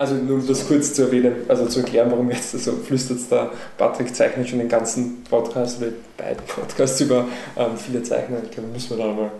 Also 0.00 0.14
nur 0.14 0.36
um 0.36 0.46
das 0.46 0.64
kurz 0.68 0.94
zu 0.94 1.02
erwähnen, 1.02 1.34
also 1.48 1.66
zu 1.66 1.80
erklären, 1.80 2.08
warum 2.12 2.30
jetzt 2.30 2.54
also 2.54 2.70
flüstert 2.86 3.18
da, 3.30 3.50
Patrick 3.76 4.14
zeichnet 4.14 4.48
schon 4.48 4.60
den 4.60 4.68
ganzen 4.68 5.24
Podcast 5.24 5.82
oder 5.82 5.90
beiden 6.16 6.44
Podcasts 6.46 7.00
über 7.00 7.26
ähm, 7.56 7.76
viele 7.76 8.00
Zeichner. 8.04 8.36
Ich 8.44 8.52
glaube, 8.52 8.68
müssen 8.68 8.96
wir 8.96 9.04
da 9.04 9.12
mal. 9.12 9.32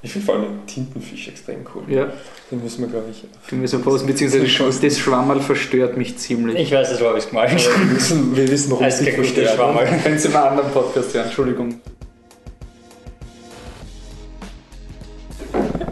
Ich 0.00 0.10
finde 0.12 0.24
vor 0.24 0.36
allem 0.36 0.44
den 0.44 0.66
Tintenfisch 0.66 1.28
extrem 1.28 1.66
cool. 1.74 1.82
Ja. 1.94 2.10
Den 2.50 2.62
müssen 2.62 2.80
wir, 2.80 2.88
glaube 2.88 3.08
ich. 3.10 3.26
Den 3.50 3.60
müssen 3.60 3.78
wir 3.78 3.84
posten, 3.84 4.06
beziehungsweise 4.06 4.80
das 4.80 4.98
Schwammerl 4.98 5.42
verstört 5.42 5.98
mich 5.98 6.16
ziemlich. 6.16 6.58
Ich 6.60 6.72
weiß 6.72 6.92
nicht, 6.92 7.02
wo 7.02 7.08
habe 7.08 7.18
ich 7.18 7.24
es 7.24 7.28
gemalt. 7.28 7.50
Wir 7.52 7.96
wissen, 7.96 8.34
wir 8.34 8.50
wissen 8.50 8.70
warum 8.70 8.86
es 8.86 8.98
gutes 8.98 9.14
verstört. 9.16 9.54
Schwammerl. 9.54 9.86
Können 10.02 10.18
Sie 10.18 10.30
mal 10.30 10.44
einen 10.44 10.58
anderen 10.58 10.72
Podcast 10.72 11.12
hören, 11.12 11.26
Entschuldigung. 11.26 11.78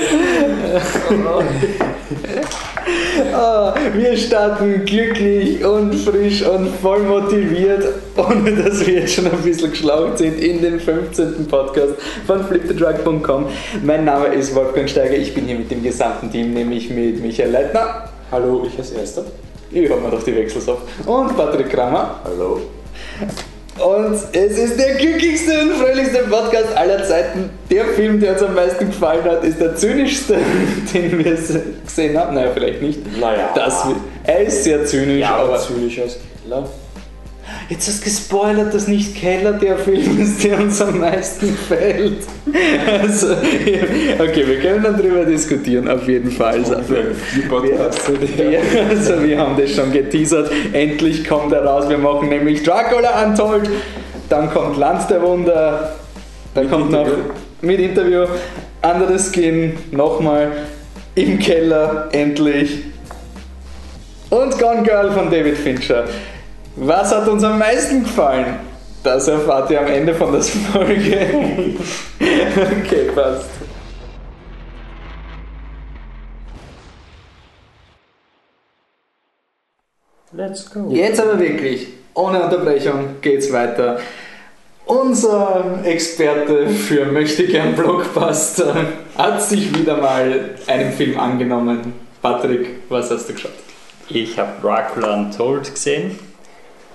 Ah, 3.33 3.75
wir 3.95 4.17
starten 4.17 4.85
glücklich 4.85 5.65
und 5.65 5.95
frisch 5.95 6.43
und 6.43 6.69
voll 6.81 7.01
motiviert, 7.01 7.85
ohne 8.17 8.53
dass 8.53 8.85
wir 8.87 9.01
jetzt 9.01 9.15
schon 9.15 9.27
ein 9.27 9.39
bisschen 9.43 9.71
geschlaucht 9.71 10.19
sind, 10.19 10.43
in 10.43 10.61
den 10.61 10.81
15. 10.81 11.47
Podcast 11.47 11.95
von 12.27 12.45
flipthedrug.com. 12.45 13.47
Mein 13.85 14.05
Name 14.05 14.29
ist 14.29 14.55
Wolfgang 14.55 14.89
Steiger, 14.89 15.17
ich 15.17 15.35
bin 15.35 15.47
hier 15.47 15.57
mit 15.57 15.71
dem 15.71 15.83
gesamten 15.83 16.31
Team, 16.31 16.53
nämlich 16.53 16.91
mit 16.91 17.23
Michael 17.23 17.51
Leitner. 17.51 18.09
Hallo, 18.31 18.67
ich 18.67 18.79
als 18.79 18.91
Erster. 18.93 19.25
Ich 19.71 19.91
hab 19.91 20.03
mir 20.03 20.11
doch 20.11 20.23
die 20.23 20.35
Wechsels 20.35 20.69
auf. 20.69 20.79
Und 21.07 21.37
Patrick 21.37 21.71
Kramer. 21.71 22.21
Hallo. 22.25 22.61
Und 23.81 24.15
es 24.33 24.59
ist 24.59 24.79
der 24.79 24.95
glücklichste 24.95 25.63
und 25.63 25.73
fröhlichste 25.73 26.25
Podcast 26.25 26.77
aller 26.77 27.03
Zeiten. 27.05 27.51
Der 27.71 27.87
Film, 27.87 28.21
der 28.21 28.35
uns 28.35 28.43
am 28.43 28.55
meisten 28.55 28.87
gefallen 28.87 29.25
hat, 29.25 29.43
ist 29.43 29.59
der 29.61 29.75
zynischste, 29.75 30.37
den 30.95 31.19
wir 31.19 31.37
gesehen 31.85 32.19
haben. 32.19 32.35
Naja, 32.35 32.51
vielleicht 32.53 32.83
nicht. 32.83 33.19
Naja. 33.19 33.51
Das, 33.55 33.87
er 34.25 34.41
ist 34.41 34.65
sehr 34.65 34.85
zynisch, 34.85 35.21
Ja, 35.21 35.37
aber 35.37 35.59
zynisch 35.59 35.99
als 35.99 36.19
Killer. 36.43 36.69
Jetzt 37.71 37.87
hast 37.87 38.01
du 38.01 38.05
gespoilert, 38.05 38.75
dass 38.75 38.89
nicht 38.89 39.15
Keller 39.15 39.53
der 39.53 39.79
Film 39.79 40.21
ist, 40.21 40.43
der 40.43 40.59
uns 40.59 40.83
am 40.83 40.99
meisten 40.99 41.47
gefällt. 41.51 42.19
Also, 43.01 43.29
okay, 44.19 44.45
wir 44.45 44.59
können 44.59 44.83
dann 44.83 44.97
drüber 45.01 45.25
diskutieren, 45.25 45.89
auf 45.89 46.07
jeden 46.09 46.33
Fall. 46.33 46.55
Also, 46.55 46.75
Die 47.37 47.43
Podcasts. 47.43 48.11
wir, 48.37 48.61
also 48.91 49.23
wir 49.23 49.39
haben 49.39 49.57
das 49.57 49.71
schon 49.71 49.93
geteasert. 49.93 50.51
Endlich 50.73 51.25
kommt 51.29 51.53
er 51.53 51.65
raus. 51.65 51.89
Wir 51.89 51.99
machen 51.99 52.29
nämlich 52.29 52.65
Dracula 52.65 53.25
Untold. 53.25 53.71
Dann 54.29 54.51
kommt 54.51 54.77
Land 54.77 55.09
der 55.09 55.23
Wunder. 55.23 55.93
Dann 56.55 56.65
Mit 56.65 56.73
kommt 56.73 56.91
noch 56.91 57.07
Interview. 57.07 57.23
mit 57.63 57.79
Interview 57.79 58.25
Under 58.83 59.17
the 59.17 59.31
Skin. 59.33 59.75
Nochmal 59.93 60.51
im 61.15 61.39
Keller. 61.39 62.09
Endlich. 62.11 62.81
Und 64.31 64.59
Gone 64.59 64.83
Girl 64.83 65.13
von 65.13 65.31
David 65.31 65.57
Fincher. 65.57 66.05
Was 66.77 67.13
hat 67.13 67.27
uns 67.29 67.43
am 67.43 67.59
meisten 67.59 68.05
gefallen? 68.05 68.61
Das 69.03 69.27
erfahrt 69.29 69.71
ihr 69.71 69.81
am 69.81 69.87
Ende 69.87 70.15
von 70.15 70.31
der 70.33 70.43
Folge. 70.43 71.29
okay, 72.21 73.11
passt. 73.15 73.49
Let's 80.33 80.71
go. 80.71 80.91
Jetzt 80.91 81.21
aber 81.21 81.41
wirklich, 81.41 81.89
ohne 82.15 82.45
Unterbrechung 82.45 83.17
geht's 83.21 83.53
weiter. 83.53 83.99
Unser 84.87 85.81
Experte 85.85 86.69
für 86.69 87.07
Möchtegern 87.07 87.75
Blockbuster 87.75 88.75
hat 89.17 89.43
sich 89.43 89.77
wieder 89.77 89.97
mal 89.97 90.51
einem 90.67 90.93
Film 90.93 91.19
angenommen. 91.19 91.95
Patrick, 92.23 92.83
was 92.89 93.11
hast 93.11 93.29
du 93.29 93.33
geschaut? 93.33 93.53
Ich 94.09 94.39
habe 94.39 94.53
Dracula 94.61 95.15
Untold 95.15 95.73
gesehen. 95.73 96.30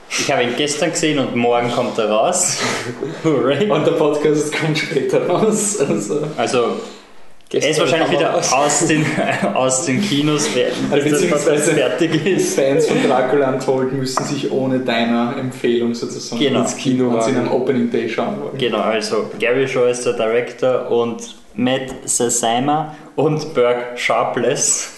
Ich 0.09 0.31
habe 0.31 0.43
ihn 0.43 0.55
gestern 0.55 0.91
gesehen 0.91 1.19
und 1.19 1.35
morgen 1.35 1.71
kommt 1.71 1.97
er 1.97 2.09
raus. 2.09 2.57
Hooray. 3.23 3.69
Und 3.69 3.85
der 3.85 3.93
Podcast 3.93 4.53
kommt 4.57 4.77
später 4.77 5.27
raus. 5.27 5.79
Also, 5.79 6.21
Also, 6.37 6.65
er 7.51 7.69
ist 7.69 7.79
wahrscheinlich 7.79 8.11
wieder 8.11 8.35
aus 8.35 8.85
den, 8.87 9.05
aus 9.53 9.85
den 9.85 10.01
Kinos, 10.01 10.49
wer- 10.53 10.71
bis 10.99 11.11
das 11.21 11.29
Podcast 11.29 11.69
fertig 11.71 12.25
ist. 12.25 12.55
Fans 12.55 12.87
von 12.87 12.97
Dracula 13.07 13.49
Untold 13.53 13.93
müssen 13.93 14.23
sich 14.25 14.51
ohne 14.51 14.79
deiner 14.79 15.35
Empfehlung 15.37 15.93
sozusagen 15.93 16.39
Genau. 16.41 16.61
ins 16.61 16.75
Kino 16.77 17.09
und 17.09 17.23
sie 17.23 17.31
in 17.31 17.37
einem 17.37 17.51
Opening 17.51 17.89
Day 17.91 18.09
schauen 18.09 18.39
wollen. 18.41 18.57
Genau, 18.57 18.79
also 18.81 19.29
Gary 19.39 19.67
Shaw 19.67 19.89
ist 19.89 20.05
der 20.05 20.13
Director 20.13 20.89
und 20.91 21.35
Matt 21.55 21.93
Sasaimer 22.05 22.95
und 23.15 23.53
Burke 23.53 23.95
Sharpless 23.97 24.91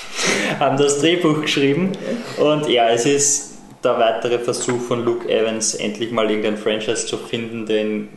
haben 0.60 0.76
das 0.78 1.00
Drehbuch 1.00 1.42
geschrieben. 1.42 1.92
Und 2.38 2.68
ja, 2.68 2.88
es 2.90 3.04
ist 3.06 3.47
der 3.84 3.98
weitere 3.98 4.38
Versuch 4.38 4.80
von 4.80 5.04
Luke 5.04 5.28
Evans, 5.28 5.74
endlich 5.74 6.10
mal 6.10 6.28
irgendein 6.28 6.56
Franchise 6.56 7.06
zu 7.06 7.16
finden, 7.16 7.66
den 7.66 8.08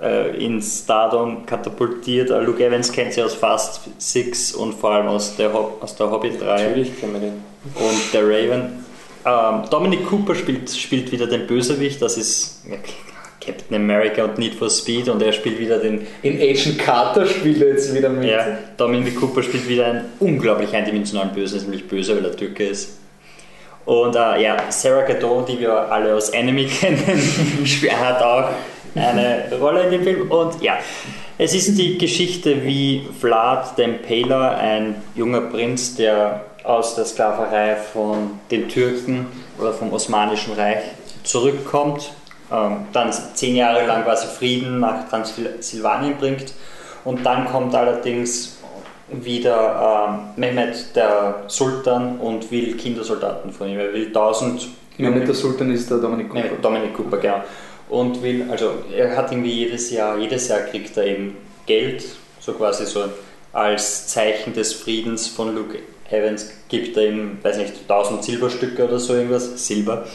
äh, 0.00 0.36
in 0.42 0.60
Stardom 0.62 1.46
katapultiert. 1.46 2.30
Äh, 2.30 2.40
Luke 2.40 2.64
Evans 2.64 2.90
kennt 2.92 3.12
sie 3.12 3.22
aus 3.22 3.34
Fast 3.34 3.82
Six 3.98 4.52
und 4.52 4.74
vor 4.74 4.92
allem 4.92 5.08
aus 5.08 5.36
der, 5.36 5.52
Hob 5.52 5.82
aus 5.82 5.94
der 5.96 6.10
Hobbit-Reihe 6.10 6.68
Natürlich 6.68 6.98
kennen 7.00 7.12
wir 7.14 7.20
den. 7.20 7.32
und 7.74 8.12
der 8.12 8.22
Raven. 8.24 8.84
Ähm, 9.26 9.70
Dominic 9.70 10.06
Cooper 10.06 10.34
spielt, 10.34 10.70
spielt 10.70 11.10
wieder 11.12 11.26
den 11.26 11.46
Bösewicht, 11.46 12.02
das 12.02 12.18
ist 12.18 12.62
Captain 13.40 13.76
America 13.76 14.24
und 14.24 14.38
Need 14.38 14.54
for 14.54 14.70
Speed 14.70 15.08
und 15.08 15.22
er 15.22 15.32
spielt 15.32 15.58
wieder 15.58 15.78
den. 15.78 16.06
In 16.22 16.36
Agent 16.36 16.78
Carter 16.78 17.26
spielt 17.26 17.60
er 17.62 17.68
jetzt 17.68 17.94
wieder 17.94 18.08
mit. 18.08 18.28
Ja, 18.28 18.58
Dominic 18.76 19.16
Cooper 19.16 19.42
spielt 19.42 19.68
wieder 19.68 19.86
einen 19.86 20.04
unglaublich 20.20 20.74
eindimensionalen 20.74 21.32
Bösen, 21.34 21.58
ist 21.58 21.64
nämlich 21.64 21.86
böse, 21.86 22.16
weil 22.16 22.24
er 22.24 22.36
Türke 22.36 22.64
ist. 22.64 22.98
Und 23.84 24.16
äh, 24.16 24.42
ja, 24.42 24.56
Sarah 24.70 25.02
Gadot, 25.02 25.48
die 25.48 25.60
wir 25.60 25.72
alle 25.92 26.14
aus 26.14 26.30
Enemy 26.30 26.66
kennen, 26.80 27.20
hat 28.00 28.22
auch 28.22 28.48
eine 28.94 29.44
Rolle 29.60 29.84
in 29.84 29.90
dem 29.90 30.02
Film. 30.02 30.30
Und 30.30 30.62
ja, 30.62 30.78
es 31.36 31.54
ist 31.54 31.76
die 31.76 31.98
Geschichte, 31.98 32.64
wie 32.64 33.06
Vlad 33.20 33.76
der 33.76 33.86
Impaler, 33.86 34.56
ein 34.56 35.02
junger 35.14 35.42
Prinz, 35.42 35.96
der 35.96 36.44
aus 36.62 36.94
der 36.94 37.04
Sklaverei 37.04 37.76
von 37.76 38.38
den 38.50 38.68
Türken 38.68 39.26
oder 39.58 39.72
vom 39.72 39.92
Osmanischen 39.92 40.54
Reich 40.54 40.82
zurückkommt, 41.22 42.12
ähm, 42.50 42.86
dann 42.92 43.12
zehn 43.12 43.56
Jahre 43.56 43.86
lang 43.86 44.04
quasi 44.04 44.26
Frieden 44.26 44.80
nach 44.80 45.08
Transsilvanien 45.08 46.16
bringt 46.16 46.54
und 47.04 47.24
dann 47.26 47.46
kommt 47.46 47.74
allerdings 47.74 48.58
wieder 49.08 50.08
ähm, 50.08 50.18
Mehmed, 50.36 50.94
der 50.96 51.44
Sultan, 51.48 52.18
und 52.18 52.50
will 52.50 52.76
Kindersoldaten 52.76 53.52
von 53.52 53.68
ihm. 53.68 53.78
Er 53.78 53.92
will 53.92 54.06
1000 54.06 54.68
Mehmet 54.98 55.26
der 55.26 55.34
Sultan 55.34 55.72
ist 55.72 55.90
der 55.90 55.98
Dominic 55.98 56.28
Cooper. 56.30 56.42
Nee, 56.44 56.50
Dominic 56.62 56.94
Cooper, 56.94 57.16
genau. 57.18 57.42
Und 57.88 58.22
will, 58.22 58.46
also 58.50 58.70
er 58.96 59.16
hat 59.16 59.30
irgendwie 59.30 59.50
jedes 59.52 59.90
Jahr, 59.90 60.16
jedes 60.18 60.48
Jahr 60.48 60.60
kriegt 60.60 60.96
er 60.96 61.06
eben 61.06 61.36
Geld, 61.66 62.04
so 62.40 62.52
quasi 62.52 62.86
so 62.86 63.04
als 63.52 64.08
Zeichen 64.08 64.52
des 64.54 64.72
Friedens 64.72 65.26
von 65.28 65.54
Luke 65.54 65.78
Evans 66.10 66.50
gibt 66.68 66.96
er 66.96 67.08
ihm, 67.08 67.38
weiß 67.42 67.58
nicht, 67.58 67.72
1000 67.88 68.24
Silberstücke 68.24 68.84
oder 68.84 68.98
so 68.98 69.14
irgendwas, 69.14 69.66
Silber. 69.66 70.06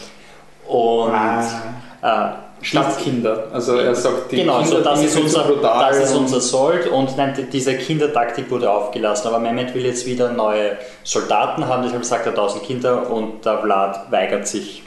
Und 0.68 1.12
Ah. 1.12 1.74
äh, 2.02 2.49
Stadtkinder. 2.62 3.48
Also 3.54 3.78
er 3.78 3.96
sagt, 3.96 4.32
die 4.32 4.38
genau, 4.38 4.62
so 4.64 4.76
Kinder 4.76 4.90
das 4.90 5.00
die 5.00 5.06
ist, 5.08 5.18
unser, 5.20 5.46
so 5.48 5.56
das 5.62 5.98
ist 5.98 6.16
unser 6.16 6.42
Sold 6.42 6.88
und 6.88 7.16
nein, 7.18 7.34
die- 7.38 7.44
diese 7.50 7.76
Kindertaktik 7.78 8.50
wurde 8.52 8.70
aufgelassen. 8.70 9.28
Aber 9.28 9.40
Mehmet 9.40 9.74
will 9.74 9.86
jetzt 9.86 10.06
wieder 10.06 10.32
neue 10.34 10.78
Soldaten 11.04 11.68
haben, 11.68 11.84
deshalb 11.84 12.04
sagt 12.06 12.26
er 12.26 12.34
1000 12.34 12.64
Kinder 12.64 13.10
und 13.10 13.46
der 13.46 13.60
Vlad 13.60 14.12
weigert 14.12 14.48
sich 14.48 14.84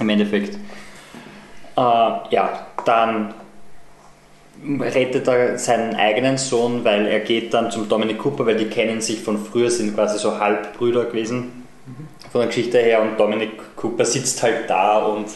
im 0.00 0.08
Endeffekt. 0.08 0.54
Äh, 1.76 1.80
ja, 1.80 2.66
dann 2.84 3.34
rettet 4.80 5.26
er 5.26 5.58
seinen 5.58 5.96
eigenen 5.96 6.38
Sohn, 6.38 6.84
weil 6.84 7.06
er 7.06 7.20
geht 7.20 7.52
dann 7.52 7.70
zum 7.70 7.88
Dominic 7.88 8.18
Cooper, 8.18 8.46
weil 8.46 8.56
die 8.56 8.66
kennen 8.66 9.00
sich 9.00 9.20
von 9.20 9.44
früher, 9.44 9.70
sind 9.70 9.94
quasi 9.94 10.18
so 10.18 10.38
Halbbrüder 10.38 11.06
gewesen 11.06 11.66
von 12.30 12.40
der 12.42 12.48
Geschichte 12.48 12.78
her 12.78 13.02
und 13.02 13.18
Dominic 13.18 13.76
Cooper 13.76 14.04
sitzt 14.04 14.42
halt 14.42 14.68
da 14.70 14.98
und 14.98 15.26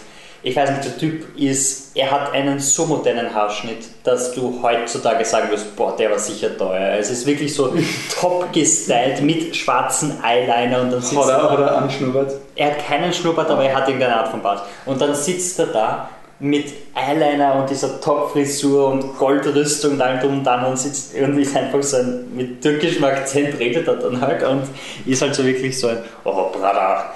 ich 0.43 0.55
weiß 0.55 0.71
nicht, 0.71 0.85
der 0.85 0.99
Typ 0.99 1.37
ist, 1.37 1.97
er 1.97 2.11
hat 2.11 2.33
einen 2.33 2.61
so 2.61 2.87
modernen 2.87 3.35
Haarschnitt, 3.35 3.79
dass 4.05 4.33
du 4.33 4.61
heutzutage 4.63 5.25
sagen 5.25 5.51
wirst, 5.51 5.75
boah, 5.75 5.97
der 5.97 6.11
war 6.11 6.19
sicher 6.19 6.57
teuer. 6.57 6.97
Es 6.99 7.11
ist 7.11 7.27
wirklich 7.27 7.55
so 7.55 7.73
top 8.21 8.53
gestylt 8.53 9.23
mit 9.23 9.57
schwarzen 9.57 10.23
Eyeliner 10.23 10.83
und 10.83 10.93
dann 10.93 11.03
sitzt 11.03 11.17
Hat 11.17 11.29
er 11.29 11.51
er, 11.51 11.57
da. 11.57 11.81
hat 11.83 12.01
er? 12.01 12.27
Er 12.55 12.67
hat 12.71 12.87
keinen 12.87 13.13
Schnurrbart, 13.13 13.51
aber 13.51 13.65
er 13.65 13.77
hat 13.77 13.89
irgendeine 13.89 14.17
Art 14.17 14.29
von 14.29 14.43
Bart. 14.43 14.63
Und 14.85 15.01
dann 15.01 15.15
sitzt 15.15 15.59
er 15.59 15.67
da 15.67 16.09
mit 16.39 16.73
Eyeliner 16.95 17.55
und 17.55 17.71
dieser 17.71 18.01
Top-Frisur 18.01 18.89
und 18.89 19.17
Goldrüstung 19.17 19.93
und 19.93 20.03
allem 20.03 20.21
drum 20.21 20.39
und 20.39 20.45
dran 20.45 20.67
und 20.67 20.79
sitzt 20.79 21.15
irgendwie 21.15 21.43
ist 21.43 21.57
einfach 21.57 21.83
so 21.83 21.97
ein, 21.97 22.37
mit 22.37 22.61
türkischem 22.61 23.05
Akzent 23.05 23.59
redet 23.59 23.89
er 23.89 23.97
dann 23.97 24.21
halt 24.21 24.43
und 24.43 24.65
ist 25.07 25.23
halt 25.23 25.35
so 25.35 25.45
wirklich 25.45 25.79
so 25.79 25.89
ein, 25.89 25.99
oh, 26.25 26.51
Brada. 26.53 27.15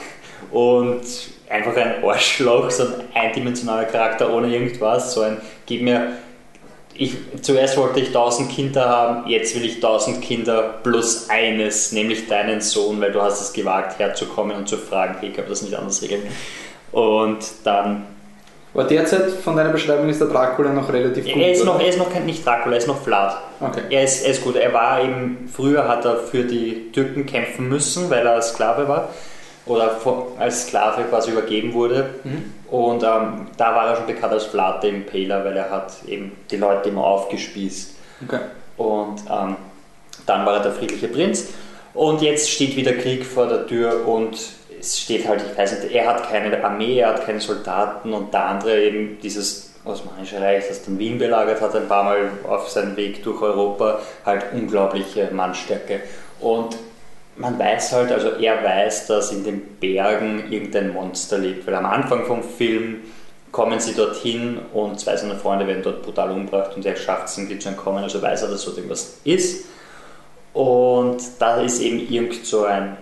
Und 0.51 1.03
einfach 1.51 1.77
ein 1.77 2.03
Arschloch, 2.03 2.71
so 2.71 2.85
ein 2.85 2.95
eindimensionaler 3.13 3.85
Charakter 3.85 4.33
ohne 4.33 4.49
irgendwas, 4.49 5.13
so 5.13 5.23
ein, 5.23 5.39
gib 5.67 5.83
mir 5.83 6.13
ich, 6.95 7.15
zuerst 7.41 7.79
wollte 7.79 8.01
ich 8.01 8.09
1000 8.09 8.51
Kinder 8.51 8.89
haben, 8.89 9.29
jetzt 9.29 9.55
will 9.55 9.65
ich 9.65 9.77
1000 9.77 10.21
Kinder 10.21 10.75
plus 10.83 11.31
eines, 11.31 11.93
nämlich 11.93 12.29
deinen 12.29 12.61
Sohn, 12.61 13.01
weil 13.01 13.11
du 13.11 13.23
hast 13.23 13.41
es 13.41 13.53
gewagt 13.55 13.99
herzukommen 13.99 14.55
und 14.55 14.69
zu 14.69 14.77
fragen, 14.77 15.17
hey, 15.21 15.31
kann 15.31 15.45
man 15.45 15.51
das 15.51 15.63
nicht 15.63 15.75
anders 15.75 16.03
regeln? 16.03 16.23
Und 16.93 17.39
dann 17.65 18.05
Aber 18.75 18.85
derzeit 18.85 19.31
von 19.31 19.57
deiner 19.57 19.71
Beschreibung 19.71 20.11
ist 20.11 20.21
der 20.21 20.29
Dracula 20.29 20.73
noch 20.73 20.93
relativ 20.93 21.25
gut. 21.25 21.37
er 21.37 21.53
ist 21.53 21.63
oder? 21.63 21.73
noch, 21.73 21.81
er 21.81 21.89
ist 21.89 21.99
noch 21.99 22.13
kein, 22.13 22.27
nicht 22.27 22.45
Dracula, 22.45 22.75
er 22.75 22.79
ist 22.79 22.89
noch 22.89 23.01
Vlad. 23.01 23.37
Okay. 23.61 23.81
Er 23.89 24.05
ist, 24.05 24.25
er 24.25 24.33
ist 24.33 24.45
gut. 24.45 24.57
Er 24.57 24.73
war 24.75 25.03
eben, 25.03 25.49
früher 25.51 25.89
hat 25.89 26.05
er 26.05 26.17
für 26.17 26.45
die 26.45 26.93
Türken 26.93 27.25
kämpfen 27.25 27.69
müssen, 27.69 28.11
weil 28.11 28.27
er 28.27 28.43
Sklave 28.43 28.87
war. 28.89 29.09
Oder 29.71 29.97
als 30.39 30.67
Sklave 30.67 31.05
quasi 31.05 31.31
übergeben 31.31 31.73
wurde. 31.73 32.11
Mhm. 32.25 32.53
Und 32.71 33.03
ähm, 33.03 33.47
da 33.57 33.75
war 33.75 33.89
er 33.89 33.97
schon 33.97 34.07
bekannt 34.07 34.33
als 34.33 34.45
Vlad 34.45 34.83
der 34.83 34.91
Impaler, 34.91 35.45
weil 35.45 35.57
er 35.57 35.71
hat 35.71 35.93
eben 36.09 36.33
die 36.51 36.57
Leute 36.57 36.89
immer 36.89 37.05
aufgespießt. 37.05 37.95
Okay. 38.25 38.41
Und 38.77 39.21
ähm, 39.31 39.57
dann 40.27 40.45
war 40.45 40.55
er 40.55 40.61
der 40.61 40.73
friedliche 40.73 41.09
Prinz. 41.09 41.49
Und 41.95 42.21
jetzt 42.21 42.51
steht 42.51 42.77
wieder 42.77 42.93
Krieg 42.95 43.25
vor 43.25 43.47
der 43.47 43.67
Tür 43.67 44.07
und 44.07 44.39
es 44.81 44.99
steht 44.99 45.29
halt, 45.29 45.43
ich 45.51 45.57
weiß 45.57 45.83
nicht, 45.83 45.95
er 45.95 46.09
hat 46.09 46.29
keine 46.29 46.65
Armee, 46.65 46.99
er 46.99 47.09
hat 47.09 47.27
keine 47.27 47.41
Soldaten 47.41 48.13
und 48.13 48.33
der 48.33 48.47
andere 48.47 48.81
eben 48.81 49.19
dieses 49.23 49.75
Osmanische 49.85 50.41
Reich, 50.41 50.67
das 50.69 50.85
dann 50.85 50.99
Wien 50.99 51.19
belagert 51.19 51.61
hat, 51.61 51.75
ein 51.77 51.89
paar 51.89 52.05
Mal 52.05 52.31
auf 52.49 52.69
seinem 52.69 52.97
Weg 52.97 53.23
durch 53.23 53.41
Europa, 53.41 54.01
halt 54.27 54.47
unglaubliche 54.53 55.29
Mannstärke. 55.33 56.01
Und 56.41 56.77
man 57.37 57.59
weiß 57.59 57.93
halt, 57.93 58.13
also 58.13 58.31
er 58.31 58.63
weiß, 58.63 59.07
dass 59.07 59.33
in 59.33 59.45
den 59.45 59.61
Bergen 59.81 60.51
irgendein 60.51 60.93
Monster 60.93 61.39
lebt, 61.39 61.67
weil 61.67 61.75
am 61.75 61.87
Anfang 61.87 62.27
vom 62.27 62.43
Film 62.43 63.01
kommen 63.53 63.81
sie 63.81 63.95
dorthin 63.95 64.59
und 64.73 65.01
zwei 65.01 65.17
seiner 65.17 65.37
Freunde 65.37 65.67
werden 65.67 65.83
dort 65.83 66.03
brutal 66.03 66.31
umgebracht 66.31 66.77
und 66.77 66.87
er 66.87 66.97
schafft 66.97 67.29
es 67.29 67.39
irgendwie 67.39 67.59
zu 67.59 67.69
entkommen, 67.69 68.03
also 68.03 68.21
weiß 68.23 68.43
er, 68.43 68.49
dass 68.49 68.65
dort 68.65 68.77
irgendwas 68.77 69.19
ist. 69.25 69.67
Und 70.53 71.19
da 71.39 71.61
ist 71.61 71.81
eben 71.81 72.09
irgend 72.13 72.45
so 72.45 72.65
ein, 72.65 72.97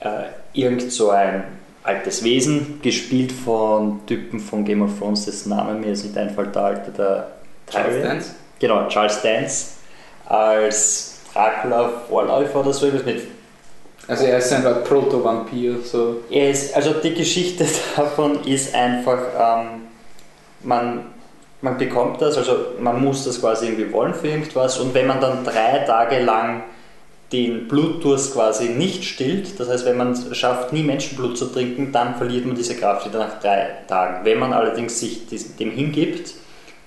äh, 0.00 0.24
irgend 0.52 0.92
so 0.92 1.10
ein 1.10 1.44
altes 1.82 2.22
Wesen, 2.22 2.80
gespielt 2.82 3.32
von 3.32 4.04
Typen 4.06 4.40
von 4.40 4.64
Game 4.64 4.82
of 4.82 4.98
Thrones, 4.98 5.24
dessen 5.24 5.50
Name 5.50 5.74
mir 5.74 5.88
jetzt 5.88 6.04
nicht 6.04 6.16
einfällt, 6.16 6.54
der 6.54 6.62
alte, 6.62 6.90
der 6.90 7.30
Charles. 7.70 8.02
Dance? 8.02 8.30
Genau, 8.58 8.88
Charles 8.88 9.22
Dance 9.22 9.66
als 10.26 11.07
Dracula 11.38 11.88
Vorläufer 12.08 12.60
oder 12.60 12.72
so, 12.72 12.88
ich 12.88 12.94
weiß 12.94 13.04
nicht, 13.04 13.26
Also 14.08 14.24
er 14.24 14.38
ist 14.38 14.52
ein 14.52 14.66
Art 14.66 14.84
Proto-Vampir, 14.84 15.76
so. 15.84 16.16
er 16.30 16.50
ist, 16.50 16.74
also 16.74 16.94
die 16.94 17.14
Geschichte 17.14 17.64
davon 17.96 18.42
ist 18.44 18.74
einfach, 18.74 19.18
ähm, 19.38 19.82
man, 20.64 21.06
man 21.60 21.78
bekommt 21.78 22.20
das, 22.20 22.36
also 22.36 22.56
man 22.80 23.00
muss 23.00 23.24
das 23.24 23.40
quasi 23.40 23.66
irgendwie 23.66 23.92
wollen 23.92 24.14
für 24.14 24.28
irgendwas 24.28 24.78
und 24.78 24.92
wenn 24.94 25.06
man 25.06 25.20
dann 25.20 25.44
drei 25.44 25.84
Tage 25.86 26.20
lang 26.20 26.64
den 27.30 27.68
Blutdurst 27.68 28.32
quasi 28.32 28.70
nicht 28.70 29.04
stillt, 29.04 29.60
das 29.60 29.68
heißt, 29.68 29.84
wenn 29.84 29.98
man 29.98 30.12
es 30.12 30.36
schafft, 30.36 30.72
nie 30.72 30.82
Menschenblut 30.82 31.36
zu 31.36 31.44
trinken, 31.46 31.92
dann 31.92 32.16
verliert 32.16 32.46
man 32.46 32.56
diese 32.56 32.74
Kraft 32.74 33.06
wieder 33.06 33.18
nach 33.18 33.38
drei 33.38 33.68
Tagen. 33.86 34.24
Wenn 34.24 34.38
man 34.38 34.54
allerdings 34.54 34.98
sich 34.98 35.26
dem 35.26 35.70
hingibt, 35.70 36.32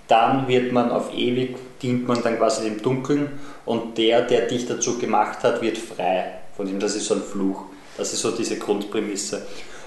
dann 0.07 0.47
wird 0.47 0.71
man 0.71 0.89
auf 0.89 1.13
ewig, 1.13 1.57
dient 1.81 2.07
man 2.07 2.21
dann 2.21 2.37
quasi 2.37 2.63
dem 2.63 2.81
Dunkeln 2.81 3.39
und 3.65 3.97
der, 3.97 4.21
der 4.21 4.47
dich 4.47 4.67
dazu 4.67 4.97
gemacht 4.97 5.43
hat, 5.43 5.61
wird 5.61 5.77
frei 5.77 6.33
von 6.55 6.67
ihm. 6.67 6.79
Das 6.79 6.95
ist 6.95 7.05
so 7.05 7.15
ein 7.15 7.21
Fluch. 7.21 7.63
Das 7.97 8.13
ist 8.13 8.21
so 8.21 8.31
diese 8.31 8.57
Grundprämisse. 8.57 9.41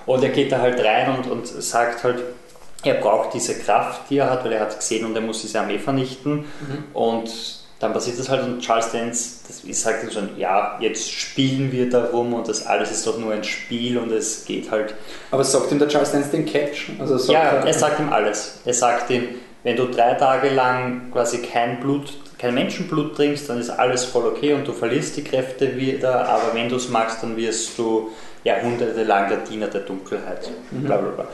Und 0.06 0.22
er 0.22 0.30
geht 0.30 0.52
da 0.52 0.58
halt 0.60 0.82
rein 0.84 1.16
und, 1.16 1.30
und 1.30 1.46
sagt 1.46 2.04
halt, 2.04 2.22
er 2.82 2.94
braucht 2.94 3.32
diese 3.32 3.58
Kraft, 3.58 4.10
die 4.10 4.18
er 4.18 4.30
hat, 4.30 4.44
weil 4.44 4.52
er 4.52 4.60
hat 4.60 4.78
gesehen 4.78 5.06
und 5.06 5.14
er 5.14 5.22
muss 5.22 5.40
diese 5.40 5.58
Armee 5.60 5.78
vernichten. 5.78 6.44
Und 6.92 7.30
dann 7.80 7.92
passiert 7.92 8.18
das 8.18 8.28
halt 8.28 8.44
und 8.44 8.60
Charles 8.60 8.92
Dance, 8.92 9.40
das 9.46 9.60
ist 9.64 9.84
halt 9.84 10.10
so 10.10 10.20
ein, 10.20 10.30
ja, 10.38 10.78
jetzt 10.80 11.10
spielen 11.10 11.72
wir 11.72 11.90
darum 11.90 12.32
und 12.32 12.48
das 12.48 12.66
alles 12.66 12.90
ist 12.90 13.06
doch 13.06 13.18
nur 13.18 13.32
ein 13.32 13.44
Spiel 13.44 13.98
und 13.98 14.12
es 14.12 14.44
geht 14.44 14.70
halt 14.70 14.94
Aber 15.30 15.44
sagt 15.44 15.72
ihm 15.72 15.78
der 15.78 15.88
Charles 15.88 16.12
Dance 16.12 16.30
den 16.30 16.46
Catch? 16.46 16.90
Also 16.98 17.32
ja, 17.32 17.40
er, 17.40 17.66
er 17.66 17.74
sagt 17.74 18.00
ihm 18.00 18.10
alles. 18.10 18.60
Er 18.64 18.74
sagt 18.74 19.10
ihm, 19.10 19.28
wenn 19.64 19.76
du 19.76 19.86
drei 19.86 20.14
Tage 20.14 20.50
lang 20.50 21.10
quasi 21.12 21.38
kein 21.38 21.80
Blut, 21.80 22.12
kein 22.38 22.54
Menschenblut 22.54 23.16
trinkst, 23.16 23.48
dann 23.48 23.58
ist 23.58 23.70
alles 23.70 24.04
voll 24.04 24.26
okay 24.26 24.52
und 24.52 24.66
du 24.68 24.72
verlierst 24.72 25.16
die 25.16 25.24
Kräfte 25.24 25.76
wieder, 25.76 26.28
aber 26.28 26.54
wenn 26.54 26.68
du 26.68 26.76
es 26.76 26.88
magst, 26.88 27.22
dann 27.22 27.36
wirst 27.36 27.76
du 27.78 28.10
jahrhundertelang 28.44 29.28
der 29.28 29.38
Diener 29.38 29.66
der 29.68 29.80
Dunkelheit. 29.82 30.50
Bla 30.70 30.98
bla 30.98 31.10
bla. 31.10 31.28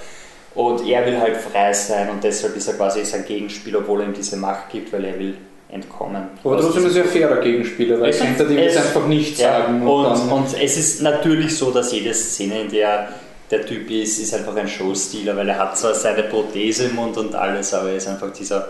Und 0.54 0.86
er 0.86 1.06
will 1.06 1.20
halt 1.20 1.36
frei 1.36 1.72
sein 1.72 2.08
und 2.10 2.22
deshalb 2.24 2.56
ist 2.56 2.66
er 2.68 2.74
quasi 2.74 3.04
sein 3.04 3.24
Gegenspieler, 3.24 3.78
obwohl 3.80 4.00
er 4.00 4.06
ihm 4.06 4.14
diese 4.14 4.36
Macht 4.36 4.70
gibt, 4.70 4.92
weil 4.92 5.04
er 5.04 5.18
will 5.18 5.34
entkommen. 5.68 6.22
aber 6.42 6.60
trotzdem 6.60 6.86
ist 6.86 6.96
er 6.96 7.04
ein 7.04 7.08
fairer 7.08 7.36
Gegenspieler, 7.40 8.00
weil 8.00 8.10
Es- 8.10 8.20
er 8.20 8.26
könnte 8.26 8.46
dem 8.46 8.58
jetzt 8.58 8.76
einfach 8.76 9.06
nicht 9.06 9.38
ja, 9.38 9.60
sagen. 9.62 9.86
und, 9.86 10.04
dann, 10.04 10.28
und 10.32 10.46
es 10.60 10.76
ist 10.76 11.00
natürlich 11.02 11.56
so, 11.56 11.70
dass 11.70 11.92
jede 11.92 12.12
Szene, 12.12 12.62
in 12.62 12.70
der 12.70 13.08
der 13.50 13.66
Typ 13.66 13.90
ist, 13.90 14.18
ist 14.18 14.34
einfach 14.34 14.54
ein 14.56 14.68
Showstealer, 14.68 15.36
weil 15.36 15.48
er 15.48 15.58
hat 15.58 15.76
zwar 15.76 15.94
seine 15.94 16.24
Prothese 16.24 16.84
im 16.84 16.94
Mund 16.94 17.16
und 17.16 17.34
alles, 17.34 17.74
aber 17.74 17.90
er 17.90 17.96
ist 17.96 18.08
einfach 18.08 18.32
dieser 18.32 18.68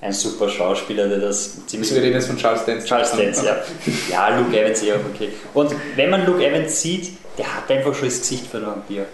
ein 0.00 0.12
super 0.12 0.48
Schauspieler, 0.48 1.08
der 1.08 1.18
das 1.18 1.66
ziemlich 1.66 1.92
wir 1.92 2.02
reden 2.02 2.14
jetzt 2.14 2.28
von 2.28 2.36
Charles 2.36 2.64
Dance. 2.64 2.86
Charles 2.86 3.10
Dance, 3.12 3.44
ja. 3.44 3.56
Ja, 4.10 4.38
Luke 4.38 4.56
Evans 4.56 4.82
eher 4.82 4.96
okay. 5.12 5.30
Und 5.54 5.74
wenn 5.96 6.10
man 6.10 6.24
Luke 6.24 6.44
Evans 6.44 6.80
sieht, 6.80 7.10
der 7.36 7.56
hat 7.56 7.70
einfach 7.70 7.94
schon 7.94 8.08
das 8.08 8.20
Gesicht 8.20 8.46
für 8.46 8.58
einen 8.58 8.66
Vampir. 8.66 9.06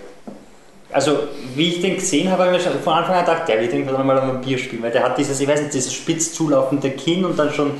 Also, 0.92 1.20
wie 1.56 1.70
ich 1.70 1.80
den 1.80 1.96
gesehen 1.96 2.30
habe, 2.30 2.44
habe 2.44 2.56
ich 2.56 2.64
mir 2.64 2.70
schon 2.70 2.80
von 2.82 2.92
Anfang 2.92 3.16
an 3.16 3.24
gedacht, 3.24 3.48
der 3.48 3.60
wird 3.60 3.72
irgendwann 3.72 3.96
einmal 3.96 4.18
ein 4.18 4.28
Vampir 4.28 4.58
spielen, 4.58 4.82
weil 4.82 4.92
der 4.92 5.02
hat 5.02 5.18
dieses, 5.18 5.40
ich 5.40 5.48
weiß 5.48 5.62
nicht, 5.62 5.74
dieses 5.74 5.92
spitz 5.92 6.32
zulaufende 6.34 6.90
Kinn 6.90 7.24
und 7.24 7.36
dann 7.38 7.52
schon, 7.52 7.72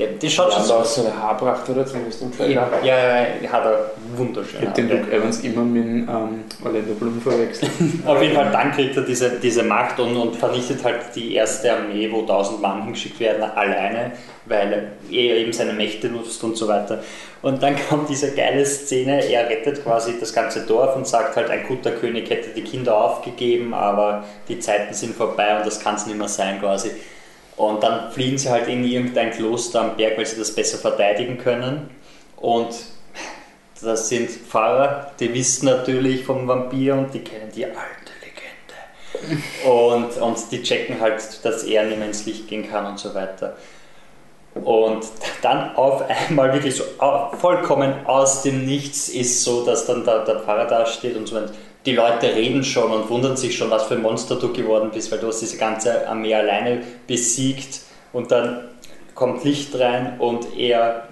der, 0.00 0.08
der 0.08 0.28
schaut 0.30 0.50
Ja, 0.50 0.56
schon 0.56 0.64
so 0.64 0.74
auch 0.74 0.84
so 0.84 1.02
eine 1.02 1.14
Haarpracht 1.14 1.68
oder 1.68 1.84
zumindest 1.84 2.22
im 2.22 2.34
Trailer. 2.34 2.68
ja, 2.82 2.98
ja, 2.98 3.26
ja, 3.42 3.52
hat 3.52 3.66
er 3.66 3.90
wunderschön. 4.16 4.60
Ich 4.60 4.66
habe 4.66 4.82
den 4.82 4.88
Luke 4.88 5.12
Evans 5.12 5.40
immer 5.40 5.62
mit 5.62 5.84
ähm, 5.84 6.44
Orlando 6.64 6.94
Bloom 6.94 7.20
verwechselt. 7.20 7.70
Auf 8.06 8.22
jeden 8.22 8.34
Fall, 8.34 8.50
dann 8.50 8.72
kriegt 8.72 8.96
er 8.96 9.02
diese, 9.02 9.38
diese 9.38 9.62
Macht 9.62 10.00
und, 10.00 10.16
und 10.16 10.36
vernichtet 10.36 10.82
halt 10.82 11.14
die 11.14 11.34
erste 11.34 11.72
Armee, 11.74 12.10
wo 12.10 12.20
1000 12.20 12.62
Mann 12.62 12.84
hingeschickt 12.84 13.20
werden, 13.20 13.42
alleine, 13.42 14.12
weil 14.46 14.92
er 15.10 15.36
eben 15.36 15.52
seine 15.52 15.74
Mächte 15.74 16.08
nutzt 16.08 16.42
und 16.42 16.56
so 16.56 16.66
weiter. 16.66 17.02
Und 17.42 17.62
dann 17.62 17.76
kommt 17.88 18.08
diese 18.08 18.34
geile 18.34 18.64
Szene, 18.64 19.22
er 19.30 19.50
rettet 19.50 19.84
quasi 19.84 20.14
das 20.18 20.32
ganze 20.32 20.64
Dorf 20.64 20.96
und 20.96 21.06
sagt 21.06 21.36
halt, 21.36 21.50
ein 21.50 21.66
guter 21.68 21.90
König 21.90 22.30
hätte 22.30 22.50
die 22.56 22.62
Kinder 22.62 22.96
aufgegeben, 22.96 23.74
aber 23.74 24.24
die 24.48 24.58
Zeiten 24.58 24.94
sind 24.94 25.14
vorbei 25.14 25.58
und 25.58 25.66
das 25.66 25.78
kann 25.78 25.96
es 25.96 26.06
nicht 26.06 26.18
mehr 26.18 26.28
sein 26.28 26.58
quasi. 26.58 26.90
Und 27.60 27.82
dann 27.82 28.10
fliehen 28.10 28.38
sie 28.38 28.48
halt 28.48 28.68
in 28.68 28.82
irgendein 28.84 29.32
Kloster 29.32 29.82
am 29.82 29.96
Berg, 29.98 30.16
weil 30.16 30.24
sie 30.24 30.38
das 30.38 30.54
besser 30.54 30.78
verteidigen 30.78 31.36
können. 31.36 31.90
Und 32.38 32.74
das 33.82 34.08
sind 34.08 34.30
Pfarrer, 34.30 35.10
die 35.20 35.34
wissen 35.34 35.66
natürlich 35.66 36.24
vom 36.24 36.48
Vampir 36.48 36.94
und 36.94 37.12
die 37.12 37.18
kennen 37.18 37.52
die 37.54 37.66
alte 37.66 37.76
Legende. 38.22 39.70
Und, 39.70 40.16
und 40.16 40.38
die 40.50 40.62
checken 40.62 41.02
halt, 41.02 41.44
dass 41.44 41.64
er 41.64 41.84
nicht 41.84 41.98
mehr 41.98 42.06
ins 42.06 42.24
Licht 42.24 42.48
gehen 42.48 42.66
kann 42.66 42.86
und 42.86 42.98
so 42.98 43.14
weiter. 43.14 43.58
Und 44.54 45.04
dann 45.42 45.76
auf 45.76 46.02
einmal 46.08 46.54
wirklich 46.54 46.76
so 46.76 46.84
vollkommen 47.38 48.06
aus 48.06 48.40
dem 48.40 48.64
Nichts 48.64 49.10
ist 49.10 49.44
so, 49.44 49.66
dass 49.66 49.84
dann 49.84 50.06
der, 50.06 50.24
der 50.24 50.40
Pfarrer 50.40 50.64
da 50.64 50.86
steht 50.86 51.14
und 51.14 51.28
so 51.28 51.36
und 51.36 51.50
die 51.86 51.94
Leute 51.94 52.26
reden 52.34 52.62
schon 52.62 52.90
und 52.90 53.08
wundern 53.08 53.36
sich 53.36 53.56
schon, 53.56 53.70
was 53.70 53.84
für 53.84 53.94
ein 53.94 54.02
Monster 54.02 54.36
du 54.36 54.52
geworden 54.52 54.90
bist, 54.92 55.10
weil 55.10 55.18
du 55.18 55.28
hast 55.28 55.40
diese 55.40 55.56
ganze 55.56 56.06
Armee 56.08 56.34
alleine 56.34 56.82
besiegt 57.06 57.80
und 58.12 58.30
dann 58.30 58.60
kommt 59.14 59.44
Licht 59.44 59.78
rein 59.78 60.14
und 60.18 60.46
er 60.58 61.04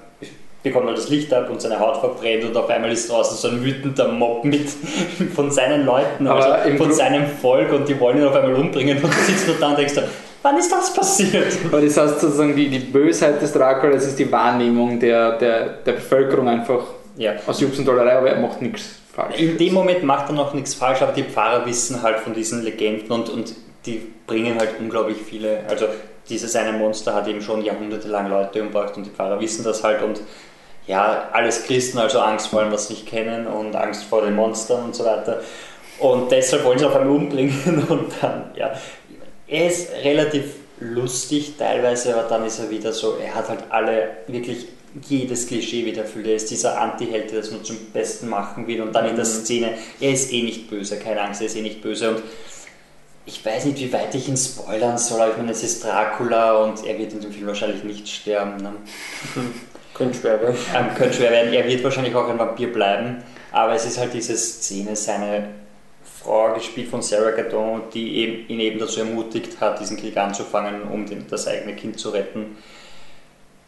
bekommt 0.63 0.87
halt 0.87 0.99
das 0.99 1.09
Licht 1.09 1.33
ab 1.33 1.49
und 1.51 1.63
seine 1.63 1.79
Haut 1.79 1.99
verbrennt 1.99 2.45
und 2.45 2.57
auf 2.57 2.69
einmal 2.69 2.91
ist 2.93 3.11
draußen 3.11 3.37
so 3.37 3.49
ein 3.49 3.65
wütender 3.65 4.09
Mob 4.09 4.45
mit 4.45 4.69
von 5.35 5.51
seinen 5.51 5.87
Leuten, 5.87 6.27
also 6.27 6.49
von 6.77 6.89
Gru- 6.89 6.95
seinem 6.95 7.27
Volk 7.27 7.73
und 7.73 7.89
die 7.89 7.99
wollen 7.99 8.19
ihn 8.19 8.25
auf 8.25 8.35
einmal 8.35 8.55
umbringen 8.55 8.97
und 9.03 9.13
du 9.13 9.19
sitzt 9.25 9.47
nur 9.47 9.57
da 9.59 9.69
und 9.71 9.79
denkst, 9.79 9.95
dir, 9.95 10.05
wann 10.43 10.59
ist 10.59 10.71
das 10.71 10.93
passiert? 10.93 11.47
Aber 11.71 11.81
das 11.81 11.97
heißt 11.97 12.21
sozusagen, 12.21 12.55
die, 12.57 12.69
die 12.69 12.81
Bösheit 12.81 13.41
des 13.41 13.53
Dracula, 13.53 13.93
das 13.95 14.07
ist 14.07 14.19
die 14.19 14.31
Wahrnehmung 14.31 14.99
der, 14.99 15.39
der, 15.39 15.69
der 15.87 15.93
Bevölkerung 15.93 16.49
einfach 16.49 16.81
Ja. 17.17 17.33
aus 17.47 17.61
Jux 17.61 17.79
und 17.79 17.87
Dollerei, 17.87 18.17
aber 18.19 18.31
er 18.31 18.41
macht 18.41 18.61
nichts 18.61 18.97
falsch. 19.19 19.41
In 19.41 19.59
dem 19.59 19.75
Moment 19.75 20.03
macht 20.05 20.29
er 20.29 20.35
noch 20.35 20.55
nichts 20.55 20.75
falsch, 20.75 21.03
aber 21.03 21.13
die 21.13 21.25
Pfarrer 21.25 21.67
wissen 21.67 22.03
halt 22.03 22.21
von 22.21 22.35
diesen 22.35 22.63
Legenden 22.63 23.11
und, 23.11 23.29
und 23.29 23.55
die 23.87 24.13
bringen 24.27 24.59
halt 24.59 24.79
unglaublich 24.79 25.19
viele. 25.19 25.65
Also 25.69 25.87
dieses 26.29 26.55
eine 26.55 26.77
Monster 26.77 27.15
hat 27.15 27.27
eben 27.27 27.41
schon 27.41 27.65
jahrhundertelang 27.65 28.29
Leute 28.29 28.63
umgebracht 28.63 28.97
und 28.97 29.07
die 29.07 29.11
Pfarrer 29.11 29.41
wissen 29.41 29.65
das 29.65 29.83
halt 29.83 30.03
und 30.03 30.21
ja, 30.87 31.29
alles 31.33 31.65
Christen, 31.65 31.99
also 31.99 32.21
Angst 32.21 32.49
vor 32.49 32.61
allem, 32.61 32.73
was 32.73 32.89
sie 32.89 32.95
nicht 32.95 33.07
kennen 33.07 33.47
und 33.47 33.77
Angst 33.77 34.05
vor 34.05 34.23
den 34.23 34.35
Monstern 34.35 34.85
und 34.85 34.95
so 34.95 35.05
weiter. 35.05 35.43
Und 35.99 36.31
deshalb 36.31 36.65
wollen 36.65 36.79
sie 36.79 36.87
auf 36.87 36.97
einmal 36.97 37.15
umbringen 37.15 37.85
und 37.89 38.13
dann, 38.21 38.53
ja. 38.55 38.73
Er 39.47 39.67
ist 39.67 39.91
relativ 40.05 40.55
lustig 40.81 41.55
teilweise, 41.59 42.15
aber 42.15 42.29
dann 42.29 42.47
ist 42.47 42.59
er 42.59 42.71
wieder 42.71 42.93
so, 42.93 43.17
er 43.17 43.35
hat 43.35 43.49
halt 43.49 43.65
alle 43.71 44.11
wirklich 44.29 44.69
jedes 45.09 45.47
Klischee 45.47 45.85
wieder 45.85 46.03
erfüllt. 46.03 46.27
Er 46.27 46.37
ist 46.37 46.51
dieser 46.51 46.81
Anti-Held, 46.81 47.31
der 47.31 47.41
das 47.41 47.51
nur 47.51 47.63
zum 47.63 47.77
Besten 47.93 48.29
machen 48.29 48.67
will 48.67 48.81
und 48.83 48.93
dann 48.93 49.07
in 49.07 49.17
der 49.17 49.25
Szene, 49.25 49.75
er 50.01 50.13
ist 50.13 50.33
eh 50.33 50.43
nicht 50.43 50.71
böse, 50.71 50.99
keine 50.99 51.23
Angst, 51.23 51.41
er 51.41 51.47
ist 51.47 51.57
eh 51.57 51.63
nicht 51.63 51.83
böse 51.83 52.11
und 52.11 52.23
ich 53.27 53.45
weiß 53.45 53.67
nicht, 53.67 53.79
wie 53.79 53.93
weit 53.93 54.15
ich 54.15 54.29
ihn 54.29 54.39
spoilern 54.39 54.97
soll, 54.97 55.21
aber 55.21 55.33
ich 55.33 55.37
meine, 55.37 55.53
es 55.53 55.63
ist 55.63 55.85
Dracula 55.85 56.63
und 56.63 56.85
er 56.87 56.99
wird 56.99 57.13
in 57.13 57.21
dem 57.21 57.31
Film 57.31 57.47
wahrscheinlich 57.47 57.85
nicht 57.85 58.09
sterben. 58.09 58.57
Ne? 58.57 58.73
Könnte 59.95 60.19
schwer 60.19 60.41
werden. 60.41 60.57
Ähm, 60.75 60.95
könnte 60.95 61.15
schwer 61.15 61.33
werden. 61.33 61.53
Er 61.53 61.67
wird 61.67 61.83
wahrscheinlich 61.83 62.15
auch 62.15 62.29
ein 62.29 62.39
Vampir 62.39 62.73
bleiben, 62.73 63.23
aber 63.51 63.75
es 63.75 63.85
ist 63.85 63.99
halt 63.99 64.15
diese 64.15 64.37
Szene, 64.37 64.95
seine 64.95 65.49
Frau, 66.23 66.55
gespielt 66.55 66.89
von 66.89 67.03
Sarah 67.03 67.33
Gadon, 67.33 67.83
die 67.93 68.47
ihn 68.49 68.61
eben 68.61 68.79
dazu 68.79 69.01
ermutigt 69.01 69.61
hat, 69.61 69.81
diesen 69.81 69.97
Krieg 69.97 70.17
anzufangen, 70.17 70.83
um 70.83 71.07
den, 71.07 71.27
das 71.29 71.49
eigene 71.49 71.75
Kind 71.75 71.99
zu 71.99 72.11
retten. 72.11 72.57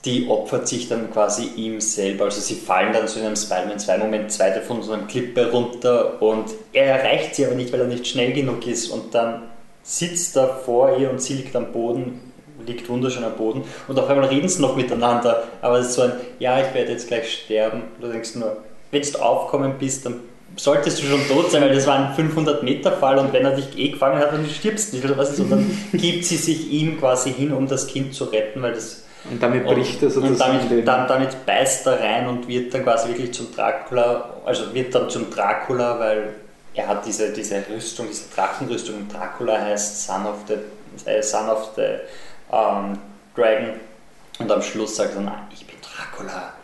Die 0.05 0.29
opfert 0.29 0.67
sich 0.67 0.89
dann 0.89 1.13
quasi 1.13 1.51
ihm 1.57 1.81
selber. 1.81 2.25
Also 2.25 2.41
sie 2.41 2.55
fallen 2.55 2.93
dann 2.93 3.07
so 3.07 3.21
in 3.21 3.27
einem 3.27 3.37
Spider-Man 3.37 3.79
2 3.79 3.99
Moment 3.99 4.33
zweite 4.33 4.63
von 4.63 4.83
so 4.83 4.93
einer 4.93 5.07
Klippe 5.07 5.51
runter 5.51 6.23
und 6.23 6.47
er 6.73 6.87
erreicht 6.87 7.35
sie 7.35 7.45
aber 7.45 7.55
nicht, 7.55 7.73
weil 7.73 7.81
er 7.81 7.87
nicht 7.87 8.07
schnell 8.07 8.33
genug 8.33 8.67
ist 8.67 8.89
und 8.89 9.15
dann 9.15 9.43
sitzt 9.83 10.37
er 10.37 10.49
vor 10.49 10.97
ihr 10.99 11.11
und 11.11 11.21
sie 11.21 11.35
liegt 11.35 11.55
am 11.57 11.73
Boden, 11.73 12.21
liegt 12.67 12.89
wunderschön 12.89 13.25
am 13.25 13.35
Boden 13.35 13.63
und 13.89 13.99
auf 13.99 14.09
einmal 14.09 14.29
reden 14.29 14.49
sie 14.49 14.61
noch 14.61 14.77
miteinander, 14.77 15.45
aber 15.63 15.79
es 15.79 15.89
ist 15.89 15.95
so 15.95 16.03
ein, 16.03 16.13
ja, 16.39 16.61
ich 16.61 16.75
werde 16.75 16.93
jetzt 16.93 17.09
gleich 17.09 17.33
sterben. 17.33 17.83
Du 18.01 18.09
denkst 18.09 18.37
nur, 18.37 18.59
wenn 18.91 19.03
du 19.03 19.19
aufkommen 19.19 19.75
bist, 19.79 20.07
dann 20.07 20.21
solltest 20.57 21.01
du 21.01 21.07
schon 21.07 21.27
tot 21.29 21.51
sein, 21.51 21.63
weil 21.63 21.75
das 21.75 21.87
war 21.87 22.09
ein 22.09 22.15
500 22.15 22.63
Meter 22.63 22.93
Fall 22.93 23.19
und 23.19 23.33
wenn 23.33 23.45
er 23.45 23.53
dich 23.53 23.79
eh 23.79 23.91
gefangen 23.91 24.19
hat, 24.19 24.33
dann 24.33 24.47
stirbst 24.49 24.93
du 24.93 24.97
nicht 24.97 25.05
oder 25.05 25.17
was 25.17 25.33
ist 25.33 25.41
und 25.41 25.51
dann 25.51 25.79
gibt 25.93 26.25
sie 26.25 26.37
sich 26.37 26.71
ihm 26.71 26.99
quasi 26.99 27.33
hin, 27.33 27.53
um 27.53 27.67
das 27.67 27.87
Kind 27.87 28.15
zu 28.15 28.25
retten, 28.25 28.63
weil 28.63 28.75
das 28.75 29.05
Und 29.29 29.43
damit 29.43 29.67
bricht 29.67 30.01
er 30.03 30.09
und 30.09 30.15
sozusagen 30.15 30.55
damit, 30.59 30.71
den- 30.71 30.85
dann, 30.85 31.07
damit 31.09 31.45
beißt 31.47 31.87
er 31.87 32.01
rein 32.01 32.27
und 32.29 32.49
wird 32.49 32.73
dann 32.73 32.85
quasi 32.85 33.09
wirklich 33.09 33.33
zum 33.35 33.55
Dracula, 33.55 34.35
also 34.47 34.73
wird 34.73 34.95
dann 34.95 35.11
zum 35.11 35.31
Dracula, 35.31 35.99
weil 35.99 36.35
er 36.75 36.87
hat 36.89 37.05
diese, 37.05 37.33
diese 37.33 37.63
Rüstung, 37.69 38.07
diese 38.09 38.31
Drachenrüstung. 38.35 38.97
Und 38.97 39.13
Dracula 39.13 39.61
heißt 39.61 40.07
Son 40.07 40.25
of 40.27 40.37
the, 40.49 40.55
äh, 41.11 41.23
Son 41.23 41.49
of 41.51 41.71
the 41.77 41.83
ähm, 42.53 42.99
Dragon. 43.37 43.81
Und 44.39 44.51
am 44.51 44.63
Schluss 44.63 44.97
sagt 44.97 45.15
er 45.17 45.21
"Ah, 45.29 45.47
ich 45.53 45.67
bin 45.67 45.77
Dracula, 45.83 46.55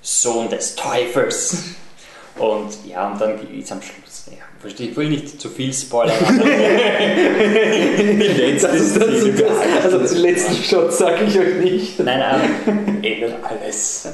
Sohn 0.00 0.48
des 0.48 0.74
Teufels. 0.74 1.56
Und 2.36 2.84
ja, 2.86 3.08
und 3.08 3.20
dann 3.20 3.38
ist 3.52 3.70
am 3.70 3.80
Schluss, 3.82 4.01
verstehe, 4.62 4.90
ich 4.90 4.96
will 4.96 5.10
nicht 5.10 5.40
zu 5.40 5.48
viel 5.50 5.72
spoilern, 5.72 6.14
die 7.98 8.58
Das 8.60 8.74
ist, 8.74 8.96
das 8.96 9.08
das, 9.36 9.84
also 9.84 10.14
den 10.14 10.22
letzten 10.22 10.54
Shot 10.62 10.92
sage 10.92 11.24
ich 11.26 11.38
euch 11.38 11.56
nicht. 11.56 11.98
Nein, 11.98 12.22
ähm, 12.66 13.02
ändert 13.02 13.34
alles. 13.42 14.08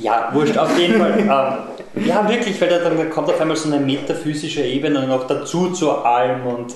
Ja, 0.00 0.30
wurscht, 0.32 0.56
auf 0.56 0.78
jeden 0.78 0.98
Fall. 0.98 1.18
Ähm, 1.18 2.06
ja, 2.06 2.26
wirklich, 2.26 2.58
weil 2.58 2.70
da 2.70 2.78
dann 2.78 3.10
kommt 3.10 3.28
auf 3.28 3.38
einmal 3.38 3.56
so 3.56 3.70
eine 3.70 3.84
metaphysische 3.84 4.62
Ebene 4.62 5.06
noch 5.06 5.26
dazu 5.26 5.70
zu 5.72 5.90
allem 5.90 6.46
und 6.46 6.74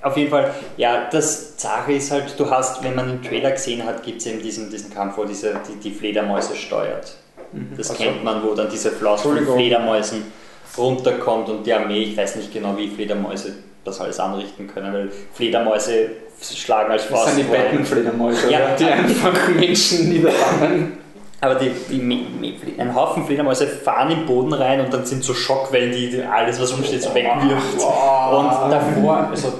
auf 0.00 0.16
jeden 0.16 0.30
Fall, 0.30 0.54
ja, 0.78 1.06
das 1.12 1.60
Sache 1.60 1.92
ist 1.92 2.10
halt, 2.10 2.34
du 2.38 2.48
hast, 2.50 2.82
wenn 2.82 2.94
man 2.94 3.08
den 3.08 3.22
Trailer 3.22 3.50
gesehen 3.50 3.84
hat, 3.84 4.02
gibt 4.02 4.22
es 4.22 4.26
eben 4.26 4.42
diesen, 4.42 4.70
diesen 4.70 4.92
Kampf, 4.92 5.18
wo 5.18 5.24
diese, 5.24 5.54
die, 5.68 5.76
die 5.76 5.94
Fledermäuse 5.94 6.56
steuert. 6.56 7.18
Das 7.76 7.90
Ach 7.90 7.96
so. 7.96 8.02
kennt 8.02 8.24
man, 8.24 8.42
wo 8.42 8.54
dann 8.54 8.70
diese 8.70 8.90
Floss 8.90 9.22
von. 9.22 9.38
Fledermäusen 9.38 10.24
runterkommt 10.76 11.48
und 11.48 11.64
die 11.66 11.72
Armee, 11.72 12.02
ich 12.04 12.16
weiß 12.16 12.36
nicht 12.36 12.52
genau, 12.52 12.76
wie 12.76 12.88
Fledermäuse 12.88 13.54
das 13.84 14.00
alles 14.00 14.18
anrichten 14.18 14.66
können, 14.66 14.92
weil 14.92 15.10
Fledermäuse 15.34 16.10
schlagen 16.40 16.90
als 16.90 17.02
Das 17.02 17.10
Faust 17.10 17.34
sind 17.36 17.46
die. 17.48 17.52
Batman-Fledermäuse, 17.56 18.50
Ja. 18.50 18.74
die 18.76 18.84
einfach 18.84 19.48
Menschen 19.48 20.08
niederfangen. 20.08 20.98
Aber 21.40 21.56
die, 21.56 21.70
die, 21.90 22.54
ein 22.78 22.94
Haufen 22.94 23.26
Fledermäuse 23.26 23.66
fahren 23.66 24.10
im 24.10 24.24
Boden 24.24 24.54
rein 24.54 24.80
und 24.80 24.92
dann 24.94 25.04
sind 25.04 25.22
so 25.22 25.34
Schockwellen, 25.34 25.92
die, 25.92 26.08
die 26.10 26.22
alles, 26.22 26.58
was 26.58 26.72
rumsteht, 26.72 27.02
so 27.02 27.14
wegwirft. 27.14 27.74
Und 27.74 28.70
davor, 28.70 29.28
also 29.30 29.52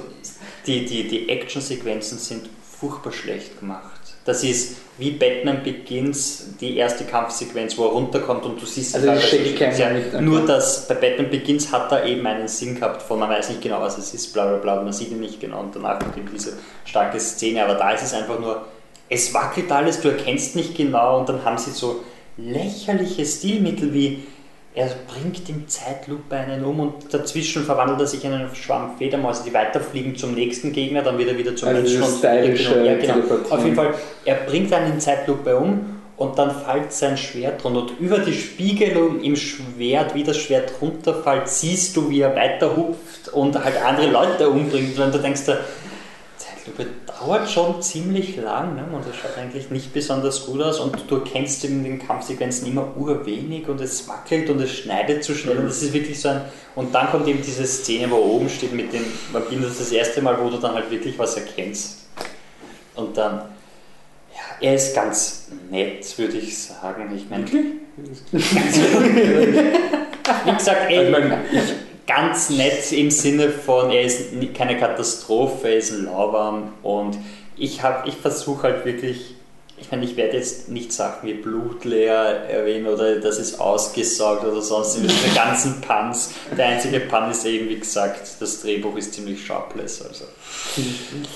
die, 0.65 0.83
die, 0.85 1.07
die 1.07 1.29
Actionsequenzen 1.29 2.17
sind 2.17 2.49
furchtbar 2.79 3.11
schlecht 3.13 3.59
gemacht. 3.59 3.94
Das 4.25 4.43
ist 4.43 4.77
wie 4.97 5.11
Batman 5.11 5.61
Begins, 5.63 6.55
die 6.59 6.77
erste 6.77 7.03
Kampfsequenz, 7.03 7.77
wo 7.77 7.85
er 7.85 7.91
runterkommt 7.91 8.43
und 8.45 8.59
du 8.59 8.65
siehst 8.65 8.95
Also 8.95 9.07
die 9.07 9.55
ja, 9.55 9.89
mit-. 9.89 10.19
Nur 10.21 10.45
dass 10.45 10.87
bei 10.87 10.95
Batman 10.95 11.29
Begins 11.29 11.71
hat 11.71 11.91
er 11.91 12.05
eben 12.05 12.25
einen 12.25 12.47
Sinn 12.47 12.75
gehabt 12.75 13.03
von, 13.03 13.19
man 13.19 13.29
weiß 13.29 13.49
nicht 13.49 13.61
genau, 13.61 13.81
was 13.81 13.97
es 13.97 14.13
ist, 14.13 14.33
bla 14.33 14.47
bla 14.47 14.57
bla, 14.57 14.81
man 14.81 14.93
sieht 14.93 15.11
ihn 15.11 15.19
nicht 15.19 15.39
genau 15.39 15.59
und 15.61 15.75
danach 15.75 15.99
kommt 15.99 16.17
eben 16.17 16.29
diese 16.33 16.53
starke 16.85 17.19
Szene, 17.19 17.63
aber 17.63 17.75
da 17.75 17.91
ist 17.91 18.03
es 18.03 18.13
einfach 18.13 18.39
nur, 18.39 18.65
es 19.09 19.31
wackelt 19.33 19.71
alles, 19.71 20.01
du 20.01 20.09
erkennst 20.09 20.55
nicht 20.55 20.75
genau 20.75 21.19
und 21.19 21.29
dann 21.29 21.45
haben 21.45 21.59
sie 21.59 21.71
so 21.71 22.03
lächerliche 22.37 23.25
Stilmittel 23.25 23.93
wie 23.93 24.23
er 24.75 24.89
bringt 25.07 25.47
im 25.49 25.67
Zeitlupe 25.69 26.35
einen 26.35 26.63
um 26.65 26.79
und 26.81 27.13
dazwischen 27.13 27.63
verwandelt 27.63 27.99
er 28.01 28.07
sich 28.07 28.23
in 28.25 28.33
einen 28.33 28.53
Schwarm 28.53 28.97
Fledermäuse, 28.97 29.43
die 29.45 29.53
weiterfliegen 29.53 30.15
zum 30.17 30.33
nächsten 30.35 30.73
Gegner, 30.73 31.01
dann 31.01 31.17
wieder 31.17 31.37
wieder 31.37 31.55
zum 31.55 31.69
Also 31.69 31.81
Menschen. 31.81 32.03
und- 32.03 32.17
stylische 32.17 32.85
ja, 32.85 32.95
genau. 32.97 33.15
Auf 33.49 33.63
jeden 33.63 33.75
Fall, 33.75 33.93
er 34.25 34.35
bringt 34.35 34.73
einen 34.73 34.93
in 34.93 34.99
Zeitlupe 34.99 35.55
um 35.55 36.01
und 36.17 36.37
dann 36.37 36.51
fällt 36.51 36.91
sein 36.91 37.17
Schwert 37.17 37.63
runter 37.63 37.81
und 37.81 37.99
über 37.99 38.19
die 38.19 38.33
Spiegelung 38.33 39.21
im 39.21 39.35
Schwert, 39.35 40.13
wie 40.13 40.23
das 40.23 40.37
Schwert 40.37 40.73
runterfällt, 40.81 41.47
siehst 41.47 41.95
du, 41.95 42.09
wie 42.09 42.21
er 42.21 42.35
weiter 42.35 42.75
hupft 42.75 43.29
und 43.33 43.61
halt 43.61 43.81
andere 43.81 44.07
Leute 44.07 44.49
umbringt. 44.49 44.99
Und 44.99 45.13
du 45.13 45.19
denkst, 45.19 45.41
Zeitlupe 45.45 45.57
dauert 47.05 47.49
schon 47.49 47.81
ziemlich 47.81 48.37
lang 48.37 48.75
ne? 48.75 48.85
und 48.91 49.05
das 49.07 49.15
schaut 49.15 49.37
eigentlich 49.37 49.69
nicht 49.69 49.93
besonders 49.93 50.45
gut 50.45 50.61
aus 50.61 50.79
und 50.79 50.97
du 51.07 51.17
erkennst 51.17 51.63
in 51.65 51.83
den 51.83 51.99
Kampfsequenzen 51.99 52.67
immer 52.67 52.97
urwenig 52.97 53.67
und 53.67 53.79
es 53.81 54.07
wackelt 54.07 54.49
und 54.49 54.59
es 54.61 54.71
schneidet 54.71 55.23
zu 55.23 55.35
schnell 55.35 55.57
und 55.57 55.65
das 55.65 55.81
ist 55.83 55.93
wirklich 55.93 56.19
so 56.19 56.29
ein 56.29 56.41
und 56.75 56.93
dann 56.93 57.09
kommt 57.11 57.27
eben 57.27 57.41
diese 57.41 57.65
Szene, 57.65 58.09
wo 58.09 58.15
oben 58.15 58.49
steht 58.49 58.73
mit 58.73 58.91
den 58.91 59.05
Vampiren, 59.31 59.61
das 59.61 59.73
ist 59.73 59.81
das 59.81 59.91
erste 59.91 60.21
Mal, 60.21 60.37
wo 60.41 60.49
du 60.49 60.57
dann 60.57 60.73
halt 60.73 60.89
wirklich 60.89 61.17
was 61.19 61.37
erkennst 61.37 62.07
und 62.95 63.15
dann 63.15 63.41
ja, 64.33 64.67
er 64.67 64.75
ist 64.75 64.95
ganz 64.95 65.49
nett, 65.69 66.17
würde 66.17 66.37
ich 66.37 66.57
sagen. 66.57 67.15
Ich 67.15 67.29
meine, 67.29 67.45
wie 67.51 68.39
gesagt, 70.51 70.89
ey, 70.89 71.05
Ich 71.05 71.11
meine, 71.11 71.41
ganz 72.07 72.49
nett 72.49 72.91
im 72.91 73.11
Sinne 73.11 73.49
von, 73.49 73.91
er 73.91 74.03
ist 74.03 74.31
keine 74.55 74.77
Katastrophe, 74.77 75.69
er 75.69 75.77
ist 75.77 75.91
ein 75.91 76.05
Lauwarm 76.05 76.73
und 76.83 77.17
ich, 77.57 77.81
ich 78.05 78.15
versuche 78.15 78.63
halt 78.63 78.85
wirklich, 78.85 79.35
ich 79.77 79.91
meine, 79.91 80.05
ich 80.05 80.15
werde 80.15 80.37
jetzt 80.37 80.69
nicht 80.69 80.93
Sachen 80.93 81.27
wie 81.27 81.33
blutleer 81.33 82.45
erwähnen 82.49 82.87
oder 82.87 83.19
das 83.19 83.39
ist 83.39 83.59
ausgesaugt 83.59 84.45
oder 84.45 84.61
sonst 84.61 84.97
diese 84.97 85.35
ganzen 85.35 85.81
Puns. 85.81 86.31
Der 86.57 86.67
einzige 86.67 87.01
Pun 87.01 87.29
ist 87.29 87.45
eben, 87.45 87.67
wie 87.67 87.79
gesagt, 87.79 88.21
das 88.39 88.61
Drehbuch 88.61 88.95
ist 88.95 89.13
ziemlich 89.13 89.45
sharpless, 89.45 90.01
also 90.07 90.25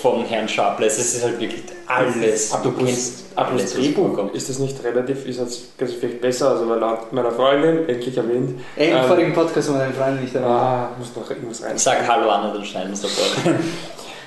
vom 0.01 0.25
Herrn 0.25 0.48
Sharpless. 0.48 0.98
Es 0.98 1.15
ist 1.15 1.24
halt 1.24 1.39
wirklich 1.39 1.63
alles. 1.86 2.53
Apropos, 2.53 2.79
Du 2.79 2.86
kennst 2.86 3.24
apropos 3.36 3.62
alles, 3.62 3.74
Drehbuch, 3.74 4.34
ist 4.34 4.50
das 4.50 4.60
nicht 4.60 4.84
relativ, 4.86 5.25
ist 5.25 5.39
das 5.41 5.60
vielleicht 5.93 6.22
besser, 6.22 6.51
also 6.51 6.69
weil 6.69 6.79
laut 6.79 7.12
meiner 7.12 7.31
Freundin, 7.31 7.89
endlich 7.89 8.15
erwähnt. 8.15 8.62
Ey, 8.77 8.91
im 8.91 8.98
ähm, 8.98 9.03
vorigen 9.03 9.34
Podcast 9.34 9.67
haben 9.67 9.75
wir 9.75 9.84
deinen 9.84 9.93
Freund 9.93 10.22
nicht 10.22 10.34
erwähnt. 10.34 10.51
Ah, 10.51 10.91
muss 10.98 11.13
noch 11.13 11.29
irgendwas 11.29 11.62
rein. 11.62 11.77
Sag 11.77 12.08
Hallo 12.08 12.29
Anna, 12.29 12.53
dann 12.53 12.63
schneiden 12.63 12.89
wir 12.89 12.93
es 12.93 13.01
davor. 13.01 13.53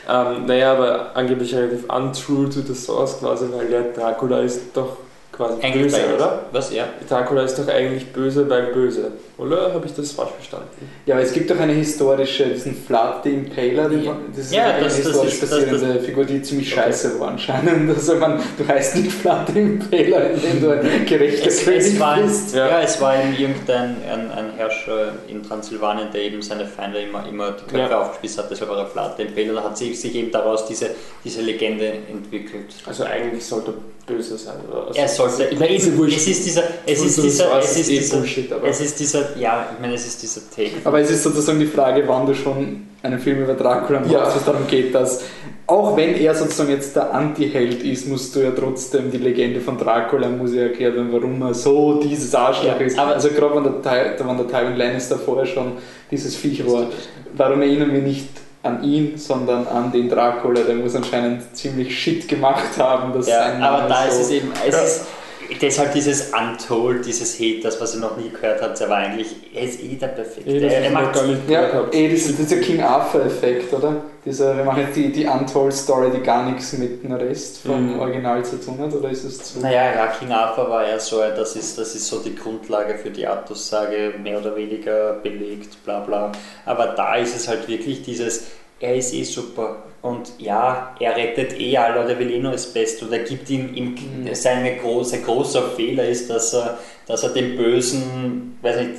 Ähm, 0.08 0.46
naja, 0.46 0.72
aber 0.72 1.10
angeblich 1.14 1.54
relativ 1.54 1.84
untrue 1.84 2.48
to 2.48 2.60
the 2.60 2.74
source 2.74 3.18
quasi, 3.20 3.46
weil 3.52 3.68
der 3.68 3.92
Dracula 3.92 4.40
ist 4.40 4.76
doch 4.76 4.96
quasi 5.32 5.62
Eigentlich 5.62 5.84
böse, 5.84 5.96
beides. 5.96 6.14
oder? 6.14 6.42
Was, 6.52 6.72
ja? 6.74 6.84
Dracula 7.08 7.42
ist 7.44 7.58
doch 7.58 7.66
eigentlich 7.68 8.06
böse, 8.12 8.48
weil 8.50 8.66
böse. 8.66 9.12
Oder 9.38 9.72
habe 9.72 9.86
ich 9.86 9.94
das 9.94 10.12
falsch 10.12 10.30
verstanden? 10.32 10.68
Ja, 11.06 11.14
aber 11.14 11.24
es 11.24 11.32
gibt 11.32 11.50
doch 11.50 11.58
eine 11.58 11.72
historische, 11.72 12.44
diesen 12.48 12.76
Vlad 12.76 13.24
the 13.24 13.30
Impaler, 13.30 13.88
den, 13.88 14.04
Ja. 14.04 14.16
das 14.28 14.38
ist 14.46 14.54
Ja, 14.54 14.64
eine 14.66 14.84
das- 14.84 14.96
das 14.98 15.06
historisch 15.06 15.32
ist- 15.34 15.42
das- 15.42 15.50
basierende 15.50 16.00
Figur, 16.00 16.24
die 16.26 16.42
ziemlich 16.42 16.70
scheiße 16.70 17.18
war 17.18 17.28
anscheinend. 17.28 17.90
Also 17.96 18.16
man, 18.16 18.40
du 18.58 18.68
heißt 18.68 18.96
nicht 18.96 19.10
Vlad 19.12 19.48
the 19.52 19.58
Impaler, 19.60 20.30
indem 20.30 20.60
du 20.60 20.70
ein 20.70 21.06
gerechter 21.06 21.48
Es, 21.48 21.64
König 21.64 21.78
es, 21.80 21.98
war, 22.00 22.18
bist. 22.20 22.54
ja. 22.54 22.68
Ja. 22.68 22.82
es 22.82 23.00
war 23.00 23.16
eben 23.20 23.34
irgendein 23.36 23.96
ein, 24.12 24.30
ein 24.30 24.50
Herrscher 24.56 25.12
in 25.28 25.42
Transsilvanien, 25.42 26.08
der 26.12 26.22
eben 26.22 26.42
seine 26.42 26.66
Feinde 26.66 26.98
immer, 27.00 27.26
immer 27.26 27.52
die 27.52 27.62
Köpfe 27.64 27.78
Ja. 27.90 28.00
aufgespießt 28.02 28.38
hat, 28.38 28.50
deshalb 28.50 28.70
war 28.70 28.78
er 28.78 28.86
Vlad 28.86 29.18
der 29.18 29.26
Impaler. 29.26 29.54
Da 29.54 29.64
hat 29.64 29.78
sich, 29.78 29.98
sich 29.98 30.14
eben 30.14 30.30
daraus 30.30 30.66
diese, 30.66 30.90
diese 31.24 31.40
Legende 31.40 31.86
entwickelt. 32.10 32.66
Also 32.86 33.04
eigentlich 33.04 33.44
sollte 33.44 33.70
er 33.72 34.12
böse 34.14 34.36
sein, 34.36 34.56
oder? 34.70 34.88
Also, 34.88 35.00
Ich 35.50 35.58
meine, 35.58 35.74
ist 35.74 35.86
ja 35.86 35.96
wurscht. 35.96 36.16
es 36.16 36.28
ist 36.28 36.46
dieser. 36.46 36.62
Es 36.86 37.04
ist 37.04 37.22
dieser. 37.22 37.58
Es 37.58 37.76
ist 37.76 37.88
eh 37.90 37.98
dieser. 37.98 38.16
Bullshit, 38.18 38.52
aber- 38.52 38.68
Es 38.68 38.80
ist 38.80 38.98
dieser. 39.00 39.36
Ja, 39.38 39.68
ich 39.74 39.80
meine, 39.80 39.94
es 39.94 40.06
ist 40.06 40.22
dieser 40.22 40.40
Take. 40.54 40.70
Aber 40.84 41.00
es 41.00 41.10
ist 41.10 41.22
sozusagen 41.22 41.58
die 41.60 41.66
Frage, 41.66 42.04
wann 42.06 42.26
du 42.26 42.34
schon 42.34 42.86
einen 43.02 43.18
Film 43.18 43.42
über 43.42 43.54
Dracula 43.54 43.98
machst, 44.00 44.12
Ja. 44.12 44.24
was 44.26 44.44
darum 44.44 44.66
geht, 44.68 44.94
dass 44.94 45.22
auch 45.66 45.96
wenn 45.96 46.14
er 46.14 46.34
sozusagen 46.34 46.70
jetzt 46.70 46.94
der 46.94 47.12
Anti-Held 47.12 47.82
ist, 47.82 48.06
musst 48.06 48.34
du 48.36 48.40
ja 48.40 48.50
trotzdem 48.52 49.10
die 49.10 49.16
Legende 49.18 49.60
von 49.60 49.76
Dracula 49.76 50.28
muss 50.28 50.54
ja 50.54 50.62
erklärt 50.62 50.94
werden, 50.94 51.08
warum 51.10 51.40
er 51.42 51.52
so 51.54 52.00
dieses 52.00 52.32
Arschloch 52.34 52.78
Ja, 52.78 52.86
ist. 52.86 52.98
aber- 52.98 53.14
also 53.14 53.28
gerade 53.30 53.56
wenn 53.56 53.64
der, 53.64 53.82
Ty- 53.82 54.24
wenn 54.24 54.36
der 54.36 54.46
Tywin 54.46 54.76
Lannister 54.76 55.18
vorher 55.18 55.46
schon 55.46 55.72
dieses 56.10 56.36
Viech 56.36 56.64
war, 56.70 56.86
warum 57.36 57.62
erinnern 57.62 57.92
wir 57.92 58.02
nicht 58.02 58.28
an 58.62 58.82
ihn, 58.82 59.18
sondern 59.18 59.66
an 59.66 59.90
den 59.92 60.08
Dracula? 60.08 60.62
Der 60.62 60.76
muss 60.76 60.94
anscheinend 60.94 61.54
ziemlich 61.56 61.98
shit 61.98 62.28
gemacht 62.28 62.78
haben, 62.78 63.12
dass 63.12 63.26
Ja, 63.28 63.44
sein 63.44 63.62
aber 63.62 63.88
da 63.88 64.04
so 64.10 64.20
ist 64.20 64.26
es 64.26 64.30
eben. 64.30 64.52
Es 64.66 64.74
ist, 64.74 65.06
deshalb 65.60 65.92
dieses 65.92 66.32
Untold, 66.32 67.04
dieses 67.06 67.38
Hate, 67.38 67.60
das, 67.62 67.80
was 67.80 67.94
ihr 67.94 68.00
noch 68.00 68.16
nie 68.16 68.30
gehört 68.30 68.62
habt, 68.62 68.80
er 68.80 68.88
war 68.88 68.98
eigentlich, 68.98 69.34
er 69.54 69.62
ist 69.62 69.82
eh 69.82 69.96
der 69.96 70.08
Perfekte. 70.08 70.50
Eh, 70.50 70.60
das 70.60 70.72
er, 70.72 70.90
macht 70.90 71.12
gar 71.12 71.26
nicht 71.26 71.46
gehört 71.46 71.94
Ja, 71.94 72.00
eh, 72.00 72.12
das 72.12 72.22
ist 72.26 72.38
dieser 72.38 72.56
King 72.56 72.80
Arthur-Effekt, 72.82 73.72
oder? 73.72 74.02
Dieser, 74.24 74.56
wir 74.56 74.64
machen 74.64 74.82
jetzt 74.82 74.94
die, 74.96 75.10
die 75.10 75.26
Untold-Story, 75.26 76.10
die 76.14 76.22
gar 76.22 76.48
nichts 76.48 76.72
mit 76.74 77.02
dem 77.02 77.12
Rest 77.12 77.58
vom 77.58 77.94
Mhm. 77.94 78.00
Original 78.00 78.44
zu 78.44 78.60
tun 78.60 78.78
hat, 78.78 78.92
oder 78.94 79.10
ist 79.10 79.24
es 79.24 79.42
zu... 79.42 79.60
Naja, 79.60 79.94
ja, 79.94 80.06
King 80.06 80.30
Arthur 80.30 80.70
war 80.70 80.88
ja 80.88 80.98
so, 80.98 81.18
das 81.18 81.56
ist, 81.56 81.76
das 81.76 81.94
ist 81.94 82.06
so 82.06 82.20
die 82.20 82.36
Grundlage 82.36 82.94
für 82.94 83.10
die 83.10 83.26
Artus-Sage, 83.26 84.14
mehr 84.22 84.38
oder 84.38 84.54
weniger 84.54 85.14
belegt, 85.14 85.84
bla 85.84 86.00
bla. 86.00 86.30
Aber 86.64 86.86
da 86.96 87.16
ist 87.16 87.34
es 87.34 87.48
halt 87.48 87.66
wirklich 87.66 88.02
dieses, 88.02 88.44
er 88.82 88.96
ist 88.96 89.14
eh 89.14 89.22
super 89.24 89.76
und 90.02 90.32
ja, 90.38 90.94
er 90.98 91.16
rettet 91.16 91.58
eh 91.60 91.76
alle 91.76 92.00
und 92.02 92.08
er 92.10 92.18
will 92.18 92.30
eh 92.30 92.38
nur 92.40 92.52
das 92.52 92.66
Beste 92.66 93.04
und 93.06 93.12
er 93.12 93.20
gibt 93.20 93.48
ihm, 93.50 93.72
ihm 93.74 93.94
Mhm. 93.94 94.34
seine 94.34 94.76
große, 94.76 95.20
großer 95.22 95.62
Fehler 95.76 96.06
ist, 96.08 96.28
dass 96.28 96.52
er, 96.54 96.78
dass 97.06 97.22
er 97.22 97.30
den 97.30 97.56
bösen, 97.56 98.58
weiß 98.62 98.76
nicht, 98.78 98.90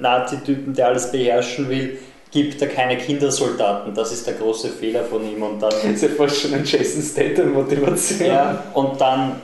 Nazi-Typen, 0.00 0.74
der 0.74 0.88
alles 0.88 1.10
beherrschen 1.12 1.68
will, 1.68 1.98
gibt 2.30 2.60
er 2.62 2.68
keine 2.68 2.96
Kindersoldaten. 2.98 3.94
Das 3.94 4.12
ist 4.12 4.26
der 4.26 4.34
große 4.34 4.68
Fehler 4.68 5.02
von 5.04 5.22
ihm 5.30 5.42
und 5.42 5.60
dann 5.60 5.70
Das 5.70 5.84
ist 5.84 6.02
ja 6.02 6.08
fast 6.10 6.40
schon 6.40 6.54
ein 6.54 6.64
Jason 6.64 7.02
Statham-Motivation. 7.02 8.26
ja, 8.28 8.64
und 8.74 9.00
dann 9.00 9.40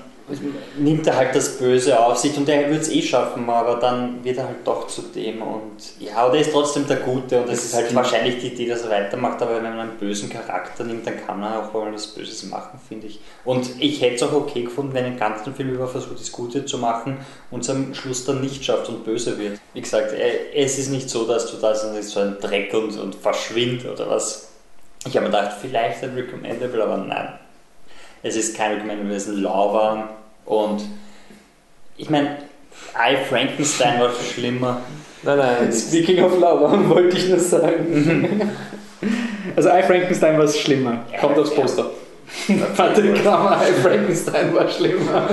nimmt 0.78 1.06
er 1.06 1.16
halt 1.16 1.34
das 1.34 1.58
Böse 1.58 1.98
auf 1.98 2.16
sich 2.16 2.34
und 2.36 2.48
er 2.48 2.70
wird 2.70 2.82
es 2.82 2.90
eh 2.90 3.02
schaffen, 3.02 3.48
aber 3.48 3.76
dann 3.76 4.24
wird 4.24 4.38
er 4.38 4.46
halt 4.46 4.56
doch 4.64 4.86
zu 4.86 5.02
dem 5.02 5.42
und 5.42 5.76
ja, 6.00 6.26
oder 6.26 6.36
er 6.36 6.40
ist 6.40 6.52
trotzdem 6.52 6.86
der 6.86 6.96
Gute 6.96 7.40
und 7.40 7.48
das 7.48 7.64
ist 7.64 7.74
halt 7.74 7.94
wahrscheinlich 7.94 8.38
die 8.38 8.48
Idee, 8.48 8.68
dass 8.68 8.82
er 8.82 8.90
weitermacht, 8.90 9.42
aber 9.42 9.56
wenn 9.56 9.62
man 9.64 9.80
einen 9.80 9.98
bösen 9.98 10.30
Charakter 10.30 10.84
nimmt, 10.84 11.06
dann 11.06 11.24
kann 11.26 11.42
er 11.42 11.62
auch 11.62 11.74
mal 11.74 11.92
was 11.92 12.06
Böses 12.06 12.44
machen, 12.44 12.80
finde 12.88 13.08
ich. 13.08 13.20
Und 13.44 13.68
ich 13.78 14.00
hätte 14.00 14.14
es 14.14 14.22
auch 14.22 14.32
okay 14.32 14.62
gefunden, 14.62 14.94
wenn 14.94 15.04
ein 15.04 15.18
ganzen 15.18 15.54
Film 15.54 15.74
über 15.74 15.88
versucht, 15.88 16.18
das 16.18 16.32
Gute 16.32 16.64
zu 16.64 16.78
machen 16.78 17.18
und 17.50 17.60
es 17.60 17.70
am 17.70 17.92
Schluss 17.92 18.24
dann 18.24 18.40
nicht 18.40 18.64
schafft 18.64 18.88
und 18.88 19.04
böse 19.04 19.38
wird. 19.38 19.58
Wie 19.74 19.82
gesagt, 19.82 20.12
äh, 20.12 20.54
es 20.54 20.78
ist 20.78 20.90
nicht 20.90 21.10
so, 21.10 21.26
dass 21.26 21.50
du 21.50 21.58
da 21.58 21.74
so 21.74 22.20
ein 22.20 22.38
Dreck 22.40 22.72
und, 22.72 22.98
und 22.98 23.14
verschwind 23.14 23.84
oder 23.84 24.08
was. 24.08 24.52
Ich 25.06 25.16
habe 25.16 25.28
mir 25.28 25.36
gedacht, 25.36 25.56
vielleicht 25.60 26.02
ein 26.02 26.14
Recommendable, 26.14 26.82
aber 26.82 26.96
nein. 26.96 27.38
Es 28.24 28.36
ist 28.36 28.56
kein 28.56 28.72
Recommendable, 28.72 29.14
es 29.14 29.26
ist 29.26 29.36
ein 29.36 29.42
Lauwarm 29.42 30.08
und 30.46 30.82
ich 31.98 32.08
meine, 32.08 32.38
I 32.96 33.16
Frankenstein 33.28 34.00
war 34.00 34.10
schlimmer. 34.14 34.80
Nein, 35.22 35.38
nein. 35.38 35.72
Speaking 35.72 36.24
of 36.24 36.38
Lava, 36.40 36.88
wollte 36.88 37.18
ich 37.18 37.28
nur 37.28 37.38
sagen. 37.38 38.50
also 39.56 39.68
I 39.68 39.82
Frankenstein 39.82 40.38
war 40.38 40.48
schlimmer. 40.48 41.04
Kommt 41.20 41.38
aufs 41.38 41.54
Poster. 41.54 41.90
Patrick 42.76 43.22
Kramer, 43.22 43.60
I 43.62 43.72
Frankenstein 43.82 44.54
war 44.54 44.70
schlimmer. 44.70 45.28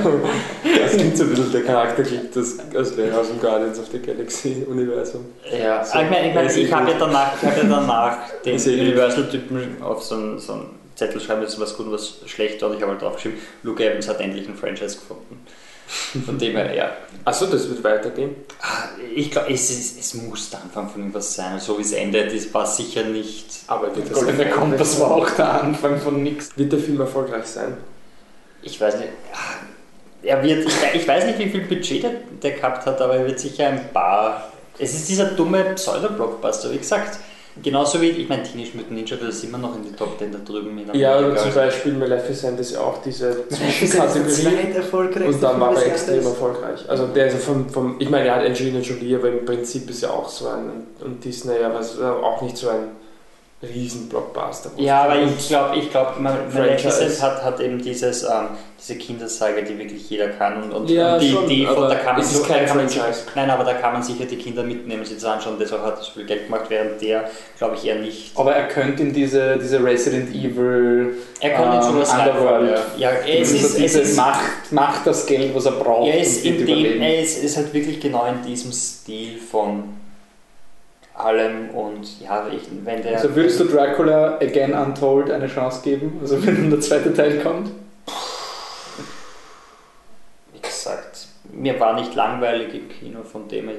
Das 0.81 0.91
klingt 0.91 1.17
so 1.17 1.23
ein 1.23 1.29
bisschen 1.29 1.51
der 1.53 1.63
Charakterclip, 1.63 2.33
das 2.33 2.57
also 2.75 2.97
wäre 2.97 3.17
aus 3.17 3.29
dem 3.29 3.39
Guardians 3.39 3.79
of 3.79 3.85
the 3.89 3.99
Galaxy 3.99 4.65
Universum. 4.69 5.27
Ja, 5.49 5.81
So, 5.81 5.97
ich 5.99 6.09
meine, 6.09 6.27
ich, 6.27 6.35
mein, 6.35 6.49
eh 6.49 6.59
ich 6.59 6.73
habe 6.73 6.91
ja 6.91 6.97
gut. 6.97 7.07
danach, 7.07 7.31
ich 7.41 7.47
hab 7.47 7.57
ja 7.57 7.63
danach 7.63 8.17
den 8.45 8.55
eh 8.55 8.57
gut. 8.57 8.67
Universal-Typen 8.67 9.81
auf 9.81 10.03
so 10.03 10.15
einen, 10.15 10.39
so 10.39 10.53
einen 10.53 10.80
Zettel 11.07 11.21
schreiben, 11.21 11.41
das 11.41 11.53
ist 11.53 11.59
was 11.59 11.75
gut 11.75 11.87
und 11.87 11.93
was 11.93 12.17
schlecht, 12.27 12.61
und 12.63 12.75
ich 12.75 12.81
habe 12.81 12.91
halt 12.93 13.01
draufgeschrieben, 13.01 13.39
Luke 13.63 13.83
Evans 13.83 14.07
hat 14.07 14.19
endlich 14.21 14.47
ein 14.47 14.55
Franchise 14.55 14.97
gefunden. 14.97 15.45
Von 16.25 16.37
dem 16.37 16.55
her, 16.55 16.73
ja. 16.73 16.91
Achso, 17.25 17.47
das 17.47 17.67
wird 17.67 17.83
weitergehen. 17.83 18.35
Ah, 18.61 18.89
Ich 19.13 19.29
glaube, 19.29 19.51
es, 19.53 19.69
ist- 19.69 19.99
es 19.99 20.13
muss 20.13 20.49
der 20.49 20.61
Anfang 20.61 20.89
von 20.89 21.01
irgendwas 21.01 21.33
sein. 21.35 21.59
So 21.59 21.77
wie 21.77 21.81
es 21.81 21.91
endet, 21.91 22.33
das 22.33 22.53
war 22.53 22.65
sicher 22.65 23.03
nicht. 23.03 23.45
Aber 23.67 23.93
wird, 23.93 24.09
das 24.09 24.13
Goldener 24.13 24.43
erfolgreich 24.45 24.69
Kompass 24.69 24.91
sein? 24.93 25.01
war 25.09 25.11
auch 25.11 25.29
der 25.31 25.61
Anfang 25.63 25.99
von 25.99 26.23
nix. 26.23 26.49
Wird 26.55 26.71
der 26.71 26.79
Film 26.79 27.01
erfolgreich 27.01 27.45
sein? 27.45 27.75
Ich 28.61 28.79
weiß 28.79 28.95
nicht. 28.99 29.09
Er 30.23 30.41
wird, 30.43 30.65
ich, 30.67 31.01
ich 31.01 31.07
weiß 31.07 31.25
nicht, 31.25 31.39
wie 31.39 31.49
viel 31.49 31.61
Budget 31.61 32.03
der, 32.03 32.11
der 32.41 32.51
gehabt 32.51 32.85
hat, 32.85 33.01
aber 33.01 33.15
er 33.15 33.25
wird 33.27 33.39
sicher 33.39 33.67
ein 33.67 33.91
paar. 33.91 34.49
Es 34.79 34.93
ist 34.93 35.09
dieser 35.09 35.25
dumme 35.25 35.63
Pseudo-Blockbuster, 35.75 36.71
wie 36.71 36.77
gesagt. 36.77 37.19
Genauso 37.61 38.01
wie, 38.01 38.09
ich 38.09 38.29
meine, 38.29 38.43
Teenage 38.43 38.71
Mutant 38.75 38.91
Ninja 38.91 39.17
Turtles 39.17 39.37
ist 39.37 39.43
immer 39.43 39.57
noch 39.57 39.75
in 39.75 39.83
die 39.83 39.91
Top 39.91 40.17
10 40.17 40.31
da 40.31 40.37
drüben 40.39 40.77
in 40.77 40.93
Ja, 40.93 41.19
oder 41.19 41.35
zum 41.35 41.53
Beispiel 41.53 41.93
Maleficent 41.93 42.59
ist 42.59 42.71
ja 42.71 42.79
auch 42.79 43.01
diese 43.01 43.47
Zwischenkategorie. 43.49 44.71
erfolgreich. 44.73 45.27
Und 45.27 45.43
dann 45.43 45.59
war 45.59 45.75
er 45.75 45.85
extrem 45.85 46.23
erfolgreich. 46.23 46.79
Also 46.87 47.07
der 47.07 47.27
ist 47.27 47.43
vom, 47.43 47.69
vom 47.69 47.95
ich 47.99 48.09
meine, 48.09 48.27
er 48.27 48.35
hat 48.37 48.45
Angelina 48.45 48.79
Jolie, 48.79 49.15
aber 49.15 49.29
im 49.29 49.45
Prinzip 49.45 49.89
ist 49.89 50.01
ja 50.01 50.11
auch 50.11 50.29
so 50.29 50.47
ein, 50.47 50.87
und 51.03 51.23
Disney, 51.23 51.57
aber 51.63 51.79
es 51.79 51.93
ist 51.93 52.01
auch 52.01 52.41
nicht 52.41 52.57
so 52.57 52.69
ein 52.69 53.00
Riesen-Blockbuster. 53.63 54.71
Ja, 54.77 55.03
aber 55.03 55.21
ich 55.21 55.47
glaube, 55.47 55.77
ich 55.77 55.89
glaub. 55.91 56.19
Maleficent 56.19 57.21
hat, 57.21 57.43
hat 57.43 57.59
eben 57.59 57.79
dieses, 57.81 58.23
ähm, 58.23 58.47
diese 58.79 58.95
Kindersage, 58.97 59.61
die 59.63 59.77
wirklich 59.77 60.09
jeder 60.09 60.29
kann. 60.29 60.63
Und, 60.63 60.71
und, 60.73 60.89
Ja, 60.89 61.13
und 61.13 61.21
die 61.21 61.29
schon, 61.31 61.45
Idee 61.45 61.67
von, 61.67 61.87
da 61.89 61.95
kann 61.95 62.15
man, 62.15 62.23
so- 62.25 62.43
da 62.43 62.59
kann 62.63 62.77
man 62.77 62.89
sicher- 62.89 63.05
Nein, 63.35 63.49
aber 63.51 63.63
da 63.63 63.73
kann 63.75 63.93
man 63.93 64.01
sicher 64.01 64.25
die 64.25 64.37
Kinder 64.37 64.63
mitnehmen, 64.63 65.05
sie 65.05 65.17
zu 65.17 65.29
anschauen. 65.29 65.57
Deshalb 65.59 65.83
hat 65.83 65.99
das 65.99 66.07
viel 66.07 66.25
Geld 66.25 66.45
gemacht, 66.45 66.65
während 66.69 66.99
der, 67.01 67.29
glaube 67.59 67.75
ich, 67.75 67.85
eher 67.85 67.95
nicht. 67.99 68.31
Aber 68.37 68.53
er 68.55 68.67
könnte 68.67 69.03
in 69.03 69.13
diese, 69.13 69.57
diese 69.57 69.83
Resident 69.83 70.33
Evil 70.33 71.13
Er 71.39 71.51
ähm, 71.59 71.81
sowas 71.83 72.11
Underworld. 72.11 72.71
rein. 72.71 72.81
Ja, 72.97 73.11
ja 73.11 73.17
es 73.27 73.51
ist, 73.51 73.79
es 73.79 73.95
ist, 73.95 74.17
macht, 74.17 74.71
macht 74.71 75.05
das 75.05 75.25
Geld, 75.27 75.53
was 75.53 75.65
er 75.65 75.73
braucht. 75.73 76.09
er 76.09 76.19
ist, 76.19 76.43
in 76.43 76.65
dem, 76.65 77.01
er 77.01 77.19
ist, 77.21 77.43
ist 77.43 77.57
halt 77.57 77.71
wirklich 77.73 77.99
genau 77.99 78.25
in 78.25 78.41
diesem 78.49 78.71
Stil 78.71 79.37
von 79.37 79.83
allem 81.25 81.69
und 81.69 82.21
ja, 82.21 82.47
ich, 82.51 82.63
wenn 82.83 83.01
der. 83.01 83.17
Also 83.17 83.35
würdest 83.35 83.59
du 83.59 83.65
Dracula 83.65 84.37
Again 84.39 84.73
Untold 84.73 85.31
eine 85.31 85.47
Chance 85.47 85.81
geben? 85.83 86.19
Also 86.21 86.45
wenn 86.45 86.69
der 86.69 86.79
zweite 86.79 87.13
Teil 87.13 87.39
kommt? 87.39 87.71
wie 90.53 90.59
gesagt, 90.61 91.27
mir 91.53 91.79
war 91.79 91.99
nicht 91.99 92.15
langweilig 92.15 92.73
im 92.73 92.89
Kino 92.89 93.23
von 93.23 93.47
dem 93.47 93.69
her. 93.69 93.77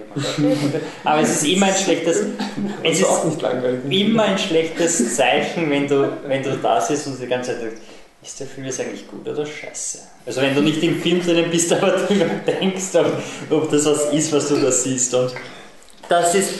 Aber 1.04 1.20
es 1.20 1.42
ist 1.42 1.46
immer 1.46 1.66
ein 1.66 1.74
schlechtes. 1.74 2.24
Es 2.82 3.00
ist 3.00 3.06
auch 3.06 3.24
nicht 3.24 3.40
langweilig. 3.40 3.80
immer 3.88 4.24
ein 4.24 4.38
schlechtes 4.38 5.16
Zeichen, 5.16 5.70
wenn 5.70 5.86
du, 5.86 6.12
wenn 6.26 6.42
du 6.42 6.56
da 6.56 6.80
sitzt 6.80 7.06
und 7.06 7.20
die 7.20 7.26
ganze 7.26 7.52
Zeit 7.52 7.62
denkst, 7.62 7.80
ist 8.22 8.38
der 8.38 8.46
Film 8.46 8.66
jetzt 8.66 8.80
eigentlich 8.80 9.08
gut 9.08 9.26
oder 9.26 9.44
scheiße? 9.44 9.98
Also 10.26 10.40
wenn 10.42 10.54
du 10.54 10.60
nicht 10.60 10.82
im 10.82 11.00
Film 11.00 11.20
drinnen 11.22 11.50
bist, 11.50 11.72
aber 11.72 11.90
drüber 11.90 12.26
denkst, 12.46 12.94
ob, 12.94 13.12
ob 13.50 13.70
das 13.70 13.84
was 13.86 14.12
ist, 14.12 14.32
was 14.32 14.48
du 14.48 14.56
da 14.56 14.70
siehst. 14.70 15.14
Und 15.14 15.32
das 16.08 16.34
ist. 16.34 16.50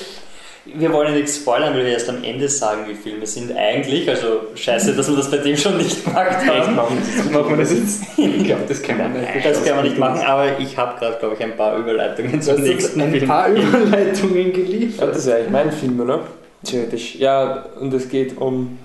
Wir 0.64 0.92
wollen 0.92 1.08
ja 1.08 1.14
nichts 1.18 1.36
spoilern, 1.38 1.74
weil 1.74 1.84
wir 1.84 1.92
erst 1.92 2.08
am 2.08 2.22
Ende 2.22 2.48
sagen, 2.48 2.82
wie 2.88 2.94
Filme 2.94 3.26
sind 3.26 3.56
eigentlich. 3.56 4.08
Also 4.08 4.42
scheiße, 4.54 4.94
dass 4.94 5.08
wir 5.08 5.16
das 5.16 5.28
bei 5.30 5.38
dem 5.38 5.56
schon 5.56 5.76
nicht 5.76 6.04
gemacht 6.04 6.36
haben. 6.46 6.76
Machen 6.76 7.50
wir 7.50 7.56
das 7.56 7.72
jetzt? 7.72 8.02
Ich 8.16 8.44
glaube, 8.44 8.62
das 8.68 8.80
kann 8.80 8.98
man 8.98 9.12
nicht. 9.12 9.28
Das 9.44 9.64
kann 9.64 9.76
man 9.76 9.84
nicht 9.84 9.98
machen, 9.98 10.20
aber 10.24 10.58
ich 10.60 10.76
habe 10.76 10.98
gerade, 11.00 11.16
glaube 11.18 11.34
ich, 11.34 11.42
ein 11.42 11.56
paar 11.56 11.76
Überleitungen 11.76 12.40
zum 12.40 12.60
nächsten 12.60 13.00
ein 13.00 13.10
Film. 13.10 13.26
paar 13.26 13.48
Überleitungen 13.48 14.36
Ja, 14.46 14.52
geliefert. 14.52 15.10
das 15.10 15.18
ist 15.18 15.26
ja 15.26 15.34
eigentlich 15.36 15.50
mein 15.50 15.72
Film, 15.72 16.00
oder? 16.00 16.20
Theoretisch. 16.64 17.16
Ja, 17.16 17.64
und 17.80 17.92
es 17.92 18.08
geht 18.08 18.38
um 18.38 18.78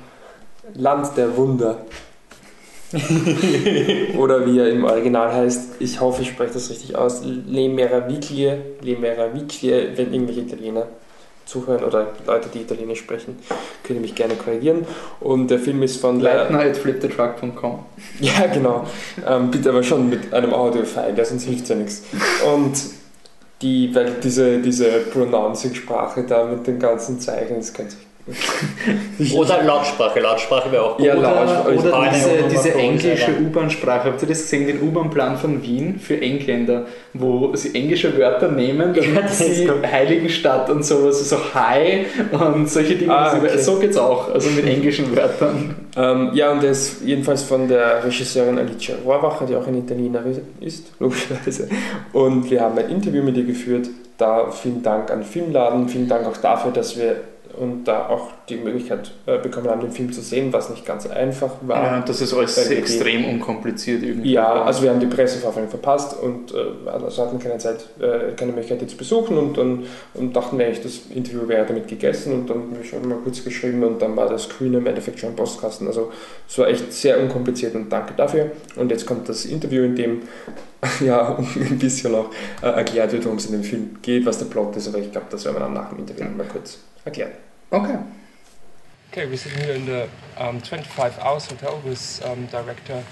Land 0.73 1.15
der 1.15 1.37
Wunder. 1.37 1.77
Oder 4.17 4.45
wie 4.45 4.59
er 4.59 4.69
im 4.69 4.85
Original 4.85 5.31
heißt, 5.33 5.75
ich 5.79 5.99
hoffe, 5.99 6.21
ich 6.21 6.29
spreche 6.29 6.53
das 6.53 6.69
richtig 6.69 6.95
aus, 6.95 7.21
Le 7.23 7.67
Meraviglie, 7.69 8.57
Le 8.81 8.97
Meraviglie, 8.97 9.89
wenn 9.95 10.13
irgendwelche 10.13 10.41
Italiener 10.41 10.87
zuhören 11.47 11.83
oder 11.83 12.13
Leute, 12.25 12.49
die 12.53 12.61
Italienisch 12.61 12.99
sprechen, 12.99 13.39
können 13.83 14.01
mich 14.01 14.13
gerne 14.13 14.35
korrigieren. 14.35 14.85
Und 15.19 15.49
der 15.49 15.59
Film 15.59 15.81
ist 15.81 15.99
von. 15.99 16.19
Leitner 16.19 16.59
at. 16.59 16.77
Ja, 18.19 18.47
genau. 18.47 18.85
Ähm, 19.27 19.51
bitte 19.51 19.69
aber 19.69 19.83
schon 19.83 20.09
mit 20.09 20.33
einem 20.33 20.53
Audio-File, 20.53 21.17
ja, 21.17 21.25
sonst 21.25 21.43
hilft 21.43 21.69
ja 21.69 21.75
nichts. 21.75 22.03
Und 22.45 22.73
die, 23.61 23.93
weil 23.95 24.15
diese, 24.23 24.59
diese 24.59 24.89
Pronouncing-Sprache 25.11 26.23
da 26.23 26.45
mit 26.45 26.67
den 26.67 26.79
ganzen 26.79 27.19
Zeichen, 27.19 27.57
das 27.57 27.73
könnte 27.73 27.95
ich. 27.99 28.06
Oder 29.35 29.63
Lautsprache, 29.63 30.19
Lautsprache 30.19 30.71
wäre 30.71 30.83
auch 30.83 30.97
gut. 30.97 31.05
Ja, 31.05 31.15
Oder, 31.15 31.65
oder 31.65 32.09
diese, 32.13 32.29
diese 32.49 32.73
englische. 32.73 33.31
U-Bahn-Sprache. 33.39 34.09
Habt 34.09 34.21
ihr 34.21 34.27
das 34.27 34.41
gesehen, 34.41 34.67
den 34.67 34.81
U-Bahn-Plan 34.81 35.37
von 35.37 35.63
Wien 35.63 35.99
für 35.99 36.19
Engländer, 36.19 36.85
wo 37.13 37.55
sie 37.55 37.73
englische 37.73 38.17
Wörter 38.17 38.51
nehmen, 38.51 38.93
Ja, 38.93 39.01
damit 39.01 39.23
das 39.25 39.37
sie. 39.37 39.69
Heiligenstadt 39.69 40.69
und 40.69 40.83
sowas, 40.85 41.29
so 41.29 41.37
Hi 41.53 42.05
und 42.31 42.69
solche 42.69 42.95
Dinge. 42.95 43.15
Ah, 43.15 43.33
das 43.35 43.43
okay. 43.43 43.57
So 43.61 43.79
geht's 43.79 43.97
auch, 43.97 44.33
also 44.33 44.49
mit 44.49 44.65
englischen 44.65 45.15
Wörtern. 45.15 45.75
Ähm, 45.95 46.31
ja, 46.33 46.51
und 46.51 46.61
der 46.61 46.71
ist 46.71 47.01
jedenfalls 47.05 47.43
von 47.43 47.67
der 47.67 48.03
Regisseurin 48.03 48.59
Alicia 48.59 48.95
Rohrwacher, 49.05 49.45
die 49.45 49.55
auch 49.55 49.65
eine 49.65 49.79
Italienerin 49.79 50.39
ist, 50.59 50.91
logischerweise. 50.99 51.69
Und 52.13 52.49
wir 52.51 52.61
haben 52.61 52.77
ein 52.77 52.89
Interview 52.89 53.23
mit 53.23 53.37
ihr 53.37 53.45
geführt. 53.45 53.87
Da 54.17 54.49
vielen 54.51 54.81
Dank 54.81 55.11
an 55.11 55.23
Filmladen, 55.23 55.87
vielen 55.87 56.07
Dank 56.07 56.25
auch 56.27 56.37
dafür, 56.37 56.71
dass 56.71 56.97
wir 56.97 57.17
und 57.59 57.85
da 57.85 58.07
auch 58.07 58.29
die 58.49 58.57
Möglichkeit 58.57 59.11
äh, 59.25 59.37
bekommen 59.37 59.67
haben, 59.67 59.81
den 59.81 59.91
Film 59.91 60.11
zu 60.11 60.21
sehen, 60.21 60.53
was 60.53 60.69
nicht 60.69 60.85
ganz 60.85 61.07
einfach 61.07 61.51
war. 61.61 61.83
Ja, 61.83 61.99
das 62.01 62.21
ist 62.21 62.33
alles 62.33 62.69
wir 62.69 62.77
extrem 62.77 63.25
unkompliziert 63.25 64.03
irgendwie. 64.03 64.31
Ja, 64.33 64.63
also 64.63 64.83
wir 64.83 64.89
haben 64.89 64.99
die 64.99 65.07
Presseverfahren 65.07 65.69
verpasst 65.69 66.15
und 66.21 66.53
äh, 66.53 66.89
also 66.89 67.23
hatten 67.23 67.39
keine 67.39 67.57
Zeit, 67.57 67.85
äh, 67.99 68.33
keine 68.35 68.51
Möglichkeit, 68.51 68.81
die 68.81 68.87
zu 68.87 68.97
besuchen 68.97 69.37
und, 69.37 69.57
dann 69.57 69.85
und 70.13 70.35
dachten 70.35 70.59
eigentlich, 70.61 70.81
das 70.81 71.01
Interview 71.13 71.47
wäre 71.47 71.65
damit 71.65 71.87
gegessen 71.87 72.33
und 72.33 72.49
dann 72.49 72.57
habe 72.71 72.81
ich 72.81 72.89
schon 72.89 73.07
mal 73.07 73.17
kurz 73.23 73.43
geschrieben 73.43 73.83
und 73.83 74.01
dann 74.01 74.15
war 74.15 74.29
das 74.29 74.43
Screen 74.43 74.73
im 74.73 74.85
Endeffekt 74.85 75.19
schon 75.19 75.29
im 75.29 75.35
Postkasten. 75.35 75.87
Also 75.87 76.11
es 76.47 76.57
war 76.57 76.67
echt 76.67 76.93
sehr 76.93 77.19
unkompliziert 77.19 77.75
und 77.75 77.89
danke 77.91 78.13
dafür. 78.15 78.51
Und 78.75 78.91
jetzt 78.91 79.05
kommt 79.05 79.27
das 79.27 79.45
Interview, 79.45 79.83
in 79.83 79.95
dem 79.95 80.21
ja 81.05 81.37
ein 81.55 81.79
bisschen 81.79 82.13
auch 82.15 82.29
äh, 82.61 82.67
erklärt 82.67 83.11
wird, 83.11 83.25
worum 83.25 83.37
es 83.37 83.47
in 83.47 83.53
dem 83.53 83.63
Film 83.63 83.97
geht, 84.01 84.25
was 84.25 84.37
der 84.37 84.45
Plot 84.45 84.75
ist, 84.75 84.87
aber 84.87 84.99
ich 84.99 85.11
glaube, 85.11 85.27
das 85.29 85.45
werden 85.45 85.55
wir 85.55 85.61
dann 85.61 85.73
nach 85.73 85.89
dem 85.89 85.99
Interview 85.99 86.25
mal 86.35 86.45
kurz 86.45 86.79
erklären. 87.03 87.31
Okay. 87.71 87.99
Okay, 89.11 89.25
we're 89.25 89.35
sitting 89.37 89.59
here 89.63 89.73
in 89.73 89.85
the 89.85 90.09
um, 90.37 90.61
25 90.61 91.19
Hours 91.19 91.45
Hotel 91.47 91.81
with 91.83 92.21
um, 92.25 92.45
director 92.45 93.03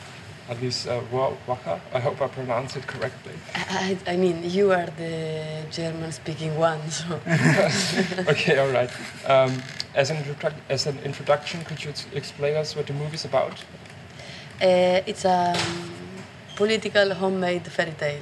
Alice 0.49 0.87
uh, 0.87 1.01
Wa- 1.11 1.33
Wacha. 1.47 1.79
I 1.93 1.99
hope 1.99 2.21
I 2.21 2.27
pronounced 2.27 2.77
it 2.77 2.87
correctly. 2.87 3.33
I, 3.55 3.97
I 4.07 4.15
mean, 4.15 4.49
you 4.49 4.71
are 4.71 4.85
the 4.85 5.65
German 5.71 6.11
speaking 6.11 6.57
one, 6.57 6.89
so. 6.89 7.19
okay, 8.29 8.57
all 8.59 8.71
right. 8.71 8.89
Um, 9.25 9.61
as, 9.95 10.09
an 10.11 10.17
introduc- 10.17 10.61
as 10.69 10.85
an 10.85 10.99
introduction, 10.99 11.63
could 11.65 11.83
you 11.83 11.91
explain 12.13 12.55
us 12.55 12.75
what 12.75 12.87
the 12.87 12.93
movie 12.93 13.15
is 13.15 13.25
about? 13.25 13.59
Uh, 14.61 15.01
it's 15.05 15.25
a 15.25 15.53
um, 15.57 15.91
political 16.55 17.13
homemade 17.13 17.65
fairy 17.67 17.91
tale. 17.97 18.21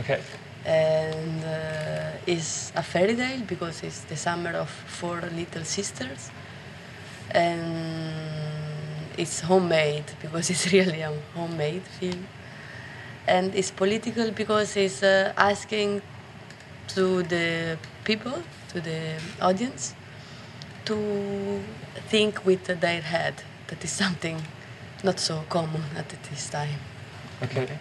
Okay. 0.00 0.20
And 0.64 1.44
uh, 1.44 2.18
it's 2.26 2.72
a 2.74 2.82
fairy 2.82 3.14
tale 3.16 3.42
because 3.46 3.82
it's 3.82 4.00
the 4.04 4.16
summer 4.16 4.50
of 4.50 4.70
four 4.70 5.20
little 5.20 5.64
sisters. 5.64 6.30
And 7.30 8.54
it's 9.18 9.40
homemade 9.40 10.04
because 10.20 10.50
it's 10.52 10.72
really 10.72 11.00
a 11.02 11.12
homemade 11.34 11.82
film. 11.82 12.26
And 13.26 13.54
it's 13.54 13.70
political 13.70 14.30
because 14.30 14.76
it's 14.76 15.02
uh, 15.02 15.32
asking 15.36 16.02
to 16.88 17.22
the 17.22 17.78
people, 18.04 18.42
to 18.68 18.80
the 18.80 19.18
audience, 19.40 19.94
to 20.84 21.62
think 22.08 22.44
with 22.44 22.66
their 22.66 23.00
head. 23.00 23.42
That 23.68 23.82
is 23.82 23.90
something 23.90 24.42
not 25.02 25.18
so 25.18 25.44
common 25.48 25.82
at 25.96 26.08
this 26.30 26.50
time. 26.50 26.78
Okay. 27.42 27.78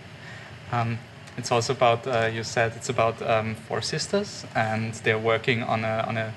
Um, 0.71 0.97
it's 1.37 1.51
also 1.51 1.73
about 1.73 2.05
uh, 2.07 2.29
you 2.33 2.43
said 2.43 2.73
it's 2.75 2.89
about 2.89 3.21
um, 3.21 3.55
four 3.67 3.81
sisters 3.81 4.45
and 4.55 4.93
they're 5.03 5.19
working 5.19 5.63
on 5.63 5.83
a 5.83 6.05
on 6.07 6.17
a 6.17 6.31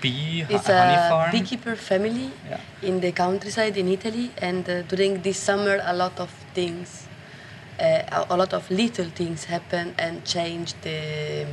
bee 0.00 0.44
It's 0.48 0.66
honey 0.68 0.94
a 0.94 1.08
farm. 1.08 1.30
beekeeper 1.32 1.76
family 1.76 2.30
Yeah. 2.48 2.60
in 2.82 3.00
the 3.00 3.12
countryside 3.12 3.76
in 3.76 3.88
Italy, 3.88 4.30
and 4.40 4.68
uh, 4.68 4.82
during 4.82 5.22
this 5.22 5.36
summer, 5.38 5.80
a 5.82 5.92
lot 5.92 6.18
of 6.20 6.30
things, 6.54 7.08
uh, 7.80 8.02
a, 8.12 8.26
a 8.30 8.36
lot 8.36 8.52
of 8.54 8.70
little 8.70 9.10
things 9.10 9.44
happen 9.44 9.94
and 9.98 10.24
change 10.24 10.74
the, 10.82 11.46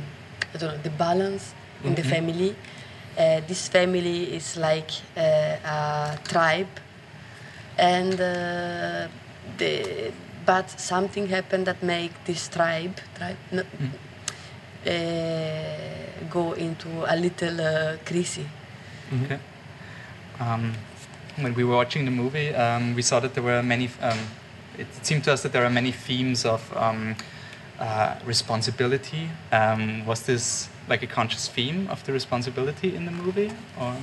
I 0.54 0.58
don't 0.58 0.70
know, 0.76 0.82
the 0.82 0.90
balance 0.90 1.54
in 1.84 1.94
the 1.94 2.02
Mhm. 2.02 2.08
family. 2.14 2.54
Uh, 3.18 3.40
this 3.48 3.68
family 3.68 4.34
is 4.36 4.56
like 4.56 4.90
uh, 5.16 5.56
a 5.74 6.18
tribe, 6.28 6.70
and 7.78 8.14
uh, 8.20 9.08
the 9.58 10.12
but 10.46 10.70
something 10.80 11.26
happened 11.28 11.66
that 11.66 11.82
make 11.82 12.12
this 12.24 12.48
tribe 12.48 12.96
tribe 13.18 13.36
no, 13.52 13.62
uh, 14.86 14.92
go 16.30 16.52
into 16.52 16.88
a 17.06 17.16
little 17.16 17.60
uh, 17.60 17.96
crazy. 18.04 18.46
Okay. 19.24 19.38
Um, 20.40 20.72
when 21.40 21.54
we 21.54 21.64
were 21.64 21.76
watching 21.76 22.04
the 22.04 22.10
movie, 22.10 22.54
um, 22.54 22.94
we 22.94 23.02
saw 23.02 23.20
that 23.20 23.34
there 23.34 23.42
were 23.42 23.62
many. 23.62 23.90
Um, 24.00 24.18
it 24.78 24.86
seemed 25.02 25.24
to 25.24 25.32
us 25.32 25.42
that 25.42 25.52
there 25.52 25.64
are 25.64 25.70
many 25.70 25.90
themes 25.90 26.44
of 26.44 26.62
um, 26.76 27.16
uh, 27.78 28.14
responsibility. 28.24 29.30
Um, 29.52 30.04
was 30.06 30.22
this 30.22 30.68
like 30.88 31.02
a 31.02 31.06
conscious 31.06 31.48
theme 31.48 31.88
of 31.90 32.04
the 32.04 32.12
responsibility 32.12 32.94
in 32.94 33.04
the 33.04 33.10
movie, 33.10 33.52
or? 33.80 33.96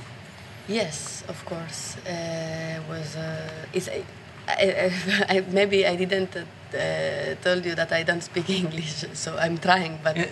Yes, 0.68 1.24
of 1.28 1.44
course. 1.44 1.96
Uh, 2.06 2.80
was 2.88 3.16
uh, 3.16 3.66
it's, 3.72 3.88
I, 3.88 4.04
I, 4.48 4.92
I, 5.28 5.40
maybe 5.50 5.86
I 5.86 5.96
didn't 5.96 6.36
uh, 6.36 7.34
told 7.42 7.64
you 7.64 7.74
that 7.74 7.92
I 7.92 8.02
don't 8.02 8.22
speak 8.22 8.50
English, 8.62 9.04
so 9.14 9.36
I'm 9.38 9.58
trying. 9.58 9.98
But 10.02 10.18
uh, 10.18 10.24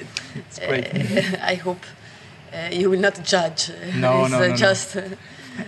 I 1.42 1.54
hope 1.54 1.80
uh, 2.52 2.68
you 2.72 2.90
will 2.90 3.00
not 3.00 3.22
judge. 3.24 3.70
No, 3.94 4.26
no, 4.26 4.36
uh, 4.36 4.40
no, 4.40 4.48
no. 4.48 4.56
just. 4.56 4.96
uh, 4.96 5.02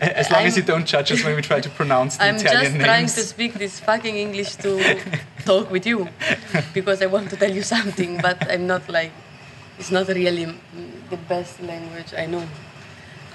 As 0.00 0.30
long 0.30 0.44
as 0.46 0.54
I'm- 0.54 0.60
you 0.60 0.62
don't 0.72 0.86
judge 0.86 1.12
us 1.12 1.22
when 1.24 1.36
we 1.36 1.42
try 1.42 1.60
to 1.60 1.68
pronounce 1.70 2.16
the 2.16 2.24
I'm 2.24 2.36
Italian 2.36 2.72
just 2.72 2.84
trying 2.84 3.06
to 3.06 3.22
speak 3.22 3.52
this 3.54 3.80
fucking 3.80 4.16
English 4.16 4.56
to 4.64 4.70
talk 5.44 5.70
with 5.70 5.84
you 5.86 6.08
because 6.72 7.02
I 7.02 7.06
want 7.06 7.28
to 7.30 7.36
tell 7.36 7.52
you 7.52 7.62
something, 7.62 8.18
but 8.22 8.38
I'm 8.50 8.66
not 8.66 8.88
like 8.88 9.12
it's 9.78 9.90
not 9.90 10.08
really 10.08 10.46
the 11.10 11.18
best 11.28 11.60
language 11.60 12.14
I 12.16 12.24
know, 12.26 12.44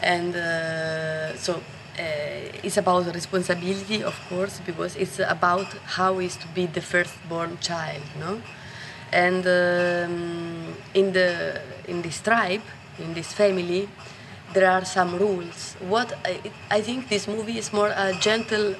and 0.02 0.36
uh, 0.36 1.38
so 1.38 1.62
it's 2.64 2.78
about 2.78 3.14
responsibility, 3.14 4.04
of 4.04 4.16
course, 4.30 4.62
because 4.66 4.96
it's 4.96 5.20
about 5.20 5.68
how 5.86 6.20
is 6.20 6.36
to 6.38 6.48
be 6.48 6.66
the 6.66 6.82
firstborn 6.82 7.58
child, 7.60 8.04
no, 8.20 8.42
and 9.12 9.46
um, 9.46 10.76
in 10.94 11.14
the 11.14 11.62
in 11.88 12.02
this 12.02 12.22
tribe, 12.22 12.62
in 13.00 13.14
this 13.14 13.34
family, 13.34 13.90
there 14.54 14.70
are 14.70 14.86
some 14.86 15.18
rules. 15.18 15.76
What 15.80 16.14
I, 16.26 16.40
I 16.70 16.82
think 16.82 17.10
this 17.10 17.28
movie 17.28 17.58
is 17.58 17.72
more 17.74 17.90
a 17.90 18.14
gentle 18.20 18.76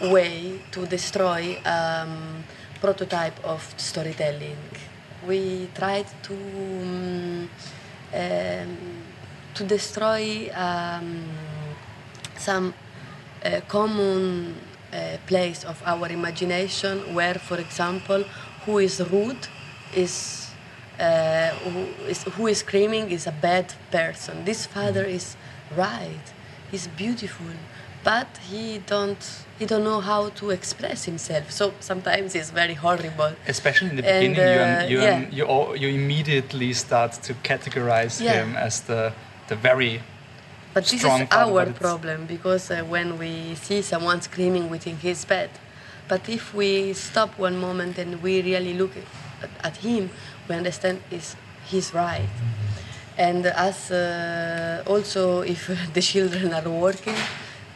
way 0.00 0.60
to 0.72 0.86
destroy 0.86 1.58
um, 1.64 2.44
prototype 2.80 3.42
of 3.44 3.62
storytelling. 3.76 4.58
We 5.26 5.68
tried 5.74 6.06
to 6.24 6.34
um, 6.34 7.50
um, 8.12 8.76
to 9.54 9.64
destroy 9.64 10.50
um, 10.54 11.24
some 12.38 12.74
uh, 13.44 13.60
common 13.68 14.54
uh, 14.92 15.16
place 15.26 15.64
of 15.64 15.82
our 15.84 16.08
imagination 16.08 17.14
where, 17.14 17.34
for 17.34 17.58
example, 17.58 18.24
who 18.64 18.78
is 18.78 19.00
rude 19.10 19.48
is 19.94 20.50
uh, 20.98 21.48
who 21.64 21.80
is 22.08 22.22
who 22.22 22.46
is 22.46 22.58
screaming 22.58 23.10
is 23.10 23.26
a 23.26 23.32
bad 23.32 23.74
person. 23.90 24.44
This 24.44 24.66
father 24.66 25.04
is 25.04 25.36
right. 25.76 26.32
He's 26.70 26.86
beautiful, 26.86 27.52
but 28.04 28.28
he 28.50 28.78
don't 28.86 29.44
he 29.58 29.66
don't 29.66 29.84
know 29.84 30.00
how 30.00 30.30
to 30.30 30.50
express 30.50 31.04
himself. 31.04 31.50
So 31.50 31.72
sometimes 31.80 32.34
it's 32.34 32.50
very 32.50 32.74
horrible. 32.74 33.32
Especially 33.46 33.90
in 33.90 33.96
the 33.96 34.02
beginning, 34.02 34.38
uh, 34.38 34.86
you, 34.88 34.98
you, 34.98 35.04
yeah. 35.04 35.28
you, 35.30 35.44
all, 35.44 35.76
you 35.76 35.88
immediately 35.88 36.72
start 36.72 37.12
to 37.22 37.34
categorize 37.34 38.20
Yeah. 38.20 38.32
him 38.32 38.56
as 38.56 38.80
the, 38.80 39.12
the 39.48 39.54
very 39.56 40.00
But 40.74 40.86
this 40.86 41.04
is 41.04 41.28
our 41.30 41.66
problem 41.66 42.26
because 42.26 42.68
uh, 42.68 42.82
when 42.82 43.16
we 43.16 43.54
see 43.54 43.80
someone 43.80 44.20
screaming 44.20 44.68
within 44.68 44.96
his 44.96 45.24
bed, 45.24 45.50
but 46.08 46.28
if 46.28 46.52
we 46.52 46.92
stop 46.94 47.38
one 47.38 47.56
moment 47.60 47.96
and 47.96 48.20
we 48.20 48.42
really 48.42 48.74
look 48.74 48.90
at, 48.96 49.50
at 49.62 49.76
him, 49.76 50.10
we 50.48 50.56
understand 50.56 51.00
is 51.12 51.36
he's 51.64 51.94
right. 51.94 52.28
And 53.16 53.46
as 53.46 53.92
uh, 53.92 54.82
also 54.84 55.42
if 55.42 55.70
the 55.94 56.02
children 56.02 56.52
are 56.52 56.68
working, 56.68 57.14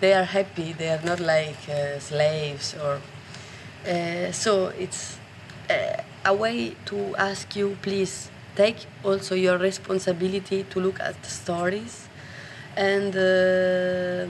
they 0.01 0.13
are 0.13 0.25
happy. 0.25 0.73
They 0.73 0.89
are 0.89 1.03
not 1.05 1.21
like 1.21 1.69
uh, 1.69 2.01
slaves 2.01 2.75
or. 2.83 3.01
Uh, 3.87 4.33
so 4.33 4.69
it's 4.77 5.19
uh, 5.71 6.03
a 6.25 6.35
way 6.35 6.75
to 6.87 7.15
ask 7.15 7.55
you, 7.55 7.77
please 7.81 8.29
take 8.57 8.87
also 9.05 9.37
your 9.37 9.57
responsibility 9.57 10.65
to 10.65 10.81
look 10.81 10.99
at 10.99 11.23
the 11.23 11.31
stories 11.31 12.08
and 12.79 13.15
uh, 13.17 14.27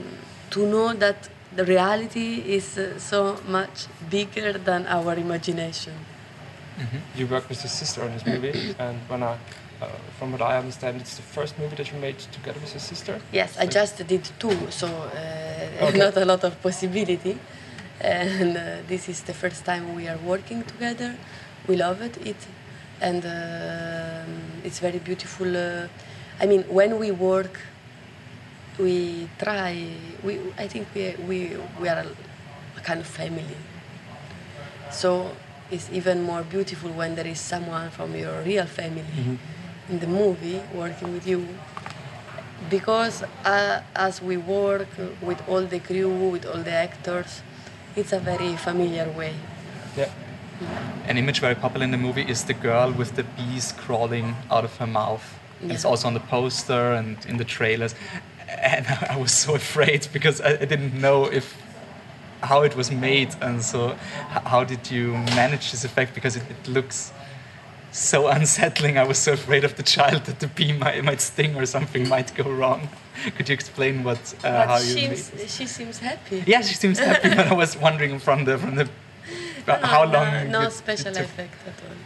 to 0.49 0.65
know 0.65 0.93
that 0.93 1.29
the 1.55 1.63
reality 1.65 2.41
is 2.57 2.77
uh, 2.77 2.97
so 2.97 3.37
much 3.47 3.85
bigger 4.09 4.53
than 4.53 4.87
our 4.87 5.13
imagination. 5.13 5.93
You 7.15 7.27
work 7.27 7.49
with 7.49 7.61
your 7.63 7.69
sister 7.69 8.03
on 8.03 8.13
this 8.13 8.25
movie, 8.25 8.73
and 8.79 8.97
when 9.09 9.21
I, 9.21 9.33
uh, 9.81 9.87
from 10.17 10.31
what 10.31 10.41
I 10.41 10.57
understand, 10.57 11.01
it's 11.01 11.17
the 11.17 11.21
first 11.21 11.59
movie 11.59 11.75
that 11.75 11.91
you 11.91 11.99
made 11.99 12.17
together 12.19 12.59
with 12.59 12.73
your 12.73 12.79
sister. 12.79 13.19
Yes, 13.33 13.57
I 13.59 13.67
just 13.67 13.97
did 14.07 14.23
two, 14.39 14.57
so 14.71 14.87
uh, 14.87 15.85
Okay. 15.87 15.97
not 15.97 16.15
a 16.17 16.25
lot 16.25 16.43
of 16.43 16.61
possibility. 16.61 17.37
And 18.01 18.55
uh, 18.55 18.61
this 18.87 19.09
is 19.09 19.21
the 19.23 19.33
first 19.33 19.65
time 19.65 19.93
we 19.93 20.07
are 20.07 20.17
working 20.25 20.63
together. 20.63 21.15
We 21.67 21.75
love 21.75 22.01
it, 22.01 22.15
it 22.25 22.37
and 23.01 23.23
um 23.25 24.29
it's 24.63 24.79
very 24.79 24.99
beautiful. 24.99 25.47
Uh, 25.55 25.87
I 26.41 26.45
mean, 26.45 26.63
when 26.69 26.97
we 26.97 27.11
work, 27.11 27.59
we 28.79 29.29
try. 29.37 29.91
We 30.23 30.39
I 30.57 30.67
think 30.67 30.87
we 30.95 31.15
we 31.27 31.57
we 31.79 31.89
are 31.89 32.05
a, 32.05 32.81
kind 32.81 33.01
of 33.01 33.07
family. 33.07 33.57
So 34.91 35.35
it's 35.69 35.89
even 35.91 36.23
more 36.23 36.43
beautiful 36.43 36.89
when 36.91 37.15
there 37.15 37.27
is 37.27 37.39
someone 37.39 37.91
from 37.91 38.15
your 38.15 38.41
real 38.41 38.65
family 38.65 39.37
in 39.89 39.99
the 39.99 40.07
movie 40.07 40.61
working 40.73 41.13
with 41.13 41.27
you 41.27 41.45
because 42.69 43.23
uh, 43.45 43.81
as 43.95 44.21
we 44.21 44.37
work 44.37 44.87
with 45.21 45.41
all 45.47 45.61
the 45.61 45.79
crew, 45.79 46.29
with 46.29 46.45
all 46.45 46.61
the 46.61 46.71
actors, 46.71 47.41
it's 47.95 48.13
a 48.13 48.19
very 48.19 48.55
familiar 48.55 49.09
way. 49.11 49.33
Yeah. 49.95 50.09
An 51.07 51.17
image 51.17 51.39
very 51.39 51.55
popular 51.55 51.83
in 51.85 51.91
the 51.91 51.97
movie 51.97 52.23
is 52.23 52.43
the 52.43 52.53
girl 52.53 52.91
with 52.91 53.15
the 53.15 53.23
bees 53.23 53.71
crawling 53.71 54.35
out 54.51 54.63
of 54.63 54.75
her 54.77 54.87
mouth. 54.87 55.39
And 55.61 55.71
It's 55.71 55.85
also 55.85 56.07
on 56.07 56.13
the 56.13 56.19
poster 56.19 56.93
and 56.93 57.17
in 57.25 57.37
the 57.37 57.45
trailers. 57.45 57.95
And 58.61 58.85
I 59.09 59.17
was 59.17 59.31
so 59.31 59.55
afraid 59.55 60.07
because 60.13 60.41
I, 60.41 60.51
I 60.53 60.65
didn't 60.65 60.93
know 60.99 61.25
if 61.25 61.55
how 62.41 62.61
it 62.63 62.73
was 62.75 62.89
made 62.89 63.35
and 63.41 63.61
so 63.61 63.95
how 64.45 64.63
did 64.63 64.89
you 64.89 65.11
manage 65.35 65.71
this 65.71 65.83
effect 65.83 66.15
because 66.15 66.37
it, 66.37 66.43
it 66.49 66.69
looks 66.69 67.11
so 67.91 68.27
unsettling 68.37 68.97
i 68.97 69.03
was 69.03 69.17
so 69.17 69.33
afraid 69.33 69.65
of 69.65 69.75
the 69.75 69.83
child 69.83 70.23
that 70.27 70.39
the 70.39 70.47
bee 70.47 70.71
might, 70.71 71.03
might 71.03 71.19
sting 71.19 71.53
or 71.57 71.65
something 71.65 72.07
might 72.07 72.33
go 72.35 72.45
wrong 72.49 72.87
could 73.35 73.49
you 73.49 73.53
explain 73.53 74.05
what 74.05 74.19
uh, 74.45 74.65
how 74.67 74.77
you 74.77 74.95
made 74.95 75.09
this? 75.17 75.53
she 75.57 75.65
seems 75.67 75.99
happy. 75.99 76.41
yeah 76.47 76.61
she 76.61 76.75
seems 76.75 76.97
happy 76.97 77.27
but 77.27 77.47
i 77.47 77.53
was 77.53 77.75
wondering 77.75 78.19
from 78.19 78.45
the 78.45 78.57
from 78.57 78.75
the 78.75 78.87
No, 79.67 79.73
how 79.75 80.05
no, 80.05 80.11
long 80.13 80.49
No, 80.51 80.61
it- 80.61 80.67
it 80.67 80.71
special 80.71 81.11
took. 81.11 81.25
effect 81.25 81.55
at 81.67 81.73
all. 81.89 81.97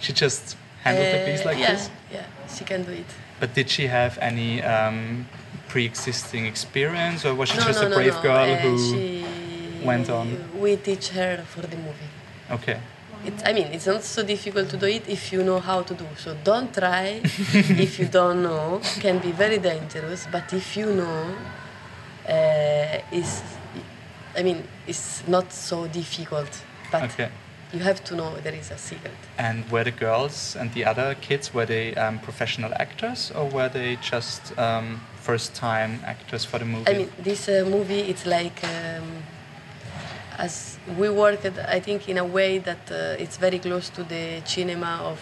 she 0.00 0.12
just 0.14 0.56
handled 0.82 1.08
the 1.14 1.20
bees 1.26 1.42
Uh, 1.42 1.48
like 1.50 1.58
yeah, 1.58 1.72
this 1.74 1.90
Yeah, 2.10 2.24
she 2.56 2.64
can 2.64 2.84
do 2.84 2.92
it. 2.92 3.10
but 3.38 3.52
did 3.54 3.68
she 3.68 3.86
have 3.88 4.16
any 4.30 4.62
um, 4.62 5.26
pre-existing 5.74 6.46
experience 6.46 7.24
or 7.26 7.34
was 7.34 7.48
she 7.48 7.58
no, 7.58 7.64
just 7.64 7.82
no, 7.82 7.88
a 7.88 7.94
brave 7.96 8.14
no. 8.14 8.22
girl 8.22 8.48
uh, 8.48 8.56
who 8.64 8.72
she, 8.78 9.24
went 9.82 10.08
on? 10.08 10.26
We 10.64 10.76
teach 10.76 11.08
her 11.18 11.34
for 11.52 11.62
the 11.72 11.78
movie. 11.86 12.10
okay 12.56 12.78
It's, 13.28 13.42
I 13.50 13.52
mean, 13.58 13.68
it's 13.76 13.88
not 13.94 14.02
so 14.04 14.20
difficult 14.34 14.66
to 14.74 14.76
do 14.76 14.86
it 14.98 15.04
if 15.16 15.22
you 15.32 15.40
know 15.48 15.60
how 15.70 15.80
to 15.88 15.94
do. 16.02 16.06
So 16.24 16.28
don't 16.50 16.70
try 16.82 17.06
if 17.86 17.92
you 17.98 18.06
don't 18.18 18.40
know. 18.48 18.80
Can 19.04 19.16
be 19.28 19.32
very 19.44 19.58
dangerous, 19.70 20.20
but 20.34 20.46
if 20.52 20.76
you 20.76 20.88
know, 21.00 21.20
uh, 22.36 23.18
is, 23.20 23.30
I 24.38 24.42
mean, 24.48 24.58
it's 24.90 25.06
not 25.26 25.46
so 25.68 25.76
difficult. 26.00 26.52
But 26.92 27.02
okay 27.08 27.30
you 27.74 27.80
have 27.80 28.00
to 28.04 28.14
know 28.14 28.30
there 28.46 28.54
is 28.62 28.70
a 28.70 28.78
secret. 28.78 29.18
And 29.36 29.58
were 29.72 29.84
the 29.84 29.96
girls 30.06 30.56
and 30.58 30.72
the 30.76 30.84
other 30.84 31.08
kids 31.26 31.52
were 31.54 31.66
they 31.66 31.86
um, 31.96 32.18
professional 32.20 32.72
actors 32.86 33.32
or 33.32 33.44
were 33.56 33.68
they 33.68 33.96
just 33.96 34.56
um, 34.58 35.00
first-time 35.28 36.00
actors 36.04 36.44
for 36.44 36.58
the 36.58 36.64
movie? 36.64 36.90
I 36.90 36.98
mean, 36.98 37.10
this 37.18 37.48
uh, 37.48 37.64
movie, 37.76 38.02
it's 38.12 38.26
like 38.26 38.58
um, 38.64 39.08
as 40.38 40.78
we 40.98 41.08
worked, 41.08 41.46
I 41.76 41.80
think, 41.80 42.08
in 42.08 42.18
a 42.18 42.24
way 42.24 42.58
that 42.58 42.90
uh, 42.90 43.22
it's 43.22 43.36
very 43.36 43.58
close 43.58 43.88
to 43.90 44.02
the 44.04 44.42
cinema 44.44 44.92
of 45.12 45.20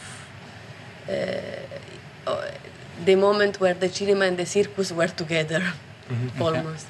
uh, 1.09 2.51
the 3.05 3.17
moment 3.17 3.61
where 3.61 3.75
the 3.75 3.89
cinema 3.89 4.25
and 4.27 4.37
the 4.37 4.47
circus 4.47 4.93
were 4.93 5.09
together, 5.09 5.63
almost, 6.41 6.87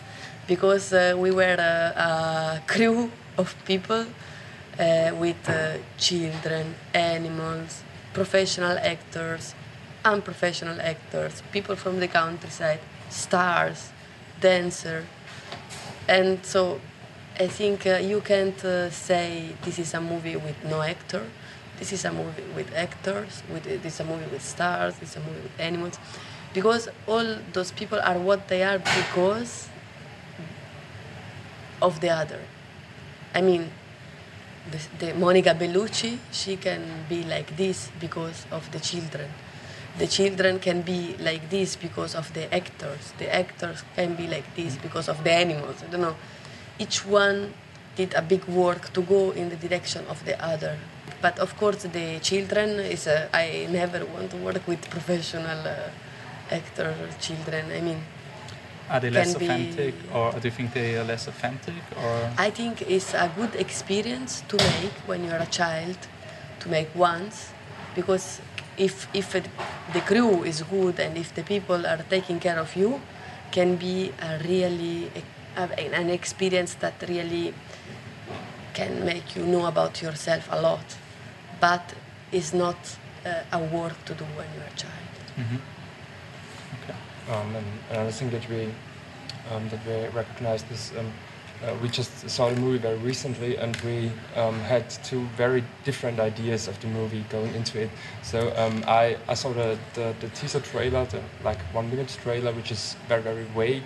because 0.47 0.93
uh, 0.93 1.15
we 1.17 1.31
were 1.31 1.57
a, 1.59 1.85
a 2.09 2.63
crew 2.67 3.11
of 3.39 3.55
people 3.65 4.05
uh, 4.79 5.11
with 5.15 5.49
uh, 5.49 5.77
children, 5.99 6.75
animals, 6.95 7.83
professional 8.13 8.77
actors, 8.79 9.55
unprofessional 10.05 10.81
actors, 10.81 11.43
people 11.53 11.77
from 11.77 12.01
the 12.01 12.09
countryside, 12.09 12.81
stars, 13.13 13.91
dancer, 14.41 15.07
and 16.09 16.45
so 16.45 16.81
I 17.39 17.47
think 17.47 17.87
uh, 17.87 17.97
you 17.97 18.21
can't 18.21 18.65
uh, 18.65 18.91
say 18.91 19.55
this 19.63 19.79
is 19.79 19.95
a 19.95 20.01
movie 20.01 20.37
with 20.37 20.57
no 20.65 20.83
actor. 20.83 21.25
This 21.79 21.93
is 21.93 22.05
a 22.05 22.13
movie 22.13 22.45
with 22.55 22.73
actors. 22.75 23.43
With 23.53 23.65
this 23.65 23.95
is 23.95 24.01
a 24.01 24.05
movie 24.05 24.31
with 24.31 24.43
stars. 24.43 24.97
This 24.97 25.11
is 25.11 25.17
a 25.17 25.21
movie 25.21 25.41
with 25.43 25.59
animals, 25.59 25.99
because 26.55 26.89
all 27.07 27.39
those 27.53 27.73
people 27.73 28.01
are 28.01 28.19
what 28.19 28.49
they 28.49 28.63
are 28.63 28.79
because 28.79 29.69
of 31.81 32.01
the 32.01 32.11
other. 32.11 32.41
I 33.35 33.41
mean, 33.41 33.71
the, 34.71 35.07
the 35.07 35.15
Monica 35.15 35.55
Bellucci, 35.55 36.19
she 36.31 36.57
can 36.57 37.07
be 37.09 37.25
like 37.25 37.57
this 37.57 37.91
because 37.99 38.47
of 38.51 38.71
the 38.73 38.79
children. 38.79 39.31
The 39.99 40.07
children 40.07 40.59
can 40.59 40.83
be 40.83 41.15
like 41.21 41.51
this 41.51 41.77
because 41.77 42.15
of 42.15 42.33
the 42.33 42.53
actors. 42.55 43.13
The 43.19 43.29
actors 43.35 43.85
can 43.95 44.15
be 44.15 44.27
like 44.27 44.55
this 44.57 44.77
because 44.77 45.09
of 45.09 45.23
the 45.23 45.33
animals. 45.33 45.83
I 45.83 45.91
don't 45.91 46.01
know. 46.01 46.17
Each 46.79 47.05
one 47.05 47.53
did 47.95 48.15
a 48.15 48.23
big 48.23 48.45
work 48.47 48.93
to 48.95 49.03
go 49.03 49.33
in 49.33 49.51
the 49.51 49.57
direction 49.57 50.07
of 50.09 50.25
the 50.25 50.43
other. 50.43 50.79
But 51.21 51.39
of 51.39 51.57
course, 51.59 51.83
the 51.85 52.19
children 52.21 52.81
is. 52.81 53.07
Uh, 53.07 53.29
I 53.35 53.69
never 53.71 54.05
want 54.07 54.31
to 54.31 54.39
work 54.39 54.67
with 54.67 54.81
professional 54.91 55.61
uh, 55.69 55.91
actor 56.51 56.95
children. 57.21 57.71
I 57.71 57.81
mean, 57.81 58.01
Are 58.91 58.99
they 59.01 59.11
less 59.11 59.33
can 59.37 59.39
be- 59.39 59.45
authentic 59.47 59.95
or 60.15 60.33
do 60.33 60.49
you 60.49 60.51
think 60.51 60.73
they 60.75 60.97
are 60.97 61.05
less 61.05 61.29
authentic 61.29 61.75
or? 62.03 62.31
I 62.39 62.51
think 62.51 62.83
it's 62.83 63.15
a 63.15 63.31
good 63.37 63.55
experience 63.57 64.43
to 64.49 64.57
make 64.57 64.93
when 65.07 65.25
you're 65.25 65.37
a 65.37 65.47
child, 65.47 65.97
to 66.61 66.69
make 66.69 66.89
once, 66.95 67.53
because 67.95 68.41
if 68.77 69.09
if 69.15 69.35
it, 69.35 69.49
the 69.93 70.01
crew 70.01 70.45
is 70.45 70.63
good 70.63 70.99
and 71.01 71.17
if 71.17 71.35
the 71.35 71.43
people 71.43 71.87
are 71.87 72.03
taking 72.09 72.41
care 72.41 72.59
of 72.59 72.75
you, 72.77 73.01
can 73.51 73.77
be 73.77 74.13
a 74.21 74.39
really 74.49 75.11
an 75.77 76.11
experience 76.11 76.75
that 76.75 76.95
really 77.09 77.53
can 78.73 79.05
make 79.05 79.37
you 79.37 79.45
know 79.45 79.67
about 79.67 80.01
yourself 80.01 80.49
a 80.51 80.61
lot, 80.61 80.97
but 81.61 81.95
it's 82.33 82.55
not 82.55 82.77
uh, 83.27 83.43
a 83.53 83.59
work 83.59 84.03
to 84.07 84.15
do 84.15 84.25
when 84.37 84.47
you're 84.55 84.65
a 84.67 84.77
child. 84.77 85.15
Mhm. 85.37 85.61
Okay. 86.83 86.97
Um, 87.33 87.57
and 87.57 87.67
another 87.91 88.13
thing 88.13 88.31
that 88.31 88.49
we 88.49 88.63
um, 89.51 89.69
that 89.69 89.81
we 89.87 90.07
recognized 90.17 90.71
is 90.73 90.93
um, 90.99 91.13
uh, 91.65 91.75
we 91.83 91.89
just 91.89 92.29
saw 92.29 92.49
the 92.51 92.61
movie 92.61 92.79
very 92.79 92.99
recently, 92.99 93.57
and 93.57 93.77
we 93.83 94.11
um, 94.37 94.59
had 94.61 94.89
two 95.05 95.21
very 95.37 95.63
different 95.85 96.19
ideas 96.19 96.69
of 96.69 96.81
the 96.81 96.89
movie 96.89 97.25
going 97.31 97.55
into 97.55 97.81
it. 97.81 97.91
So 98.23 98.53
um, 98.57 98.85
I, 98.87 99.17
I 99.29 99.35
saw 99.35 99.53
the, 99.53 99.79
the, 99.95 100.15
the 100.21 100.29
teaser 100.29 100.61
trailer, 100.61 101.05
the 101.07 101.21
like 101.45 101.59
one 101.73 101.89
minute 101.91 102.17
trailer, 102.23 102.53
which 102.53 102.71
is 102.71 102.97
very 103.09 103.23
very 103.23 103.45
vague. 103.57 103.85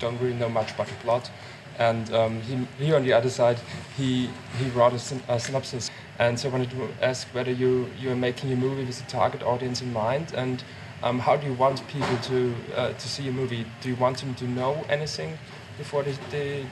Don't 0.00 0.20
really 0.20 0.34
know 0.34 0.48
much 0.48 0.72
about 0.72 0.88
the 0.88 0.94
plot. 0.94 1.30
And 1.78 2.12
um, 2.14 2.40
he, 2.42 2.66
he 2.78 2.92
on 2.92 3.02
the 3.04 3.12
other 3.12 3.30
side, 3.30 3.58
he 3.96 4.30
he 4.58 4.70
wrote 4.70 4.92
a, 4.92 4.98
syn- 4.98 5.22
a 5.28 5.38
synopsis. 5.40 5.90
And 6.18 6.38
so 6.38 6.48
I 6.48 6.52
wanted 6.52 6.70
to 6.70 6.88
ask 7.02 7.26
whether 7.28 7.50
you 7.50 7.90
you 8.00 8.10
are 8.10 8.16
making 8.16 8.52
a 8.52 8.56
movie 8.56 8.84
with 8.84 9.00
a 9.00 9.10
target 9.10 9.42
audience 9.42 9.82
in 9.82 9.92
mind, 9.92 10.32
and 10.36 10.62
um, 11.02 11.18
how 11.18 11.36
do 11.36 11.46
you 11.46 11.54
want 11.54 11.86
people 11.88 12.16
to 12.22 12.54
uh, 12.76 12.92
to 12.92 13.08
see 13.08 13.28
a 13.28 13.32
movie? 13.32 13.66
Do 13.80 13.88
you 13.88 13.96
want 13.96 14.18
them 14.18 14.34
to 14.36 14.44
know 14.44 14.84
anything 14.88 15.38
before 15.78 16.02
they 16.30 16.64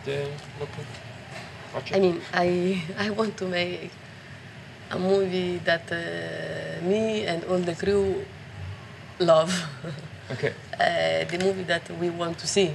look 0.60 0.68
at? 0.78 1.92
I 1.94 1.98
mean, 2.00 2.20
I 2.34 2.82
I 2.98 3.10
want 3.10 3.36
to 3.38 3.46
make 3.46 3.90
a 4.90 4.98
movie 4.98 5.58
that 5.64 5.90
uh, 5.90 6.84
me 6.86 7.24
and 7.26 7.44
all 7.44 7.58
the 7.58 7.74
crew 7.74 8.24
love. 9.18 9.52
okay. 10.30 10.52
uh, 10.74 11.24
the 11.30 11.38
movie 11.44 11.64
that 11.64 11.88
we 12.00 12.10
want 12.10 12.38
to 12.38 12.46
see 12.46 12.72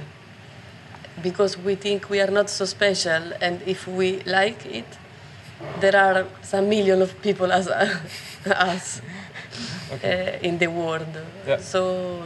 because 1.22 1.58
we 1.58 1.74
think 1.74 2.08
we 2.10 2.20
are 2.20 2.30
not 2.30 2.48
so 2.48 2.64
special 2.64 3.32
and 3.40 3.60
if 3.66 3.88
we 3.88 4.20
like 4.22 4.64
it 4.66 4.86
there 5.80 5.96
are 5.96 6.26
some 6.42 6.68
million 6.68 7.02
of 7.02 7.20
people 7.22 7.50
as 7.52 7.68
us 8.46 9.00
Okay. 9.92 10.38
uh, 10.40 10.46
in 10.48 10.58
the 10.58 10.66
world 10.68 11.08
Yeah. 11.46 11.58
so 11.58 12.22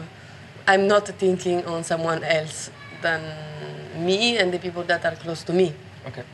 i'm 0.66 0.86
not 0.88 1.06
thinking 1.06 1.64
on 1.64 1.84
someone 1.84 2.22
else 2.24 2.70
than 3.02 3.20
me 3.96 4.38
and 4.38 4.52
the 4.52 4.58
people 4.58 4.82
that 4.84 5.04
are 5.04 5.16
close 5.16 5.42
to 5.44 5.52
me 5.52 5.74
Okay. 6.06 6.24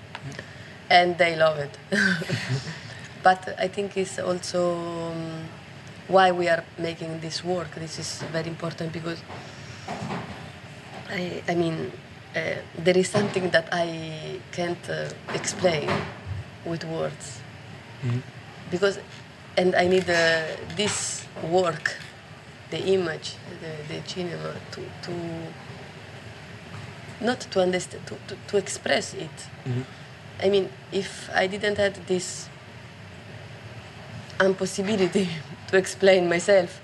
and 0.90 1.18
they 1.18 1.36
love 1.36 1.58
it. 1.58 1.74
but 3.22 3.54
I 3.58 3.68
think 3.68 3.96
it's 3.96 4.18
also 4.18 4.76
um, 5.10 5.44
why 6.08 6.30
we 6.32 6.48
are 6.48 6.64
making 6.78 7.20
this 7.20 7.44
work. 7.44 7.74
This 7.74 7.98
is 7.98 8.22
very 8.32 8.48
important 8.48 8.92
because 8.92 9.18
I, 11.10 11.42
I 11.48 11.54
mean, 11.54 11.92
uh, 12.36 12.40
there 12.78 12.96
is 12.96 13.08
something 13.08 13.50
that 13.50 13.68
I 13.72 14.40
can't 14.52 14.88
uh, 14.88 15.08
explain 15.34 15.90
with 16.64 16.84
words 16.84 17.40
because, 18.70 18.98
and 19.56 19.74
I 19.74 19.86
need 19.88 20.08
uh, 20.08 20.42
this 20.76 21.24
work, 21.50 21.96
the 22.70 22.78
image, 22.78 23.34
the, 23.60 23.94
the 23.94 24.08
cinema 24.08 24.54
to, 24.72 24.80
to 25.02 25.12
not 27.20 27.40
to 27.40 27.60
understand, 27.60 28.06
to, 28.06 28.14
to, 28.28 28.36
to 28.48 28.56
express 28.56 29.14
it. 29.14 29.36
Mhm. 29.66 29.84
I 30.44 30.48
mean, 30.50 30.68
if 30.92 31.28
I 31.34 31.46
didn't 31.48 31.78
have 31.78 32.06
this 32.06 32.48
impossibility 34.40 35.28
to 35.68 35.76
explain 35.76 36.28
myself, 36.28 36.80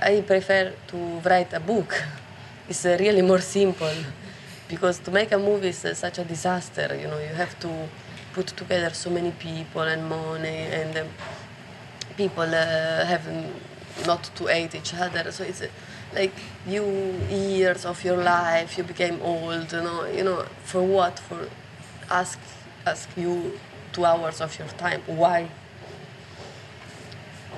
I 0.00 0.20
prefer 0.22 0.72
to 0.88 0.96
write 1.24 1.52
a 1.52 1.60
book. 1.60 1.94
It's 2.68 2.86
uh, 2.86 2.96
really 2.98 3.20
more 3.20 3.40
simple 3.42 3.92
because 4.68 4.98
to 5.00 5.10
make 5.10 5.32
a 5.32 5.38
movie 5.38 5.68
is 5.68 5.84
uh, 5.84 5.94
such 5.94 6.18
a 6.18 6.24
disaster. 6.24 6.96
You 6.98 7.08
know, 7.08 7.18
you 7.18 7.34
have 7.34 7.58
to 7.60 7.68
put 8.32 8.46
together 8.56 8.90
so 8.94 9.10
many 9.10 9.32
people 9.32 9.82
and 9.82 10.08
money, 10.08 10.68
and 10.72 10.96
um, 10.96 11.08
people 12.16 12.42
uh, 12.54 13.04
have 13.04 13.28
not 14.06 14.24
to 14.36 14.46
hate 14.46 14.74
each 14.74 14.94
other. 14.94 15.30
So 15.30 15.44
it's 15.44 15.60
uh, 15.60 15.68
like 16.14 16.34
you 16.66 16.84
years 17.30 17.84
of 17.84 18.04
your 18.04 18.16
life, 18.16 18.78
you 18.78 18.84
became 18.84 19.20
old. 19.22 19.72
You 19.72 19.82
know, 19.82 20.04
you 20.06 20.24
know 20.24 20.44
for 20.64 20.82
what? 20.82 21.18
For 21.18 21.48
ask 22.10 22.38
ask 22.86 23.08
you 23.16 23.58
two 23.92 24.04
hours 24.04 24.40
of 24.40 24.58
your 24.58 24.68
time. 24.68 25.02
Why? 25.06 25.48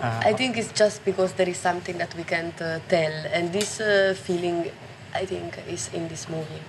Uh, 0.01 0.21
I 0.25 0.33
think 0.35 0.57
it's 0.59 0.73
just 0.73 1.05
because 1.05 1.33
there 1.35 1.49
is 1.49 1.57
something 1.57 1.97
that 1.99 2.15
we 2.15 2.23
can't 2.25 2.61
uh, 2.61 2.81
tell, 2.89 3.13
and 3.33 3.53
this 3.53 3.81
uh, 3.81 4.15
feeling, 4.15 4.71
I 5.15 5.25
think, 5.25 5.59
is 5.69 5.89
in 5.95 6.09
this 6.09 6.29
movie. 6.29 6.61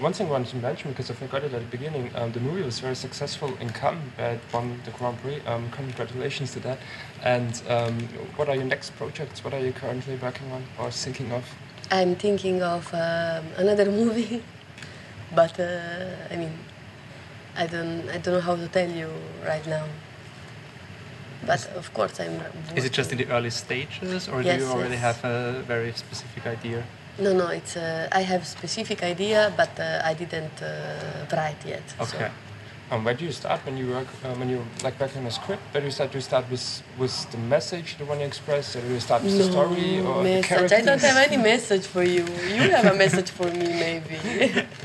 One 0.00 0.12
thing 0.12 0.26
I 0.26 0.30
wanted 0.30 0.48
to 0.48 0.56
mention, 0.56 0.90
because 0.90 1.10
I 1.10 1.14
forgot 1.14 1.44
it 1.44 1.52
at 1.54 1.60
the 1.60 1.76
beginning, 1.76 2.10
um, 2.16 2.32
the 2.32 2.40
movie 2.40 2.62
was 2.62 2.80
very 2.80 2.96
successful 2.96 3.56
in 3.60 3.70
Cannes. 3.70 4.12
It 4.18 4.40
won 4.52 4.80
the 4.84 4.90
Grand 4.92 5.20
Prix. 5.22 5.40
Um, 5.46 5.70
congratulations 5.70 6.52
to 6.54 6.60
that. 6.60 6.78
And 7.22 7.62
um, 7.68 7.98
what 8.36 8.48
are 8.48 8.56
your 8.56 8.64
next 8.64 8.96
projects? 8.96 9.44
What 9.44 9.54
are 9.54 9.60
you 9.60 9.72
currently 9.72 10.16
working 10.16 10.50
on 10.52 10.64
or 10.78 10.90
thinking 10.90 11.32
of? 11.32 11.44
I'm 11.90 12.16
thinking 12.16 12.62
of 12.62 12.92
um, 12.92 13.44
another 13.56 13.90
movie, 14.00 14.42
but 15.34 15.58
uh, 15.60 16.16
I 16.30 16.36
mean, 16.36 16.52
I 17.56 17.66
don't, 17.66 18.08
I 18.08 18.18
don't 18.18 18.34
know 18.34 18.40
how 18.40 18.56
to 18.56 18.68
tell 18.68 18.90
you 18.90 19.10
right 19.46 19.66
now. 19.66 19.84
But 21.46 21.68
of 21.76 21.92
course, 21.94 22.18
I'm. 22.18 22.40
Is 22.74 22.84
it 22.84 22.92
just 22.92 23.12
in 23.12 23.18
the 23.18 23.28
early 23.30 23.50
stages, 23.50 24.28
or 24.28 24.42
Yes, 24.42 24.58
do 24.58 24.66
you 24.66 24.72
already 24.72 24.94
yes. 24.94 25.20
have 25.20 25.24
a 25.24 25.62
very 25.62 25.92
specific 25.92 26.46
idea? 26.46 26.82
No, 27.18 27.32
no. 27.32 27.48
It's. 27.48 27.76
Uh, 27.76 28.08
I 28.12 28.20
have 28.22 28.46
specific 28.46 29.02
idea, 29.02 29.52
but 29.56 29.78
uh, 29.80 30.02
I 30.04 30.14
didn't 30.14 30.62
uh, 30.62 31.26
write 31.32 31.64
yet. 31.66 31.82
so- 31.98 32.04
Okay. 32.16 32.30
Um, 32.88 33.02
where 33.02 33.14
do 33.14 33.24
you 33.24 33.32
start 33.32 33.60
when 33.66 33.76
you 33.76 33.88
work 33.90 34.06
uh, 34.24 34.32
when 34.38 34.48
you 34.48 34.64
like 34.84 35.00
working 35.00 35.22
on 35.22 35.26
a 35.26 35.30
script? 35.32 35.60
Where 35.74 35.80
do 35.80 35.86
you 35.86 35.90
start? 35.90 36.12
Do 36.12 36.18
you 36.18 36.22
start 36.22 36.48
with 36.48 36.82
with 36.96 37.28
the 37.32 37.38
message, 37.38 37.96
the 37.98 38.04
one 38.04 38.20
you 38.20 38.26
express, 38.26 38.76
or 38.76 38.80
do 38.80 38.92
you 38.94 39.00
start 39.00 39.24
with 39.24 39.36
the 39.36 39.42
story 39.42 39.98
or 40.06 40.22
the 40.22 40.38
message. 40.38 40.72
I 40.72 40.82
don't 40.82 41.00
have 41.02 41.16
any 41.16 41.36
message 41.36 41.84
for 41.84 42.04
you. 42.04 42.22
You 42.54 42.70
have 42.70 42.86
a 42.86 42.94
message 42.94 43.30
for 43.30 43.50
me, 43.50 43.66
maybe. 43.86 44.16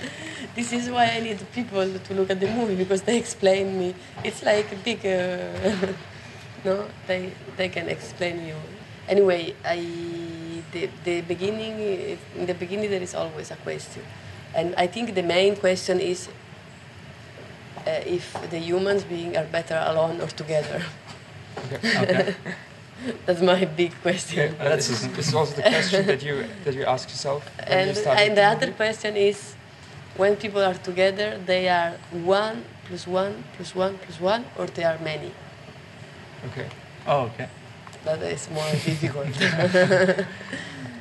this 0.56 0.74
is 0.74 0.90
why 0.90 1.12
I 1.14 1.20
need 1.20 1.38
people 1.54 1.86
to 2.08 2.14
look 2.16 2.32
at 2.32 2.40
the 2.40 2.48
movie 2.48 2.74
because 2.76 3.04
they 3.04 3.18
explain 3.20 3.78
me. 3.78 3.94
It's 4.24 4.42
like 4.42 4.72
a 4.72 4.78
big. 4.78 5.06
Uh, 5.06 5.94
no, 6.66 6.88
they 7.06 7.34
they 7.56 7.70
can 7.70 7.88
explain 7.88 8.48
you. 8.48 8.56
Anyway, 9.08 9.54
I 9.64 9.78
the 10.72 10.90
the 11.04 11.22
beginning 11.22 11.80
in 12.36 12.46
the 12.46 12.54
beginning 12.54 12.90
there 12.90 13.02
is 13.02 13.16
always 13.16 13.52
a 13.52 13.56
question, 13.58 14.04
and 14.56 14.74
I 14.76 14.88
think 14.88 15.16
the 15.16 15.24
main 15.24 15.56
question 15.56 16.00
is. 16.00 16.30
Uh, 17.82 17.90
if 18.06 18.38
the 18.52 18.60
humans 18.60 19.04
being 19.04 19.36
are 19.36 19.46
better 19.46 19.82
alone 19.88 20.22
or 20.22 20.28
together. 20.28 20.84
Okay. 21.58 22.36
That's 23.26 23.42
my 23.42 23.66
big 23.66 23.94
question. 24.02 24.56
Uh, 24.60 24.76
this, 24.76 24.90
is, 24.90 25.08
this 25.10 25.28
is 25.30 25.34
also 25.34 25.56
the 25.56 25.64
question 25.64 26.06
that 26.06 26.22
you 26.22 26.46
that 26.64 26.76
you 26.76 26.84
ask 26.86 27.10
yourself. 27.10 27.44
when 27.68 27.80
you 27.80 27.90
And, 27.90 27.98
start 27.98 28.36
the 28.36 28.44
other 28.44 28.72
question 28.72 29.16
is 29.16 29.56
when 30.18 30.36
people 30.36 30.62
are 30.62 30.76
together, 30.76 31.40
they 31.46 31.70
are 31.70 31.94
one 32.12 32.64
plus 32.86 33.08
one 33.08 33.44
plus 33.56 33.74
one 33.74 33.98
plus 33.98 34.20
one, 34.20 34.46
or 34.58 34.68
they 34.68 34.84
are 34.84 35.00
many. 35.00 35.32
Okay. 36.52 36.68
Oh, 37.08 37.22
okay. 37.34 37.48
That 38.06 38.22
is 38.24 38.50
more 38.50 38.72
difficult. 38.86 39.28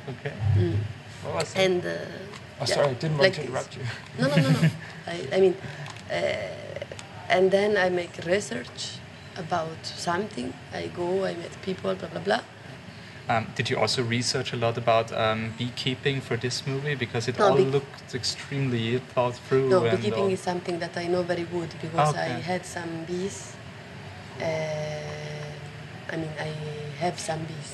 Okay. 0.09 0.33
What 1.23 1.35
was 1.35 1.53
that? 1.53 1.59
and 1.63 1.85
uh, 1.85 1.89
oh, 1.89 1.97
yeah, 2.59 2.65
sorry, 2.65 2.87
I 2.89 2.93
didn't 2.95 3.17
want 3.17 3.23
like 3.23 3.33
to 3.33 3.41
this. 3.41 3.49
interrupt 3.49 3.77
you. 3.77 3.83
No, 4.19 4.27
no, 4.27 4.35
no, 4.35 4.49
no. 4.61 4.69
I, 5.07 5.27
I 5.37 5.39
mean, 5.39 5.55
uh, 6.09 6.15
and 7.29 7.51
then 7.51 7.77
I 7.77 7.89
make 7.89 8.17
research 8.25 8.97
about 9.37 9.85
something. 9.85 10.53
I 10.73 10.87
go, 10.87 11.23
I 11.25 11.35
meet 11.35 11.61
people, 11.61 11.93
blah 11.95 12.09
blah 12.09 12.21
blah. 12.21 12.41
Um, 13.29 13.45
did 13.55 13.69
you 13.69 13.77
also 13.77 14.01
research 14.03 14.51
a 14.53 14.57
lot 14.57 14.77
about 14.77 15.11
um, 15.13 15.53
beekeeping 15.57 16.19
for 16.19 16.35
this 16.35 16.65
movie? 16.67 16.95
Because 16.95 17.27
it 17.29 17.37
No, 17.37 17.49
all 17.49 17.57
looked 17.59 18.15
extremely 18.15 18.97
thought 19.13 19.35
through. 19.47 19.69
No, 19.69 19.85
and 19.85 19.97
beekeeping 20.01 20.23
all- 20.23 20.29
is 20.33 20.39
something 20.41 20.79
that 20.79 20.97
I 20.97 21.07
know 21.07 21.21
very 21.23 21.43
good 21.43 21.69
because 21.81 22.15
I 22.15 22.41
had 22.41 22.65
some 22.65 23.05
bees. 23.05 23.53
Uh, 24.41 24.45
I 26.11 26.17
mean, 26.17 26.33
I 26.39 26.51
have 27.01 27.19
some 27.19 27.41
bees, 27.49 27.71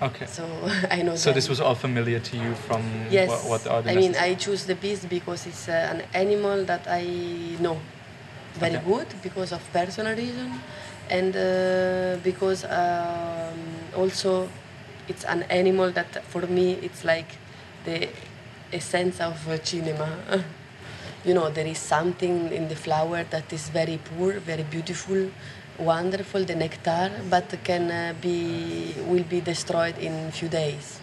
Okay. 0.00 0.26
so 0.26 0.44
I 0.90 1.02
know. 1.02 1.16
So 1.16 1.32
this 1.32 1.48
was 1.48 1.60
all 1.60 1.74
familiar 1.74 2.20
to 2.20 2.36
you 2.36 2.54
from 2.54 2.82
Yes, 3.10 3.28
what, 3.28 3.64
what 3.66 3.84
the 3.84 3.90
I 3.92 3.94
mean. 3.96 4.14
I 4.16 4.34
choose 4.34 4.66
the 4.66 4.74
bees 4.74 5.04
because 5.06 5.46
it's 5.46 5.68
uh, 5.68 5.92
an 5.92 6.02
animal 6.14 6.64
that 6.64 6.86
I 6.86 7.02
know 7.60 7.78
very 8.54 8.76
Okay. 8.76 8.84
good 8.84 9.08
because 9.22 9.52
of 9.52 9.62
personal 9.72 10.14
reason, 10.16 10.50
and 11.10 11.32
uh, 11.36 12.16
because 12.22 12.64
um, 12.64 13.58
also 13.96 14.48
it's 15.08 15.24
an 15.24 15.42
animal 15.50 15.90
that 15.92 16.24
for 16.28 16.42
me 16.46 16.72
it's 16.82 17.04
like 17.04 17.30
the 17.84 18.08
essence 18.72 19.20
of 19.20 19.36
uh, 19.48 19.56
cinema. 19.64 20.08
you 21.24 21.34
know, 21.34 21.50
there 21.50 21.66
is 21.66 21.78
something 21.78 22.52
in 22.52 22.68
the 22.68 22.76
flower 22.76 23.24
that 23.30 23.52
is 23.52 23.68
very 23.70 23.98
poor, 24.10 24.34
very 24.40 24.62
beautiful, 24.62 25.30
wonderful, 25.78 26.44
the 26.44 26.54
nectar, 26.54 27.10
but 27.30 27.54
can 27.64 27.90
uh, 27.90 28.14
be 28.20 28.94
will 29.06 29.24
be 29.24 29.40
destroyed 29.40 29.96
in 29.98 30.12
a 30.26 30.32
few 30.32 30.48
days 30.48 31.00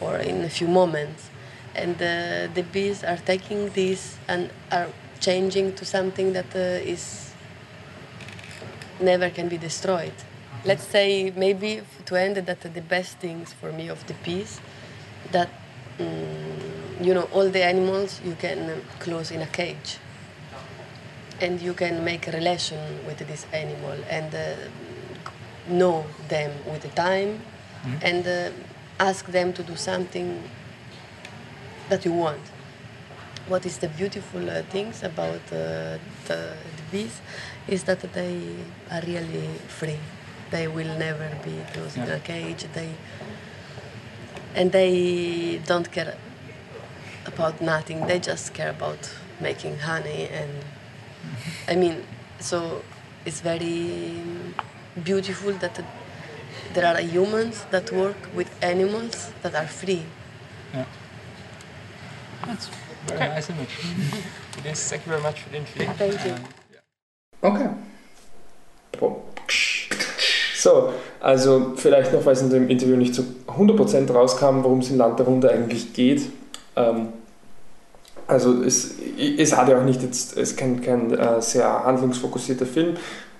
or 0.00 0.16
in 0.16 0.44
a 0.44 0.48
few 0.48 0.68
moments. 0.68 1.30
And 1.74 1.94
uh, 1.96 2.52
the 2.54 2.64
bees 2.72 3.04
are 3.04 3.18
taking 3.18 3.68
this 3.70 4.16
and 4.28 4.50
are 4.72 4.88
changing 5.20 5.74
to 5.74 5.84
something 5.84 6.32
that 6.32 6.54
uh, 6.54 6.92
is 6.92 7.32
never 9.00 9.28
can 9.30 9.48
be 9.48 9.58
destroyed. 9.58 10.14
Let's 10.64 10.84
say 10.84 11.32
maybe 11.36 11.82
to 12.06 12.16
end 12.16 12.36
that 12.36 12.60
the 12.60 12.80
best 12.80 13.18
things 13.18 13.52
for 13.52 13.72
me 13.72 13.88
of 13.88 14.06
the 14.06 14.14
bees 14.24 14.60
that 15.32 15.50
mm, 15.98 17.04
you 17.04 17.12
know 17.14 17.28
all 17.32 17.48
the 17.48 17.62
animals 17.62 18.20
you 18.24 18.34
can 18.34 18.70
um, 18.70 18.80
close 18.98 19.30
in 19.30 19.42
a 19.42 19.46
cage 19.46 19.98
and 21.40 21.60
you 21.60 21.74
can 21.74 22.04
make 22.04 22.26
a 22.28 22.32
relation 22.32 22.78
with 23.06 23.18
this 23.18 23.46
animal 23.52 23.96
and 24.08 24.34
uh, 24.34 24.54
know 25.68 26.06
them 26.28 26.52
with 26.70 26.82
the 26.82 26.88
time 26.88 27.40
and 28.02 28.26
uh, 28.26 28.50
ask 28.98 29.26
them 29.26 29.52
to 29.52 29.62
do 29.62 29.76
something 29.76 30.42
that 31.88 32.04
you 32.04 32.12
want. 32.12 32.40
What 33.48 33.64
is 33.64 33.78
the 33.78 33.88
beautiful 33.88 34.50
uh, 34.50 34.62
things 34.62 35.02
about 35.02 35.40
uh, 35.52 35.98
the, 36.26 36.54
the 36.76 36.82
bees 36.90 37.20
is 37.68 37.84
that 37.84 38.00
they 38.12 38.40
are 38.90 39.02
really 39.06 39.48
free. 39.68 39.98
They 40.50 40.66
will 40.68 40.98
never 40.98 41.30
be 41.44 41.62
closed 41.72 41.96
in 41.96 42.10
a 42.10 42.18
cage. 42.18 42.64
They 42.72 42.90
and 44.54 44.72
they 44.72 45.60
don't 45.66 45.92
care 45.92 46.16
about 47.26 47.60
nothing. 47.60 48.06
They 48.06 48.18
just 48.18 48.54
care 48.54 48.70
about 48.70 49.12
making 49.40 49.78
honey 49.78 50.28
and 50.32 50.50
I 51.68 51.76
mean, 51.76 52.02
so 52.40 52.82
it's 53.24 53.40
very 53.40 54.20
beautiful 55.04 55.52
that 55.54 55.80
there 56.74 56.86
are 56.86 57.00
humans 57.00 57.64
that 57.70 57.90
work 57.92 58.16
with 58.34 58.48
animals 58.62 59.30
that 59.42 59.54
are 59.54 59.66
free. 59.66 60.02
Yeah. 60.74 60.84
That's 62.46 62.68
very 63.06 63.20
Okay. 63.20 63.28
nice 63.34 63.50
image. 63.50 63.74
It 64.58 64.66
is. 64.72 64.88
Thank 64.88 65.06
you 65.06 65.10
very 65.10 65.22
much 65.22 65.40
for 65.42 65.50
the 65.50 65.56
interview. 65.58 65.86
Thank 65.98 66.24
you. 66.24 66.34
Okay. 67.42 67.68
So, 70.54 70.92
also 71.20 71.74
vielleicht 71.76 72.12
noch, 72.12 72.24
weil 72.24 72.32
es 72.32 72.42
in 72.42 72.50
dem 72.50 72.68
Interview 72.68 72.96
nicht 72.96 73.14
zu 73.14 73.22
100% 73.46 74.10
rauskam, 74.12 74.64
worum 74.64 74.80
es 74.80 74.90
in 74.90 74.96
Land 74.96 75.18
der 75.18 75.26
Hunde 75.26 75.50
eigentlich 75.50 75.92
geht. 75.92 76.22
Ähm, 76.74 77.12
also 78.26 78.62
es, 78.62 78.94
es 79.18 79.56
hat 79.56 79.68
ja 79.68 79.78
auch 79.78 79.84
nicht 79.84 80.02
jetzt, 80.02 80.32
es 80.36 80.50
ist 80.50 80.56
kein, 80.56 80.80
kein 80.80 81.12
äh, 81.12 81.40
sehr 81.40 81.84
handlungsfokussierter 81.84 82.66
Film. 82.66 82.96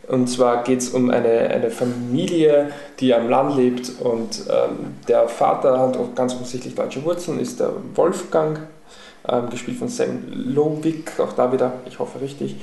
Und 0.09 0.29
zwar 0.29 0.63
geht 0.63 0.81
es 0.81 0.91
um 0.91 1.11
eine, 1.11 1.49
eine 1.49 1.71
Familie, 1.71 2.71
die 3.01 3.13
am 3.13 3.29
Land 3.29 3.57
lebt 3.57 3.91
und 4.01 4.45
ähm, 4.49 4.95
der 5.09 5.29
Vater 5.29 5.81
hat 5.81 5.97
auch 5.97 6.15
ganz 6.15 6.33
offensichtlich 6.35 6.77
deutsche 6.77 7.05
Wurzeln, 7.05 7.41
ist 7.41 7.59
der 7.59 7.73
Wolfgang, 7.97 8.61
ähm, 9.29 9.51
gespielt 9.51 9.79
von 9.79 9.89
Sam 9.89 10.23
Lowick, 10.31 11.19
auch 11.19 11.33
da 11.33 11.53
wieder, 11.53 11.73
ich 11.87 11.99
hoffe 11.99 12.21
richtig. 12.21 12.55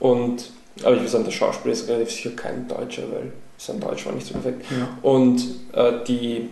Und, 0.00 0.50
aber 0.82 0.92
ich 0.92 1.00
würde 1.00 1.08
sagen, 1.08 1.24
der 1.24 1.30
Schauspieler 1.30 1.72
ist 1.72 1.88
relativ 1.88 2.10
sicher 2.10 2.30
kein 2.36 2.68
Deutscher, 2.68 3.04
weil 3.10 3.32
sein 3.56 3.80
Deutsch 3.80 4.04
war 4.04 4.12
nicht 4.12 4.26
so 4.26 4.34
perfekt. 4.34 4.66
Und 5.00 5.40
äh, 5.72 6.04
die, 6.06 6.50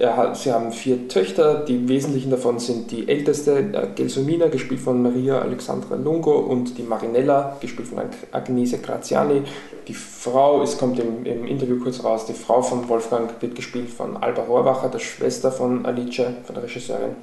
hat, 0.00 0.36
sie 0.36 0.52
haben 0.52 0.70
vier 0.72 1.08
Töchter, 1.08 1.64
die 1.66 1.88
wesentlichen 1.88 2.30
davon 2.30 2.58
sind 2.58 2.90
die 2.90 3.08
älteste, 3.08 3.58
äh, 3.58 3.88
Gelsomina, 3.94 4.46
gespielt 4.46 4.80
von 4.80 5.02
Maria 5.02 5.40
Alexandra 5.40 5.96
Lungo, 5.96 6.38
und 6.38 6.78
die 6.78 6.82
Marinella, 6.82 7.56
gespielt 7.60 7.88
von 7.88 7.98
Ag- 7.98 8.28
Agnese 8.32 8.78
Graziani. 8.78 9.42
Die 9.88 9.94
Frau, 9.94 10.62
es 10.62 10.76
kommt 10.76 10.98
im, 10.98 11.24
im 11.24 11.46
Interview 11.46 11.80
kurz 11.82 12.04
raus, 12.04 12.26
die 12.26 12.34
Frau 12.34 12.60
von 12.60 12.86
Wolfgang 12.90 13.30
wird 13.40 13.54
gespielt 13.54 13.88
von 13.88 14.18
Alba 14.18 14.42
Rohrwacher, 14.42 14.90
der 14.90 14.98
Schwester 14.98 15.50
von 15.50 15.86
Alice, 15.86 16.20
von 16.44 16.54
der 16.54 16.62
Regisseurin, 16.62 17.16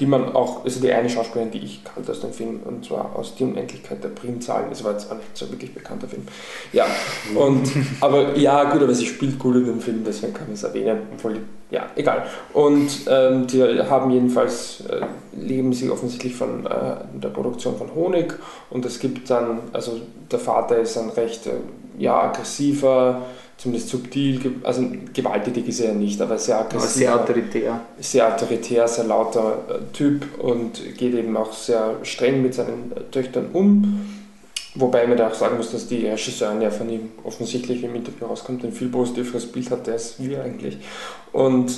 die 0.00 0.06
man 0.06 0.34
auch, 0.34 0.64
also 0.64 0.80
die 0.80 0.90
eine 0.90 1.10
Schauspielerin, 1.10 1.50
die 1.50 1.58
ich 1.58 1.84
kannte 1.84 2.12
aus 2.12 2.20
dem 2.20 2.32
Film, 2.32 2.60
und 2.64 2.86
zwar 2.86 3.14
aus 3.14 3.34
Die 3.34 3.44
Unendlichkeit 3.44 4.02
der 4.02 4.08
Primzahlen. 4.08 4.70
Das 4.70 4.82
war 4.82 4.92
jetzt 4.92 5.12
auch 5.12 5.16
nicht 5.16 5.28
so 5.34 5.50
wirklich 5.50 5.74
bekannter 5.74 6.08
Film. 6.08 6.22
Ja, 6.72 6.86
und, 7.34 7.70
aber 8.00 8.34
ja, 8.38 8.64
gut, 8.64 8.82
aber 8.82 8.94
sie 8.94 9.06
spielt 9.06 9.38
gut 9.38 9.56
in 9.56 9.66
dem 9.66 9.80
Film, 9.80 10.02
deswegen 10.02 10.32
kann 10.32 10.46
man 10.46 10.54
es 10.54 10.62
erwähnen. 10.62 11.00
Obwohl, 11.12 11.40
ja, 11.70 11.90
egal. 11.96 12.18
egal. 12.18 12.26
Und 12.54 12.88
ähm, 13.10 13.46
die 13.46 13.62
haben 13.62 14.10
jedenfalls, 14.10 14.84
äh, 14.88 15.04
leben 15.38 15.74
sie 15.74 15.90
offensichtlich 15.90 16.34
von 16.34 16.64
äh, 16.64 16.70
der 17.12 17.28
Produktion 17.28 17.76
von 17.76 17.94
Honig 17.94 18.32
und 18.70 18.86
es 18.86 18.98
gibt 19.00 19.28
dann, 19.28 19.60
also 19.74 20.00
der 20.30 20.38
Vater 20.38 20.78
ist 20.78 20.96
ein 20.96 21.10
recht, 21.10 21.46
äh, 21.46 21.50
ja, 21.98 22.20
aggressiver, 22.22 23.26
zumindest 23.56 23.88
subtil, 23.88 24.40
also 24.62 24.84
gewalttätig 25.14 25.68
ist 25.68 25.80
er 25.80 25.88
ja 25.88 25.94
nicht, 25.94 26.20
aber 26.20 26.38
sehr 26.38 26.56
Aber 26.58 26.66
aggressiv. 26.66 26.90
sehr 26.90 27.14
autoritär. 27.14 27.80
sehr 27.98 28.32
autoritär, 28.34 28.86
sehr 28.86 29.04
lauter 29.04 29.64
äh, 29.68 29.92
Typ 29.94 30.26
und 30.38 30.96
geht 30.96 31.14
eben 31.14 31.36
auch 31.36 31.52
sehr 31.52 31.96
streng 32.02 32.42
mit 32.42 32.54
seinen 32.54 32.92
äh, 32.94 33.00
Töchtern 33.10 33.46
um. 33.52 34.00
Wobei 34.74 35.06
man 35.06 35.16
da 35.16 35.28
auch 35.28 35.34
sagen 35.34 35.56
muss, 35.56 35.72
dass 35.72 35.88
die 35.88 36.06
Regisseurin 36.06 36.60
ja 36.60 36.70
von 36.70 36.90
ihm 36.90 37.08
offensichtlich 37.24 37.82
im 37.82 37.94
Interview 37.94 38.26
rauskommt, 38.26 38.62
ein 38.62 38.72
viel 38.72 38.88
positiveres 38.88 39.46
Bild 39.50 39.70
hat 39.70 39.88
als 39.88 40.16
wir 40.18 40.42
eigentlich. 40.42 40.76
Und 41.32 41.72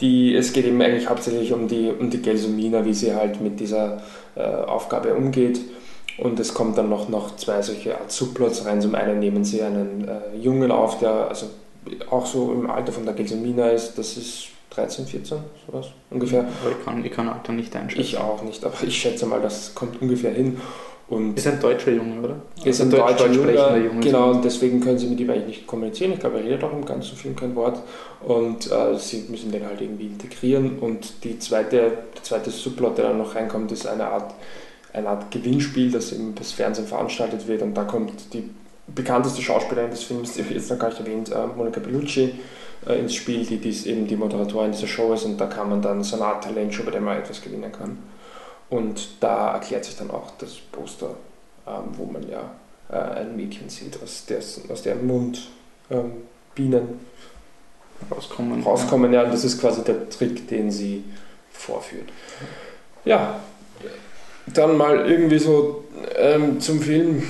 die, 0.00 0.34
es 0.34 0.54
geht 0.54 0.64
eben 0.64 0.80
eigentlich 0.80 1.10
hauptsächlich 1.10 1.52
um 1.52 1.68
die, 1.68 1.90
um 1.90 2.08
die 2.08 2.22
Gelsomina, 2.22 2.86
wie 2.86 2.94
sie 2.94 3.14
halt 3.14 3.42
mit 3.42 3.60
dieser 3.60 4.00
äh, 4.34 4.40
Aufgabe 4.40 5.12
umgeht. 5.12 5.60
Und 6.18 6.40
es 6.40 6.52
kommt 6.54 6.76
dann 6.76 6.88
noch, 6.88 7.08
noch 7.08 7.36
zwei 7.36 7.62
solche 7.62 7.96
Art 7.98 8.10
Subplots 8.10 8.64
rein. 8.66 8.80
Zum 8.80 8.94
einen 8.94 9.18
nehmen 9.20 9.44
sie 9.44 9.62
einen 9.62 10.08
äh, 10.08 10.36
Jungen 10.36 10.70
auf, 10.72 10.98
der 10.98 11.28
also 11.28 11.46
auch 12.10 12.26
so 12.26 12.52
im 12.52 12.68
Alter 12.68 12.92
von 12.92 13.04
der 13.04 13.14
Gelsomina 13.14 13.68
ist. 13.70 13.96
Das 13.98 14.16
ist 14.16 14.48
13, 14.70 15.06
14, 15.06 15.38
sowas 15.66 15.86
ungefähr. 16.10 16.40
Aber 16.40 16.70
ich 16.76 16.84
kann, 16.84 17.04
ich 17.04 17.12
kann 17.12 17.28
Alter 17.28 17.52
nicht 17.52 17.74
einschätzen. 17.76 18.00
Ich 18.02 18.16
auch 18.18 18.42
nicht, 18.42 18.64
aber 18.64 18.74
ich 18.86 18.96
schätze 18.98 19.26
mal, 19.26 19.40
das 19.40 19.74
kommt 19.74 20.00
ungefähr 20.02 20.32
hin. 20.32 20.60
Und 21.08 21.38
Ist 21.38 21.46
ein 21.46 21.58
deutscher 21.58 21.92
Junge, 21.92 22.20
oder? 22.20 22.36
ist 22.64 22.82
Also 22.82 22.82
ein 22.82 22.90
deutsch- 22.90 23.00
deutscher 23.12 23.24
deutsch-sprechender 23.28 23.76
Junge, 23.76 23.88
Junge. 23.88 24.00
genau, 24.00 24.30
und 24.32 24.44
deswegen 24.44 24.80
können 24.80 24.98
sie 24.98 25.06
mit 25.06 25.18
ihm 25.20 25.30
eigentlich 25.30 25.46
nicht 25.46 25.66
kommunizieren. 25.66 26.12
Ich 26.12 26.20
glaube, 26.20 26.38
er 26.40 26.44
redet 26.44 26.62
auch 26.64 26.72
im 26.72 26.84
ganzen 26.84 27.16
Film 27.16 27.34
kein 27.34 27.56
Wort. 27.56 27.80
Und 28.22 28.70
äh, 28.70 28.98
sie 28.98 29.24
müssen 29.30 29.50
den 29.50 29.64
halt 29.64 29.80
irgendwie 29.80 30.04
integrieren. 30.06 30.78
Und 30.80 31.24
die 31.24 31.38
zweite, 31.38 31.76
der 32.14 32.22
zweite 32.22 32.50
Subplot, 32.50 32.98
der 32.98 33.06
dann 33.08 33.18
noch 33.18 33.34
reinkommt, 33.34 33.72
ist 33.72 33.86
eine 33.86 34.06
Art, 34.08 34.34
eine 34.92 35.08
Art 35.08 35.30
Gewinnspiel, 35.30 35.90
das 35.90 36.12
eben 36.12 36.34
das 36.34 36.52
Fernsehen 36.52 36.86
veranstaltet 36.86 37.46
wird. 37.46 37.62
Und 37.62 37.74
da 37.74 37.84
kommt 37.84 38.32
die 38.32 38.48
bekannteste 38.86 39.42
Schauspielerin 39.42 39.90
des 39.90 40.04
Films, 40.04 40.32
die 40.32 40.42
jetzt 40.42 40.70
noch 40.70 40.78
gar 40.78 40.88
nicht 40.88 41.00
erwähnt, 41.00 41.30
äh, 41.30 41.46
Monica 41.46 41.80
Bellucci, 41.80 42.32
äh, 42.86 42.98
ins 42.98 43.14
Spiel, 43.14 43.44
die 43.44 43.58
dies, 43.58 43.86
eben 43.86 44.06
die 44.06 44.16
Moderatorin 44.16 44.72
dieser 44.72 44.86
Show 44.86 45.12
ist. 45.12 45.24
Und 45.24 45.38
da 45.38 45.46
kann 45.46 45.68
man 45.68 45.82
dann 45.82 46.02
so 46.02 46.16
eine 46.16 46.24
Art 46.24 46.44
Talentshow, 46.44 46.84
bei 46.84 46.90
der 46.90 47.00
man 47.00 47.18
etwas 47.18 47.42
gewinnen 47.42 47.70
kann. 47.70 47.98
Und 48.70 49.08
da 49.20 49.54
erklärt 49.54 49.84
sich 49.84 49.96
dann 49.96 50.10
auch 50.10 50.32
das 50.38 50.56
Poster, 50.56 51.14
ähm, 51.66 51.84
wo 51.96 52.04
man 52.04 52.28
ja 52.28 52.50
äh, 52.90 53.20
ein 53.20 53.36
Mädchen 53.36 53.68
sieht, 53.68 54.02
aus, 54.02 54.26
des, 54.26 54.62
aus 54.70 54.82
deren 54.82 55.06
Mund 55.06 55.48
ähm, 55.90 56.12
Bienen 56.54 57.00
rauskommen. 58.10 58.62
rauskommen. 58.62 59.12
Ja, 59.12 59.24
und 59.24 59.32
das 59.32 59.44
ist 59.44 59.60
quasi 59.60 59.82
der 59.82 60.08
Trick, 60.08 60.48
den 60.48 60.70
sie 60.70 61.04
vorführt. 61.50 62.08
Ja, 63.04 63.40
dann 64.54 64.76
mal 64.76 65.10
irgendwie 65.10 65.38
so 65.38 65.84
ähm, 66.16 66.60
zum 66.60 66.80
Film. 66.80 67.22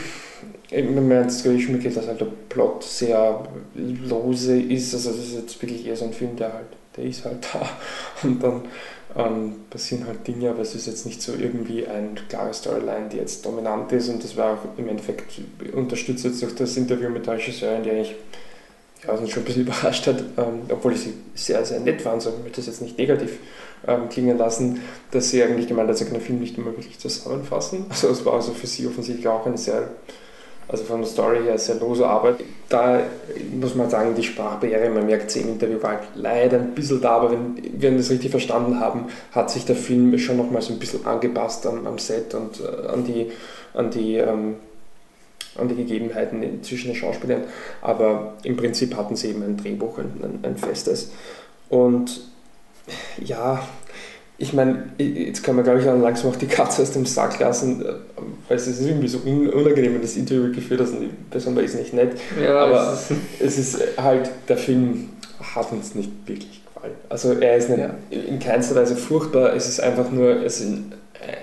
Man 0.70 1.10
jetzt 1.10 1.44
wirklich 1.46 1.68
mitgeht, 1.70 1.96
dass 1.96 2.06
halt 2.06 2.20
der 2.20 2.28
Plot 2.50 2.84
sehr 2.84 3.42
lose 3.74 4.60
ist. 4.60 4.92
Also 4.94 5.10
das 5.10 5.20
ist 5.20 5.34
jetzt 5.34 5.62
wirklich 5.62 5.86
eher 5.86 5.96
so 5.96 6.04
ein 6.04 6.12
Film, 6.12 6.36
der 6.36 6.52
halt, 6.52 6.66
der 6.96 7.04
ist 7.04 7.24
halt 7.24 7.38
da. 7.52 7.68
Und 8.22 8.42
dann 8.42 8.62
ähm, 9.16 9.56
passieren 9.70 10.06
halt 10.06 10.26
Dinge, 10.26 10.50
aber 10.50 10.60
es 10.60 10.74
ist 10.74 10.86
jetzt 10.86 11.06
nicht 11.06 11.22
so 11.22 11.32
irgendwie 11.32 11.86
eine 11.86 12.10
klare 12.28 12.52
Storyline, 12.52 13.08
die 13.10 13.16
jetzt 13.16 13.46
dominant 13.46 13.90
ist. 13.92 14.10
Und 14.10 14.22
das 14.22 14.36
war 14.36 14.54
auch 14.54 14.78
im 14.78 14.88
Endeffekt 14.88 15.40
unterstützt 15.72 16.24
jetzt 16.24 16.42
durch 16.42 16.54
das 16.54 16.76
Interview 16.76 17.08
mit 17.08 17.26
der 17.26 17.34
Regisseurin, 17.34 17.82
die 17.82 17.90
eigentlich 17.90 18.14
ja, 19.06 19.14
uns 19.14 19.30
schon 19.30 19.42
ein 19.42 19.46
bisschen 19.46 19.62
überrascht 19.66 20.06
hat, 20.06 20.22
ähm, 20.36 20.62
obwohl 20.68 20.94
sie 20.96 21.14
sehr, 21.34 21.64
sehr 21.64 21.80
nett 21.80 22.04
waren, 22.04 22.20
so 22.20 22.30
ich 22.30 22.42
möchte 22.42 22.60
das 22.60 22.66
jetzt 22.66 22.82
nicht 22.82 22.98
negativ 22.98 23.38
ähm, 23.86 24.08
klingen 24.08 24.38
lassen, 24.38 24.80
dass 25.10 25.30
sie 25.30 25.42
eigentlich 25.42 25.68
gemeint 25.68 25.88
hat, 25.88 25.98
sie 25.98 26.04
kann 26.04 26.14
den 26.14 26.22
Film 26.22 26.40
nicht 26.40 26.56
immer 26.58 26.76
wirklich 26.76 26.98
zusammenfassen. 26.98 27.86
Also 27.88 28.08
es 28.08 28.24
war 28.24 28.34
also 28.34 28.52
für 28.52 28.66
sie 28.66 28.86
offensichtlich 28.86 29.26
auch 29.28 29.46
eine 29.46 29.58
sehr, 29.58 29.88
also 30.68 30.84
von 30.84 31.00
der 31.00 31.08
Story 31.08 31.42
her 31.44 31.58
sehr 31.58 31.76
lose 31.76 32.06
Arbeit. 32.06 32.36
Da 32.68 33.00
muss 33.58 33.74
man 33.74 33.88
sagen, 33.88 34.14
die 34.14 34.22
Sprachbarriere, 34.22 34.90
man 34.90 35.06
merkt 35.06 35.30
sie 35.30 35.40
im 35.40 35.48
Interview 35.48 35.82
war 35.82 36.00
leider 36.14 36.58
ein 36.58 36.74
bisschen 36.74 37.00
da, 37.00 37.16
aber 37.16 37.30
wenn 37.30 37.80
wir 37.80 37.96
das 37.96 38.10
richtig 38.10 38.30
verstanden 38.30 38.80
haben, 38.80 39.06
hat 39.32 39.50
sich 39.50 39.64
der 39.64 39.76
Film 39.76 40.16
schon 40.18 40.36
nochmal 40.36 40.62
so 40.62 40.72
ein 40.72 40.78
bisschen 40.78 41.06
angepasst 41.06 41.66
am, 41.66 41.86
am 41.86 41.98
Set 41.98 42.34
und 42.34 42.60
äh, 42.60 42.88
an 42.88 43.04
die, 43.04 43.30
an 43.74 43.90
die 43.90 44.16
ähm, 44.16 44.56
an 45.58 45.68
die 45.68 45.74
Gegebenheiten 45.74 46.62
zwischen 46.62 46.88
den 46.88 46.96
Schauspielern. 46.96 47.44
Aber 47.82 48.34
im 48.44 48.56
Prinzip 48.56 48.96
hatten 48.96 49.16
sie 49.16 49.30
eben 49.30 49.42
ein 49.42 49.56
Drehbuch, 49.56 49.98
ein, 49.98 50.12
ein, 50.22 50.38
ein 50.42 50.56
festes. 50.56 51.10
Und 51.68 52.20
ja, 53.24 53.60
ich 54.40 54.52
meine, 54.52 54.84
jetzt 54.98 55.42
kann 55.42 55.56
man, 55.56 55.64
glaube 55.64 55.80
ich, 55.80 55.84
dann 55.84 56.00
langsam 56.00 56.30
auch 56.30 56.36
die 56.36 56.46
Katze 56.46 56.82
aus 56.82 56.92
dem 56.92 57.04
Sack 57.06 57.40
lassen, 57.40 57.84
äh, 57.84 57.94
weil 58.48 58.56
es 58.56 58.68
ist 58.68 58.80
irgendwie 58.80 59.08
so 59.08 59.18
un- 59.26 59.48
unangenehm, 59.48 59.94
wenn 59.94 60.02
das 60.02 60.16
Interview 60.16 60.52
geführt 60.54 60.80
hast 60.80 60.92
und 60.92 61.00
die 61.00 61.10
Person 61.30 61.56
war 61.56 61.62
ist 61.64 61.74
nicht 61.74 61.92
nett. 61.92 62.12
Ja, 62.40 62.56
Aber 62.60 62.92
es 62.92 63.10
ist- 63.10 63.20
es 63.40 63.58
ist 63.58 63.78
halt, 64.00 64.30
der 64.48 64.56
Film 64.56 65.08
hat 65.54 65.72
uns 65.72 65.94
nicht 65.96 66.10
wirklich 66.26 66.62
gefallen. 66.64 66.94
Also 67.08 67.32
er 67.32 67.56
ist 67.56 67.68
nicht, 67.68 67.80
Ja. 67.80 67.90
in 68.10 68.38
keinster 68.38 68.76
Weise 68.76 68.96
furchtbar, 68.96 69.54
es 69.54 69.68
ist 69.68 69.80
einfach 69.80 70.10
nur, 70.12 70.40
es 70.44 70.58
sind 70.58 70.92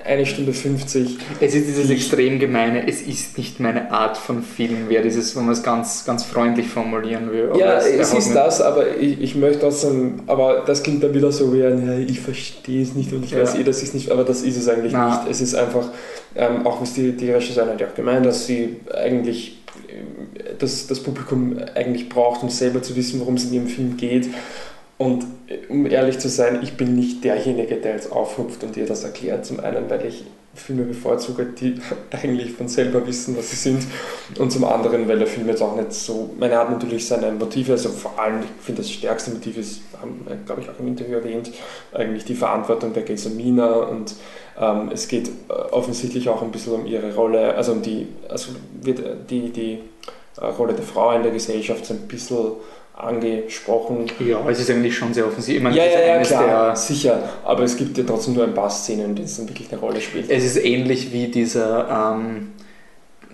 eine 0.06 0.26
Stunde 0.26 0.54
50 0.54 1.18
Es 1.42 1.54
ist 1.54 1.68
dieses 1.68 1.90
extrem 1.90 2.40
gemeine, 2.40 2.88
es 2.88 3.02
ist 3.02 3.38
nicht 3.38 3.60
meine 3.60 3.92
Art 3.92 4.18
von 4.18 4.42
Film, 4.42 4.88
wäre 4.90 5.04
dieses, 5.04 5.36
wenn 5.36 5.44
man 5.46 5.54
es 5.54 5.64
ganz, 5.64 6.06
ganz 6.06 6.24
freundlich 6.24 6.68
formulieren 6.68 7.32
will. 7.32 7.50
Aber 7.50 7.60
Ja, 7.60 7.78
es- 7.78 7.88
es 7.88 8.14
ist 8.14 8.34
das, 8.34 8.62
aber 8.62 8.98
ich, 8.98 9.20
ich 9.22 9.36
möchte 9.36 9.60
trotzdem, 9.62 10.22
aber 10.28 10.64
das 10.66 10.82
klingt 10.84 11.04
dann 11.04 11.14
wieder 11.14 11.32
so 11.32 11.54
wie 11.54 11.64
ein, 11.64 11.86
ja, 11.86 11.98
ich 11.98 12.20
verstehe 12.22 12.82
es 12.84 12.94
nicht 12.96 13.12
und 13.14 13.26
ich 13.26 13.32
Ja. 13.32 13.40
weiß 13.42 13.56
eh, 13.56 13.64
dass 13.64 13.82
ich 13.82 13.90
es 13.90 13.94
nicht, 13.94 14.12
aber 14.12 14.24
das 14.24 14.44
ist 14.44 14.58
es 14.58 14.68
eigentlich 14.70 14.94
Na. 14.94 15.10
nicht. 15.24 15.32
Es 15.32 15.42
ist 15.42 15.56
einfach, 15.56 15.90
ähm, 16.36 16.66
auch 16.66 16.82
was 16.82 16.94
die, 16.94 17.12
die 17.12 17.32
Regisseurin 17.32 17.72
hat 17.72 17.82
ja 17.82 17.88
auch 17.88 17.96
gemeint, 17.96 18.26
dass 18.26 18.46
sie 18.46 18.78
eigentlich 18.94 19.58
äh, 19.90 20.54
das, 20.58 20.88
das 20.88 21.00
Publikum 21.02 21.58
eigentlich 21.76 22.08
braucht, 22.10 22.44
um 22.44 22.50
selber 22.50 22.82
zu 22.82 22.96
wissen, 22.96 23.20
worum 23.20 23.34
es 23.36 23.46
in 23.46 23.54
ihrem 23.54 23.68
Film 23.68 23.98
geht. 23.98 24.30
Und 24.98 25.26
äh, 25.48 25.58
um 25.70 25.86
ehrlich 25.86 26.20
zu 26.20 26.30
sein, 26.30 26.60
ich 26.64 26.78
bin 26.78 26.96
nicht 26.96 27.24
derjenige, 27.24 27.76
der 27.76 27.94
jetzt 27.94 28.12
aufhupft 28.12 28.64
und 28.64 28.78
ihr 28.78 28.86
das 28.86 29.04
erklärt. 29.04 29.46
Zum 29.46 29.60
einen, 29.60 29.90
weil 29.90 30.06
ich 30.06 30.24
Filme 30.56 30.84
bevorzuge, 30.84 31.46
die 31.46 31.76
eigentlich 32.12 32.54
von 32.54 32.68
selber 32.68 33.06
wissen, 33.06 33.38
was 33.38 33.52
sie 33.52 33.58
sind. 33.58 33.86
Und 34.40 34.52
zum 34.52 34.64
anderen, 34.64 35.08
weil 35.08 35.20
der 35.20 35.28
Film 35.28 35.48
jetzt 35.48 35.62
auch 35.62 35.76
nicht 35.76 35.92
so, 35.92 36.30
meine 36.40 36.58
hat 36.58 36.72
natürlich 36.72 37.06
seine 37.08 37.32
Motive, 37.32 37.74
also 37.74 37.90
vor 37.90 38.18
allem, 38.18 38.40
ich 38.42 38.66
finde 38.66 38.82
das 38.82 38.92
stärkste 38.92 39.32
Motiv 39.32 39.58
ist, 39.58 39.82
glaube 40.46 40.62
ich, 40.62 40.70
auch 40.70 40.80
im 40.80 40.88
Interview 40.88 41.16
erwähnt, 41.16 41.52
eigentlich 41.94 42.26
die 42.26 42.36
Verantwortung 42.36 42.94
der 42.94 43.04
Gelsomina 43.04 43.74
und 43.74 44.16
ähm, 44.60 44.90
es 44.94 45.08
geht 45.08 45.28
äh, 45.28 45.54
offensichtlich 45.72 46.30
auch 46.30 46.42
ein 46.42 46.52
bisschen 46.52 46.74
um 46.74 46.86
ihre 46.86 47.14
Rolle, 47.14 47.56
also 47.56 47.74
um 47.74 47.82
die, 47.82 48.08
also 48.30 48.52
wird 48.82 49.00
äh, 49.00 49.16
die, 49.30 49.50
die 49.50 49.80
Rolle 50.42 50.74
der 50.74 50.84
Frau 50.84 51.12
in 51.12 51.24
der 51.24 51.32
Gesellschaft 51.32 51.86
so 51.86 51.94
ein 51.94 52.08
bisschen 52.08 52.54
angesprochen. 52.98 54.06
Ja, 54.20 54.40
es 54.50 54.60
ist 54.60 54.70
eigentlich 54.70 54.96
schon 54.98 55.14
sehr 55.14 55.28
offensiv. 55.28 55.58
Ich 55.58 55.62
meine, 55.64 55.76
Ja, 55.76 55.86
ja, 55.86 56.00
ja, 56.18 56.22
klar, 56.22 56.68
der- 56.68 56.76
sicher. 56.76 57.22
Aber 57.44 57.64
es 57.64 57.76
gibt 57.78 57.98
ja 57.98 58.04
trotzdem 58.06 58.36
nur 58.36 58.44
ein 58.44 58.54
paar 58.54 58.70
Szenen, 58.70 59.06
in 59.06 59.16
denen 59.16 59.26
es 59.26 59.38
dann 59.38 59.48
wirklich 59.50 59.72
eine 59.72 59.80
Rolle 59.82 60.02
spielt. 60.02 60.30
Es 60.30 60.44
ist 60.44 60.58
ähnlich 60.64 61.12
wie 61.12 61.28
dieser, 61.28 62.14
ähm, 62.16 62.52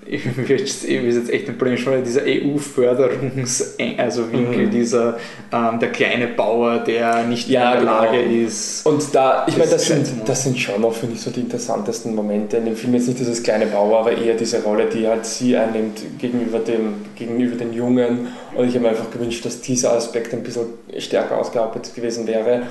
ich 0.05 0.25
will 0.37 0.59
jetzt, 0.59 0.83
ich 0.83 1.01
will 1.01 1.13
jetzt 1.13 1.29
echt 1.29 1.47
ein 1.47 1.57
Problem 1.57 1.77
schon, 1.77 2.03
dieser 2.03 2.21
EU-Förderungs-, 2.21 3.77
also 3.97 4.31
Winkel, 4.31 4.67
Mhm. 4.67 4.71
dieser, 4.71 5.17
ähm, 5.51 5.79
der 5.79 5.89
kleine 5.91 6.27
Bauer, 6.27 6.79
der 6.79 7.23
nicht 7.23 7.47
Ja, 7.49 7.73
in 7.73 7.85
der 7.85 7.93
genau. 7.93 8.03
Lage 8.05 8.21
ist. 8.21 8.85
Und 8.85 9.03
da, 9.13 9.45
ich 9.47 9.55
Das 9.55 9.57
meine, 9.57 9.71
das 9.71 9.85
sind, 9.85 10.07
das 10.25 10.43
sind 10.43 10.59
schon 10.59 10.81
noch, 10.81 10.93
finde 10.93 11.15
ich, 11.15 11.21
so 11.21 11.31
die 11.31 11.41
interessantesten 11.41 12.15
Momente 12.15 12.57
in 12.57 12.65
dem 12.65 12.75
Film. 12.75 12.93
Jetzt 12.93 13.07
nicht 13.07 13.19
dieses 13.19 13.41
kleine 13.43 13.67
Bauer, 13.67 13.99
aber 13.99 14.17
eher 14.17 14.35
diese 14.35 14.61
Rolle, 14.63 14.85
die 14.85 15.07
halt 15.07 15.25
sie 15.25 15.55
einnimmt 15.55 16.01
gegenüber, 16.19 16.59
dem, 16.59 16.95
gegenüber 17.15 17.55
den 17.55 17.73
Jungen. 17.73 18.27
Und 18.55 18.67
ich 18.67 18.73
habe 18.73 18.83
mir 18.83 18.89
einfach 18.89 19.09
gewünscht, 19.11 19.45
dass 19.45 19.61
dieser 19.61 19.93
Aspekt 19.93 20.33
ein 20.33 20.43
bisschen 20.43 20.65
stärker 20.97 21.37
ausgearbeitet 21.37 21.95
gewesen 21.95 22.27
wäre 22.27 22.63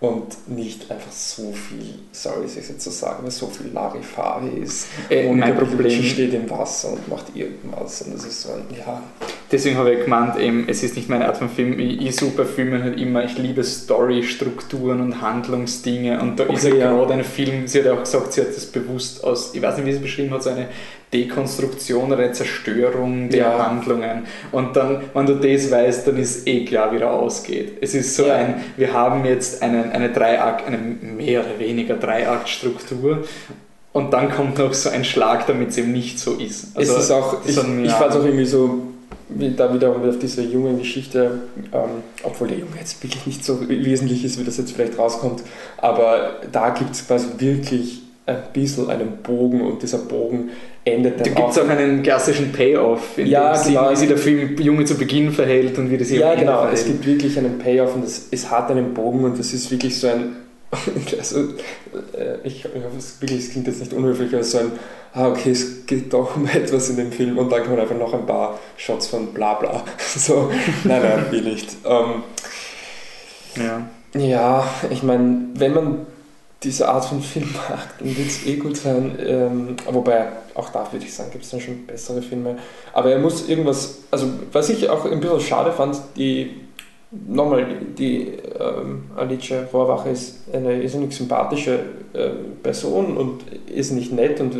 und 0.00 0.48
nicht 0.48 0.88
einfach 0.90 1.10
so 1.10 1.52
viel, 1.52 1.94
sorry, 2.12 2.44
es 2.44 2.56
ist 2.56 2.68
jetzt 2.68 2.84
so 2.84 2.90
sagen, 2.90 3.18
aber 3.22 3.30
so 3.32 3.48
viel 3.48 3.72
Larifari 3.72 4.50
ist. 4.62 4.86
Äh, 5.10 5.26
Und 5.26 5.40
mein 5.40 5.56
Problem- 5.56 6.02
steht 6.04 6.32
im 6.34 6.48
Wasser 6.48 6.92
und 6.92 7.08
macht 7.08 7.34
irgendwas. 7.34 8.02
Und 8.02 8.14
das 8.14 8.24
ist 8.24 8.42
so 8.42 8.50
ein, 8.52 8.62
ja, 8.76 9.02
Deswegen 9.50 9.78
habe 9.78 9.94
ich 9.94 10.04
gemeint, 10.04 10.36
eben, 10.38 10.66
es 10.68 10.82
ist 10.82 10.94
nicht 10.94 11.08
meine 11.08 11.26
Art 11.26 11.38
von 11.38 11.48
Film. 11.48 11.78
Ich, 11.80 12.02
ich 12.02 12.14
suche 12.16 12.36
bei 12.36 12.44
Filmen 12.44 12.82
halt 12.82 13.00
immer, 13.00 13.24
ich 13.24 13.38
liebe 13.38 13.64
Story-Strukturen 13.64 15.00
und 15.00 15.20
Handlungsdinge. 15.22 16.20
Und 16.20 16.38
da 16.38 16.44
ist 16.44 16.64
Okay, 16.66 16.78
ja 16.78 16.84
ja. 16.84 16.90
gerade 16.92 17.14
ein 17.14 17.24
Film, 17.24 17.66
sie 17.66 17.78
hat 17.78 17.86
ja 17.86 17.94
auch 17.94 18.00
gesagt, 18.00 18.34
sie 18.34 18.42
hat 18.42 18.48
das 18.54 18.66
bewusst 18.66 19.24
aus, 19.24 19.54
ich 19.54 19.62
weiß 19.62 19.76
nicht, 19.78 19.86
wie 19.86 19.90
sie 19.92 19.96
es 19.96 20.02
beschrieben 20.02 20.30
hat, 20.32 20.42
so 20.42 20.50
eine 20.50 20.68
Dekonstruktion 21.12 22.12
oder 22.12 22.22
eine 22.24 22.32
Zerstörung 22.32 23.28
der 23.30 23.38
Ja. 23.40 23.66
Handlungen. 23.66 24.26
Und 24.52 24.76
dann, 24.76 25.02
wenn 25.14 25.26
du 25.26 25.34
das 25.36 25.70
weißt, 25.70 26.06
dann 26.06 26.16
ist 26.18 26.46
eh 26.46 26.64
klar, 26.64 26.92
wie 26.92 26.96
er 26.98 27.12
ausgeht. 27.12 27.78
Es 27.80 27.94
ist 27.94 28.14
so 28.14 28.26
Ja. 28.26 28.34
ein, 28.34 28.54
wir 28.76 28.92
haben 28.92 29.24
jetzt 29.24 29.62
einen, 29.62 29.90
eine 29.90 30.10
Dreiakt, 30.10 30.66
eine 30.66 30.78
mehr 30.78 31.40
oder 31.40 31.58
weniger 31.58 31.94
Dreiaktstruktur. 31.96 33.24
Und 33.92 34.12
dann 34.12 34.30
kommt 34.30 34.58
noch 34.58 34.74
so 34.74 34.90
ein 34.90 35.04
Schlag, 35.04 35.46
damit 35.46 35.70
es 35.70 35.78
eben 35.78 35.92
nicht 35.92 36.18
so 36.20 36.34
ist. 36.34 36.68
es 36.76 36.88
ist 36.90 37.10
auch, 37.10 37.38
ich, 37.46 37.60
mir- 37.62 37.86
ich 37.86 37.92
fand 37.92 38.10
es 38.10 38.16
auch 38.16 38.24
irgendwie 38.24 38.44
so 38.44 38.80
wie 39.30 39.50
da 39.50 39.72
wiederum 39.74 40.08
auf 40.08 40.18
diese 40.18 40.42
junge 40.42 40.74
Geschichte, 40.78 41.40
ähm, 41.72 42.02
obwohl 42.22 42.48
der 42.48 42.58
Junge 42.58 42.76
jetzt 42.80 43.02
wirklich 43.02 43.26
nicht 43.26 43.44
so 43.44 43.68
wesentlich 43.68 44.24
ist, 44.24 44.38
wie 44.40 44.44
das 44.44 44.56
jetzt 44.56 44.72
vielleicht 44.72 44.98
rauskommt, 44.98 45.42
aber 45.76 46.36
da 46.50 46.70
gibt 46.70 46.92
es 46.92 47.06
quasi 47.06 47.26
wirklich 47.36 48.02
ein 48.24 48.38
bisschen 48.54 48.88
einen 48.88 49.18
Bogen 49.22 49.60
und 49.60 49.82
dieser 49.82 49.98
Bogen 49.98 50.48
endet 50.88 51.20
Da 51.20 51.24
dann 51.24 51.34
gibt 51.34 51.50
es 51.50 51.58
auch 51.58 51.68
einen 51.68 52.02
klassischen 52.02 52.52
Payoff, 52.52 53.16
in 53.18 53.26
Ja, 53.26 53.52
dem 53.54 53.68
genau. 53.74 53.90
wie 53.90 53.96
sich 53.96 54.08
der 54.08 54.18
Film 54.18 54.56
Junge 54.58 54.84
zu 54.84 54.96
Beginn 54.96 55.30
verhält 55.32 55.78
und 55.78 55.90
wie 55.90 55.96
das 55.98 56.10
Ja, 56.10 56.34
genau. 56.34 56.58
verhält. 56.62 56.78
Es 56.78 56.84
gibt 56.86 57.06
wirklich 57.06 57.38
einen 57.38 57.58
Payoff 57.58 57.94
und 57.94 58.04
es, 58.04 58.28
es 58.30 58.50
hat 58.50 58.70
einen 58.70 58.94
Bogen 58.94 59.24
und 59.24 59.38
das 59.38 59.52
ist 59.52 59.70
wirklich 59.70 59.98
so 59.98 60.08
ein. 60.08 60.36
Also, 61.18 61.40
äh, 61.40 62.36
ich, 62.44 62.64
ich 62.64 62.84
hoffe, 62.84 62.96
es, 62.98 63.20
wirklich, 63.20 63.40
es 63.40 63.50
klingt 63.50 63.66
jetzt 63.66 63.80
nicht 63.80 63.92
unhöflich, 63.94 64.32
aber 64.34 64.44
so 64.44 64.58
ein. 64.58 64.72
Ah, 65.14 65.28
okay, 65.28 65.50
es 65.50 65.86
geht 65.86 66.12
doch 66.12 66.36
um 66.36 66.46
etwas 66.52 66.90
in 66.90 66.96
dem 66.96 67.10
Film 67.12 67.38
und 67.38 67.50
dann 67.50 67.62
kommen 67.64 67.78
einfach 67.78 67.96
noch 67.96 68.12
ein 68.12 68.26
paar 68.26 68.58
Shots 68.76 69.06
von 69.08 69.28
bla 69.28 69.54
bla. 69.54 69.82
So, 69.98 70.50
nein, 70.84 71.00
nein, 71.02 71.24
will 71.30 71.42
nicht. 71.42 71.68
Ähm, 71.86 72.22
ja. 73.56 74.20
ja, 74.20 74.68
ich 74.90 75.02
meine, 75.02 75.46
wenn 75.54 75.72
man 75.74 76.06
diese 76.62 76.88
Art 76.88 77.04
von 77.04 77.22
Film 77.22 77.52
mag, 77.68 77.98
dann 77.98 78.16
wird 78.16 78.26
es 78.26 78.46
eh 78.46 78.56
gut 78.56 78.76
sein. 78.76 79.16
Ähm, 79.24 79.76
wobei, 79.90 80.28
auch 80.54 80.70
da 80.70 80.90
würde 80.90 81.04
ich 81.04 81.14
sagen, 81.14 81.30
gibt 81.30 81.44
es 81.44 81.50
dann 81.50 81.60
schon 81.60 81.86
bessere 81.86 82.20
Filme. 82.20 82.56
Aber 82.92 83.10
er 83.10 83.18
muss 83.18 83.48
irgendwas, 83.48 83.98
also 84.10 84.26
was 84.52 84.68
ich 84.68 84.88
auch 84.88 85.04
ein 85.04 85.20
bisschen 85.20 85.40
schade 85.40 85.72
fand, 85.72 86.00
die, 86.16 86.56
nochmal, 87.10 87.66
die 87.96 88.32
ähm, 88.58 89.04
Alice 89.16 89.52
Rohrwacher 89.72 90.10
ist 90.10 90.52
eine 90.52 90.82
irrsinnig 90.82 91.14
sympathische 91.14 91.78
äh, 92.12 92.30
Person 92.62 93.16
und 93.16 93.42
ist 93.68 93.92
nicht 93.92 94.12
nett 94.12 94.40
und 94.40 94.56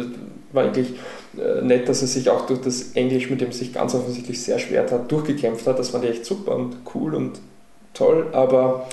war 0.53 0.65
eigentlich 0.65 0.95
äh, 1.37 1.63
nett, 1.63 1.89
dass 1.89 2.01
er 2.01 2.09
sich 2.09 2.31
auch 2.31 2.47
durch 2.47 2.61
das 2.61 2.93
Englisch, 2.93 3.29
mit 3.29 3.41
dem 3.41 3.51
sich 3.51 3.73
ganz 3.73 3.95
offensichtlich 3.95 4.41
sehr 4.41 4.59
schwer 4.61 4.89
hat, 4.89 5.11
durchgekämpft 5.11 5.67
hat. 5.67 5.79
Das 5.79 5.91
fand 5.91 6.05
ich 6.05 6.11
echt 6.11 6.25
super 6.25 6.55
und 6.55 6.77
cool 6.95 7.15
und 7.15 7.41
toll, 7.93 8.29
aber 8.33 8.87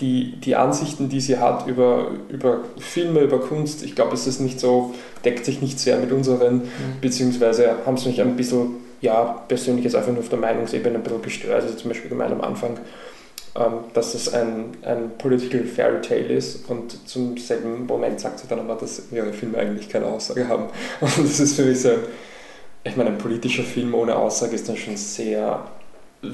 die, 0.00 0.32
die 0.40 0.56
Ansichten, 0.56 1.08
die 1.08 1.20
sie 1.20 1.38
hat 1.38 1.68
über, 1.68 2.08
über 2.28 2.60
Filme, 2.78 3.20
über 3.20 3.38
Kunst, 3.38 3.84
ich 3.84 3.94
glaube, 3.94 4.14
es 4.14 4.26
ist 4.26 4.40
nicht 4.40 4.58
so, 4.58 4.94
deckt 5.24 5.44
sich 5.44 5.62
nicht 5.62 5.78
sehr 5.78 5.96
mit 5.98 6.10
unseren, 6.10 6.62
beziehungsweise 7.00 7.76
haben 7.86 7.94
es 7.94 8.04
mich 8.04 8.20
ein 8.20 8.36
bisschen, 8.36 8.76
ja, 9.00 9.44
persönlich 9.46 9.84
jetzt 9.84 9.94
einfach 9.94 10.10
nur 10.10 10.20
auf 10.20 10.28
der 10.28 10.40
Meinungsebene 10.40 10.96
ein 10.96 11.02
bisschen 11.02 11.22
gestört, 11.22 11.62
also 11.62 11.74
zum 11.74 11.88
Beispiel 11.88 12.08
gemeint 12.08 12.32
am 12.32 12.40
Anfang, 12.40 12.78
ähm, 13.56 13.84
dass 13.92 14.14
es 14.14 14.34
ein, 14.34 14.76
ein 14.82 15.16
Political 15.18 15.62
Fairy 15.64 16.00
Tale 16.00 16.26
ist 16.26 16.68
und 16.68 17.08
zum 17.08 17.36
selben 17.36 17.86
Moment 17.86 18.18
sagt 18.18 18.40
sie 18.40 18.48
dann 18.48 18.58
aber, 18.58 18.74
dass 18.74 19.02
ihre 19.12 19.32
Filme 19.32 19.58
eigentlich 19.58 19.88
keine 19.88 20.06
Aussage 20.06 20.48
haben. 20.48 20.64
Und 21.00 21.18
das 21.18 21.38
ist 21.38 21.54
für 21.54 21.62
mich 21.64 21.80
so, 21.80 21.90
ich 22.82 22.96
meine, 22.96 23.10
ein 23.10 23.18
politischer 23.18 23.62
Film 23.62 23.94
ohne 23.94 24.16
Aussage 24.16 24.56
ist 24.56 24.68
dann 24.68 24.76
schon 24.76 24.96
sehr 24.96 25.64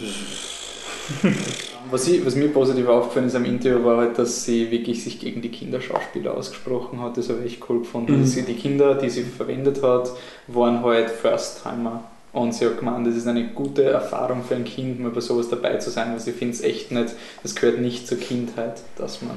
Was, 1.91 2.07
ich, 2.09 2.25
was 2.27 2.35
mir 2.37 2.49
positiv 2.49 2.87
aufgefallen 2.89 3.27
ist 3.27 3.35
am 3.37 3.45
Interview 3.45 3.85
war 3.85 3.97
halt, 3.99 4.19
dass 4.19 4.45
sie 4.45 4.71
wirklich 4.71 5.03
sich 5.03 5.19
gegen 5.21 5.41
die 5.43 5.49
Kinderschauspieler 5.51 6.35
ausgesprochen 6.35 7.01
hat. 7.01 7.17
Das 7.17 7.29
habe 7.29 7.41
ich 7.45 7.55
echt 7.55 7.71
cool 7.71 7.81
gefunden. 7.81 8.21
Mhm. 8.21 8.27
Sie 8.27 8.43
die 8.43 8.55
Kinder, 8.55 8.95
die 8.97 9.09
sie 9.11 9.23
verwendet 9.23 9.83
hat, 9.83 10.11
waren 10.47 10.83
halt 10.83 11.11
First-Timer. 11.11 12.05
Und 12.33 12.55
sie 12.55 12.67
hat 12.67 12.79
gemeint, 12.79 13.07
das 13.07 13.17
ist 13.17 13.27
eine 13.27 13.49
gute 13.49 13.83
Erfahrung 13.85 14.45
für 14.45 14.55
ein 14.55 14.65
Kind, 14.65 15.01
mal 15.01 15.11
bei 15.11 15.21
sowas 15.21 15.49
dabei 15.49 15.77
zu 15.79 15.91
sein, 15.91 16.13
weil 16.13 16.21
sie 16.21 16.33
findet 16.33 16.57
es 16.61 16.63
echt 16.63 16.93
nicht, 16.93 17.15
das 17.43 17.57
gehört 17.57 17.81
nicht 17.81 18.07
zur 18.07 18.19
Kindheit, 18.19 18.83
dass 18.97 19.21
man, 19.23 19.37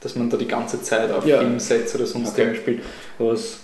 dass 0.00 0.16
man 0.16 0.30
da 0.30 0.38
die 0.38 0.48
ganze 0.48 0.80
Zeit 0.80 1.10
auf 1.12 1.26
Ja. 1.26 1.40
Filmsets 1.40 1.94
oder 1.94 2.06
sonst 2.06 2.30
Okay. 2.30 2.42
irgendwas 2.42 2.62
spielt. 2.62 2.82
Was 3.18 3.58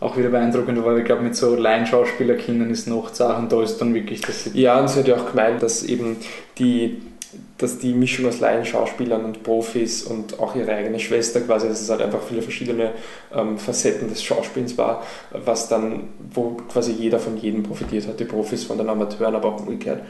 auch 0.00 0.16
wieder 0.16 0.30
beeindruckend 0.30 0.82
war, 0.82 0.96
ich 0.96 1.04
glaube, 1.04 1.22
mit 1.22 1.36
so 1.36 1.54
Laienschauspielerkindern 1.54 2.70
ist 2.70 2.88
noch 2.88 3.14
Sachen, 3.14 3.48
da 3.48 3.62
ist 3.62 3.78
dann 3.78 3.94
wirklich, 3.94 4.22
sie 4.26 4.58
Ja, 4.58 4.80
und 4.80 4.88
sie 4.88 5.00
hat 5.00 5.08
ja 5.08 5.16
auch 5.16 5.30
gemeint, 5.30 5.62
dass 5.62 5.82
eben 5.82 6.16
die, 6.58 7.02
dass 7.58 7.78
die 7.78 7.92
Mischung 7.92 8.26
aus 8.26 8.40
Laienschauspielern 8.40 9.22
und 9.26 9.42
Profis 9.42 10.02
und 10.02 10.40
auch 10.40 10.56
ihre 10.56 10.72
eigene 10.72 10.98
Schwester 10.98 11.42
quasi, 11.42 11.68
dass 11.68 11.82
es 11.82 11.90
halt 11.90 12.00
einfach 12.00 12.22
viele 12.26 12.40
verschiedene 12.40 12.92
ähm, 13.34 13.58
Facetten 13.58 14.08
des 14.08 14.22
Schauspiels 14.22 14.78
war, 14.78 15.02
was 15.44 15.68
dann, 15.68 16.04
wo 16.32 16.56
quasi 16.72 16.92
jeder 16.92 17.18
von 17.18 17.36
jedem 17.36 17.62
profitiert 17.62 18.08
hat, 18.08 18.18
die 18.18 18.24
Profis 18.24 18.64
von 18.64 18.78
den 18.78 18.88
Amateuren, 18.88 19.34
aber 19.34 19.48
auch 19.48 19.60
umgekehrt. 19.60 20.02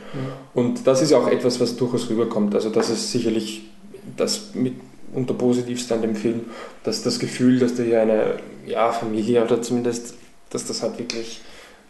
Und 0.55 0.87
das 0.87 1.03
ist 1.03 1.11
ja 1.11 1.19
auch 1.19 1.29
etwas, 1.29 1.61
was 1.61 1.77
durchaus 1.77 2.09
rüberkommt. 2.09 2.55
Also 2.55 2.71
das 2.71 2.91
ist 2.91 3.11
sicherlich 3.11 3.69
das 4.17 4.55
mit 4.55 4.75
unter 5.13 5.35
positivste 5.35 5.95
an 5.95 6.03
dem 6.03 6.15
Film, 6.15 6.43
dass 6.85 7.03
das 7.03 7.19
Gefühl, 7.19 7.59
dass 7.59 7.75
da 7.75 7.83
hier 7.83 8.01
eine 8.03 8.35
ja, 8.67 8.93
Familie 8.93 9.43
oder 9.45 9.61
zumindest, 9.63 10.15
dass 10.51 10.65
das 10.67 10.83
halt 10.83 10.99
wirklich 10.99 11.41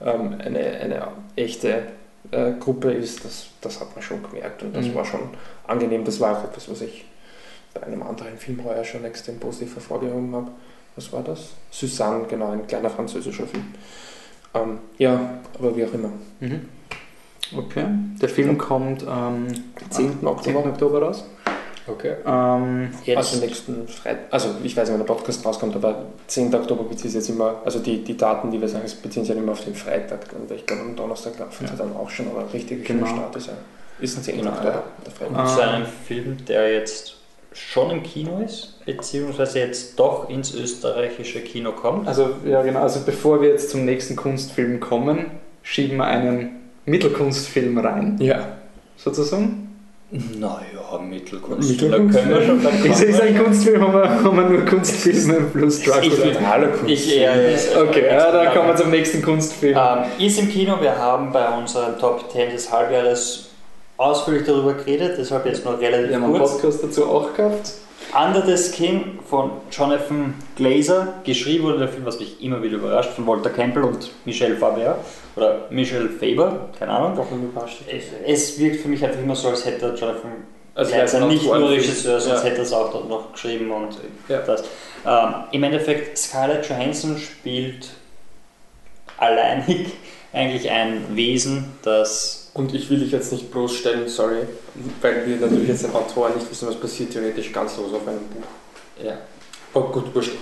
ähm, 0.00 0.36
eine, 0.38 0.58
eine 0.60 1.08
echte 1.36 1.82
äh, 2.30 2.52
Gruppe 2.58 2.92
ist, 2.92 3.24
das, 3.24 3.46
das 3.60 3.80
hat 3.80 3.94
man 3.94 4.02
schon 4.02 4.22
gemerkt 4.22 4.62
und 4.62 4.74
das 4.74 4.86
Mhm. 4.86 4.94
war 4.94 5.04
schon 5.04 5.20
angenehm. 5.66 6.04
Das 6.04 6.20
war 6.20 6.38
auch 6.38 6.44
etwas, 6.44 6.70
was 6.70 6.80
ich 6.82 7.04
bei 7.74 7.82
einem 7.82 8.02
anderen 8.02 8.36
Film 8.38 8.64
heuer 8.64 8.84
schon 8.84 9.04
extrem 9.04 9.38
positiv 9.38 9.74
hervorgehoben 9.76 10.34
habe. 10.34 10.50
Was 10.96 11.12
war 11.12 11.22
das? 11.22 11.50
Suzanne, 11.70 12.24
genau, 12.28 12.50
ein 12.50 12.66
kleiner 12.66 12.90
französischer 12.90 13.46
Film. 13.46 13.64
Ähm, 14.54 14.78
ja, 14.98 15.38
aber 15.58 15.76
wie 15.76 15.84
auch 15.84 15.94
immer. 15.94 16.10
Mhm. 16.40 16.62
Okay. 17.56 17.84
Der 18.20 18.28
Film 18.28 18.58
kommt 18.58 19.06
am 19.06 19.46
10. 19.90 20.18
10. 20.20 20.26
Oktober. 20.26 20.66
Oktober 20.66 21.02
raus. 21.02 21.24
Okay. 21.92 22.14
Ähm, 22.26 22.90
Jetzt, 23.04 23.16
Also 23.18 23.40
nächsten 23.44 23.88
Freitag, 23.88 24.24
also 24.30 24.48
ich 24.62 24.76
weiß 24.76 24.88
nicht, 24.88 24.98
wann 24.98 25.06
der 25.06 25.12
Podcast 25.14 25.44
rauskommt, 25.44 25.74
aber 25.76 26.04
10. 26.26 26.54
Oktober 26.54 26.84
bezieht 26.84 27.06
sich 27.10 27.14
jetzt 27.14 27.28
immer, 27.30 27.56
also 27.64 27.78
die, 27.78 28.02
die 28.04 28.16
Daten, 28.16 28.50
die 28.50 28.60
wir 28.60 28.68
sagen, 28.68 28.84
beziehen 29.02 29.24
sich 29.24 29.34
ja 29.34 29.40
immer 29.40 29.52
auf 29.52 29.64
den 29.64 29.74
Freitag 29.74 30.20
und 30.38 30.50
ich 30.50 30.64
glaube 30.66 30.82
am 30.82 30.96
Donnerstag 30.96 31.38
laufen 31.38 31.66
sie 31.66 31.72
Ja. 31.72 31.78
dann 31.78 31.96
auch 31.96 32.08
schon, 32.10 32.26
aber 32.28 32.44
richtig 32.52 32.84
Genau. 32.84 33.06
Start 33.06 33.36
ist 33.36 33.46
ja 33.48 33.52
ist 34.00 34.16
ein 34.16 34.22
10. 34.22 34.36
Genau, 34.38 34.50
Oktober, 34.50 34.68
ja. 34.70 34.82
der 35.04 35.12
Freitag. 35.12 35.36
Ah. 35.38 35.46
zu 35.46 35.60
einem 35.62 35.86
Film, 36.06 36.36
der 36.48 36.72
jetzt 36.72 37.16
schon 37.52 37.90
im 37.90 38.02
Kino 38.02 38.40
ist, 38.44 38.78
beziehungsweise 38.86 39.58
jetzt 39.58 39.98
doch 39.98 40.28
ins 40.30 40.54
österreichische 40.54 41.40
Kino 41.40 41.72
kommt. 41.72 42.06
also, 42.08 42.30
ja, 42.46 42.62
genau. 42.62 42.80
Also, 42.80 43.00
bevor 43.04 43.42
wir 43.42 43.48
jetzt 43.50 43.70
zum 43.70 43.84
nächsten 43.84 44.14
Kunstfilm 44.16 44.78
kommen, 44.80 45.26
schieben 45.62 45.96
wir 45.98 46.04
einen 46.04 46.60
Mittelkunstfilm 46.86 47.76
rein, 47.78 48.16
Ja. 48.20 48.56
sozusagen. 48.96 49.69
Naja, 50.12 50.98
Mittelkunst. 51.08 51.68
Mittelkunst, 51.70 52.18
Da 52.18 52.22
können 52.22 52.34
wir 52.34 52.42
schon. 52.46 52.62
Da 52.64 52.70
Ist 52.92 53.00
wir. 53.18 53.22
ein 53.22 53.44
Kunstfilm, 53.44 53.82
haben 53.82 53.92
wir, 53.94 54.08
haben 54.24 54.36
wir 54.36 54.44
nur 54.44 54.64
Kunstfilme 54.66 55.40
plus 55.52 55.82
Dracula? 55.82 56.02
will- 56.24 56.32
Totaler 56.34 56.68
Kunst. 56.68 56.90
Ich 56.90 57.16
eher 57.16 57.50
jetzt. 57.50 57.76
Okay, 57.76 58.06
ja, 58.06 58.32
dann 58.32 58.52
kommen 58.54 58.68
wir 58.68 58.76
zum 58.76 58.90
nächsten 58.90 59.22
Kunstfilm. 59.22 59.78
Ähm, 59.78 59.98
ist 60.26 60.38
im 60.40 60.48
Kino, 60.48 60.76
wir 60.80 60.96
haben 60.98 61.30
bei 61.32 61.46
unseren 61.56 61.96
Top 61.98 62.28
10 62.32 62.50
des 62.50 62.72
Halbjahres 62.72 63.50
ausführlich 63.98 64.44
darüber 64.46 64.74
geredet, 64.74 65.16
deshalb 65.18 65.46
jetzt 65.46 65.64
nur 65.64 65.78
relativ 65.78 66.08
wir 66.08 66.16
haben 66.16 66.24
einen 66.24 66.38
kurz. 66.38 66.52
Podcast 66.54 66.82
dazu 66.84 67.04
auch 67.06 67.32
gehabt. 67.34 67.72
Under 68.12 68.42
the 68.44 68.56
Skin 68.56 69.18
von 69.28 69.52
Jonathan 69.70 70.34
Glazer, 70.56 71.14
geschrieben 71.24 71.64
wurde 71.64 71.78
der 71.78 71.88
Film, 71.88 72.04
was 72.04 72.18
mich 72.18 72.42
immer 72.42 72.62
wieder 72.62 72.76
überrascht, 72.76 73.10
von 73.10 73.26
Walter 73.26 73.50
Campbell 73.50 73.84
und 73.84 74.10
Michel 74.24 74.56
Faber 74.56 74.98
oder 75.36 75.66
Michel 75.70 76.08
Faber, 76.08 76.70
keine 76.78 76.92
Ahnung. 76.92 77.16
Doch 77.16 77.30
überrascht. 77.30 77.82
Es 78.26 78.58
wirkt 78.58 78.80
für 78.80 78.88
mich 78.88 79.04
einfach 79.04 79.20
immer 79.20 79.36
so, 79.36 79.48
als 79.48 79.64
hätte 79.64 79.86
Jonathan 79.94 80.32
Also 80.74 80.92
Glazer 80.92 81.20
er 81.20 81.26
nicht 81.26 81.44
nur 81.44 81.70
Regisseur, 81.70 82.20
Film. 82.20 82.30
sonst 82.32 82.42
Ja. 82.44 82.50
hätte 82.50 82.56
er 82.58 82.62
es 82.62 82.72
auch 82.72 82.90
dort 82.92 83.08
noch 83.08 83.32
geschrieben 83.32 83.70
und 83.70 83.96
Ja. 84.28 84.38
das. 84.40 84.64
Ähm, 85.06 85.34
Im 85.52 85.62
Endeffekt, 85.62 86.18
Scarlett 86.18 86.68
Johansson 86.68 87.16
spielt 87.18 87.90
alleinig 89.18 89.92
eigentlich 90.32 90.70
ein 90.70 91.04
Wesen, 91.14 91.72
das 91.82 92.39
Und 92.52 92.74
ich 92.74 92.90
will 92.90 92.98
dich 92.98 93.12
jetzt 93.12 93.32
nicht 93.32 93.50
bloßstellen, 93.50 94.08
sorry, 94.08 94.40
weil 95.00 95.26
wir 95.26 95.36
natürlich 95.36 95.68
jetzt 95.68 95.84
den 95.84 95.94
Autor 95.94 96.30
nicht 96.30 96.50
wissen, 96.50 96.68
was 96.68 96.76
passiert 96.76 97.12
theoretisch 97.12 97.52
ganz 97.52 97.76
los 97.76 97.94
auf 97.94 98.06
einem 98.06 98.18
Buch. 98.18 99.04
ja, 99.04 99.18
Oh 99.72 99.82
gut, 99.82 100.14
wurscht. 100.14 100.32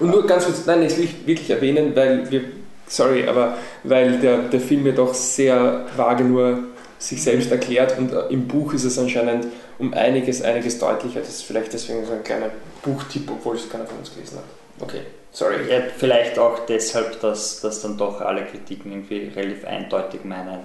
Und 0.00 0.10
nur 0.10 0.26
ganz 0.26 0.44
kurz, 0.44 0.66
nein, 0.66 0.82
das 0.82 0.96
will 0.96 1.04
ich 1.04 1.26
wirklich 1.26 1.48
erwähnen, 1.50 1.94
weil 1.96 2.30
wir, 2.30 2.44
sorry, 2.86 3.26
aber 3.26 3.56
weil 3.82 4.18
der, 4.18 4.38
der 4.48 4.60
Film 4.60 4.86
ja 4.86 4.92
doch 4.92 5.14
sehr 5.14 5.86
vage 5.96 6.24
nur 6.24 6.64
sich 6.98 7.22
selbst 7.22 7.50
erklärt 7.50 7.98
und 7.98 8.12
äh, 8.12 8.26
im 8.30 8.46
Buch 8.48 8.72
ist 8.72 8.84
es 8.84 8.98
anscheinend 8.98 9.46
um 9.78 9.92
einiges, 9.94 10.42
einiges 10.42 10.78
deutlicher. 10.78 11.20
Das 11.20 11.28
ist 11.28 11.42
vielleicht 11.42 11.72
deswegen 11.72 12.04
so 12.06 12.12
ein 12.12 12.24
kleiner 12.24 12.50
Buchtipp, 12.82 13.30
obwohl 13.30 13.56
es 13.56 13.68
keiner 13.68 13.86
von 13.86 13.98
uns 13.98 14.14
gelesen 14.14 14.38
hat. 14.38 14.44
Okay, 14.80 15.00
sorry. 15.30 15.56
Ja, 15.68 15.82
vielleicht 15.96 16.38
auch 16.38 16.60
deshalb, 16.66 17.20
dass, 17.20 17.60
dass 17.60 17.82
dann 17.82 17.98
doch 17.98 18.20
alle 18.20 18.44
Kritiken 18.44 18.92
irgendwie 18.92 19.30
relativ 19.34 19.64
eindeutig 19.66 20.24
meinen, 20.24 20.60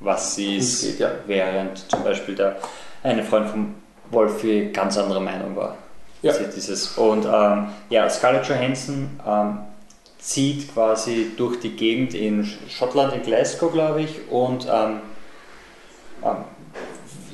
was 0.00 0.34
sie 0.34 0.56
ist, 0.56 0.98
ja. 0.98 1.10
während 1.26 1.90
zum 1.90 2.02
Beispiel 2.04 2.34
der 2.34 2.56
eine 3.02 3.22
Freund 3.22 3.48
von 3.48 3.74
Wolfi 4.10 4.70
ganz 4.72 4.98
anderer 4.98 5.20
Meinung 5.20 5.56
war. 5.56 5.76
Ja. 6.22 6.32
Sie 6.32 6.44
Dieses, 6.54 6.96
und 6.96 7.26
ähm, 7.26 7.68
ja, 7.90 8.08
Scarlett 8.08 8.46
Johansson 8.46 9.10
ähm, 9.26 9.58
zieht 10.18 10.72
quasi 10.72 11.32
durch 11.36 11.60
die 11.60 11.76
Gegend 11.76 12.14
in 12.14 12.48
Schottland, 12.68 13.12
in 13.12 13.22
Glasgow, 13.22 13.70
glaube 13.70 14.02
ich, 14.02 14.30
und 14.30 14.66
ähm, 14.70 15.00
ähm, 16.24 16.36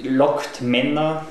lockt 0.03 0.61
Männer 0.61 1.25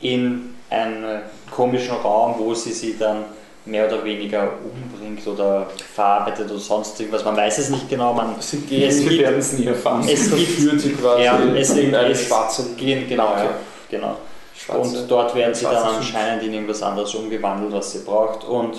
in 0.00 0.54
einen 0.68 1.22
komischen 1.50 1.96
Raum, 1.96 2.34
wo 2.38 2.54
sie 2.54 2.72
sie 2.72 2.98
dann 2.98 3.24
mehr 3.70 3.86
oder 3.86 4.04
weniger 4.04 4.52
umbringt 4.64 5.26
oder 5.26 5.68
verarbeitet 5.94 6.50
oder 6.50 6.58
sonst 6.58 6.98
irgendwas. 6.98 7.24
Man 7.24 7.36
weiß 7.36 7.58
es 7.58 7.70
nicht 7.70 7.88
genau. 7.88 8.12
Man, 8.12 8.34
Sie 8.40 8.82
Es 8.84 9.00
gibt- 9.00 9.18
werden 9.18 9.38
es 9.38 9.52
nie 9.52 9.66
erfahren. 9.66 10.06
es 10.08 10.30
gibt, 10.30 10.50
führt 10.50 10.80
sie 10.80 10.92
quasi 10.92 11.22
ja, 11.24 11.38
es 11.54 11.70
in 11.76 11.94
es 11.94 12.26
schwarzen 12.26 12.76
gehen, 12.76 13.08
genau, 13.08 13.28
Okay. 13.32 13.44
ja, 13.44 13.54
genau. 13.90 14.16
schwarze, 14.56 14.98
Und 14.98 15.08
dort 15.10 15.34
werden 15.34 15.54
sie 15.54 15.64
dann 15.64 15.74
schwarze 15.74 15.96
anscheinend 15.96 16.42
in 16.42 16.52
irgendwas 16.54 16.82
anderes 16.82 17.14
umgewandelt, 17.14 17.72
was 17.72 17.92
sie 17.92 18.00
braucht. 18.00 18.44
Und 18.44 18.76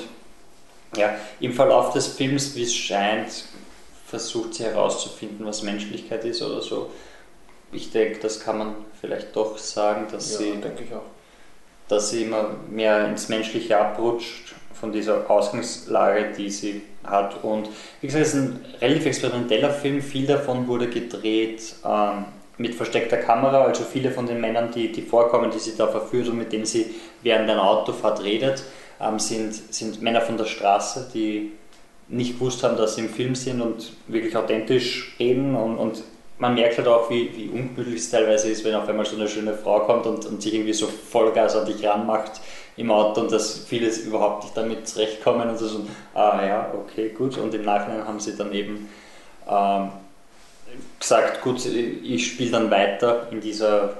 ja, 0.98 1.16
im 1.40 1.54
Verlauf 1.54 1.94
des 1.94 2.08
Films, 2.08 2.54
wie 2.56 2.64
es 2.64 2.74
scheint, 2.76 3.46
versucht 4.06 4.56
sie 4.56 4.66
herauszufinden, 4.66 5.46
was 5.46 5.64
Menschlichkeit 5.64 6.26
ist 6.26 6.42
oder 6.42 6.62
so. 6.62 6.90
Ich 7.72 7.92
denke, 7.92 8.20
das 8.20 8.42
kann 8.42 8.58
man 8.58 8.76
vielleicht 9.00 9.34
doch 9.34 9.58
sagen, 9.58 10.08
dass, 10.12 10.34
Ja, 10.34 10.38
sie, 10.40 10.52
denke 10.52 10.84
ich 10.84 10.94
auch. 10.94 11.04
Dass 11.92 12.10
sie 12.10 12.24
immer 12.24 12.56
mehr 12.70 13.06
ins 13.08 13.28
Menschliche 13.28 13.78
abrutscht 13.78 14.56
von 14.74 14.92
dieser 14.92 15.30
Ausgangslage, 15.30 16.32
die 16.38 16.50
sie 16.50 16.82
hat. 17.04 17.44
Und 17.44 17.70
wie 18.00 18.08
gesagt, 18.08 18.26
es 18.26 18.34
ist 18.34 18.40
ein 18.40 18.66
relativ 18.80 19.08
experimenteller 19.08 19.72
Film. 19.72 20.02
Viel 20.02 20.26
davon 20.26 20.68
wurde 20.68 20.88
gedreht 20.88 21.76
ähm, 21.86 22.26
mit 22.58 22.76
versteckter 22.76 23.18
Kamera. 23.18 23.64
Also 23.64 23.84
viele 23.84 24.12
von 24.12 24.26
den 24.26 24.40
Männern, 24.40 24.72
die, 24.72 24.92
die 24.92 25.02
vorkommen, 25.02 25.52
die 25.52 25.60
sie 25.60 25.76
da 25.76 25.88
verführt 25.88 26.30
und 26.30 26.38
mit 26.38 26.54
denen 26.54 26.66
sie 26.66 26.96
während 27.24 27.50
einer 27.50 27.64
Autofahrt 27.64 28.24
redet, 28.24 28.64
ähm, 29.02 29.20
sind, 29.20 29.54
sind 29.54 30.02
Männer 30.02 30.22
von 30.22 30.38
der 30.38 30.46
Straße, 30.46 31.10
die 31.14 31.52
nicht 32.08 32.40
gewusst 32.40 32.64
haben, 32.64 32.78
dass 32.78 32.96
sie 32.96 33.02
im 33.02 33.10
Film 33.10 33.36
sind 33.36 33.62
und 33.62 33.94
wirklich 34.08 34.36
authentisch 34.36 35.16
reden. 35.20 35.56
Und, 35.56 35.78
und 35.78 36.04
man 36.42 36.56
merkt 36.56 36.80
halt 36.80 36.88
auch, 36.88 37.08
wie, 37.12 37.30
wie 37.36 37.50
ungemütlich 37.50 38.02
es 38.02 38.10
teilweise 38.10 38.50
ist, 38.50 38.66
wenn 38.66 38.74
auf 38.74 38.90
einmal 38.90 39.06
so 39.06 39.16
eine 39.16 39.28
schöne 39.28 39.54
Frau 39.54 39.82
kommt 39.82 40.08
und, 40.08 40.26
und 40.26 40.42
sich 40.42 40.56
irgendwie 40.56 40.74
so 40.74 40.88
Vollgas 40.88 41.56
an 41.56 41.68
dich 41.68 41.86
ranmacht 41.86 42.42
im 42.78 42.90
Auto 42.90 43.22
und 43.22 43.32
dass 43.32 43.60
viele 43.60 43.88
überhaupt 43.90 44.46
nicht 44.46 44.58
damit 44.58 44.88
zurechtkommen 44.88 45.50
und 45.50 45.60
so, 45.60 45.68
so 45.68 45.86
ah 46.16 46.44
ja, 46.44 46.74
okay, 46.74 47.10
gut. 47.10 47.38
Und 47.38 47.54
im 47.54 47.62
Nachhinein 47.62 48.08
haben 48.08 48.20
sie 48.20 48.36
dann 48.36 48.52
eben 48.54 48.90
ähm, 49.48 49.90
gesagt, 51.00 51.44
gut, 51.44 51.64
ich 51.64 52.26
spiele 52.26 52.50
dann 52.50 52.72
weiter 52.72 53.28
in 53.30 53.40
dieser 53.40 53.94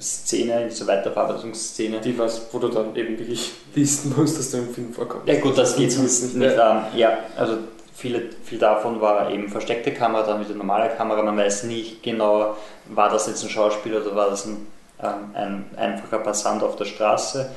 Szene, 0.00 0.62
in 0.62 0.68
dieser 0.68 0.88
Weiterverarbeitungsszene. 0.88 2.00
Die 2.00 2.18
was, 2.18 2.48
wo 2.50 2.58
du 2.58 2.66
dann 2.66 2.96
eben 2.96 3.16
wirklich 3.16 3.52
wissen 3.74 4.12
musst, 4.16 4.40
dass 4.40 4.50
du 4.50 4.56
im 4.56 4.74
Film 4.74 4.92
vorkommst. 4.92 5.28
Ja 5.28 5.38
gut, 5.38 5.56
das 5.56 5.76
geht 5.76 5.92
Sonst 5.92 6.34
nicht. 6.34 6.52
Ähm, 6.52 6.80
ja, 6.96 7.18
also 7.36 7.58
viele, 7.96 8.22
viel 8.44 8.58
davon 8.58 9.00
war 9.00 9.30
eben 9.30 9.48
versteckte 9.48 9.92
Kamera, 9.92 10.22
dann 10.22 10.40
wieder 10.44 10.54
normale 10.54 10.90
Kamera. 10.90 11.22
Man 11.22 11.36
weiß 11.36 11.64
nicht 11.64 12.02
genau, 12.02 12.56
war 12.86 13.08
das 13.08 13.26
jetzt 13.26 13.42
ein 13.42 13.48
Schauspieler 13.48 14.02
oder 14.04 14.14
war 14.14 14.30
das 14.30 14.44
ein, 14.44 14.66
ähm, 15.02 15.14
ein 15.34 15.64
einfacher 15.76 16.18
Passant 16.18 16.62
auf 16.62 16.76
der 16.76 16.84
Straße. 16.84 17.50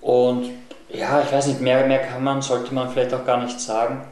Und 0.00 0.50
ja, 0.90 1.22
ich 1.22 1.32
weiß 1.32 1.46
nicht, 1.46 1.60
mehr, 1.60 1.86
mehr 1.86 2.00
kann 2.00 2.22
man, 2.22 2.42
sollte 2.42 2.74
man 2.74 2.90
vielleicht 2.90 3.14
auch 3.14 3.24
gar 3.24 3.42
nicht 3.42 3.60
sagen. 3.60 4.02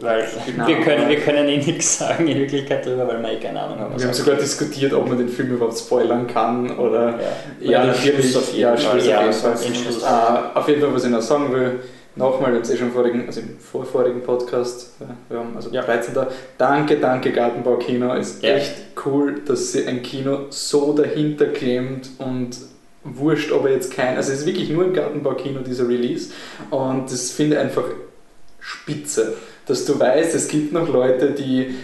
Weil 0.00 0.26
Genau. 0.46 0.66
wir 0.66 0.80
können, 0.80 1.08
wir 1.08 1.20
können 1.20 1.48
eh 1.48 1.58
nichts 1.58 1.98
sagen 1.98 2.26
in 2.26 2.38
Wirklichkeit 2.38 2.86
drüber, 2.86 3.06
weil 3.06 3.20
wir 3.22 3.32
eh 3.32 3.40
keine 3.40 3.60
Ahnung 3.60 3.78
haben. 3.80 3.98
Wir 3.98 4.06
haben 4.06 4.14
sogar 4.14 4.36
diskutiert, 4.36 4.94
ob 4.94 5.08
man 5.08 5.18
den 5.18 5.28
Film 5.28 5.50
überhaupt 5.50 5.76
spoilern 5.76 6.26
kann 6.26 6.70
oder. 6.78 7.18
ja. 7.60 7.70
Ja, 7.70 7.84
natürlich. 7.84 8.34
Auf 8.36 8.48
jeden 8.52 8.60
ja, 8.60 8.76
Fall. 8.76 9.04
Ja, 9.04 9.18
auf 9.18 9.24
jeden 9.24 9.32
Fall. 9.34 9.54
den 9.56 9.74
Schluss. 9.74 10.02
Äh, 10.02 10.58
auf 10.58 10.68
jeden 10.68 10.80
Fall, 10.80 10.94
was 10.94 11.04
ich 11.04 11.10
noch 11.10 11.20
sagen 11.20 11.52
will, 11.52 11.80
nochmal, 12.16 12.50
wir 12.52 12.56
haben 12.56 12.62
es 12.62 12.70
eh 12.70 12.76
schon 12.76 12.88
im 12.88 12.92
vorigen, 12.94 13.26
also 13.26 13.40
im 13.40 13.58
vorvorigen 13.58 14.22
Podcast, 14.22 14.92
ja, 15.00 15.06
wir 15.28 15.38
haben 15.38 15.56
also 15.56 15.70
Ja. 15.70 15.82
13. 15.82 16.14
Danke, 16.58 16.96
danke 16.98 17.32
Gartenbau 17.32 17.76
Kino. 17.76 18.14
Ist 18.14 18.42
Ja. 18.42 18.54
echt 18.54 18.74
cool, 19.04 19.40
dass 19.46 19.72
sie 19.72 19.86
ein 19.86 20.02
Kino 20.02 20.46
so 20.50 20.92
dahinter 20.92 21.46
klemmt 21.46 22.10
und 22.18 22.56
wurscht, 23.02 23.52
ob 23.52 23.66
er 23.66 23.72
jetzt 23.72 23.92
kein, 23.92 24.16
also 24.16 24.32
es 24.32 24.40
ist 24.40 24.46
wirklich 24.46 24.70
nur 24.70 24.84
im 24.84 24.92
Gartenbau 24.94 25.34
Kino 25.34 25.60
dieser 25.60 25.88
Release 25.88 26.30
und 26.70 27.10
das 27.10 27.30
finde 27.30 27.56
ich 27.56 27.62
einfach 27.62 27.84
spitze, 28.60 29.34
dass 29.66 29.84
du 29.84 29.98
weißt, 29.98 30.34
es 30.34 30.48
gibt 30.48 30.72
noch 30.72 30.88
Leute, 30.88 31.32
die 31.32 31.74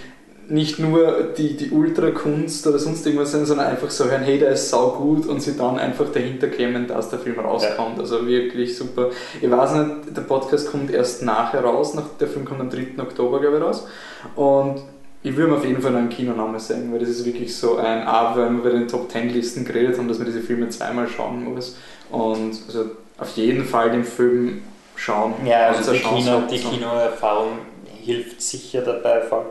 nicht 0.51 0.81
nur 0.81 1.29
die, 1.37 1.57
die 1.57 1.71
Ultrakunst 1.71 2.67
oder 2.67 2.79
sonst 2.79 3.07
irgendwas 3.07 3.31
sind, 3.31 3.47
sondern 3.47 3.69
einfach 3.69 3.91
so 3.91 4.05
hören, 4.05 4.23
hey, 4.23 4.39
der 4.39 4.51
ist 4.51 4.69
sau 4.69 4.91
gut 4.91 5.27
und 5.27 5.41
sie 5.41 5.57
dann 5.57 5.79
einfach 5.79 6.11
dahinter 6.13 6.49
kämen, 6.49 6.89
dass 6.89 7.09
der 7.09 7.21
Film 7.21 7.39
rauskommt. 7.39 7.99
Also 8.01 8.27
wirklich 8.27 8.77
super. 8.77 9.11
Ich 9.41 9.51
weiß 9.51 9.75
nicht, 9.75 10.17
der 10.17 10.23
Podcast 10.23 10.71
kommt 10.71 10.91
erst 10.91 11.23
nachher 11.23 11.63
raus, 11.63 11.95
nach, 11.95 12.05
der 12.19 12.27
Film 12.27 12.45
kommt 12.45 12.61
am 12.61 12.69
3. 12.69 13.01
Oktober, 13.01 13.41
glaube 13.41 13.59
ich, 13.59 13.63
raus. 13.63 13.87
Und 14.35 14.83
ich 15.23 15.37
würde 15.37 15.53
mir 15.53 15.59
auf 15.59 15.65
jeden 15.65 15.83
Fall 15.83 15.95
einen 15.95 16.09
Kinonamen 16.09 16.59
sagen, 16.59 16.93
weil 16.93 16.99
das 16.99 17.11
ist 17.11 17.25
wirklich 17.25 17.55
so 17.55 17.77
ein 17.77 18.03
A, 18.03 18.35
weil 18.35 18.51
wir 18.51 18.63
bei 18.63 18.71
den 18.71 18.89
Top 18.89 19.11
10 19.11 19.31
Listen 19.31 19.65
geredet 19.65 19.99
haben, 19.99 20.09
dass 20.09 20.19
man 20.19 20.27
diese 20.27 20.41
Filme 20.41 20.69
zweimal 20.71 21.07
schauen 21.07 21.45
muss. 21.45 21.77
Und 22.11 22.59
also 22.67 22.87
auf 23.19 23.37
jeden 23.37 23.65
Fall 23.65 23.93
den 23.93 24.05
Film 24.05 24.63
schauen. 24.97 25.35
Ja, 25.45 25.69
also 25.69 25.93
die, 25.93 26.01
Kino, 26.01 26.43
die 26.51 26.59
Kinoerfahrung 26.59 27.59
hilft 28.03 28.43
sicher 28.43 28.81
dabei. 28.81 29.21
Vor, 29.21 29.47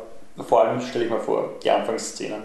vor 0.48 0.64
allem 0.64 0.82
stelle 0.82 1.06
ich 1.06 1.12
mir 1.12 1.20
vor, 1.20 1.54
die 1.64 1.70
Anfangsszenen, 1.70 2.44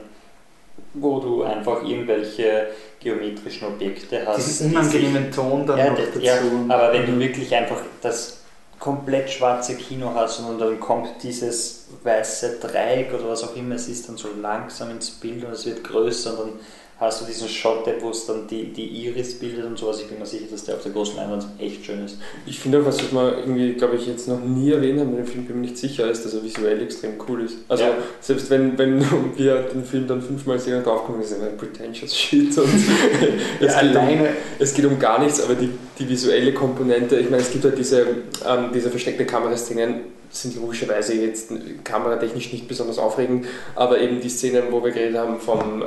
wo 0.95 1.21
du 1.21 1.43
einfach 1.43 1.83
irgendwelche 1.83 2.69
geometrischen 3.01 3.69
Objekte 3.69 4.27
hast. 4.27 4.47
Diesen 4.47 4.71
unangenehmen 4.71 5.31
Ton 5.31 5.67
dann 5.67 5.79
ja, 5.79 5.91
noch 5.91 5.99
dazu. 5.99 6.19
ja, 6.21 6.35
aber 6.69 6.93
wenn 6.93 7.07
du 7.07 7.19
wirklich 7.19 7.55
einfach 7.55 7.81
das 8.01 8.45
komplett 8.79 9.31
schwarze 9.31 9.77
Kino 9.77 10.13
hast 10.15 10.41
und 10.41 10.59
dann 10.59 10.79
kommt 10.81 11.23
dieses 11.23 11.87
weiße 12.03 12.59
Dreieck 12.61 13.15
oder 13.15 13.31
was 13.31 13.45
auch 13.45 13.57
immer 13.57 13.77
es 13.77 13.89
ist, 13.89 14.09
dann 14.09 14.17
so 14.17 14.29
langsam 14.41 14.91
ins 14.91 15.11
Bild 15.11 15.45
und 15.45 15.53
es 15.53 15.65
wird 15.65 15.85
größer 15.85 16.31
und 16.31 16.39
dann 16.39 16.61
hast 16.99 17.21
du 17.21 17.25
diesen 17.27 17.49
Shot, 17.49 17.85
wo 18.01 18.11
es 18.11 18.27
dann 18.27 18.47
die, 18.47 18.73
die 18.73 18.85
Iris 19.07 19.39
bildet 19.39 19.65
und 19.65 19.77
sowas. 19.77 20.01
Ich 20.01 20.07
bin 20.07 20.19
mir 20.19 20.27
sicher, 20.27 20.45
dass 20.51 20.65
der 20.65 20.77
auf 20.77 20.83
der 20.83 20.93
großen 20.93 21.17
Leinwand 21.17 21.45
echt 21.59 21.85
schön 21.85 22.05
ist. 22.05 22.19
Ich 22.47 22.61
finde 22.61 22.81
auch, 22.81 22.87
was 22.87 22.99
wir 23.13 23.39
irgendwie, 23.39 23.73
glaube 23.75 23.97
ich, 23.97 24.07
jetzt 24.07 24.29
noch 24.29 24.41
nie 24.41 24.71
erwähnt 24.73 25.01
haben 25.01 25.11
in 25.11 25.17
dem 25.17 25.27
Film, 25.27 25.45
bin 25.45 25.57
mir 25.57 25.63
nicht 25.67 25.77
sicher, 25.79 26.09
ist, 26.09 26.25
dass 26.25 26.35
er 26.35 26.43
visuell 26.45 26.81
extrem 26.83 27.15
cool 27.29 27.43
ist. 27.43 27.57
Also 27.69 27.85
Ja. 27.85 27.91
selbst 28.21 28.49
wenn, 28.51 28.79
wenn 28.79 29.05
wir 29.37 29.63
den 29.63 29.85
Film 29.85 30.07
dann 30.07 30.23
fünfmal 30.23 30.59
sehen 30.59 30.77
und 30.79 30.87
draufkommen, 30.87 31.21
ist 31.21 31.33
er 31.33 31.47
pretentious 31.49 32.17
shit 32.17 32.57
und 32.57 32.69
es, 33.61 33.75
Ja, 33.75 33.83
geht 33.83 33.97
um, 33.97 34.27
es 34.61 34.75
geht 34.75 34.85
um 34.85 34.99
gar 34.99 35.19
nichts, 35.19 35.43
aber 35.43 35.55
die, 35.55 35.71
die 35.99 36.09
visuelle 36.09 36.55
Komponente, 36.55 37.17
ich 37.19 37.29
meine, 37.29 37.43
es 37.43 37.51
gibt 37.51 37.65
halt 37.65 37.77
diese, 37.77 38.03
ähm, 38.47 38.71
diese 38.73 38.91
versteckte 38.91 39.25
Kameraszenen, 39.27 40.15
sind 40.31 40.57
logischerweise 40.57 41.15
jetzt 41.15 41.51
kameratechnisch 41.85 42.53
nicht 42.53 42.67
besonders 42.67 42.99
aufregend, 42.99 43.47
aber 43.77 44.01
eben 44.01 44.21
die 44.21 44.29
Szenen, 44.29 44.65
wo 44.71 44.83
wir 44.83 44.91
geredet 44.91 45.17
haben 45.17 45.39
vom 45.39 45.81
äh, 45.83 45.87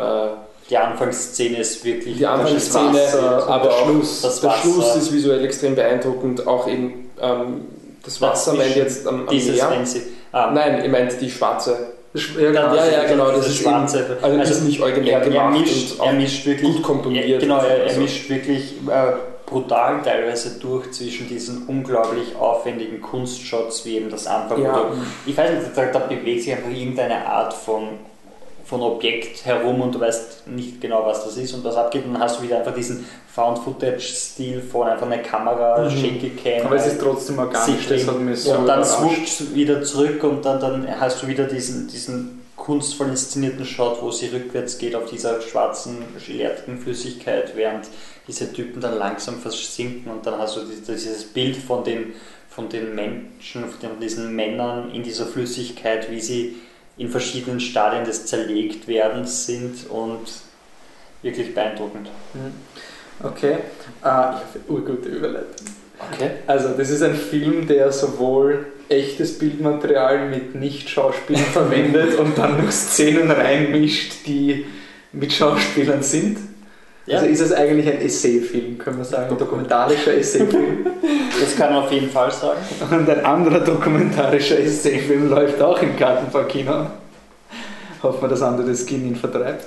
Die 0.70 0.78
Anfangsszene 0.78 1.59
ist 1.59 1.84
wirklich 1.86 2.18
die 2.18 2.26
Anfangsszene, 2.26 2.93
Wasser, 2.93 3.47
aber 3.47 3.63
der 3.70 3.74
auch 3.74 3.86
Schluss. 3.89 4.22
das 4.22 4.41
der. 4.41 4.51
Schluss 4.51 4.95
ist 4.97 5.13
visuell 5.13 5.45
extrem 5.45 5.76
beeindruckend, 5.76 6.45
auch 6.45 6.68
eben 6.68 7.09
ähm, 7.22 7.61
das 8.03 8.22
Wasser 8.22 8.53
meint 8.53 8.76
jetzt 8.76 9.07
am, 9.07 9.22
am 9.22 9.28
dieses, 9.28 9.55
Meer. 9.55 9.86
sie, 9.86 10.01
ah, 10.32 10.51
Nein, 10.51 10.84
ich 10.84 10.91
meint 10.91 11.20
die 11.22 11.30
schwarze. 11.30 11.93
ja, 12.13 12.22
genau. 12.51 12.76
Ja, 12.76 12.86
ja, 12.86 13.03
genau, 13.05 13.28
das 13.32 13.39
das 13.39 13.47
ist 13.47 13.57
schwarze. 13.57 14.18
Also, 14.22 14.38
das 14.38 14.49
ist 14.51 14.63
nicht 14.63 14.82
originell 14.82 15.11
er, 15.13 15.20
er, 15.22 15.30
gemacht 15.30 15.59
mischt, 15.59 15.91
und 15.93 15.99
auch 16.01 16.07
er 16.07 16.13
mischt 16.13 16.45
wirklich 16.45 16.74
gut 16.74 16.84
komponiert. 16.84 17.28
Ja, 17.28 17.39
genau, 17.39 17.57
er, 17.59 17.78
er 17.78 17.88
Also- 17.88 18.01
mischt 18.01 18.30
wirklich 18.30 18.74
äh, 18.89 19.13
brutal 19.45 20.01
teilweise 20.03 20.59
durch 20.59 20.91
zwischen 20.91 21.28
diesen 21.30 21.65
unglaublich 21.68 22.36
aufwendigen 22.38 23.01
Kunstshots 23.01 23.86
wie 23.86 23.95
eben 23.97 24.09
das 24.09 24.28
Anfang. 24.28 24.61
Ja. 24.61 24.74
Oder, 24.74 24.91
ich 25.26 25.36
weiß 25.38 25.51
nicht, 25.51 25.65
da, 25.76 25.86
da 25.86 25.99
bewegt 25.99 26.43
sich 26.43 26.51
einfach 26.51 26.70
irgendeine 26.70 27.26
Art 27.26 27.53
von, 27.53 27.84
von 28.68 28.82
Objekt 28.82 29.45
herum 29.45 29.80
und 29.82 29.95
du 29.95 29.99
weißt 29.99 30.47
nicht 30.47 30.82
genau, 30.82 31.05
was 31.05 31.24
das 31.24 31.38
ist 31.38 31.53
und 31.53 31.63
was 31.63 31.76
abgeht. 31.76 32.05
Und 32.05 32.13
dann 32.13 32.22
hast 32.22 32.39
du 32.39 32.43
wieder 32.43 32.57
einfach 32.59 32.74
diesen 32.74 33.05
Found-Footage-Stil 33.34 34.61
von 34.61 34.88
einfach 34.88 35.05
eine 35.09 35.22
Kamera, 35.22 35.84
Mhm. 35.86 35.89
Shaky 35.91 36.30
Cam. 36.41 36.68
Aber 36.68 36.76
es 36.76 36.88
ist 36.88 36.99
trotzdem 37.01 37.39
organisch, 37.39 37.88
das 37.88 38.07
hat 38.07 38.20
mich 38.20 38.39
so 38.41 38.53
und 38.53 38.68
dann 38.68 38.84
swoopt 38.84 39.55
wieder 39.55 39.82
zurück 39.84 40.24
und 40.24 40.43
dann, 40.45 40.59
dann 40.59 40.99
hast 40.99 41.24
du 41.24 41.28
wieder 41.28 41.45
diesen, 41.45 41.88
diesen 41.88 42.41
kunstvoll 42.55 43.07
inszenierten 43.09 43.65
Shot, 43.65 44.01
wo 44.01 44.11
sie 44.11 44.28
rückwärts 44.28 44.78
geht 44.78 44.95
auf 44.95 45.09
dieser 45.09 45.39
schwarzen, 45.41 45.99
gelerten 46.26 46.80
Flüssigkeit, 46.80 47.55
während 47.55 47.88
diese 48.28 48.51
Typen 48.51 48.82
dann 48.82 48.97
langsam 48.97 49.39
versinken 49.39 50.11
und 50.11 50.26
dann 50.26 50.38
hast 50.39 50.57
du 50.57 50.61
die- 50.61 50.82
dieses 50.91 51.24
Bild 51.26 51.55
von 51.55 51.84
den, 51.84 52.13
von 52.49 52.68
den 52.68 52.95
Menschen, 52.95 53.65
von 53.70 53.99
diesen 54.01 54.36
Männern 54.36 54.91
in 54.91 55.03
dieser 55.03 55.28
Flüssigkeit, 55.28 56.11
wie 56.11 56.20
sie 56.20 56.55
in 56.97 57.09
verschiedenen 57.09 57.59
Stadien 57.59 58.05
des 58.05 58.25
Zerlegtwerdens 58.25 59.45
sind 59.45 59.89
und 59.89 60.25
wirklich 61.21 61.53
beeindruckend. 61.53 62.09
Okay, 63.23 63.53
äh, 63.53 63.55
ich 64.01 64.03
habe 64.03 64.41
urgute 64.67 65.09
Überleitung. 65.09 65.67
Okay. 66.13 66.29
Also, 66.45 66.69
das 66.69 66.89
ist 66.89 67.01
ein 67.01 67.15
Film, 67.15 67.67
der 67.67 67.91
sowohl 67.91 68.67
echtes 68.87 69.39
Bildmaterial 69.39 70.29
mit 70.29 70.55
Nicht-Schauspielern 70.55 71.43
verwendet 71.53 72.19
und 72.19 72.37
dann 72.37 72.63
noch 72.63 72.71
Szenen 72.71 73.31
reinmischt, 73.31 74.27
die 74.27 74.65
mit 75.11 75.33
Schauspielern 75.33 76.03
sind. 76.03 76.37
Ja. 77.07 77.19
Also 77.19 77.29
ist 77.29 77.39
es 77.39 77.53
eigentlich 77.53 77.87
ein 77.87 78.01
Essay-Film, 78.01 78.77
können 78.77 78.97
wir 78.97 79.05
sagen, 79.05 79.31
ein 79.31 79.37
dokumentarischer 79.37 80.15
Essay-Film. 80.15 80.85
Das 81.39 81.55
kann 81.55 81.71
man 81.71 81.83
auf 81.83 81.91
jeden 81.91 82.09
Fall 82.09 82.31
sagen. 82.31 82.59
Und 82.89 83.07
ein 83.07 83.23
anderer 83.23 83.59
dokumentarischer 83.59 84.59
Essay-Film 84.59 85.29
läuft 85.29 85.61
auch 85.61 85.79
im 85.83 85.95
Gartenbaukino. 85.95 86.87
Hoffen 88.01 88.21
wir, 88.21 88.27
dass 88.27 88.41
Under 88.41 88.63
the 88.63 88.75
Skin 88.75 89.07
ihn 89.07 89.15
vertreibt. 89.15 89.65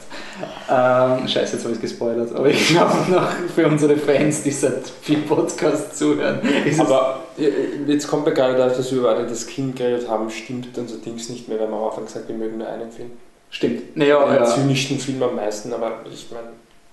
Ähm, 0.68 1.28
scheiße, 1.28 1.54
jetzt 1.54 1.64
habe 1.64 1.70
ich 1.72 1.76
es 1.76 1.80
gespoilert. 1.80 2.34
Aber 2.34 2.48
ich 2.48 2.68
glaube 2.68 2.94
noch 3.10 3.30
für 3.54 3.66
unsere 3.66 3.96
Fans, 3.96 4.42
die 4.42 4.50
seit 4.50 4.88
vier 5.00 5.18
Podcasts 5.18 5.96
zuhören, 5.96 6.40
Aber 6.78 7.24
äh, 7.38 7.50
jetzt 7.86 8.08
kommt 8.08 8.26
mir 8.26 8.34
gerade 8.34 8.56
dadurch, 8.56 8.76
dass 8.76 8.90
wir 8.92 8.98
über 8.98 9.14
das 9.14 9.46
Kind 9.46 9.76
geredet 9.76 10.08
haben, 10.08 10.28
stimmt 10.30 10.76
unser 10.76 10.96
Dings 10.96 11.28
nicht 11.28 11.48
mehr, 11.48 11.58
weil 11.60 11.68
wir 11.68 11.76
am 11.76 11.84
Anfang 11.84 12.04
gesagt 12.04 12.28
wir 12.28 12.36
mögen 12.36 12.58
nur 12.58 12.68
einen 12.68 12.90
Film. 12.90 13.10
Stimmt. 13.50 13.96
Naja, 13.96 14.24
Den 14.26 14.34
ja. 14.36 14.44
zynischsten 14.44 14.98
Film 14.98 15.22
am 15.22 15.36
meisten, 15.36 15.72
aber 15.72 16.00
ich 16.12 16.28
meine, 16.32 16.48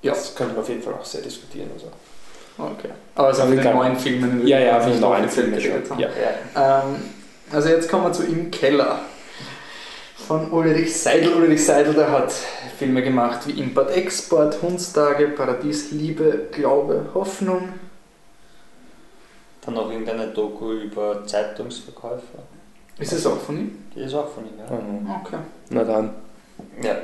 Ja. 0.07 0.13
das 0.13 0.35
könnte 0.35 0.53
man 0.53 0.61
auf 0.63 0.69
jeden 0.69 0.81
Fall 0.81 0.93
auch 0.93 1.05
sehr 1.05 1.21
diskutieren. 1.21 1.69
Also. 1.73 1.87
Okay. 2.57 2.89
Aber 3.15 3.27
also 3.27 3.43
von 3.43 3.55
den 3.55 3.63
neuen 3.63 3.95
Filmen 3.97 4.47
Ja, 4.47 4.59
ja, 4.59 4.79
von 4.79 4.91
den 4.91 4.99
neuen 5.01 5.29
Filmen 5.29 5.61
schon. 5.61 5.73
haben. 5.89 5.99
Ja. 5.99 6.09
Ähm, 6.55 6.95
also 7.51 7.69
jetzt 7.69 7.89
kommen 7.89 8.05
wir 8.05 8.11
zu 8.13 8.23
Im 8.23 8.49
Keller. 8.51 8.99
Von 10.27 10.51
Ulrich 10.51 10.97
Seidel. 10.99 11.33
Ulrich 11.35 11.63
Seidel, 11.65 11.93
der 11.93 12.11
hat 12.11 12.33
Filme 12.77 13.01
gemacht 13.01 13.47
wie 13.47 13.61
Import, 13.61 13.95
Export, 13.95 14.61
Hundstage, 14.61 15.29
Paradies, 15.29 15.91
Liebe, 15.91 16.47
Glaube, 16.51 17.05
Hoffnung. 17.13 17.69
Dann 19.61 19.75
noch 19.75 19.89
irgendeine 19.89 20.27
Doku 20.27 20.73
über 20.73 21.25
Zeitungsverkäufer. 21.25 22.39
Ist 22.99 23.13
es 23.13 23.25
auch 23.25 23.37
von 23.39 23.57
ihm? 23.57 23.77
Die 23.95 24.01
ist 24.01 24.15
auch 24.15 24.29
von 24.29 24.43
ihm, 24.45 24.53
ja. 24.57 24.75
Mhm. 24.75 25.09
Okay. 25.23 25.37
Na 25.69 25.83
dann. 25.83 26.09
Ja, 26.81 26.95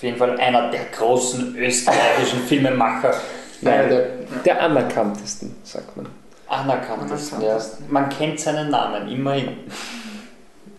auf 0.00 0.04
jeden 0.04 0.16
Fall 0.16 0.40
einer 0.40 0.70
der 0.70 0.86
großen 0.96 1.54
österreichischen 1.58 2.40
Filmemacher. 2.48 3.12
Naja, 3.60 3.86
der, 3.86 4.06
Der 4.46 4.62
anerkanntesten, 4.62 5.54
sagt 5.62 5.94
man. 5.94 6.06
Anerkanntesten, 6.48 7.42
ja. 7.42 7.48
Anerkanntesten. 7.48 7.84
Man 7.92 8.08
kennt 8.08 8.40
seinen 8.40 8.70
Namen, 8.70 9.10
immerhin. 9.10 9.58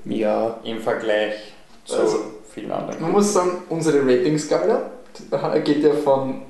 Ja. 0.06 0.60
Im 0.64 0.82
Vergleich 0.82 1.36
zu 1.86 2.00
Also, 2.00 2.18
vielen 2.52 2.72
anderen. 2.72 3.00
man 3.00 3.12
muss 3.12 3.32
sagen, 3.32 3.62
unsere 3.70 4.00
Ratingskala 4.00 4.90
geht 5.64 5.84
ja 5.84 5.94
von 5.94 6.42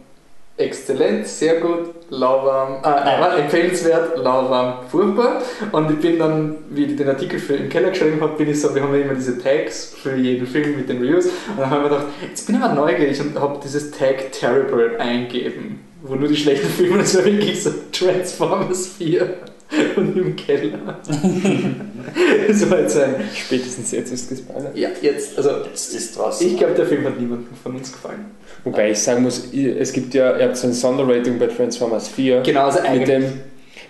exzellent, 0.58 1.28
sehr 1.28 1.60
gut, 1.60 1.90
lauwarm, 2.10 2.84
äh, 2.84 2.88
aber 2.88 3.38
empfehlenswert, 3.38 4.18
lauwarm, 4.18 4.88
furchtbar. 4.90 5.42
Und 5.72 5.92
ich 5.92 6.00
bin 6.00 6.20
dann, 6.20 6.58
wie 6.70 6.86
ich 6.86 6.96
den 6.96 7.10
Artikel 7.10 7.40
für 7.40 7.56
im 7.56 7.70
Keller 7.70 7.90
geschrieben 7.90 8.22
habe, 8.22 8.38
bin 8.38 8.50
ich 8.50 8.62
so, 8.62 8.74
wir 8.76 8.84
haben 8.84 8.94
ja 8.94 9.02
immer 9.02 9.16
diese 9.16 9.42
Tags 9.42 9.96
für 10.02 10.16
jeden 10.16 10.46
Film 10.46 10.78
mit 10.78 10.90
den 10.90 11.02
Reviews. 11.02 11.26
Und 11.26 11.58
dann 11.58 11.70
habe 11.70 11.86
ich 11.86 11.90
mir 11.90 11.98
gedacht, 11.98 12.14
jetzt 12.30 12.46
bin 12.46 12.56
ich 12.56 12.62
aber 12.62 12.74
neugierig 12.74 13.20
und 13.22 13.40
habe 13.40 13.60
dieses 13.64 13.92
Tag 13.92 14.32
Terrible 14.32 14.98
eingegeben, 15.00 15.80
wo 16.04 16.16
nur 16.16 16.28
die 16.28 16.38
schlechten 16.38 16.68
Filme, 16.68 16.98
das 17.00 17.16
war 17.18 17.26
wirklich 17.26 17.64
so 17.64 17.72
Transformers 17.92 18.88
4 18.98 19.51
und 19.96 20.18
im 20.18 20.36
Keller. 20.36 21.00
das 22.48 22.70
war 22.70 22.80
jetzt 22.80 22.98
ein, 22.98 23.16
Spätestens 23.34 23.92
jetzt 23.92 24.12
ist 24.12 24.30
gespoilert. 24.30 24.76
ja, 24.78 24.90
jetzt, 25.02 25.38
also 25.38 25.50
Jetzt 25.66 25.94
ist 25.94 26.18
draußen. 26.18 26.46
ich 26.48 26.58
glaube, 26.58 26.74
der 26.74 26.86
Film 26.86 27.06
hat 27.06 27.20
niemandem 27.20 27.56
von 27.62 27.76
uns 27.76 27.92
gefallen. 27.92 28.26
Wobei 28.64 28.92
ich 28.92 29.00
sagen 29.00 29.24
muss, 29.24 29.48
es 29.54 29.94
gibt 29.94 30.14
ja, 30.14 30.38
ihr 30.38 30.46
habt 30.46 30.58
so 30.58 30.68
ein 30.68 30.74
Sonderrating 30.74 31.40
bei 31.40 31.48
Transformers 31.48 32.10
4. 32.10 32.42
Genau, 32.42 32.66
also 32.66 32.80
Mit 32.82 32.90
eigentlich. 32.90 33.08
dem, 33.10 33.24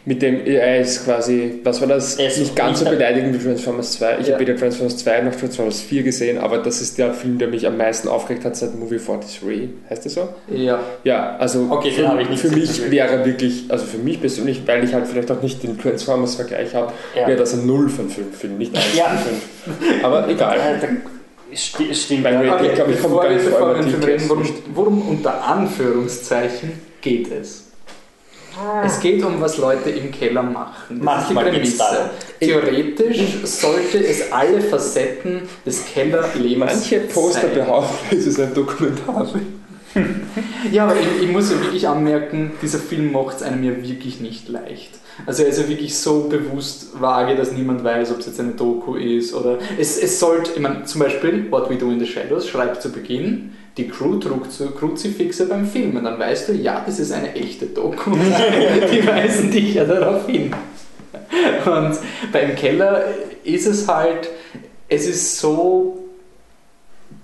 mit 0.03 0.21
dem, 0.23 0.43
er 0.45 0.81
ist 0.81 1.05
quasi, 1.05 1.59
was 1.63 1.79
war 1.79 1.87
das? 1.87 2.15
Er 2.15 2.27
ist 2.27 2.39
Nicht 2.39 2.55
ganz 2.55 2.79
so 2.79 2.85
beleidigend 2.85 3.39
wie 3.39 3.43
Transformers 3.47 3.91
2. 3.93 4.17
Ich 4.19 4.27
Ja. 4.27 4.33
habe 4.33 4.47
weder 4.47 4.57
Transformers 4.57 4.97
2 4.97 5.21
noch 5.21 5.35
Transformers 5.35 5.81
4 5.81 6.01
gesehen, 6.03 6.39
aber 6.39 6.57
das 6.57 6.81
ist 6.81 6.97
der 6.97 7.13
Film, 7.13 7.37
der 7.37 7.47
mich 7.49 7.67
am 7.67 7.77
meisten 7.77 8.07
aufgeregt 8.07 8.43
hat 8.43 8.55
seit 8.55 8.73
Movie 8.79 8.97
43. 8.97 9.69
Heißt 9.89 10.05
das 10.05 10.13
so? 10.15 10.29
Ja, 10.49 10.79
Ja, 11.03 11.35
also 11.37 11.67
Okay, 11.69 11.91
für, 11.91 12.37
für 12.37 12.49
mich 12.55 12.89
wäre 12.89 13.23
wirklich, 13.25 13.65
also 13.69 13.85
für 13.85 13.99
mich 13.99 14.19
persönlich, 14.19 14.63
weil 14.65 14.83
ich 14.83 14.93
halt 14.93 15.05
vielleicht 15.07 15.29
auch 15.29 15.41
nicht 15.43 15.61
den 15.61 15.77
Transformers-Vergleich 15.77 16.73
habe, 16.73 16.93
Ja. 17.15 17.27
wäre 17.27 17.37
das 17.37 17.53
ein 17.53 17.67
0 17.67 17.87
von 17.89 18.09
5 18.09 18.35
Film, 18.37 18.57
nicht 18.57 18.73
1 18.75 18.97
Ja. 18.97 19.05
von 19.05 19.33
5. 19.75 20.03
Aber 20.03 20.27
egal. 20.27 20.57
Äh, 20.57 21.55
sti- 21.55 21.93
Stimmt. 21.93 22.23
Beim 22.23 22.43
ja. 22.43 22.53
Rating, 22.53 22.69
ich 22.69 22.75
glaube, 22.75 22.91
ich 22.93 23.01
komme 23.01 23.15
gar 23.17 23.29
nicht 23.29 23.43
vor 23.45 23.75
worum 24.73 25.07
unter 25.09 25.43
Anführungszeichen 25.43 26.71
geht 27.01 27.31
es? 27.31 27.70
Es 28.85 28.99
geht 28.99 29.23
um, 29.23 29.39
was 29.41 29.57
Leute 29.57 29.89
im 29.89 30.11
Keller 30.11 30.43
machen. 30.43 30.97
Das 30.97 31.05
Manchmal 31.05 31.47
ist 31.47 31.73
die 31.73 31.77
Prämisse. 31.77 32.09
Theoretisch 32.39 33.19
sollte 33.43 34.05
es 34.05 34.31
alle 34.31 34.61
Facetten 34.61 35.41
des 35.65 35.85
Kellerlebens 35.85 36.57
Manche 36.57 36.99
Poster 37.01 37.41
sein. 37.41 37.53
behaupten, 37.53 38.15
es 38.15 38.27
ist 38.27 38.39
ein 38.39 38.53
Dokumentarfilm. 38.53 39.60
Ja, 40.71 40.85
aber 40.85 40.95
ich, 40.99 41.23
ich 41.23 41.31
muss 41.31 41.51
ja 41.51 41.59
wirklich 41.59 41.87
anmerken, 41.87 42.51
dieser 42.61 42.79
Film 42.79 43.11
macht 43.11 43.37
es 43.37 43.43
einem 43.43 43.63
ja 43.63 43.71
wirklich 43.83 44.19
nicht 44.21 44.47
leicht. 44.47 44.91
Also 45.25 45.43
er 45.43 45.49
ist 45.49 45.59
ja 45.59 45.67
wirklich 45.67 45.97
so 45.97 46.29
bewusst 46.29 46.99
vage, 46.99 47.35
dass 47.35 47.51
niemand 47.51 47.83
weiß, 47.83 48.11
ob 48.11 48.19
es 48.19 48.27
jetzt 48.27 48.39
eine 48.39 48.51
Doku 48.51 48.95
ist 48.95 49.33
oder... 49.33 49.59
Es, 49.77 50.01
es 50.01 50.19
sollte, 50.19 50.51
ich 50.55 50.59
meine, 50.59 50.83
zum 50.85 51.01
Beispiel 51.01 51.51
What 51.51 51.69
We 51.69 51.75
Do 51.75 51.91
in 51.91 51.99
the 51.99 52.05
Shadows 52.05 52.47
schreibt 52.47 52.81
zu 52.81 52.91
Beginn, 52.91 53.53
die 53.77 53.87
Crew 53.87 54.17
trug 54.17 54.51
zu 54.51 54.71
Kruzifixe 54.71 55.45
beim 55.47 55.65
Filmen. 55.65 56.03
Dann 56.03 56.19
weißt 56.19 56.49
du, 56.49 56.53
ja, 56.53 56.83
das 56.85 56.99
ist 56.99 57.11
eine 57.11 57.33
echte 57.35 57.67
Doku. 57.67 58.11
Die 58.91 59.07
weisen 59.07 59.49
dich 59.49 59.75
ja 59.75 59.85
darauf 59.85 60.27
hin. 60.27 60.53
Und 61.65 61.97
beim 62.33 62.55
Keller 62.55 63.05
ist 63.43 63.67
es 63.67 63.87
halt, 63.87 64.29
es 64.89 65.07
ist 65.07 65.37
so 65.37 66.00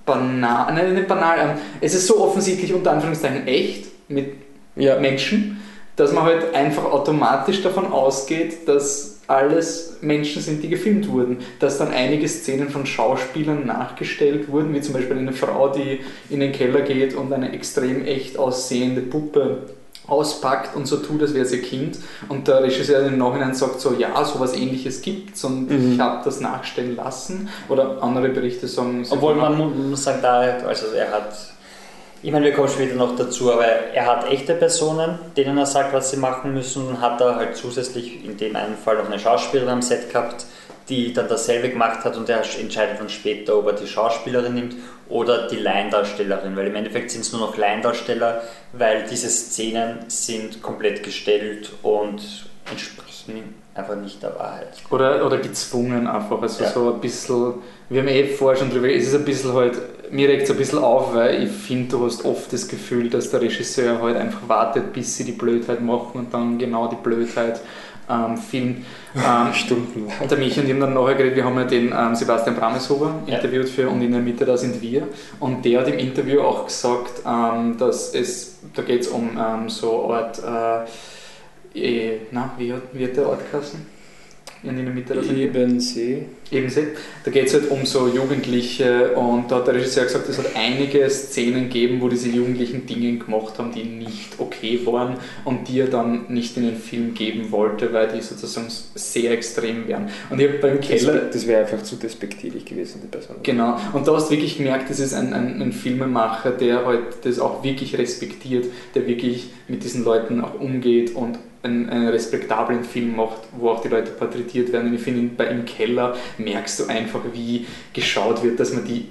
banal, 0.07 0.73
nein, 0.73 0.95
nicht 0.95 1.07
banal, 1.07 1.37
ähm, 1.39 1.61
es 1.79 1.93
ist 1.93 2.07
so 2.07 2.19
offensichtlich 2.19 2.73
unter 2.73 2.91
Anführungszeichen 2.91 3.45
echt 3.45 3.85
mit 4.09 4.33
Ja, 4.75 4.99
Menschen, 4.99 5.59
dass 5.95 6.11
man 6.11 6.23
halt 6.23 6.53
einfach 6.53 6.85
automatisch 6.85 7.61
davon 7.63 7.91
ausgeht, 7.91 8.67
dass 8.67 9.21
alles 9.27 9.97
Menschen 10.01 10.41
sind, 10.41 10.63
die 10.63 10.69
gefilmt 10.69 11.09
wurden. 11.09 11.37
Dass 11.59 11.79
dann 11.79 11.91
einige 11.91 12.27
Szenen 12.27 12.69
von 12.69 12.85
Schauspielern 12.85 13.65
nachgestellt 13.65 14.49
wurden, 14.49 14.73
wie 14.73 14.81
zum 14.81 14.93
Beispiel 14.93 15.17
eine 15.17 15.33
Frau, 15.33 15.69
die 15.69 15.99
in 16.29 16.39
den 16.39 16.51
Keller 16.51 16.81
geht 16.81 17.13
und 17.15 17.33
eine 17.33 17.51
extrem 17.51 18.05
echt 18.05 18.37
aussehende 18.37 19.01
Puppe 19.01 19.63
auspackt 20.07 20.75
und 20.75 20.85
so 20.87 20.97
tut, 20.97 21.21
als 21.21 21.33
wäre 21.33 21.45
sie 21.45 21.57
ihr 21.57 21.61
Kind. 21.63 21.97
Und 22.29 22.47
der 22.47 22.63
Regisseur 22.63 23.05
im 23.05 23.17
Nachhinein 23.17 23.53
sagt 23.53 23.79
so, 23.81 23.93
ja, 23.93 24.23
sowas 24.25 24.53
ähnliches 24.55 25.01
gibt's 25.01 25.43
und 25.43 25.69
Mhm. 25.69 25.93
ich 25.93 25.99
habe 25.99 26.21
das 26.23 26.39
nachstellen 26.39 26.95
lassen. 26.95 27.49
Oder 27.69 28.01
andere 28.01 28.29
Berichte 28.29 28.67
sagen... 28.67 29.05
Obwohl 29.09 29.39
haben- 29.41 29.57
man 29.57 29.57
mu- 29.57 29.89
muss 29.89 30.03
sagen, 30.03 30.19
da, 30.21 30.39
also 30.39 30.87
er 30.95 31.11
hat, 31.11 31.35
ich 32.23 32.31
meine, 32.31 32.45
wir 32.45 32.53
kommen 32.53 32.69
später 32.69 32.95
noch 32.95 33.15
dazu, 33.15 33.51
aber 33.51 33.65
er 33.65 34.05
hat 34.05 34.29
echte 34.31 34.53
Personen, 34.55 35.19
denen 35.35 35.57
er 35.57 35.65
sagt, 35.65 35.93
was 35.93 36.09
sie 36.11 36.17
machen 36.17 36.53
müssen 36.53 36.87
und 36.87 37.01
hat 37.01 37.19
da 37.21 37.35
halt 37.35 37.55
zusätzlich 37.55 38.25
in 38.25 38.37
dem 38.37 38.55
einen 38.55 38.75
Fall 38.75 38.95
noch 38.97 39.05
eine 39.07 39.19
Schauspielerin 39.19 39.69
am 39.71 39.81
Set 39.81 40.09
gehabt, 40.11 40.45
die 40.89 41.13
dann 41.13 41.27
dasselbe 41.27 41.69
gemacht 41.69 42.03
hat 42.05 42.15
und 42.17 42.29
er 42.29 42.41
entscheidet 42.59 42.99
dann 42.99 43.09
später, 43.09 43.57
ob 43.57 43.67
er 43.67 43.73
die 43.73 43.87
Schauspielerin 43.87 44.53
nimmt 44.53 44.75
oder 45.09 45.47
die 45.47 45.57
Laiendarstellerin, 45.57 46.55
weil 46.55 46.67
im 46.67 46.75
Endeffekt 46.75 47.11
sind 47.11 47.21
es 47.21 47.31
nur 47.31 47.41
noch 47.41 47.57
Laiendarsteller, 47.57 48.41
weil 48.73 49.05
diese 49.09 49.29
Szenen 49.29 49.99
sind 50.07 50.61
komplett 50.61 51.03
gestellt 51.03 51.71
und 51.81 52.21
entsprechen 52.69 53.55
einfach 53.73 53.95
nicht 53.95 54.23
der 54.23 54.35
Wahrheit. 54.37 54.69
Oder, 54.89 55.25
oder 55.25 55.37
gezwungen 55.37 56.07
einfach, 56.07 56.41
also 56.41 56.63
Ja. 56.63 56.71
so 56.71 56.93
ein 56.93 56.99
bisschen, 56.99 57.55
wir 57.89 58.01
haben 58.01 58.07
eh 58.07 58.25
vorher 58.25 58.57
schon 58.59 58.71
drüber, 58.71 58.89
es 58.89 59.07
ist 59.07 59.15
ein 59.15 59.25
bisschen 59.25 59.53
halt, 59.53 59.77
mir 60.11 60.29
regt 60.29 60.43
es 60.43 60.51
ein 60.51 60.57
bisschen 60.57 60.79
auf, 60.79 61.13
weil 61.13 61.43
ich 61.43 61.51
finde, 61.51 61.89
du 61.89 62.05
hast 62.05 62.25
oft 62.25 62.51
das 62.51 62.67
Gefühl, 62.67 63.09
dass 63.09 63.29
der 63.29 63.41
Regisseur 63.41 64.01
halt 64.01 64.17
einfach 64.17 64.47
wartet, 64.47 64.93
bis 64.93 65.15
sie 65.17 65.25
die 65.25 65.33
Blödheit 65.33 65.81
machen 65.81 66.11
und 66.19 66.33
dann 66.33 66.57
genau 66.57 66.87
die 66.87 66.95
Blödheit 66.95 67.61
ähm, 68.09 68.37
filmt. 68.37 68.85
Ähm, 69.17 69.51
stundenlang. 69.51 70.27
der 70.29 70.37
Michi 70.37 70.59
und 70.59 70.67
ich 70.67 70.71
haben 70.73 70.79
dann 70.79 70.93
nachher 70.93 71.15
geredet, 71.15 71.37
wir 71.37 71.43
haben 71.43 71.57
ja 71.57 71.63
den 71.63 71.91
ähm, 71.91 72.13
Sebastian 72.13 72.55
Brameshuber 72.55 73.15
Ja. 73.25 73.37
interviewt 73.37 73.67
für 73.67 73.89
und 73.89 73.99
in 74.03 74.11
der 74.11 74.21
Mitte 74.21 74.45
da 74.45 74.55
sind 74.55 74.79
wir. 74.79 75.07
Und 75.39 75.65
der 75.65 75.79
hat 75.79 75.87
im 75.87 75.97
Interview 75.97 76.41
auch 76.41 76.67
gesagt, 76.67 77.23
ähm, 77.25 77.77
dass 77.79 78.13
es, 78.13 78.59
da 78.75 78.83
geht 78.83 79.01
es 79.01 79.07
um 79.07 79.31
ähm, 79.35 79.69
so 79.69 80.05
eine 80.11 80.13
Art, 80.17 80.85
äh, 81.75 81.79
eh, 81.79 82.17
na, 82.31 82.51
wie, 82.59 82.73
hat- 82.73 82.83
wie 82.93 83.05
hat 83.05 83.17
der 83.17 83.27
Ort 83.27 83.51
geheißen? 83.51 83.96
In 84.67 84.75
der 84.75 84.93
Mitte 84.93 85.15
wir. 85.15 85.37
Ebensee. 85.37 86.25
Ebensee. 86.51 86.87
Da 87.23 87.31
geht 87.31 87.47
es 87.47 87.53
halt 87.53 87.69
um 87.69 87.85
so 87.85 88.07
Jugendliche 88.07 89.11
und 89.13 89.49
da 89.49 89.57
hat 89.57 89.67
der 89.67 89.75
Regisseur 89.75 90.03
gesagt, 90.03 90.27
es 90.29 90.37
hat 90.37 90.55
einige 90.55 91.09
Szenen 91.09 91.63
gegeben, 91.63 92.01
wo 92.01 92.09
diese 92.09 92.29
Jugendlichen 92.29 92.85
Dinge 92.85 93.17
gemacht 93.17 93.57
haben, 93.57 93.71
die 93.71 93.83
nicht 93.83 94.39
okay 94.39 94.79
waren 94.85 95.15
und 95.45 95.67
die 95.67 95.81
er 95.81 95.87
dann 95.87 96.25
nicht 96.29 96.57
in 96.57 96.63
den 96.63 96.75
Film 96.75 97.13
geben 97.13 97.51
wollte, 97.51 97.91
weil 97.93 98.07
die 98.07 98.21
sozusagen 98.21 98.67
sehr 98.95 99.31
extrem 99.31 99.87
wären. 99.87 100.09
Und 100.29 100.39
ich 100.39 100.47
habe 100.47 100.59
beim 100.59 100.81
Keller... 100.81 101.13
Das, 101.13 101.33
das 101.33 101.47
wäre 101.47 101.61
einfach 101.61 101.83
zu 101.83 101.95
despektierlich 101.95 102.65
gewesen, 102.65 103.01
die 103.03 103.07
Person. 103.07 103.37
Genau, 103.43 103.77
und 103.93 104.07
da 104.07 104.15
hast 104.15 104.27
du 104.27 104.31
wirklich 104.31 104.57
gemerkt, 104.57 104.89
das 104.89 104.99
ist 104.99 105.13
ein, 105.13 105.33
ein, 105.33 105.61
ein 105.61 105.71
Filmemacher, 105.71 106.51
der 106.51 106.85
halt 106.85 107.03
das 107.23 107.39
auch 107.39 107.63
wirklich 107.63 107.97
respektiert, 107.97 108.65
der 108.95 109.07
wirklich 109.07 109.49
mit 109.67 109.83
diesen 109.83 110.03
Leuten 110.03 110.41
auch 110.41 110.59
umgeht 110.59 111.15
und 111.15 111.39
einen, 111.67 111.89
einen 111.89 112.07
respektablen 112.07 112.83
Film 112.83 113.15
macht, 113.15 113.41
wo 113.57 113.69
auch 113.69 113.81
die 113.81 113.89
Leute 113.89 114.11
porträtiert 114.11 114.71
werden. 114.71 114.89
Und 114.89 114.95
ich 114.95 115.01
finde, 115.01 115.35
bei 115.35 115.45
Im 115.47 115.65
Keller 115.65 116.15
merkst 116.37 116.79
du 116.79 116.87
einfach, 116.87 117.21
wie 117.33 117.65
geschaut 117.93 118.43
wird, 118.43 118.59
dass 118.59 118.73
man 118.73 118.85
die 118.85 119.09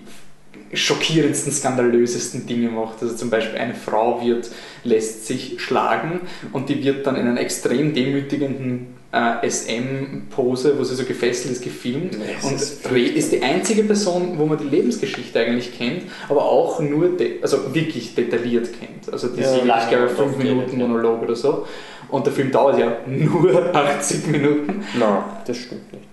schockierendsten, 0.73 1.53
skandalösesten 1.53 2.47
Dinge 2.47 2.69
macht. 2.69 3.03
Also 3.03 3.15
zum 3.15 3.31
Beispiel 3.31 3.59
eine 3.59 3.75
Frau 3.75 4.25
wird, 4.25 4.51
lässt 4.85 5.27
sich 5.27 5.61
schlagen 5.61 6.21
und 6.53 6.69
die 6.69 6.83
wird 6.85 7.07
dann 7.07 7.17
in 7.17 7.27
einer 7.27 7.41
extrem 7.41 7.95
demütigenden 7.95 8.96
äh, 9.13 9.49
SM-Pose, 9.49 10.79
wo 10.79 10.85
sie 10.85 10.95
so 10.95 11.05
gefesselt 11.05 11.53
ist, 11.53 11.63
gefilmt. 11.63 12.17
Es 12.39 12.45
und 12.45 12.55
ist 12.55 12.87
ist 13.17 13.33
die 13.33 13.43
einzige 13.43 13.85
Person, 13.85 14.39
wo 14.39 14.47
man 14.47 14.59
die 14.59 14.65
Lebensgeschichte 14.65 15.39
eigentlich 15.41 15.77
kennt, 15.77 16.03
aber 16.29 16.45
auch 16.45 16.81
nur, 16.81 17.11
also 17.43 17.75
wirklich 17.75 18.15
detailliert 18.15 18.69
kennt. 18.79 19.13
Also 19.13 19.29
die 19.29 19.41
Ja, 19.41 19.49
sind, 19.49 19.67
ich 19.67 19.89
glaube, 19.89 20.09
und 20.09 20.17
5 20.17 20.21
oft 20.21 20.39
Minuten. 20.39 20.79
Monolog 20.79 21.23
oder 21.23 21.37
so. 21.37 21.67
Und 22.09 22.27
der 22.27 22.33
Film 22.33 22.51
dauert 22.51 22.79
ja 22.79 22.99
nur 23.07 23.75
80 23.75 24.27
Minuten. 24.29 24.85
Nein, 24.99 25.23
das 25.47 25.57
stimmt 25.57 25.93
nicht. 25.93 26.05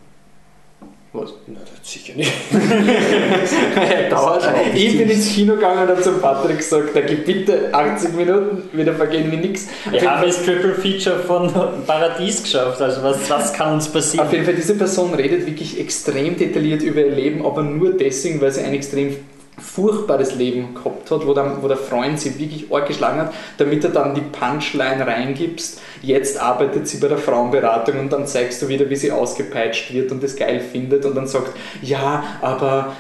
Was? 1.14 1.32
Nein, 1.45 1.57
das 1.80 1.91
sicher 1.91 2.16
nicht. 2.16 2.32
Er 3.76 4.09
dauert. 4.09 4.43
Ich 4.74 4.97
bin 4.97 5.07
ins 5.07 5.30
Kino 5.30 5.53
gegangen 5.53 5.84
und 5.84 5.89
habe 5.89 6.01
zum 6.01 6.20
Patrick 6.20 6.57
gesagt, 6.57 6.95
der 6.95 7.03
gibt 7.03 7.26
bitte 7.26 7.72
80 7.72 8.16
Minuten, 8.16 8.64
wieder 8.74 8.95
vergehen 8.95 9.32
wie 9.32 9.38
nichts. 9.38 9.68
Wir 9.91 10.09
haben 10.09 10.26
das 10.26 10.43
Triple 10.43 10.74
Feature 10.74 11.20
von 11.20 11.53
Paradies 11.86 12.41
geschafft, 12.41 12.82
also 12.82 13.03
was, 13.03 13.30
was 13.30 13.53
kann 13.53 13.76
uns 13.76 13.88
passieren? 13.89 14.26
Auf 14.26 14.34
jeden 14.34 14.43
Fall, 14.43 14.55
diese 14.55 14.74
Person 14.74 15.14
redet 15.14 15.45
wirklich 15.45 15.80
extrem 15.80 16.36
detailliert 16.36 16.82
über 16.82 17.01
ihr 17.01 17.11
Leben, 17.11 17.45
aber 17.45 17.61
nur 17.61 17.93
deswegen, 17.93 18.41
weil 18.41 18.51
sie 18.51 18.61
ein 18.61 18.74
extrem 18.74 19.16
furchtbares 19.58 20.36
Leben 20.36 20.74
gehabt 20.74 21.12
hat, 21.12 21.26
wo 21.26 21.34
der, 21.34 21.62
wo 21.62 21.68
der 21.68 21.78
Freund 21.78 22.20
sie 22.20 22.38
wirklich 22.39 22.72
arg 22.72 22.88
geschlagen 22.88 23.20
hat, 23.20 23.34
damit 23.58 23.84
er 23.84 23.91
dann 23.91 24.16
die 24.16 24.22
Punchline 24.22 25.06
reingibst, 25.06 25.82
jetzt 26.01 26.41
arbeitet 26.41 26.88
sie 26.88 26.97
bei 26.97 27.08
der 27.08 27.18
Frauenberatung 27.18 27.99
und 27.99 28.12
dann 28.12 28.26
zeigst 28.26 28.62
du 28.62 28.68
wieder, 28.68 28.89
wie 28.89 28.95
sie 28.95 29.12
ausgepeitscht 29.12 29.93
wird 29.93 30.12
und 30.12 30.24
das 30.24 30.36
geil 30.36 30.60
findet 30.60 31.06
und 31.06 31.16
dann 31.16 31.28
sagt, 31.28 31.51
ja, 31.82 32.24
aber 32.41 32.93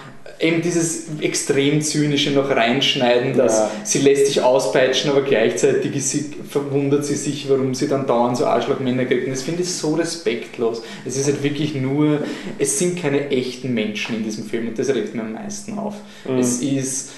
eben 0.43 0.61
dieses 0.61 1.05
extrem 1.21 1.81
zynische 1.81 2.31
noch 2.31 2.49
reinschneiden, 2.49 3.35
dass 3.35 3.57
Ja. 3.59 3.71
sie 3.83 3.99
lässt 3.99 4.27
sich 4.27 4.41
auspeitschen, 4.41 5.09
aber 5.11 5.21
gleichzeitig 5.21 6.03
sie, 6.05 6.33
verwundert 6.49 7.05
sie 7.05 7.15
sich, 7.15 7.49
warum 7.49 7.73
sie 7.73 7.87
dann 7.87 8.05
dauernd 8.05 8.37
so 8.37 8.45
Arschlochmänner 8.45 9.05
kriegt. 9.05 9.25
Und 9.25 9.31
das 9.31 9.41
finde 9.41 9.63
ich 9.63 9.73
so 9.73 9.95
respektlos. 9.95 10.83
Es 11.05 11.17
ist 11.17 11.25
halt 11.27 11.41
wirklich 11.43 11.75
nur, 11.75 12.19
es 12.59 12.77
sind 12.77 13.01
keine 13.01 13.29
echten 13.29 13.73
Menschen 13.73 14.17
in 14.17 14.23
diesem 14.23 14.45
Film 14.45 14.67
und 14.67 14.77
das 14.77 14.89
regt 14.89 15.15
mir 15.15 15.21
am 15.21 15.33
meisten 15.33 15.77
auf. 15.79 15.95
Mhm. 16.27 16.37
Es 16.39 16.59
ist 16.59 17.11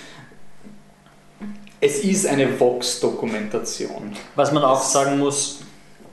es 1.82 2.00
ist 2.00 2.26
eine 2.26 2.60
Vox-Dokumentation. 2.60 4.14
Was 4.36 4.52
man 4.52 4.64
auch 4.64 4.82
sagen 4.82 5.20
muss, 5.20 5.60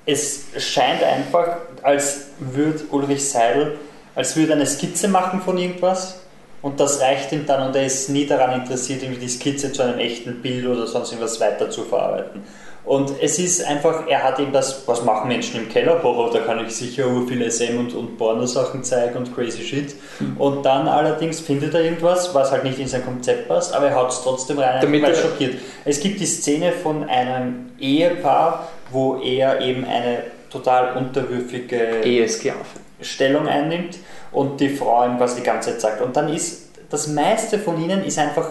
es 0.05 0.47
scheint 0.59 1.03
einfach, 1.03 1.57
als 1.83 2.27
würde 2.41 2.81
Ulrich 2.91 3.27
Seidel, 3.27 3.79
als 4.15 4.37
würde 4.37 4.53
eine 4.53 4.67
Skizze 4.67 5.09
machen 5.09 5.41
von 5.41 5.57
irgendwas 5.57 6.22
und 6.63 6.79
das 6.81 7.01
reicht 7.01 7.33
ihm 7.33 7.45
dann 7.47 7.67
und 7.69 7.77
er 7.77 7.85
ist 7.87 8.09
nie 8.09 8.25
daran 8.27 8.61
interessiert, 8.61 9.03
irgendwie 9.03 9.21
die 9.23 9.29
Skizze 9.29 9.73
zu 9.73 9.83
einem 9.83 9.99
echten 9.99 10.41
Bild 10.41 10.67
oder 10.67 10.87
sonst 10.87 11.11
irgendwas 11.13 11.41
weiter 11.41 11.69
zu 11.71 11.83
verarbeiten. 11.83 12.43
Und 12.85 13.13
es 13.21 13.39
ist 13.39 13.65
einfach, 13.65 14.09
er 14.09 14.25
hat 14.25 14.41
eben 14.41 14.53
das, 14.53 14.83
was 14.89 15.05
machen 15.05 15.29
Menschen 15.29 15.61
im 15.61 15.69
Keller? 15.69 15.97
Boah, 15.97 16.33
da 16.33 16.41
kann 16.41 16.65
ich 16.67 16.75
sicher 16.75 17.07
ur 17.07 17.29
viel 17.29 17.49
SM 17.49 17.79
und, 17.79 17.95
und 17.95 18.19
Porno-Sachen 18.19 18.83
zeigen 18.83 19.19
und 19.19 19.33
crazy 19.37 19.63
shit. 19.63 19.95
Und 20.37 20.65
dann 20.67 20.89
allerdings 20.89 21.39
findet 21.39 21.75
er 21.75 21.83
irgendwas, 21.85 22.35
was 22.35 22.51
halt 22.51 22.65
nicht 22.65 22.81
in 22.81 22.89
sein 22.89 23.05
Konzept 23.05 23.47
passt, 23.47 23.73
aber 23.73 23.87
er 23.87 23.95
haut 23.95 24.11
es 24.11 24.21
trotzdem 24.25 24.59
rein, 24.59 24.81
Damit 24.81 25.01
weil 25.01 25.13
er 25.13 25.17
er- 25.17 25.23
schockiert. 25.23 25.55
Es 25.85 26.01
gibt 26.01 26.19
die 26.19 26.27
Szene 26.27 26.73
von 26.73 27.05
einem 27.09 27.71
Ehepaar, 27.79 28.69
wo 28.91 29.17
er 29.23 29.61
eben 29.61 29.85
eine 29.85 30.25
total 30.51 30.97
unterwürfige 30.97 32.01
Ehesklave. 32.05 32.59
Stellung 33.05 33.49
einnimmt 33.49 33.99
und 34.31 34.61
die 34.61 34.71
Frau 34.71 35.05
ihm 35.05 35.19
quasi 35.19 35.37
die 35.37 35.47
ganze 35.47 35.73
Zeit 35.73 35.81
sagt. 35.81 36.01
Und 36.03 36.17
dann 36.17 36.33
ist 36.33 36.71
das 36.93 37.07
meiste 37.07 37.59
von 37.59 37.83
ihnen 37.83 38.05
ist 38.05 38.19
einfach, 38.19 38.51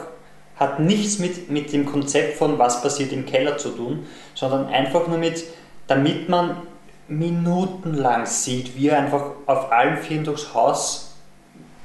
hat 0.56 0.80
nichts 0.80 1.20
mit, 1.20 1.52
mit 1.52 1.72
dem 1.74 1.86
Konzept 1.86 2.38
von 2.38 2.58
was 2.58 2.82
passiert 2.82 3.12
im 3.12 3.26
Keller 3.26 3.58
zu 3.58 3.70
tun, 3.70 4.08
sondern 4.34 4.68
einfach 4.68 5.08
nur 5.08 5.20
mit, 5.20 5.44
damit 5.88 6.28
man 6.28 6.58
minutenlang 7.08 8.26
sieht, 8.26 8.76
wie 8.76 8.88
er 8.88 8.98
einfach 8.98 9.26
auf 9.46 9.72
allen 9.72 9.98
Vieren 9.98 10.24
durchs 10.24 10.54
Haus 10.56 11.16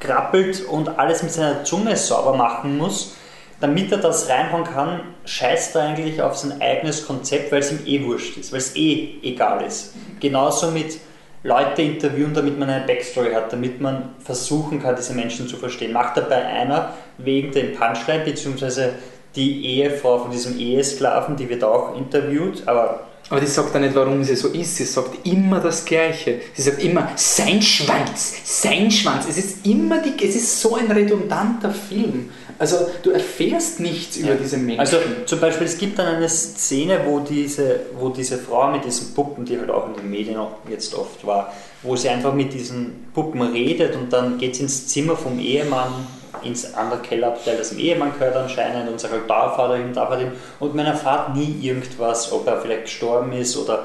krabbelt 0.00 0.64
und 0.64 0.98
alles 0.98 1.22
mit 1.22 1.32
seiner 1.32 1.64
Zunge 1.64 1.96
sauber 1.96 2.36
machen 2.36 2.78
muss. 2.78 3.16
Damit 3.60 3.90
er 3.90 3.98
das 3.98 4.28
reinhauen 4.28 4.64
kann, 4.64 5.00
scheißt 5.24 5.76
er 5.76 5.82
eigentlich 5.82 6.20
auf 6.20 6.36
sein 6.36 6.60
eigenes 6.60 7.06
Konzept, 7.06 7.52
weil 7.52 7.60
es 7.60 7.72
ihm 7.72 7.80
eh 7.86 8.04
wurscht 8.04 8.36
ist, 8.36 8.52
weil 8.52 8.58
es 8.58 8.76
eh 8.76 9.18
egal 9.22 9.64
ist. 9.64 9.94
Genauso 10.20 10.70
mit 10.70 10.98
Leute 11.46 11.82
interviewen, 11.82 12.34
damit 12.34 12.58
man 12.58 12.68
eine 12.68 12.86
Backstory 12.86 13.32
hat, 13.32 13.52
damit 13.52 13.80
man 13.80 14.14
versuchen 14.18 14.82
kann, 14.82 14.96
diese 14.96 15.14
Menschen 15.14 15.46
zu 15.46 15.56
verstehen. 15.56 15.92
Macht 15.92 16.16
er 16.16 16.24
bei 16.24 16.44
einer 16.44 16.94
wegen 17.18 17.52
dem 17.52 17.74
Punchline, 17.74 18.24
beziehungsweise 18.24 18.94
die 19.36 19.64
Ehefrau 19.64 20.18
von 20.18 20.30
diesem 20.30 20.58
Ehesklaven, 20.58 21.36
die 21.36 21.48
wird 21.48 21.62
auch 21.62 21.96
interviewt, 21.96 22.66
aber 22.66 23.06
Aber 23.28 23.40
die 23.40 23.46
sagt 23.46 23.74
dann 23.74 23.82
nicht, 23.82 23.94
warum 23.94 24.22
sie 24.22 24.36
so 24.36 24.48
ist. 24.48 24.76
Sie 24.76 24.84
sagt 24.84 25.26
immer 25.26 25.60
das 25.60 25.84
Gleiche. 25.84 26.40
Sie 26.54 26.62
sagt 26.62 26.82
immer, 26.82 27.10
sein 27.16 27.60
Schwanz, 27.60 28.34
sein 28.44 28.90
Schwanz. 28.90 29.26
Es 29.28 29.36
ist 29.36 29.66
immer 29.66 30.00
die, 30.00 30.14
es 30.24 30.36
ist 30.36 30.60
so 30.60 30.76
ein 30.76 30.90
redundanter 30.90 31.72
Film. 31.72 32.30
Also 32.58 32.76
du 33.02 33.10
erfährst 33.10 33.80
nichts 33.80 34.16
über 34.16 34.34
diese 34.34 34.56
Menschen. 34.56 34.80
Also 34.80 34.98
zum 35.26 35.40
Beispiel, 35.40 35.66
es 35.66 35.76
gibt 35.76 35.98
dann 35.98 36.06
eine 36.06 36.28
Szene, 36.28 37.00
wo 37.04 37.18
diese, 37.20 37.80
wo 37.98 38.08
diese 38.10 38.38
Frau 38.38 38.70
mit 38.70 38.84
diesen 38.84 39.12
Puppen, 39.12 39.44
die 39.44 39.58
halt 39.58 39.70
auch 39.70 39.88
in 39.88 39.94
den 39.94 40.10
Medien 40.10 40.38
jetzt 40.70 40.94
oft 40.94 41.26
war, 41.26 41.52
wo 41.82 41.96
sie 41.96 42.08
einfach 42.08 42.32
mit 42.32 42.54
diesen 42.54 43.08
Puppen 43.12 43.42
redet 43.42 43.94
und 43.96 44.12
dann 44.12 44.38
geht 44.38 44.56
sie 44.56 44.62
ins 44.62 44.86
Zimmer 44.86 45.16
vom 45.16 45.38
Ehemann, 45.38 46.06
ins 46.42 46.74
andere 46.74 47.00
Kellerabteil, 47.00 47.56
das 47.56 47.70
dem 47.70 47.78
Ehemann 47.78 48.12
gehört 48.18 48.36
anscheinend 48.36 48.88
und 48.90 49.00
sagt 49.00 49.12
halt, 49.14 49.28
darf 49.28 49.58
er 49.58 49.68
dahin, 49.68 49.92
darf 49.92 50.10
er 50.10 50.16
dahin 50.16 50.32
und 50.60 50.74
man 50.74 50.86
erfahrt 50.86 51.34
nie 51.36 51.56
irgendwas, 51.62 52.30
ob 52.32 52.46
er 52.46 52.60
vielleicht 52.60 52.84
gestorben 52.84 53.32
ist 53.32 53.56
oder 53.56 53.84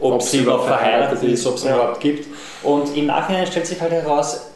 ob, 0.00 0.14
Ob 0.14 0.22
sie 0.22 0.38
überhaupt 0.38 0.64
verheiratet 0.64 1.18
verheiratet 1.18 1.32
ist, 1.34 1.46
ob 1.46 1.56
es 1.56 1.64
ihn 1.64 1.68
Ja. 1.68 1.74
überhaupt 1.76 2.00
gibt. 2.00 2.26
Und 2.62 2.96
im 2.96 3.06
Nachhinein 3.06 3.46
stellt 3.46 3.66
sich 3.66 3.80
halt 3.80 3.92
heraus, 3.92 4.46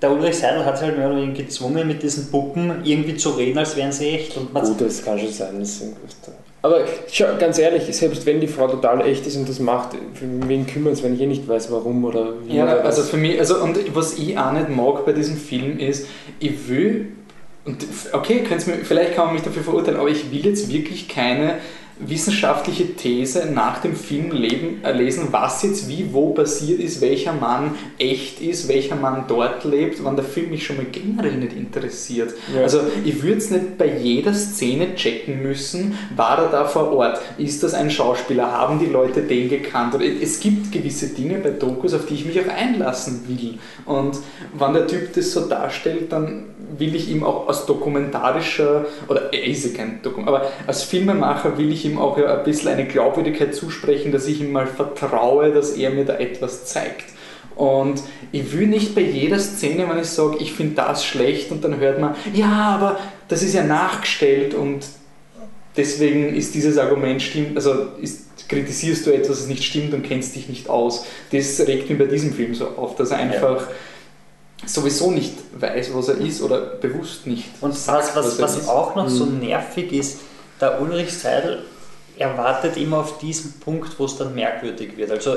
der 0.00 0.12
Ulrich 0.12 0.38
Seidel 0.38 0.64
hat 0.64 0.78
sie 0.78 0.84
halt 0.84 0.96
mehr 0.96 1.08
oder 1.08 1.16
weniger 1.16 1.42
gezwungen, 1.42 1.86
mit 1.88 2.02
diesen 2.02 2.30
Puppen 2.30 2.84
irgendwie 2.84 3.16
zu 3.16 3.30
reden, 3.30 3.58
als 3.58 3.74
wären 3.76 3.92
sie 3.92 4.10
echt. 4.10 4.36
Und 4.36 4.52
man 4.52 4.64
Gut, 4.64 4.80
das 4.80 5.04
kann 5.04 5.18
schon 5.18 5.32
sein. 5.32 5.58
Das 5.58 5.68
ist 5.70 5.82
irgendwas 5.82 6.16
da. 6.24 6.32
Aber 6.62 6.84
schau, 7.10 7.26
ganz 7.40 7.58
ehrlich, 7.58 7.94
selbst 7.94 8.24
wenn 8.24 8.40
die 8.40 8.46
Frau 8.46 8.68
total 8.68 9.04
echt 9.04 9.26
ist 9.26 9.36
und 9.36 9.48
das 9.48 9.58
macht, 9.58 9.96
wen 10.20 10.64
kümmert 10.66 10.94
es, 10.94 11.02
wenn 11.02 11.14
ich 11.14 11.20
eh 11.20 11.26
nicht 11.26 11.48
weiß, 11.48 11.72
warum 11.72 12.04
oder 12.04 12.34
wie? 12.46 12.56
Ja, 12.56 12.64
oder 12.64 12.84
also 12.84 13.02
für 13.02 13.16
mich, 13.16 13.38
also 13.38 13.60
und 13.60 13.78
was 13.96 14.16
ich 14.16 14.38
auch 14.38 14.52
nicht 14.52 14.68
mag 14.68 15.04
bei 15.04 15.12
diesem 15.12 15.36
Film 15.36 15.80
ist, 15.80 16.06
ich 16.38 16.68
will, 16.68 17.08
und 17.64 17.84
okay, 18.12 18.44
mir, 18.48 18.84
vielleicht 18.84 19.14
kann 19.14 19.26
man 19.26 19.34
mich 19.34 19.42
dafür 19.42 19.62
verurteilen, 19.62 19.98
aber 19.98 20.08
ich 20.08 20.30
will 20.30 20.46
jetzt 20.46 20.72
wirklich 20.72 21.08
keine 21.08 21.54
wissenschaftliche 22.06 22.94
These 22.94 23.50
nach 23.52 23.80
dem 23.80 23.94
Film 23.94 24.32
leben, 24.32 24.84
äh, 24.84 24.92
lesen, 24.92 25.28
was 25.30 25.62
jetzt 25.62 25.88
wie 25.88 26.12
wo 26.12 26.30
passiert 26.30 26.80
ist, 26.80 27.00
welcher 27.00 27.32
Mann 27.32 27.74
echt 27.98 28.40
ist, 28.40 28.68
welcher 28.68 28.96
Mann 28.96 29.24
dort 29.28 29.64
lebt, 29.64 30.02
wann 30.04 30.16
der 30.16 30.24
Film 30.24 30.50
mich 30.50 30.66
schon 30.66 30.76
mal 30.76 30.86
generell 30.90 31.36
nicht 31.36 31.54
interessiert. 31.54 32.34
Ja. 32.54 32.62
Also 32.62 32.80
ich 33.04 33.22
würde 33.22 33.38
es 33.38 33.50
nicht 33.50 33.78
bei 33.78 33.98
jeder 33.98 34.34
Szene 34.34 34.94
checken 34.94 35.42
müssen, 35.42 35.96
war 36.16 36.38
er 36.38 36.48
da 36.48 36.64
vor 36.64 36.92
Ort, 36.92 37.20
ist 37.38 37.62
das 37.62 37.74
ein 37.74 37.90
Schauspieler, 37.90 38.50
haben 38.50 38.78
die 38.78 38.86
Leute 38.86 39.22
den 39.22 39.48
gekannt 39.48 39.94
oder 39.94 40.04
es 40.04 40.40
gibt 40.40 40.72
gewisse 40.72 41.08
Dinge 41.08 41.38
bei 41.38 41.50
Dokus, 41.50 41.94
auf 41.94 42.06
die 42.06 42.14
ich 42.14 42.24
mich 42.24 42.40
auch 42.40 42.48
einlassen 42.48 43.22
will 43.28 43.58
und 43.84 44.18
wenn 44.58 44.72
der 44.72 44.86
Typ 44.86 45.12
das 45.14 45.32
so 45.32 45.46
darstellt, 45.48 46.12
dann 46.12 46.44
will 46.78 46.94
ich 46.94 47.10
ihm 47.10 47.24
auch 47.24 47.48
als 47.48 47.66
dokumentarischer, 47.66 48.86
oder 49.08 49.32
er 49.32 49.44
ist 49.44 49.64
ja 49.64 49.76
kein 49.76 50.00
Dokument, 50.02 50.28
aber 50.28 50.46
als 50.66 50.82
Filmemacher 50.84 51.58
will 51.58 51.72
ich 51.72 51.84
ihm 51.84 51.91
auch 51.98 52.18
ja 52.18 52.38
ein 52.38 52.44
bisschen 52.44 52.68
eine 52.68 52.86
Glaubwürdigkeit 52.86 53.54
zusprechen, 53.54 54.12
dass 54.12 54.26
ich 54.26 54.40
ihm 54.40 54.52
mal 54.52 54.66
vertraue, 54.66 55.52
dass 55.52 55.70
er 55.72 55.90
mir 55.90 56.04
da 56.04 56.14
etwas 56.14 56.66
zeigt. 56.66 57.06
Und 57.56 58.02
ich 58.32 58.52
will 58.52 58.66
nicht 58.66 58.94
bei 58.94 59.02
jeder 59.02 59.38
Szene, 59.38 59.86
wenn 59.88 59.98
ich 59.98 60.08
sage, 60.08 60.38
ich 60.40 60.52
finde 60.52 60.74
das 60.76 61.04
schlecht 61.04 61.50
und 61.50 61.62
dann 61.64 61.78
hört 61.78 62.00
man, 62.00 62.14
ja, 62.32 62.50
aber 62.50 62.98
das 63.28 63.42
ist 63.42 63.54
ja 63.54 63.62
nachgestellt 63.62 64.54
und 64.54 64.84
deswegen 65.76 66.34
ist 66.34 66.54
dieses 66.54 66.78
Argument 66.78 67.20
stimmt, 67.20 67.56
also 67.56 67.88
ist, 68.00 68.48
kritisierst 68.48 69.06
du 69.06 69.10
etwas, 69.12 69.38
das 69.38 69.46
nicht 69.48 69.64
stimmt 69.64 69.92
und 69.94 70.02
kennst 70.02 70.34
dich 70.34 70.48
nicht 70.48 70.68
aus. 70.68 71.04
Das 71.30 71.60
regt 71.66 71.88
mich 71.90 71.98
bei 71.98 72.06
diesem 72.06 72.32
Film 72.32 72.54
so 72.54 72.68
auf, 72.68 72.96
dass 72.96 73.10
er 73.10 73.18
einfach 73.18 73.66
sowieso 74.64 75.10
nicht 75.10 75.34
weiß, 75.58 75.90
was 75.94 76.08
er 76.08 76.18
ist 76.18 76.42
oder 76.42 76.58
bewusst 76.60 77.26
nicht. 77.26 77.44
Und 77.60 77.74
sagt, 77.74 78.14
was, 78.16 78.38
was, 78.38 78.40
was 78.40 78.56
ist. 78.58 78.68
auch 78.68 78.94
noch 78.94 79.08
so 79.08 79.26
Mhm. 79.26 79.40
nervig 79.40 79.92
ist, 79.92 80.20
der 80.60 80.80
Ulrich 80.80 81.12
Seidel 81.12 81.64
erwartet 82.22 82.76
immer 82.76 82.98
auf 82.98 83.18
diesen 83.18 83.60
Punkt, 83.60 83.98
wo 83.98 84.04
es 84.04 84.16
dann 84.16 84.34
merkwürdig 84.34 84.96
wird. 84.96 85.10
Also 85.10 85.36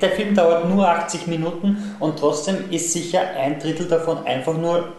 der 0.00 0.10
Film 0.10 0.34
dauert 0.34 0.68
nur 0.68 0.88
80 0.88 1.26
Minuten 1.26 1.94
und 2.00 2.18
trotzdem 2.18 2.70
ist 2.70 2.92
sicher 2.92 3.20
ein 3.36 3.58
Drittel 3.58 3.86
davon 3.86 4.24
einfach 4.26 4.56
nur 4.56 4.92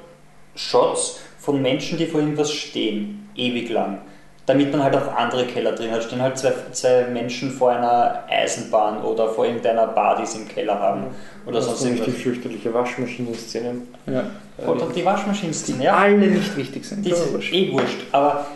Shots 0.56 1.20
von 1.40 1.62
Menschen, 1.62 1.98
die 1.98 2.06
vor 2.06 2.20
irgendwas 2.20 2.52
stehen, 2.52 3.30
ewig 3.36 3.70
lang. 3.70 4.00
Damit 4.46 4.72
man 4.72 4.82
halt 4.82 4.96
auch 4.96 5.14
andere 5.14 5.46
Keller 5.46 5.74
drin 5.74 5.92
hat. 5.92 6.06
Stehen 6.06 6.22
halt 6.22 6.38
zwei, 6.38 6.54
zwei 6.72 7.04
Menschen 7.08 7.52
vor 7.52 7.72
einer 7.72 8.24
Eisenbahn 8.30 9.02
oder 9.04 9.28
vor 9.28 9.46
irgendeiner 9.46 9.88
Bar, 9.88 10.22
die 10.22 10.26
sie 10.26 10.38
im 10.40 10.48
Keller 10.48 10.80
haben. 10.80 11.08
Oder 11.46 11.58
das 11.58 11.66
sonst 11.66 11.82
sind 11.82 11.96
die 11.96 12.00
irgendwas. 12.00 12.22
fürchterliche 12.22 12.74
Waschmaschinen-Szenen. 12.74 13.90
Ja. 14.06 14.24
Oder 14.66 14.86
die 14.96 15.04
Waschmaschinen-Szene, 15.04 15.80
Die 15.80 15.84
ja. 15.84 15.98
alle 15.98 16.28
nicht 16.28 16.56
wichtig 16.56 16.86
sind. 16.86 17.06
Die 17.06 17.12
ist 17.12 17.28
eh 17.52 17.72
wurscht. 17.74 18.06
Aber 18.14 18.48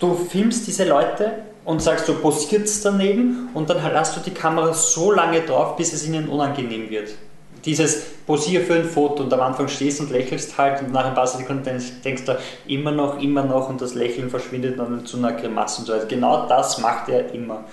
du 0.00 0.14
filmst 0.16 0.66
diese 0.66 0.88
Leute 0.88 1.34
und 1.64 1.80
sagst, 1.80 2.08
du 2.08 2.14
posierst 2.14 2.84
daneben 2.84 3.50
und 3.54 3.70
dann 3.70 3.82
lässt 3.92 4.16
du 4.16 4.20
die 4.20 4.32
Kamera 4.32 4.72
so 4.74 5.12
lange 5.12 5.42
drauf, 5.42 5.76
bis 5.76 5.92
es 5.92 6.06
ihnen 6.06 6.28
unangenehm 6.28 6.90
wird. 6.90 7.10
Dieses 7.64 8.02
Posier 8.26 8.62
für 8.62 8.74
ein 8.74 8.84
Foto 8.84 9.22
und 9.22 9.32
am 9.32 9.40
Anfang 9.40 9.68
stehst 9.68 10.00
und 10.00 10.10
lächelst 10.10 10.58
halt 10.58 10.82
und 10.82 10.92
nach 10.92 11.04
ein 11.04 11.14
paar 11.14 11.28
Sekunden 11.28 11.62
denkst, 11.62 11.86
denkst 12.04 12.24
du 12.24 12.36
immer 12.66 12.90
noch, 12.90 13.22
immer 13.22 13.44
noch 13.44 13.68
und 13.68 13.80
das 13.80 13.94
Lächeln 13.94 14.30
verschwindet 14.30 14.80
dann 14.80 15.06
zu 15.06 15.16
einer 15.18 15.32
Grimasse 15.32 15.80
und 15.80 15.86
so 15.86 15.92
weiter. 15.92 16.06
Genau 16.06 16.48
das 16.48 16.78
macht 16.78 17.08
er 17.08 17.32
immer. 17.32 17.64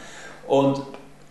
Und 0.47 0.81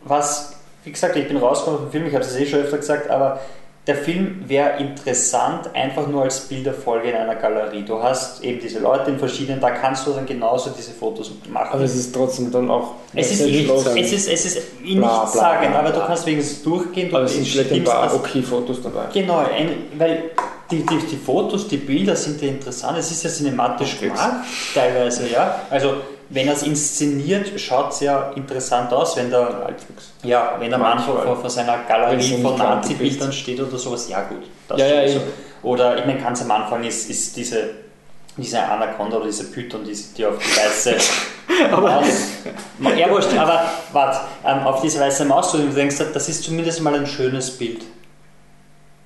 was, 0.02 0.56
wie 0.82 0.90
gesagt, 0.90 1.14
ich 1.14 1.28
bin 1.28 1.36
rausgekommen 1.36 1.82
vom 1.82 1.90
Film, 1.92 2.06
ich 2.06 2.14
habe 2.14 2.24
es 2.24 2.34
eh 2.34 2.46
schon 2.46 2.60
öfter 2.60 2.78
gesagt, 2.78 3.08
aber 3.08 3.40
der 3.88 3.96
Film 3.96 4.44
wäre 4.46 4.78
interessant, 4.78 5.74
einfach 5.74 6.06
nur 6.06 6.22
als 6.22 6.40
Bilderfolge 6.40 7.08
in 7.08 7.16
einer 7.16 7.36
Galerie. 7.36 7.82
Du 7.82 8.02
hast 8.02 8.44
eben 8.44 8.60
diese 8.60 8.80
Leute 8.80 9.10
in 9.10 9.18
verschiedenen, 9.18 9.62
da 9.62 9.70
kannst 9.70 10.06
du 10.06 10.12
dann 10.12 10.26
genauso 10.26 10.68
diese 10.76 10.92
Fotos 10.92 11.32
machen. 11.48 11.70
Aber 11.72 11.82
es 11.82 11.96
ist 11.96 12.14
trotzdem 12.14 12.52
dann 12.52 12.70
auch. 12.70 12.92
es 13.14 13.32
ist, 13.32 13.38
sehr 13.38 13.46
nicht, 13.46 13.64
schloss. 13.64 13.86
es 13.86 14.12
ist, 14.12 14.28
es 14.28 14.44
ist 14.44 14.82
Bla, 14.82 14.92
bla, 14.94 15.20
nichts 15.20 15.32
sagen, 15.32 15.70
bla, 15.70 15.78
aber 15.78 15.90
du 15.90 16.00
kannst 16.00 16.26
wenigstens 16.26 16.62
durchgehen. 16.62 17.08
Du 17.08 17.16
Aber 17.16 17.24
es 17.24 17.32
sind 17.32 17.48
vielleicht 17.48 17.72
ein 17.72 17.84
paar 17.84 18.14
okay 18.14 18.42
Fotos 18.42 18.82
dabei. 18.82 19.06
Genau, 19.10 19.38
ein, 19.38 19.70
weil 19.96 20.32
die, 20.70 20.84
die, 20.84 20.98
die 21.10 21.16
Fotos, 21.16 21.66
die 21.66 21.78
Bilder 21.78 22.14
sind 22.14 22.42
ja 22.42 22.48
interessant. 22.48 22.98
Es 22.98 23.10
ist 23.10 23.24
ja 23.24 23.30
cinematisch 23.30 23.98
gemacht, 23.98 24.44
teilweise, 24.74 25.30
ja. 25.30 25.62
Also, 25.70 25.94
wenn 26.30 26.46
er 26.46 26.54
es 26.54 26.62
inszeniert, 26.62 27.58
schaut 27.58 27.92
es 27.92 28.00
ja 28.00 28.32
interessant 28.34 28.92
aus, 28.92 29.16
wenn 29.16 29.30
der, 29.30 29.74
ja, 30.22 30.56
wenn 30.58 30.68
der 30.68 30.78
Mann 30.78 30.98
vor, 30.98 31.14
Manchmal. 31.14 31.36
vor, 31.36 31.50
seiner 31.50 31.78
Galerie 31.88 32.42
von 32.42 32.56
Nazi-Bildern 32.56 33.32
steht 33.32 33.60
oder 33.60 33.78
sowas. 33.78 34.08
Ja, 34.08 34.22
gut. 34.22 34.42
Das 34.68 34.78
Ja, 34.78 34.86
ja, 34.86 35.02
eh. 35.02 35.20
Oder, 35.62 35.98
ich 35.98 36.06
meine, 36.06 36.20
ganz 36.20 36.42
am 36.42 36.50
Anfang 36.50 36.84
ist, 36.84 37.08
ist 37.08 37.36
diese, 37.36 37.70
diese 38.36 38.62
Anaconda 38.62 39.16
oder 39.16 39.26
diese 39.26 39.44
Python, 39.44 39.84
die, 39.84 39.96
die 40.16 40.26
auf 40.26 40.36
die 40.38 40.56
weiße 40.56 40.96
Maus. 41.70 42.96
Ja, 42.96 43.10
wurscht, 43.10 43.36
aber 43.36 43.64
warte, 43.92 44.20
ähm, 44.44 44.66
auf 44.66 44.82
diese 44.82 45.00
weiße 45.00 45.24
Maus, 45.24 45.52
du 45.52 45.58
denkst, 45.58 45.96
das 46.12 46.28
ist 46.28 46.44
zumindest 46.44 46.82
mal 46.82 46.94
ein 46.94 47.06
schönes 47.06 47.50
Bild. 47.50 47.82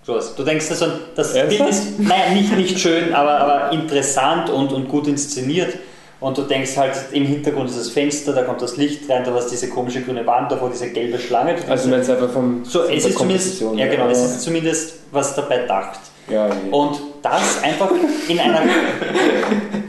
Sowas. 0.04 0.34
Du 0.34 0.42
denkst 0.42 0.68
also, 0.70 0.86
das 1.14 1.34
Ernsthaft? 1.34 1.58
Bild 1.58 1.70
ist, 1.70 2.00
naja, 2.00 2.30
nicht, 2.32 2.52
nicht 2.56 2.80
schön, 2.80 3.14
aber, 3.14 3.38
aber 3.38 3.72
interessant 3.72 4.50
und, 4.50 4.72
und 4.72 4.88
gut 4.88 5.06
inszeniert. 5.06 5.78
Und 6.22 6.38
du 6.38 6.42
denkst 6.42 6.76
halt, 6.76 6.94
im 7.10 7.26
Hintergrund 7.26 7.68
ist 7.68 7.78
das 7.78 7.90
Fenster, 7.90 8.32
da 8.32 8.44
kommt 8.44 8.62
das 8.62 8.76
Licht 8.76 9.10
rein, 9.10 9.24
du 9.24 9.32
hast 9.32 9.48
diese 9.48 9.68
komische 9.68 10.02
grüne 10.02 10.24
Wand, 10.24 10.52
davor 10.52 10.70
diese 10.70 10.88
gelbe 10.90 11.18
Schlange. 11.18 11.56
Du 11.56 11.68
Also, 11.68 11.90
wenn 11.90 11.98
es 11.98 12.08
einfach 12.08 12.30
vom. 12.30 12.64
so, 12.64 12.84
es 12.84 13.04
ist 13.04 13.18
zumindest, 13.18 13.60
ja 13.60 13.88
genau, 13.88 14.08
es 14.08 14.20
ist 14.20 14.40
zumindest 14.42 15.00
was 15.10 15.34
dabei 15.34 15.66
dacht. 15.66 15.98
Ja, 16.28 16.46
ja. 16.46 16.54
Und 16.70 17.00
das 17.22 17.62
einfach 17.62 17.90
in 18.28 18.38
einer. 18.38 18.60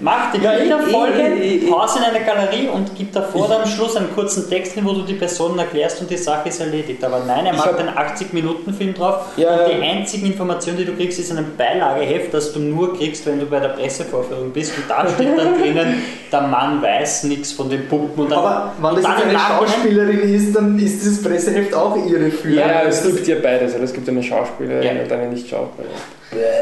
Macht 0.01 0.35
die 0.35 0.43
eh, 0.45 1.59
eh. 1.65 1.69
Pause 1.71 1.99
in 1.99 2.03
einer 2.03 2.25
Galerie 2.25 2.67
und 2.67 2.93
gibt 2.93 3.15
davor 3.15 3.47
dann 3.47 3.61
am 3.61 3.67
Schluss 3.69 3.95
einen 3.95 4.13
kurzen 4.13 4.49
Text 4.49 4.73
hin, 4.73 4.83
wo 4.83 4.91
du 4.91 5.03
die 5.03 5.13
Personen 5.13 5.57
erklärst 5.57 6.01
und 6.01 6.09
die 6.09 6.17
Sache 6.17 6.49
ist 6.49 6.59
erledigt. 6.59 7.01
Aber 7.05 7.21
nein, 7.25 7.45
er 7.45 7.53
Ich 7.53 7.57
macht 7.57 7.69
hab- 7.71 7.79
einen 7.79 7.87
80-Minuten-Film 7.89 8.95
drauf 8.95 9.27
Ja, 9.37 9.55
und 9.63 9.69
die 9.71 9.81
einzigen 9.81 10.25
Informationen, 10.25 10.75
die 10.79 10.83
du 10.85 10.91
kriegst, 10.93 11.19
ist 11.19 11.31
ein 11.31 11.45
Beilageheft, 11.57 12.33
das 12.33 12.51
du 12.51 12.59
nur 12.59 12.97
kriegst, 12.97 13.25
wenn 13.25 13.39
du 13.39 13.45
bei 13.45 13.61
der 13.61 13.69
Pressevorführung 13.69 14.51
bist. 14.51 14.73
Und 14.77 14.89
da 14.89 15.07
steht 15.07 15.37
dann 15.37 15.57
drinnen, 15.61 16.01
der 16.29 16.41
Mann 16.41 16.81
weiß 16.81 17.23
nichts 17.23 17.53
von 17.53 17.69
den 17.69 17.87
Puppen. 17.87 18.23
Und 18.25 18.29
dann, 18.29 18.39
Aber 18.39 18.73
wenn 18.81 18.95
das 18.95 19.05
eine 19.05 19.39
Schauspielerin 19.39 20.19
ist, 20.35 20.53
dann 20.53 20.77
ist 20.79 21.01
dieses 21.01 21.23
Presseheft 21.23 21.73
auch. 21.73 21.95
Ja, 21.95 22.67
ja, 22.67 22.81
es 22.89 23.03
gibt 23.05 23.25
ja 23.25 23.37
beides. 23.41 23.71
Also 23.71 23.85
es 23.85 23.93
gibt 23.93 24.09
eine 24.09 24.21
Schauspielerin 24.21 24.83
Ja. 24.97 25.03
und 25.03 25.11
eine 25.13 25.27
Nicht-Schauspielerin. 25.29 25.95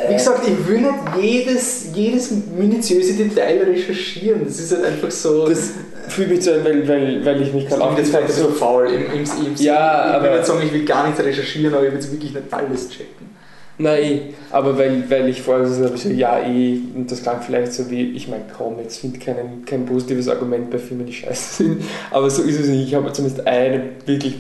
Wie 0.10 0.14
gesagt, 0.14 0.48
ich 0.48 0.68
will 0.68 0.80
nicht 0.82 0.94
jedes, 1.22 1.86
jedes 1.94 2.32
minutiöse 2.58 3.14
Detail 3.14 3.64
recherchieren. 3.64 4.42
Das 4.46 4.60
ist 4.60 4.72
halt 4.74 4.86
einfach 4.86 5.12
so. 5.12 5.48
Das 5.48 5.72
fühlt 6.08 6.30
mich 6.30 6.44
so, 6.44 6.52
weil, 6.64 6.88
weil, 6.88 7.26
weil 7.26 7.42
ich 7.42 7.54
mich 7.54 7.66
das 7.66 7.78
gerade 7.78 7.94
klingt 7.96 8.00
jetzt 8.00 8.16
vielleicht 8.16 8.34
so 8.34 8.48
so 8.48 8.52
faul 8.52 8.88
im, 8.88 9.06
im, 9.06 9.24
im 9.24 9.56
Ja, 9.58 10.16
Ich 10.18 10.22
will 10.24 10.30
aber- 10.30 10.38
nicht 10.38 10.46
sagen, 10.46 10.62
ich 10.66 10.74
will 10.74 10.86
gar 10.86 11.08
nicht 11.08 11.20
recherchieren, 11.20 11.74
aber 11.74 11.84
ich 11.86 11.92
will 11.92 12.00
jetzt 12.00 12.12
wirklich 12.12 12.34
nicht 12.34 12.54
alles 12.54 12.90
checken. 12.90 13.32
Nein, 13.78 14.04
eh. 14.04 14.22
aber 14.52 14.78
weil, 14.78 15.04
weil 15.10 15.30
ich 15.30 15.42
vorher 15.42 15.64
gesagt 15.64 15.84
habe, 15.86 15.98
so, 15.98 16.10
ja, 16.10 16.40
eh, 16.46 16.78
und 16.96 17.10
das 17.12 17.24
klang 17.24 17.42
vielleicht 17.42 17.74
so 17.74 17.90
wie, 17.90 18.12
ich 18.12 18.28
meine, 18.28 18.44
komm, 18.56 18.78
jetzt 18.80 19.00
finde 19.00 19.18
kein, 19.18 19.66
kein 19.66 19.86
positives 19.88 20.28
Argument 20.28 20.70
bei 20.70 20.78
Filmen, 20.78 21.06
die 21.08 21.14
scheiße 21.14 21.64
sind, 21.64 21.84
aber 22.12 22.30
so 22.30 22.44
ist 22.44 22.60
es 22.60 22.68
nicht. 22.68 22.90
Ich 22.90 22.94
habe 22.96 23.12
zumindest 23.12 23.48
eine 23.48 23.82
wirklich 24.06 24.36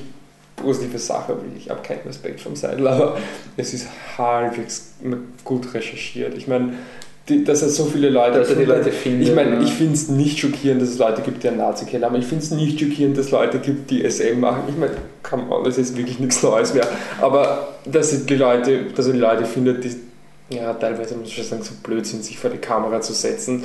positive 0.62 0.98
Sache, 1.00 1.34
weil 1.34 1.58
ich 1.58 1.70
habe 1.70 1.82
keinen 1.82 2.02
Respekt 2.06 2.42
vom 2.42 2.56
Seidel, 2.56 2.88
aber 2.88 3.18
es 3.58 3.74
ist 3.74 3.88
halbwegs 4.18 4.94
gut 5.44 5.74
recherchiert. 5.74 6.36
Ich 6.38 6.48
meine, 6.48 6.74
die, 7.30 7.44
dass 7.44 7.62
es 7.62 7.76
so 7.78 7.86
viele 7.86 8.10
Leute 8.10 8.40
Dass 8.40 8.50
er 8.50 8.56
die 8.56 8.62
gefunden- 8.66 8.84
Leute 8.86 8.92
findet. 8.96 9.28
Ich 9.30 9.36
meine, 9.36 9.56
ja. 9.56 9.62
ich 9.62 9.72
finde 9.74 9.94
es 9.94 10.08
nicht 10.10 10.40
schockierend, 10.40 10.82
dass 10.82 10.90
es 10.90 10.98
Leute 10.98 11.22
gibt, 11.22 11.44
die 11.44 11.50
einen 11.50 11.58
Nazi-Keller 11.58 12.08
haben. 12.08 12.16
Ich 12.16 12.26
finde 12.26 12.44
es 12.44 12.52
nicht 12.52 12.80
schockierend, 12.80 13.18
dass 13.18 13.26
es 13.28 13.32
Leute 13.32 13.60
gibt, 13.60 13.92
die 13.92 14.04
SM 14.10 14.40
machen. 14.40 14.64
Ich 14.68 14.76
meine, 14.76 14.94
come 15.22 15.44
on, 15.56 15.64
das 15.64 15.78
ist 15.78 15.96
wirklich 15.96 16.20
nichts 16.20 16.42
Neues 16.42 16.74
mehr. 16.74 16.88
Aber 17.22 17.68
dass 17.86 18.12
er 18.12 18.20
die 18.20 18.36
Leute, 18.36 18.86
dass 18.96 19.06
er 19.08 19.14
die 19.14 19.20
Leute 19.20 19.46
findet, 19.46 19.84
die 19.84 19.96
ja, 20.50 20.74
teilweise 20.74 21.16
muss 21.16 21.30
ich 21.30 21.48
sagen, 21.48 21.64
so 21.64 21.72
blöd 21.82 22.06
sind, 22.06 22.26
sich 22.26 22.38
vor 22.38 22.50
die 22.50 22.58
Kamera 22.58 23.00
zu 23.00 23.14
setzen. 23.14 23.64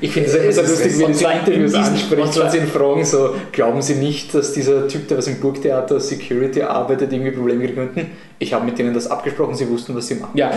Ich 0.00 0.12
finde 0.12 0.28
es 0.28 0.34
immer 0.34 0.52
so 0.52 0.60
ist- 0.62 0.70
lustig, 0.70 0.98
wenn 0.98 1.12
in 1.12 1.38
Interviews 1.40 1.74
anspricht, 1.74 2.36
wenn 2.36 2.50
sie 2.50 2.58
ihn 2.58 2.66
fragen, 2.66 3.04
so, 3.04 3.34
glauben 3.52 3.80
Sie 3.82 3.94
nicht, 3.94 4.34
dass 4.34 4.52
dieser 4.52 4.88
Typ, 4.88 5.08
der 5.08 5.18
was 5.18 5.26
im 5.26 5.40
Burgtheater 5.40 6.00
Security 6.00 6.62
arbeitet, 6.62 7.12
irgendwie 7.12 7.30
Probleme 7.32 7.64
kriegen 7.64 7.74
könnten? 7.76 8.10
Ich 8.40 8.52
habe 8.52 8.64
mit 8.64 8.78
denen 8.78 8.92
das 8.92 9.06
abgesprochen, 9.10 9.54
sie 9.54 9.68
wussten, 9.70 9.94
was 9.96 10.08
sie 10.08 10.16
machen. 10.16 10.32
Ja, 10.34 10.50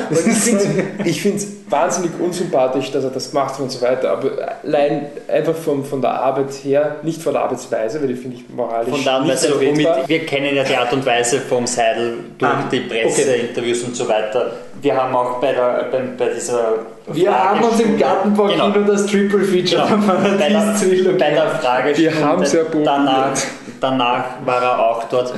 ich 1.06 1.22
finde 1.22 1.38
es 1.38 1.48
wahnsinnig 1.70 2.12
unsympathisch, 2.20 2.92
dass 2.92 3.04
er 3.04 3.12
das 3.12 3.30
gemacht 3.32 3.54
hat 3.54 3.60
und 3.62 3.72
so 3.72 3.82
weiter, 3.82 4.12
aber 4.12 4.32
allein 4.64 5.06
einfach 5.28 5.56
vom, 5.56 5.86
von 5.86 6.02
der 6.02 6.12
Arbeit 6.12 6.52
her, 6.64 6.98
nicht 7.04 7.22
von 7.22 7.34
der 7.34 7.44
Arbeitsweise, 7.44 8.02
weil 8.02 8.08
die 8.08 8.16
finde 8.16 8.38
ich 8.38 8.44
moralisch 8.50 8.90
Von 8.90 9.04
der 9.04 9.14
Art 9.14 9.22
und 9.22 9.28
nicht 9.28 9.44
Weise, 9.44 9.54
womit, 9.56 9.88
wir 10.08 10.26
kennen 10.26 10.56
ja 10.56 10.64
die 10.64 10.76
Art 10.76 10.92
und 10.92 11.06
Weise 11.06 11.40
vom 11.40 11.68
Seidel 11.68 12.16
durch 12.38 12.52
Ah, 12.52 12.68
die 12.72 12.80
Presseinterviews 12.80 13.84
und 13.84 13.96
so 13.96 14.08
weiter. 14.10 14.52
Wir 14.82 14.96
haben 14.96 15.16
auch 15.16 15.40
bei, 15.40 15.54
der, 15.54 15.88
bei, 15.92 16.00
bei 16.18 16.30
dieser. 16.34 16.80
Wir 17.14 17.32
haben 17.34 17.64
uns 17.64 17.80
im 17.80 17.98
Fragestunde- 17.98 18.00
Gartenbau-Kino 18.00 18.72
Genau. 18.74 18.88
das 18.92 19.06
Triple 19.06 19.44
Feature 19.44 19.88
Genau. 19.88 20.08
bei, 20.08 20.16
der, 20.16 20.38
bei 20.38 21.94
der 21.94 22.12
Fragestunde 22.12 22.84
danach, 22.84 23.32
danach 23.80 24.24
war 24.46 24.62
er 24.62 24.80
auch 24.80 25.04
dort. 25.06 25.34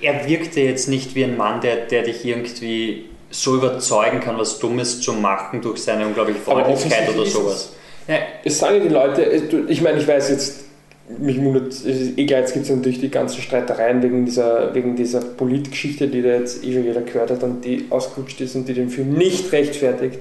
Er 0.00 0.26
wirkte 0.28 0.60
jetzt 0.60 0.88
nicht 0.88 1.14
wie 1.14 1.24
ein 1.24 1.36
Mann, 1.36 1.60
der, 1.62 1.76
der 1.86 2.02
dich 2.02 2.24
irgendwie 2.24 3.06
so 3.30 3.54
überzeugen 3.56 4.20
kann, 4.20 4.38
was 4.38 4.58
Dummes 4.58 5.00
zu 5.00 5.12
machen 5.14 5.62
durch 5.62 5.82
seine 5.82 6.06
unglaubliche 6.06 6.40
Freundlichkeit 6.40 7.08
oder 7.14 7.24
sowas. 7.26 7.72
Ja, 8.06 8.16
Es 8.44 8.58
sagen 8.58 8.76
ja 8.76 8.82
die 8.82 8.88
Leute, 8.88 9.22
es- 9.24 9.44
ich 9.68 9.80
meine, 9.80 9.98
ich 9.98 10.06
weiß 10.06 10.28
jetzt, 10.28 10.63
mich 11.06 11.42
wundert, 11.42 11.74
egal, 12.16 12.40
jetzt 12.40 12.54
gibt 12.54 12.64
es 12.64 12.74
natürlich 12.74 12.98
die 12.98 13.10
ganzen 13.10 13.42
Streitereien 13.42 14.02
wegen 14.02 14.24
dieser, 14.24 14.74
wegen 14.74 14.96
dieser 14.96 15.20
Politgeschichte, 15.20 16.08
die 16.08 16.22
da 16.22 16.30
jetzt 16.30 16.64
eh 16.64 16.72
schon 16.72 16.84
jeder 16.84 17.02
gehört 17.02 17.30
hat 17.30 17.42
und 17.42 17.64
die 17.64 17.86
ausgerutscht 17.90 18.40
ist 18.40 18.56
und 18.56 18.66
die 18.68 18.74
den 18.74 18.88
Film 18.88 19.12
nicht 19.12 19.52
rechtfertigt. 19.52 20.20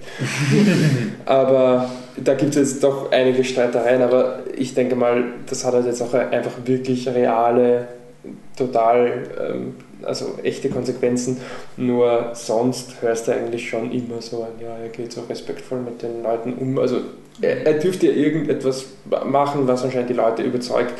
aber 1.25 1.89
da 2.17 2.33
gibt 2.33 2.51
es 2.51 2.71
jetzt 2.71 2.83
doch 2.83 3.11
einige 3.11 3.45
Streitereien, 3.45 4.01
aber 4.01 4.39
ich 4.57 4.73
denke 4.73 4.95
mal, 4.95 5.23
das 5.49 5.63
hat 5.63 5.73
halt 5.73 5.85
jetzt 5.85 6.01
auch 6.01 6.13
einfach 6.13 6.51
wirklich 6.65 7.07
reale, 7.07 7.87
total, 8.57 9.23
ähm, 9.39 9.75
also 10.03 10.37
echte 10.43 10.69
Konsequenzen. 10.69 11.37
Nur 11.77 12.31
sonst 12.33 13.01
hörst 13.01 13.29
du 13.29 13.31
eigentlich 13.31 13.69
schon 13.69 13.89
immer 13.91 14.21
so 14.21 14.43
ein, 14.43 14.61
ja, 14.61 14.77
er 14.77 14.89
geht 14.89 15.13
so 15.13 15.21
respektvoll 15.29 15.79
mit 15.79 16.01
den 16.01 16.23
Leuten 16.23 16.53
um. 16.53 16.77
Also 16.77 16.97
er, 17.41 17.65
er 17.65 17.73
dürfte 17.73 18.07
ja 18.07 18.13
irgendetwas 18.13 18.85
machen, 19.25 19.67
was 19.67 19.83
anscheinend 19.83 20.09
die 20.09 20.13
Leute 20.13 20.43
überzeugt, 20.43 20.93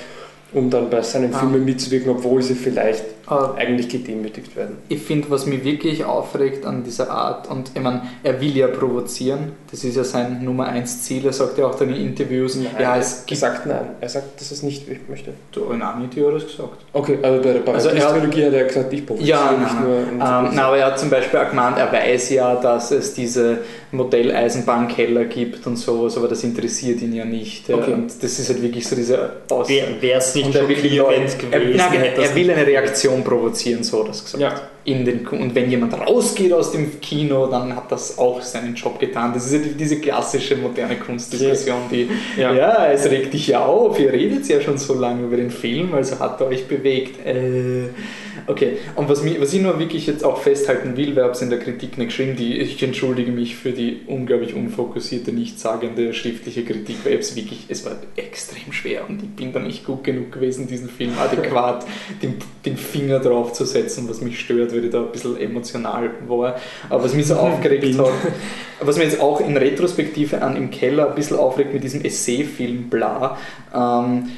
um 0.54 0.70
dann 0.70 0.90
bei 0.90 1.02
seinen 1.02 1.34
Ah. 1.34 1.40
Filmen 1.40 1.66
mitzuwirken, 1.66 2.12
obwohl 2.12 2.42
sie 2.44 2.54
vielleicht 2.54 3.04
Aber 3.26 3.56
eigentlich 3.56 3.90
gedemütigt 3.90 4.56
werden. 4.56 4.78
ich 4.88 5.02
finde, 5.02 5.32
was 5.32 5.48
mich 5.48 5.64
wirklich 5.64 6.06
aufregt 6.06 6.64
an 6.68 6.84
dieser 6.84 7.10
Art, 7.10 7.50
und 7.50 7.72
ich 7.74 7.82
meine, 7.82 8.04
er 8.22 8.40
will 8.40 8.56
ja 8.56 8.68
provozieren, 8.68 9.54
das 9.72 9.84
ist 9.84 9.96
ja 9.96 10.04
sein 10.04 10.44
Nummer 10.44 10.68
eins 10.68 11.02
Ziel, 11.02 11.26
er 11.26 11.34
sagt 11.34 11.58
ja 11.58 11.66
auch 11.66 11.74
dann 11.74 11.90
in 11.90 11.96
Interviews, 12.06 12.56
ja, 12.58 12.70
er 12.78 13.00
es 13.00 13.12
hat 13.12 13.18
gibt. 13.26 13.30
gesagt 13.30 13.66
nein. 13.66 13.86
Er 14.00 14.10
sagt, 14.10 14.40
dass 14.40 14.52
er 14.52 14.56
es 14.58 14.62
nicht 14.64 14.86
möchte. 15.10 15.32
Du, 15.52 15.72
in 15.72 15.82
Amity 15.82 16.20
hat 16.20 16.28
er 16.28 16.32
das 16.34 16.46
gesagt. 16.46 16.78
Okay, 16.94 17.18
also 17.24 17.42
bei 17.42 17.54
der 17.54 17.74
Also 17.74 17.90
er 17.90 17.96
hat- 17.96 18.02
Paradies-Trilogie 18.10 18.46
hat 18.46 18.54
er 18.54 18.64
gesagt, 18.66 18.94
ich 18.94 19.06
provoziere 19.08 19.30
Ja, 19.30 19.52
nicht 19.60 19.74
nein, 19.74 19.84
nur. 19.84 19.98
Ähm, 19.98 20.52
na, 20.54 20.68
aber 20.68 20.78
er 20.78 20.86
hat 20.86 21.00
zum 21.00 21.10
Beispiel 21.10 21.40
auch 21.40 21.50
gemeint, 21.50 21.80
er 21.80 21.92
weiß 21.92 22.30
ja, 22.30 22.54
dass 22.58 22.92
es 22.92 23.16
diese 23.16 23.58
Modelleisenbahnkeller 23.94 25.26
gibt 25.26 25.66
und 25.68 25.78
sowas, 25.78 26.18
aber 26.18 26.28
das 26.28 26.44
interessiert 26.44 27.02
ihn 27.02 27.14
ja 27.14 27.26
nicht. 27.26 27.70
ja. 27.70 27.76
Okay. 27.76 27.94
Und 27.94 28.08
das 28.08 28.40
ist 28.40 28.50
halt 28.50 28.62
wirklich 28.62 28.88
so 28.88 28.96
diese 28.96 29.38
Aussage. 29.50 29.84
Wäre 30.02 30.20
es 30.20 30.36
nicht 30.36 30.48
Und 30.48 30.56
er 30.56 30.68
will, 30.68 30.98
Leute, 30.98 31.22
er, 31.52 31.60
gewesen, 31.60 31.78
nein, 31.78 31.92
hätte 32.00 32.22
er 32.24 32.36
will 32.36 32.52
eine 32.52 32.66
Reaktion 32.66 33.24
provozieren, 33.24 33.84
so 33.84 34.00
hat 34.00 34.08
er 34.08 34.12
es 34.12 34.24
gesagt. 34.24 34.42
ja, 34.42 34.62
in 34.86 35.06
den 35.06 35.26
und 35.28 35.56
wenn 35.56 35.70
jemand 35.70 35.94
rausgeht 35.94 36.52
aus 36.52 36.72
dem 36.72 37.00
Kino, 37.00 37.48
dann 37.48 37.76
hat 37.76 37.92
das 37.92 38.18
auch 38.18 38.42
seinen 38.42 38.76
Job 38.76 39.00
getan. 39.00 39.32
Das 39.34 39.46
ist 39.46 39.54
ja 39.54 39.60
die, 39.60 39.76
diese 39.76 40.00
klassische 40.00 40.58
moderne 40.58 40.98
Kunstdiskussion, 40.98 41.84
die 41.90 42.10
ja. 42.38 42.54
Ja. 42.54 42.92
es 42.92 43.10
regt 43.10 43.34
dich 43.34 43.48
ja 43.48 43.66
auf, 43.66 44.00
ihr 44.00 44.12
redet 44.12 44.48
ja 44.48 44.60
schon 44.60 44.78
so 44.78 44.94
lange 44.94 45.24
über 45.24 45.38
den 45.38 45.52
Film, 45.52 45.94
also 45.94 46.20
hat 46.20 46.42
er 46.42 46.48
euch 46.48 46.68
bewegt. 46.68 47.26
Äh, 47.26 47.90
okay, 48.48 48.78
und 48.96 49.10
was, 49.10 49.24
mich, 49.24 49.40
was 49.40 49.54
ich 49.54 49.62
nur 49.62 49.80
wirklich 49.80 50.08
jetzt 50.08 50.24
auch 50.24 50.42
festhalten 50.42 50.98
will, 50.98 51.16
wir 51.16 51.24
haben 51.24 51.32
es 51.32 51.42
in 51.42 51.50
der 51.50 51.60
Kritik 51.60 51.98
nicht 51.98 52.08
geschrieben, 52.08 52.36
die, 52.36 52.58
ich 52.58 52.82
entschuldige 52.84 53.32
mich 53.32 53.56
für 53.56 53.72
die 53.72 54.02
unglaublich 54.08 54.54
unfokussierte, 54.54 55.32
nichtssagende 55.32 56.14
schriftliche 56.14 56.64
Kritik, 56.64 56.98
weil 57.04 57.20
es 57.20 57.36
wirklich, 57.36 57.66
es 57.70 57.86
war 57.86 57.94
extrem 58.16 58.74
schwer 58.74 59.08
und 59.08 59.24
ich 59.24 59.30
bin 59.30 59.54
da 59.54 59.60
nicht 59.60 59.86
gut 59.86 60.04
genug 60.04 60.32
gewesen, 60.32 60.68
diesen 60.68 60.90
Film 60.90 61.12
adäquat 61.18 61.86
den, 62.22 62.36
den 62.66 62.78
Finger 62.78 63.20
drauf 63.20 63.54
zu 63.54 63.66
setzen, 63.66 64.10
was 64.10 64.22
mich 64.22 64.40
stört, 64.40 64.73
weil 64.74 64.86
ich 64.86 64.92
da 64.92 65.02
ein 65.02 65.12
bisschen 65.12 65.40
emotional 65.40 66.10
war. 66.28 66.56
Aber 66.90 67.04
was 67.04 67.14
mich 67.14 67.28
so 67.28 67.36
aufgeregt 67.36 67.98
hat, 67.98 68.08
was 68.82 68.98
mir 68.98 69.04
jetzt 69.04 69.20
auch 69.20 69.40
in 69.40 69.56
Retrospektive 69.58 70.42
an 70.42 70.56
im 70.56 70.72
Keller 70.72 71.10
ein 71.10 71.16
bisschen 71.16 71.38
aufregt 71.38 71.74
mit 71.74 71.84
diesem 71.84 72.04
Essay-Film 72.04 72.90
Bla, 72.90 73.38
ähm, 73.74 74.30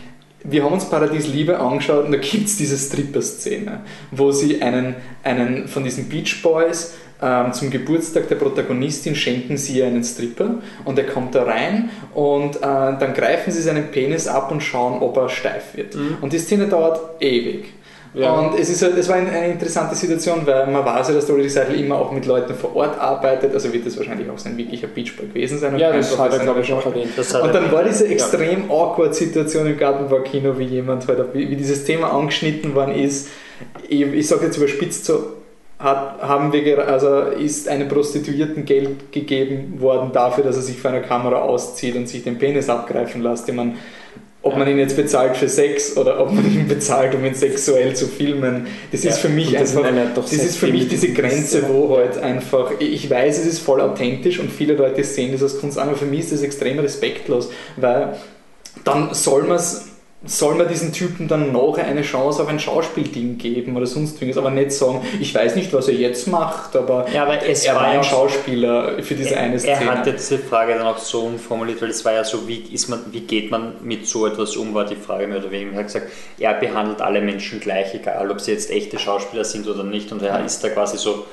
wir 0.47 0.63
haben 0.63 0.73
uns 0.73 0.85
Paradies 0.85 1.27
Liebe 1.27 1.59
angeschaut 1.59 2.05
und 2.05 2.11
da 2.11 2.19
gibt 2.19 2.45
es 2.45 2.57
diese 2.57 2.77
Stripper-Szene, 2.77 3.81
wo 4.11 4.31
sie 4.31 4.61
einen, 4.61 4.95
einen 5.23 5.67
von 5.67 5.83
diesen 5.83 6.07
Beach 6.07 6.43
Boys 6.43 6.93
ähm, 7.21 7.53
zum 7.53 7.71
Geburtstag 7.71 8.27
der 8.27 8.35
Protagonistin 8.35 9.15
schenken 9.15 9.57
sie 9.57 9.79
ihr 9.79 9.87
einen 9.87 10.03
Stripper 10.03 10.55
und 10.83 10.99
er 10.99 11.05
kommt 11.05 11.33
da 11.33 11.43
rein 11.43 11.89
und 12.13 12.57
äh, 12.57 12.59
dann 12.61 13.13
greifen 13.13 13.51
sie 13.51 13.61
seinen 13.61 13.89
Penis 13.91 14.27
ab 14.27 14.51
und 14.51 14.61
schauen, 14.61 15.01
ob 15.01 15.15
er 15.17 15.29
steif 15.29 15.75
wird. 15.75 15.95
Und 16.21 16.33
die 16.33 16.39
Szene 16.39 16.67
dauert 16.67 17.21
ewig. 17.21 17.73
Ja. 18.15 18.31
Und 18.33 18.57
es, 18.59 18.69
ist, 18.69 18.81
halt- 18.81 18.97
es 18.97 19.09
war 19.09 19.17
eine, 19.17 19.51
interessante 19.51 19.95
Situation, 19.95 20.41
weil 20.45 20.67
man 20.67 20.85
weiß 20.85 21.09
ja, 21.09 21.13
dass 21.15 21.25
Dolly 21.25 21.49
Seidel 21.49 21.79
immer 21.79 21.97
auch 21.97 22.11
mit 22.11 22.25
Leuten 22.25 22.53
vor 22.55 22.75
Ort 22.75 22.99
arbeitet, 22.99 23.53
also 23.53 23.71
wird 23.73 23.85
das 23.85 23.97
wahrscheinlich 23.97 24.29
auch 24.29 24.37
sein 24.37 24.57
wirklicher 24.57 24.87
Beachboy 24.87 25.27
gewesen 25.27 25.57
sein. 25.57 25.73
und 25.73 25.79
Ja, 25.79 25.91
das 25.91 26.17
hat 26.17 26.31
er, 26.31 26.39
glaube 26.39 26.61
ich, 26.61 26.67
schon 26.67 26.79
erwähnt. 26.79 27.09
Und 27.17 27.53
dann 27.53 27.71
war 27.71 27.83
diese 27.83 28.07
extrem 28.07 28.71
awkward 28.71 29.13
Situation 29.15 29.67
im 29.67 29.77
Gartenbaukino, 29.77 30.57
wie 30.57 30.63
jemand 30.65 31.07
halt, 31.07 31.33
wie, 31.33 31.49
wie 31.49 31.55
dieses 31.55 31.83
Thema 31.83 32.13
angeschnitten 32.13 32.73
worden 32.73 32.95
ist. 32.95 33.29
Ich, 33.87 34.01
ich 34.01 34.27
sage 34.27 34.45
jetzt 34.45 34.57
überspitzt 34.57 35.05
so, 35.05 35.33
hat, 35.77 36.21
haben 36.21 36.53
wir, 36.53 36.87
also 36.87 37.19
ist 37.21 37.67
einem 37.67 37.89
Prostituierten 37.89 38.63
Geld 38.65 39.11
gegeben 39.11 39.81
worden 39.81 40.11
dafür, 40.13 40.43
dass 40.43 40.55
er 40.55 40.61
sich 40.61 40.77
vor 40.79 40.91
einer 40.91 41.01
Kamera 41.01 41.41
auszieht 41.41 41.95
und 41.95 42.07
sich 42.07 42.23
den 42.23 42.37
Penis 42.37 42.69
abgreifen 42.69 43.21
lässt. 43.21 43.47
Ich 43.49 43.55
meine, 43.55 43.73
ob 44.45 44.55
man 44.57 44.67
ihn 44.67 44.77
jetzt 44.77 44.95
bezahlt 44.95 45.35
für 45.37 45.49
Sex 45.49 45.97
oder 45.97 46.21
ob 46.21 46.31
man 46.31 46.45
ihn 46.45 46.67
bezahlt, 46.67 47.15
um 47.15 47.25
ihn 47.25 47.33
sexuell 47.33 47.95
zu 47.95 48.05
filmen, 48.05 48.67
das 48.91 49.03
ist 49.03 49.17
für 49.17 49.27
mich 49.27 49.51
das 49.51 49.75
einfach, 49.75 50.13
das 50.13 50.33
ist 50.33 50.57
für 50.57 50.67
mich 50.67 50.87
diese 50.87 51.11
Grenze, 51.13 51.67
wo 51.67 51.97
halt 51.97 52.19
einfach, 52.19 52.73
ich 52.79 53.09
weiß, 53.09 53.39
es 53.39 53.47
ist 53.47 53.59
voll 53.59 53.81
authentisch 53.81 54.39
und 54.39 54.51
viele 54.51 54.75
Leute 54.75 55.03
sehen 55.03 55.31
das 55.31 55.41
als 55.41 55.59
Kunst 55.59 55.79
an, 55.79 55.89
aber 55.89 55.97
für 55.97 56.05
mich 56.05 56.19
ist 56.19 56.33
das 56.33 56.43
extrem 56.43 56.77
respektlos, 56.77 57.49
weil 57.75 58.17
dann 58.83 59.15
soll 59.15 59.43
man 59.43 59.59
soll 60.27 60.55
man 60.55 60.67
diesen 60.67 60.91
Typen 60.91 61.27
dann 61.27 61.51
nachher 61.51 61.85
eine 61.85 62.01
Chance 62.01 62.41
auf 62.41 62.47
ein 62.47 62.59
Schauspielding 62.59 63.37
geben 63.37 63.75
oder 63.75 63.85
sonst 63.85 64.21
irgendwas, 64.21 64.37
aber 64.37 64.51
nicht 64.51 64.71
sagen, 64.71 65.01
ich 65.19 65.33
weiß 65.33 65.55
nicht, 65.55 65.71
was 65.73 65.87
er 65.87 65.95
jetzt 65.95 66.27
macht, 66.27 66.75
aber, 66.75 67.05
Ja, 67.13 67.23
aber 67.23 67.41
er 67.41 67.75
war 67.75 67.81
ein 67.85 68.03
Schauspieler 68.03 69.01
für 69.01 69.15
diese 69.15 69.37
eine 69.37 69.59
Szene. 69.59 69.73
Er 69.81 69.85
hat 69.85 70.07
jetzt 70.07 70.29
die 70.31 70.37
Frage 70.37 70.73
dann 70.73 70.87
auch 70.87 70.97
so 70.97 71.21
umformuliert, 71.21 71.81
weil 71.81 71.89
es 71.89 72.03
war 72.05 72.13
ja 72.13 72.23
so, 72.23 72.47
wie, 72.47 72.59
ist 72.71 72.89
man, 72.89 72.99
wie 73.11 73.21
geht 73.21 73.51
man 73.51 73.75
mit 73.83 74.07
so 74.07 74.25
etwas 74.27 74.55
um, 74.55 74.73
war 74.73 74.85
die 74.85 74.95
Frage 74.95 75.27
mehr 75.27 75.37
oder 75.37 75.51
weniger. 75.51 75.73
Er 75.73 75.79
hat 75.79 75.85
gesagt, 75.87 76.07
er 76.39 76.53
behandelt 76.53 77.01
alle 77.01 77.21
Menschen 77.21 77.59
gleich, 77.59 77.93
egal 77.93 78.29
ob 78.31 78.41
sie 78.41 78.51
jetzt 78.51 78.71
echte 78.71 78.99
Schauspieler 78.99 79.43
sind 79.43 79.67
oder 79.67 79.83
nicht. 79.83 80.11
Und 80.11 80.21
er 80.21 80.43
ist 80.43 80.63
da 80.63 80.69
quasi 80.69 80.97
so 80.97 81.25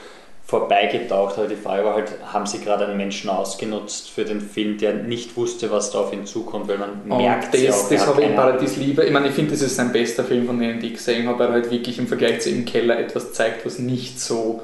vorbeigetaucht. 0.44 1.38
Aber 1.38 1.48
die 1.48 1.56
Frage 1.56 1.84
war 1.84 1.94
halt, 1.94 2.10
haben 2.24 2.46
sie 2.46 2.60
gerade 2.60 2.86
einen 2.86 2.96
Menschen 2.96 3.30
ausgenutzt 3.30 4.10
für 4.10 4.24
den 4.24 4.40
Film, 4.40 4.78
der 4.78 4.94
nicht 4.94 5.36
wusste, 5.36 5.70
was 5.70 5.90
da 5.90 6.00
auf 6.00 6.12
ihn 6.12 6.26
zukommt, 6.26 6.68
weil 6.68 6.78
man 6.78 7.02
Und 7.08 7.18
merkt 7.18 7.54
ja 7.54 7.68
das, 7.68 7.84
auch, 7.84 7.90
er 7.90 7.98
das 7.98 8.06
habe 8.06 8.22
ich 8.22 8.28
in 8.28 8.34
Paradies 8.34 8.76
Liebe. 8.76 9.04
Ich 9.04 9.12
meine, 9.12 9.28
ich 9.28 9.34
finde, 9.34 9.52
das 9.52 9.62
ist 9.62 9.76
sein 9.76 9.92
bester 9.92 10.24
Film, 10.24 10.46
von 10.46 10.58
denen 10.58 10.80
die 10.80 10.88
ich 10.88 10.94
gesehen 10.94 11.28
habe, 11.28 11.38
weil 11.38 11.46
er 11.48 11.52
halt 11.54 11.70
wirklich 11.70 11.98
im 11.98 12.06
Vergleich 12.06 12.40
zu 12.40 12.50
Im 12.50 12.64
Keller 12.64 12.98
etwas 12.98 13.32
zeigt, 13.32 13.64
was 13.64 13.78
nicht 13.78 14.20
so 14.20 14.62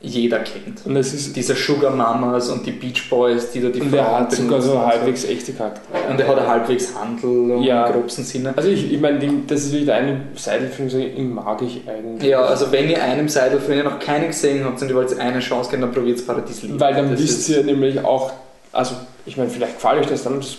jeder 0.00 0.38
kennt. 0.38 0.86
Und 0.86 0.94
es 0.96 1.12
ist 1.12 1.34
Diese 1.34 1.56
Sugar 1.56 1.90
Mamas 1.90 2.48
und 2.50 2.64
die 2.64 2.70
Beach 2.70 3.10
Boys, 3.10 3.50
die 3.50 3.60
da 3.60 3.68
die 3.68 3.80
und 3.80 3.90
Frauen 3.90 4.06
hat 4.20 4.32
sogar 4.32 4.62
so 4.62 4.72
und 4.72 4.86
halbwegs 4.86 5.24
echte 5.24 5.52
Charakter. 5.52 5.80
Und 6.08 6.20
er 6.20 6.28
hat 6.28 6.46
halbwegs 6.46 6.94
Handel 6.94 7.60
Ja. 7.64 7.86
im 7.86 7.92
grobsten 7.94 8.22
Sinne. 8.24 8.52
Also 8.56 8.68
ich, 8.68 8.92
ich 8.92 9.00
meine, 9.00 9.18
das 9.48 9.64
ist 9.64 9.72
wieder 9.72 9.94
eine 9.96 10.20
Seidelfilm, 10.36 10.88
so 10.88 10.98
den 10.98 11.34
mag 11.34 11.60
ich 11.62 11.82
eigentlich. 11.88 12.30
Ja, 12.30 12.42
also 12.42 12.70
wenn 12.70 12.88
ihr 12.88 13.02
einen 13.02 13.28
seid, 13.28 13.52
wenn 13.68 13.78
ihr 13.78 13.84
noch 13.84 13.98
keinen 13.98 14.28
gesehen 14.28 14.64
habt 14.64 14.80
und 14.80 14.88
ihr 14.88 14.94
wollt 14.94 15.18
eine 15.18 15.40
Chance 15.40 15.70
geben, 15.70 15.82
dann 15.82 15.92
probiert 15.92 16.24
Paradies 16.24 16.62
Liebe. 16.62 16.78
Weil 16.78 16.94
dann 16.94 17.10
Das 17.10 17.20
wisst 17.20 17.48
ihr 17.48 17.64
nämlich 17.64 18.04
auch, 18.04 18.30
also 18.72 18.94
ich 19.26 19.36
meine, 19.36 19.50
vielleicht 19.50 19.74
gefällt 19.80 20.02
euch 20.02 20.06
das 20.06 20.22
dann, 20.22 20.38
das 20.38 20.58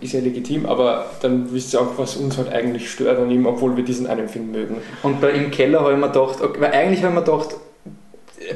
ist 0.00 0.12
ja 0.12 0.20
legitim, 0.20 0.66
aber 0.66 1.06
dann 1.22 1.52
wisst 1.52 1.72
ihr 1.74 1.80
auch, 1.80 1.96
was 1.96 2.16
uns 2.16 2.36
halt 2.36 2.52
eigentlich 2.52 2.90
stört 2.90 3.20
an 3.20 3.30
ihm, 3.30 3.46
obwohl 3.46 3.76
wir 3.76 3.84
diesen 3.84 4.08
einen 4.08 4.28
Film 4.28 4.50
mögen. 4.50 4.78
Und 5.04 5.20
bei 5.20 5.30
Im 5.30 5.52
Keller 5.52 5.80
habe 5.80 5.92
ich 5.92 5.98
mir 5.98 6.08
gedacht, 6.08 6.40
okay, 6.42 6.60
weil 6.60 6.72
eigentlich 6.72 7.04
habe 7.04 7.14
ich 7.14 7.20
mir 7.20 7.24
gedacht, 7.24 7.54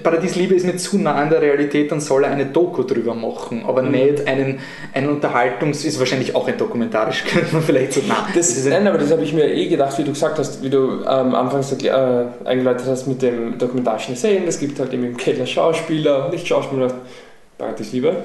Paradies 0.03 0.36
Liebe 0.36 0.55
ist 0.55 0.64
mir 0.64 0.76
zu 0.76 0.99
nah 0.99 1.14
an 1.14 1.28
der 1.30 1.43
Realität, 1.43 1.90
dann 1.90 2.01
soll 2.01 2.24
er 2.24 2.30
eine 2.30 2.47
Doku 2.47 2.82
drüber 2.82 3.14
machen, 3.14 3.64
aber 3.66 3.82
Mhm. 3.82 3.90
nicht 3.90 4.26
einen, 4.26 4.59
einen 4.95 5.09
Unterhaltungs-, 5.20 5.84
ist 5.84 5.99
wahrscheinlich 5.99 6.34
auch 6.34 6.47
ein 6.49 6.57
dokumentarisch, 6.57 7.24
könnte 7.32 7.53
man 7.53 7.62
vielleicht 7.62 7.93
so, 7.95 8.01
na, 8.07 8.26
Das, 8.34 8.51
ist 8.51 8.66
ein, 8.66 8.72
nein, 8.72 8.86
aber 8.88 8.99
das 8.99 9.11
habe 9.11 9.22
ich 9.22 9.32
mir 9.32 9.53
eh 9.53 9.68
gedacht, 9.68 9.99
wie 9.99 10.05
du 10.05 10.12
gesagt 10.12 10.38
hast, 10.38 10.62
wie 10.62 10.70
du 10.70 11.01
ähm, 11.09 11.34
anfangs 11.34 11.72
äh, 11.72 11.90
eingeleitet 12.45 12.86
hast 12.86 13.07
mit 13.07 13.20
dem 13.22 13.59
dokumentarischen 13.59 14.16
Szenen. 14.16 14.47
Es 14.49 14.59
gibt 14.61 14.78
halt 14.78 14.93
eben 14.93 15.05
im 15.05 15.16
Keller 15.16 15.47
Schauspieler, 15.47 16.28
nicht 16.30 16.47
Schauspieler, 16.47 16.93
Paradies 17.59 17.93
Liebe. 17.93 18.16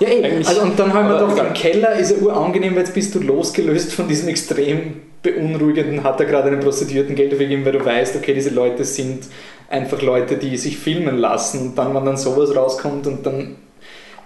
ja, 0.00 0.08
eigentlich- 0.08 0.46
also, 0.46 0.60
und 0.62 0.78
dann 0.78 0.92
habe 0.92 1.04
ich 1.04 1.08
mir 1.10 1.16
aber 1.16 1.34
gedacht, 1.34 1.38
egal. 1.38 1.46
im 1.48 1.54
Keller 1.54 1.92
ist 1.96 2.10
er 2.12 2.22
urangenehm, 2.22 2.72
weil 2.74 2.80
jetzt 2.82 2.94
bist 2.94 3.14
du 3.14 3.20
losgelöst 3.20 3.92
von 3.94 4.06
diesem 4.06 4.28
extrem 4.28 4.94
beunruhigenden, 5.22 6.04
hat 6.04 6.20
er 6.20 6.26
gerade 6.26 6.48
einen 6.48 6.60
Prostituierten 6.60 7.16
Geld 7.16 7.32
dafür 7.32 7.46
gegeben, 7.46 7.64
weil 7.64 7.72
du 7.72 7.84
weißt, 7.84 8.14
okay, 8.16 8.32
diese 8.32 8.50
Leute 8.50 8.84
sind 8.84 9.24
einfach 9.68 10.00
Leute, 10.02 10.36
die 10.36 10.56
sich 10.56 10.78
filmen 10.78 11.18
lassen 11.18 11.60
und 11.60 11.78
dann, 11.78 11.94
wenn 11.94 12.04
dann 12.04 12.16
sowas 12.16 12.54
rauskommt 12.54 13.06
und 13.06 13.24
dann 13.26 13.56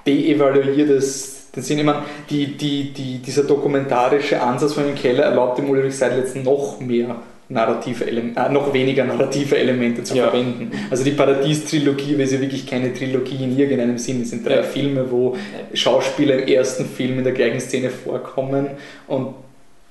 deevaluiert 0.07 0.91
es 0.91 1.51
den 1.55 1.63
Sinn. 1.63 1.79
Ich 1.79 1.85
meine, 1.85 2.03
die, 2.29 2.57
die, 2.57 2.93
die, 2.93 3.19
dieser 3.19 3.45
dokumentarische 3.45 4.41
Ansatz 4.41 4.75
von 4.75 4.85
dem 4.85 4.95
Keller 4.95 5.25
erlaubt 5.25 5.59
dem 5.59 5.69
Ulrich 5.69 5.97
Seidel 5.97 6.21
jetzt 6.21 6.37
noch 6.37 6.79
mehr 6.81 7.17
narrative 7.49 8.05
Ele 8.05 8.23
äh, 8.37 8.49
noch 8.49 8.73
weniger 8.73 9.05
narrative 9.05 9.59
Elemente 9.59 10.05
zu 10.05 10.15
Ja. 10.15 10.29
verwenden. 10.29 10.71
Also 10.89 11.03
die 11.03 11.11
Paradies-Trilogie, 11.11 12.17
weil 12.17 12.29
sie 12.29 12.41
wirklich 12.41 12.65
keine 12.65 12.95
Trilogie 12.95 13.43
in 13.43 13.59
irgendeinem 13.59 13.99
Sinn 13.99 14.19
ist. 14.21 14.27
Es 14.27 14.31
sind 14.31 14.47
drei 14.47 14.57
Ja. 14.59 14.63
Filme, 14.63 15.11
wo 15.11 15.37
Schauspieler 15.75 16.37
im 16.43 16.47
ersten 16.49 16.85
Film 16.87 17.19
in 17.19 17.25
der 17.25 17.33
gleichen 17.33 17.59
Szene 17.59 17.91
vorkommen 17.91 18.69
und 19.09 19.35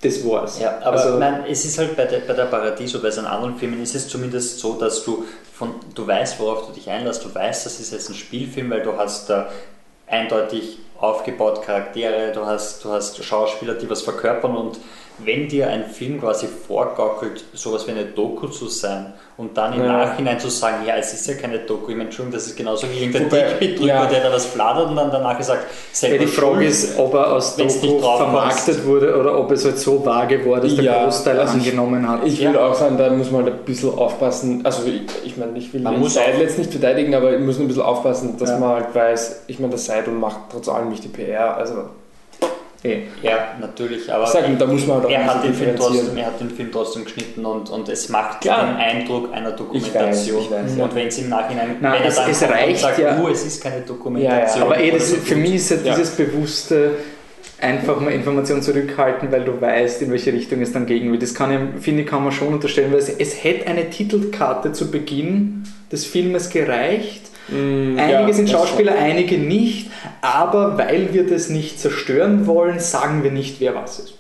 das 0.02 0.26
war's. 0.26 0.60
Ja, 0.60 0.80
aber 0.82 1.04
also, 1.04 1.18
nein, 1.18 1.44
es 1.50 1.66
ist 1.66 1.78
halt 1.78 1.96
bei 1.98 2.06
der, 2.06 2.20
bei 2.20 2.34
der 2.34 2.46
Paradies 2.46 2.96
oder 2.96 3.04
bei 3.04 3.12
seinen 3.12 3.28
anderen 3.28 3.58
Filmen 3.58 3.82
ist 3.82 3.96
es 3.96 4.08
zumindest 4.08 4.60
so, 4.60 4.74
dass 4.74 5.04
du 5.04 5.26
von, 5.54 5.76
du 5.94 6.08
weißt, 6.08 6.40
worauf 6.40 6.68
du 6.68 6.74
dich 6.74 6.90
einlässt, 6.90 7.26
du 7.26 7.34
weißt, 7.34 7.66
das 7.66 7.80
ist 7.80 7.92
jetzt 7.92 8.10
ein 8.10 8.16
Spielfilm, 8.16 8.70
weil 8.70 8.82
du 8.82 8.98
hast 8.98 9.30
da 9.30 9.50
eindeutig 10.08 10.80
aufgebaut 10.98 11.64
Charaktere, 11.64 12.32
du 12.32 12.46
hast, 12.46 12.84
du 12.84 12.92
hast 12.92 13.24
Schauspieler, 13.24 13.74
die 13.76 13.90
was 13.90 14.02
verkörpern 14.02 14.56
und 14.56 14.80
wenn 15.26 15.48
dir 15.48 15.68
ein 15.70 15.86
Film 15.86 16.20
quasi 16.20 16.48
vorgaukelt, 16.48 17.44
sowas 17.54 17.86
wie 17.88 17.92
eine 17.92 18.06
Doku 18.06 18.48
zu 18.48 18.68
sein 18.68 19.14
und 19.38 19.58
dann 19.58 19.74
im 19.74 19.84
Ja. 19.84 20.06
Nachhinein 20.06 20.40
zu 20.40 20.50
sagen, 20.50 20.86
ja, 20.86 20.96
es 20.98 21.14
ist 21.14 21.28
ja 21.28 21.34
keine 21.36 21.60
Doku, 21.60 21.84
ich 21.92 21.98
meine, 21.98 22.04
Entschuldigung, 22.06 22.34
das 22.38 22.48
ist 22.48 22.56
genauso 22.58 22.88
wie 22.90 23.00
irgendein 23.04 23.30
Dickbetrüger, 23.30 23.86
ja. 23.94 24.06
der 24.06 24.24
da 24.24 24.34
was 24.34 24.46
fladert 24.46 24.90
und 24.90 24.96
dann 24.96 25.12
danach 25.12 25.42
sagt, 25.42 25.64
ja, 25.64 25.68
selber 25.92 26.18
die 26.20 26.28
Frage 26.28 26.66
ist, 26.66 26.98
ob 27.00 27.14
er 27.14 27.34
aus 27.34 27.56
Doku 27.56 28.00
vermarktet 28.00 28.66
kommst. 28.76 28.86
wurde 28.86 29.16
oder 29.18 29.38
ob 29.40 29.52
es 29.52 29.66
halt 29.66 29.78
so 29.80 30.06
vage 30.06 30.46
war, 30.50 30.60
dass 30.62 30.76
der 30.76 30.84
Ja, 30.84 31.04
Großteil 31.04 31.40
also 31.40 31.58
ich- 31.58 31.64
angenommen 31.66 32.08
hat. 32.08 32.26
Ich 32.26 32.42
würde 32.44 32.64
auch 32.64 32.74
sagen, 32.76 32.98
da 32.98 33.10
muss 33.10 33.32
man 33.32 33.44
halt 33.46 33.54
ein 33.56 33.66
bisschen 33.66 33.90
aufpassen. 33.98 34.62
Also 34.66 34.84
ich, 34.88 35.02
ich 35.26 35.38
meine, 35.38 35.58
ich 35.58 35.74
will 35.74 35.82
Man 35.82 36.00
muss 36.00 36.14
Seidel 36.16 36.42
jetzt 36.42 36.58
nicht 36.58 36.72
verteidigen, 36.72 37.14
aber 37.16 37.34
ich 37.34 37.40
muss 37.40 37.60
ein 37.60 37.68
bisschen 37.68 37.84
aufpassen, 37.84 38.38
dass 38.38 38.50
Ja. 38.50 38.58
man 38.60 38.70
halt 38.70 38.96
weiß, 38.96 39.44
ich 39.48 39.60
meine, 39.60 39.72
der 39.72 39.80
Seidel 39.80 40.14
macht 40.14 40.40
trotz 40.52 40.68
allem 40.70 40.90
nicht 40.90 41.04
die 41.04 41.08
PR. 41.10 41.56
Also. 41.58 41.74
Ja, 43.22 43.56
natürlich, 43.60 44.12
aber 44.12 44.24
Ich 44.24 44.30
sag, 44.30 44.58
da 44.58 44.66
muss 44.66 44.88
man 44.88 44.98
halt 44.98 45.06
auch 45.08 45.10
er, 45.12 45.26
hat 45.26 45.44
den 45.44 45.54
Film 45.54 45.76
trotzdem, 45.76 46.18
er 46.18 46.26
hat 46.28 46.40
den 46.40 46.50
Film 46.50 46.72
trotzdem 46.72 47.04
geschnitten 47.04 47.46
und, 47.46 47.70
und 47.70 47.90
es 47.90 48.08
macht 48.10 48.40
Klar. 48.42 48.68
den 48.68 48.76
Eindruck 48.78 49.34
einer 49.34 49.50
Ich 49.50 49.52
weiß, 49.52 49.58
Dokumentation. 49.58 50.42
ich 50.44 50.52
weiß, 50.52 50.78
ja. 50.78 50.84
Und 50.86 50.96
wenn 50.96 51.08
es 51.08 51.18
im 51.18 51.30
Nachhinein, 51.30 51.76
Nein, 51.82 51.94
wenn 51.94 52.02
er 52.04 52.08
es- 52.08 52.16
dann 52.16 52.30
es 52.32 52.42
reicht 52.44 52.70
und 52.70 52.78
sagt, 52.80 53.00
ja- 53.00 53.20
oh, 53.22 53.28
es 53.28 53.46
ist 53.46 53.62
keine 53.62 53.82
Dokumentation. 53.82 54.64
Aber 54.64 54.80
eh, 54.80 54.92
das, 54.92 55.10
so 55.10 55.16
für 55.18 55.36
mich 55.36 55.56
ist 55.56 55.72
ja 55.72 55.78
Ja. 55.84 55.94
dieses 55.96 56.12
bewusste 56.12 56.92
einfach 57.60 58.00
mal 58.00 58.12
Informationen 58.14 58.62
zurückhalten, 58.62 59.30
weil 59.32 59.44
du 59.44 59.60
weißt, 59.60 60.02
in 60.02 60.12
welche 60.12 60.32
Richtung 60.32 60.62
es 60.62 60.72
dann 60.72 60.86
gehen 60.86 61.12
will. 61.12 61.20
Das 61.20 61.34
kann 61.36 61.52
ich, 61.78 61.84
finde 61.84 62.04
ich, 62.04 62.08
kann 62.08 62.24
man 62.24 62.32
schon 62.32 62.48
unterstellen, 62.54 62.92
weil 62.94 63.00
es, 63.00 63.10
es 63.10 63.44
hätte 63.44 63.68
eine 63.68 63.90
Titelkarte 63.90 64.72
zu 64.72 64.90
Beginn 64.90 65.64
des 65.92 66.06
Filmes 66.06 66.50
gereicht. 66.50 67.24
Mm, 67.52 67.98
Einige 67.98 68.12
ja, 68.12 68.34
sind 68.34 68.50
Schauspieler, 68.50 68.96
einige 68.96 69.38
nicht, 69.38 69.90
aber 70.22 70.78
weil 70.78 71.14
wir 71.14 71.28
das 71.28 71.50
nicht 71.50 71.80
zerstören 71.80 72.48
wollen, 72.48 72.80
sagen 72.80 73.24
wir 73.24 73.32
nicht, 73.32 73.60
wer 73.60 73.76
was 73.76 74.00
ist. 74.00 74.19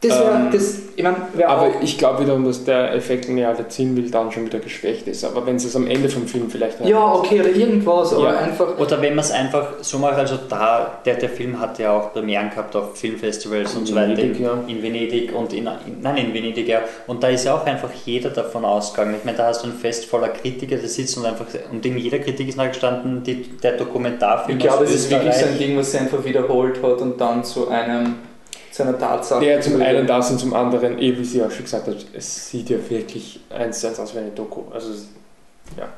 Das 0.00 0.12
wäre, 0.16 0.30
Ähm, 0.32 0.48
das, 0.52 0.78
ich 0.94 1.02
meine, 1.02 1.16
wäre 1.34 1.48
Aber 1.48 1.62
auch. 1.66 1.82
ich 1.82 1.98
glaube 1.98 2.22
wiederum, 2.22 2.44
dass 2.44 2.62
der 2.64 2.94
Effekt, 2.94 3.26
den 3.26 3.36
er 3.36 3.48
halt 3.48 3.58
erzielen 3.58 3.96
will, 3.96 4.08
dann 4.10 4.30
schon 4.30 4.46
wieder 4.46 4.60
geschwächt 4.60 5.08
ist. 5.08 5.24
Aber 5.24 5.44
wenn 5.44 5.56
es 5.56 5.74
am 5.74 5.88
Ende 5.88 6.08
vom 6.08 6.26
Film 6.28 6.48
vielleicht 6.48 6.84
Ja, 6.84 7.14
okay, 7.14 7.40
oder 7.40 7.50
irgendwas, 7.50 8.12
aber 8.14 8.32
Ja. 8.32 8.38
einfach. 8.38 8.78
Oder 8.78 9.02
wenn 9.02 9.16
man 9.16 9.24
es 9.24 9.32
einfach 9.32 9.72
so 9.80 9.98
macht, 9.98 10.14
also 10.14 10.36
da, 10.48 10.98
der, 11.04 11.14
der 11.16 11.28
Film 11.28 11.58
hat 11.58 11.80
ja 11.80 11.92
auch 11.96 12.12
Premieren 12.12 12.48
gehabt 12.50 12.76
auf 12.76 12.96
Filmfestivals 12.96 13.74
und 13.74 13.86
so 13.86 13.94
weiter. 13.96 14.16
Venedig, 14.16 14.38
in, 14.38 14.44
ja. 14.44 14.58
in 14.68 14.82
Venedig 14.82 15.34
und 15.34 15.52
in, 15.52 15.66
in, 15.66 16.00
nein, 16.00 16.16
in 16.16 16.32
Venedig, 16.34 16.68
ja. 16.68 16.80
Und 17.08 17.22
da 17.24 17.28
ist 17.28 17.44
ja 17.44 17.56
auch 17.56 17.66
einfach 17.66 17.90
jeder 18.04 18.30
davon 18.30 18.64
ausgegangen. 18.64 19.16
Ich 19.18 19.24
meine, 19.24 19.36
da 19.36 19.46
hast 19.48 19.64
du 19.64 19.66
ein 19.68 19.72
Fest 19.74 20.04
voller 20.04 20.28
Kritiker, 20.28 20.76
die 20.76 20.86
sitzen 20.86 21.20
und 21.20 21.26
einfach, 21.26 21.46
und 21.72 21.84
in 21.84 21.98
jeder 21.98 22.20
Kritik 22.20 22.48
ist 22.48 22.56
nachgestanden, 22.56 23.24
die, 23.24 23.42
der 23.58 23.72
Dokumentarfilm 23.72 24.58
Ich 24.58 24.64
glaube, 24.64 24.84
es 24.84 24.94
ist 24.94 25.10
wirklich 25.10 25.34
so 25.34 25.46
ein. 25.46 25.58
Ding, 25.58 25.76
was 25.76 25.90
sie 25.90 25.98
einfach 25.98 26.24
wiederholt 26.24 26.80
hat 26.84 27.00
und 27.00 27.20
dann 27.20 27.42
zu 27.42 27.68
einem 27.68 28.14
zu 28.70 28.82
einer 28.82 28.98
Tatsache. 28.98 29.44
Ja, 29.44 29.60
zum 29.60 29.80
einen 29.80 30.06
das 30.06 30.30
und 30.30 30.38
zum 30.38 30.54
anderen, 30.54 30.98
eh, 30.98 31.16
wie 31.16 31.24
sie 31.24 31.42
auch 31.42 31.50
schon 31.50 31.64
gesagt 31.64 31.86
hat, 31.86 32.06
es 32.12 32.48
sieht 32.48 32.70
ja 32.70 32.78
wirklich 32.88 33.40
eins 33.50 33.80
zu 33.80 33.88
eins 33.88 33.98
aus 33.98 34.14
wie 34.14 34.18
eine 34.18 34.30
Doku. 34.30 34.62
Also, 34.72 34.90
ja. 35.76 35.88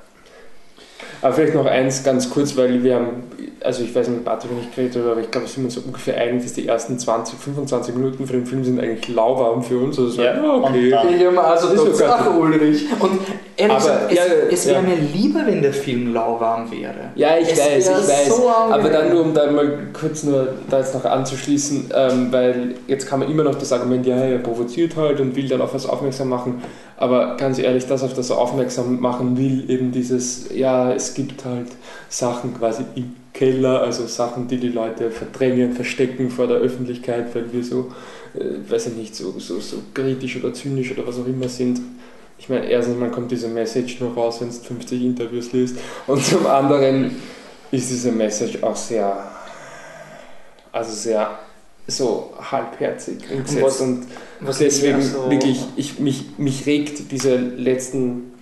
Aber 1.23 1.35
vielleicht 1.35 1.55
noch 1.55 1.67
eins 1.67 2.03
ganz 2.03 2.31
kurz, 2.31 2.57
weil 2.57 2.83
wir 2.83 2.95
haben, 2.95 3.25
also 3.63 3.83
ich 3.83 3.95
weiß 3.95 4.09
nicht, 4.09 4.19
mit 4.19 4.25
Patrick 4.25 4.53
nicht 4.53 4.75
geredet, 4.75 4.97
habe, 4.97 5.13
aber 5.13 5.21
ich 5.21 5.31
glaube, 5.31 5.47
wir 5.47 5.53
sind 5.53 5.65
uns 5.65 5.75
so 5.75 5.83
ungefähr 5.83 6.17
einig, 6.17 6.43
dass 6.43 6.55
die 6.55 6.67
ersten 6.67 6.99
20, 6.99 7.39
25 7.39 7.95
Minuten 7.95 8.27
von 8.27 8.37
dem 8.37 8.47
Film 8.47 8.65
sind 8.65 8.81
eigentlich 8.81 9.09
lauwarm 9.09 9.63
für 9.63 9.79
uns. 9.79 9.99
Also, 9.99 10.11
so, 10.11 10.23
Ja, 10.23 10.35
ja, 10.35 10.55
okay. 10.55 11.27
und 11.27 11.39
also 11.39 11.69
Das 11.75 11.85
ist 11.85 12.03
ach 12.03 12.35
Ulrich. 12.39 12.87
Und 12.99 13.21
ehrlich 13.57 13.77
Aber, 13.77 13.85
gesagt, 13.85 14.13
es, 14.13 14.17
ja, 14.17 14.25
es 14.51 14.65
ja. 14.65 14.73
wäre 14.73 14.83
mir 14.83 14.97
lieber, 14.97 15.41
wenn 15.47 15.61
der 15.61 15.75
Film 15.75 16.15
lauwarm 16.15 16.71
wäre. 16.71 17.11
Ja, 17.15 17.37
ich 17.37 17.53
Es 17.53 17.59
weiß, 17.59 17.87
ich 17.87 18.09
weiß. 18.09 18.29
so 18.29 18.49
aber 18.49 18.89
dann 18.89 19.11
nur, 19.11 19.21
um 19.23 19.35
da 19.35 19.51
mal 19.51 19.89
kurz 19.93 20.23
nur 20.23 20.49
da 20.71 20.79
jetzt 20.79 20.95
noch 20.95 21.05
anzuschließen, 21.05 21.91
ähm, 21.95 22.29
weil 22.31 22.75
jetzt 22.87 23.07
kann 23.07 23.21
man 23.21 23.31
immer 23.31 23.45
noch 23.45 23.57
das 23.57 23.73
Argument, 23.73 24.07
ja, 24.07 24.17
er 24.17 24.39
provoziert 24.39 24.97
halt 24.97 25.21
und 25.21 25.37
will 25.37 25.49
dann 25.49 25.61
auf 25.61 25.75
was 25.75 25.87
aufmerksam 25.87 26.31
machen. 26.31 26.63
Aber 27.01 27.39
ganz 27.39 27.59
ehrlich, 27.59 27.87
das, 27.87 28.03
auf 28.03 28.13
das 28.13 28.29
er 28.29 28.37
aufmerksam 28.37 29.01
machen 29.01 29.39
will, 29.39 29.71
eben 29.71 29.91
dieses, 29.91 30.55
ja, 30.55 30.93
es 30.93 31.15
gibt 31.15 31.47
halt 31.47 31.69
Sachen 32.11 32.53
quasi 32.53 32.85
im 32.95 33.17
Keller, 33.33 33.81
also 33.81 34.07
Sachen, 34.07 34.49
die 34.49 34.59
die 34.59 34.69
Leute 34.69 35.11
verdrängen, 35.11 35.73
verstecken 35.73 36.29
vor 36.29 36.47
der 36.47 36.59
Öffentlichkeit, 36.59 37.35
weil 37.35 37.51
wir 37.55 37.65
so, 37.65 37.91
äh, 38.35 38.71
weiß 38.71 38.89
ich 38.89 38.97
nicht, 38.97 39.17
so, 39.17 39.33
so, 39.39 39.61
so 39.61 39.79
kritisch 39.95 40.37
oder 40.37 40.53
zynisch 40.53 40.93
oder 40.93 41.07
was 41.07 41.19
auch 41.19 41.27
immer 41.27 41.49
sind. 41.49 41.81
Ich 42.39 42.51
meine, 42.51 42.67
erstens 42.67 42.99
mal 42.99 43.11
kommt 43.11 43.31
diese 43.31 43.49
Message 43.49 43.99
nur 44.01 44.13
raus, 44.13 44.43
wenn 44.43 44.49
du 44.49 44.55
50 44.55 45.03
Interviews 45.03 45.53
liest. 45.53 45.79
Und 46.07 46.23
zum 46.23 46.47
anderen 46.47 47.17
ist 47.71 47.91
diese 47.91 48.13
Message 48.13 48.63
auch 48.63 48.77
sehr, 48.77 49.27
also 50.71 50.93
sehr 50.93 51.31
so 51.87 52.33
halbherzig 52.41 53.19
umgesetzt 53.31 53.63
was- 53.63 53.81
und 53.81 54.07
Was 54.41 54.59
deswegen 54.59 55.03
so- 55.03 55.31
wirklich, 55.31 55.61
ich, 55.77 55.99
mich, 55.99 56.25
mich 56.39 56.67
regt 56.67 57.11
diese 57.11 57.37
letzten 57.37 58.33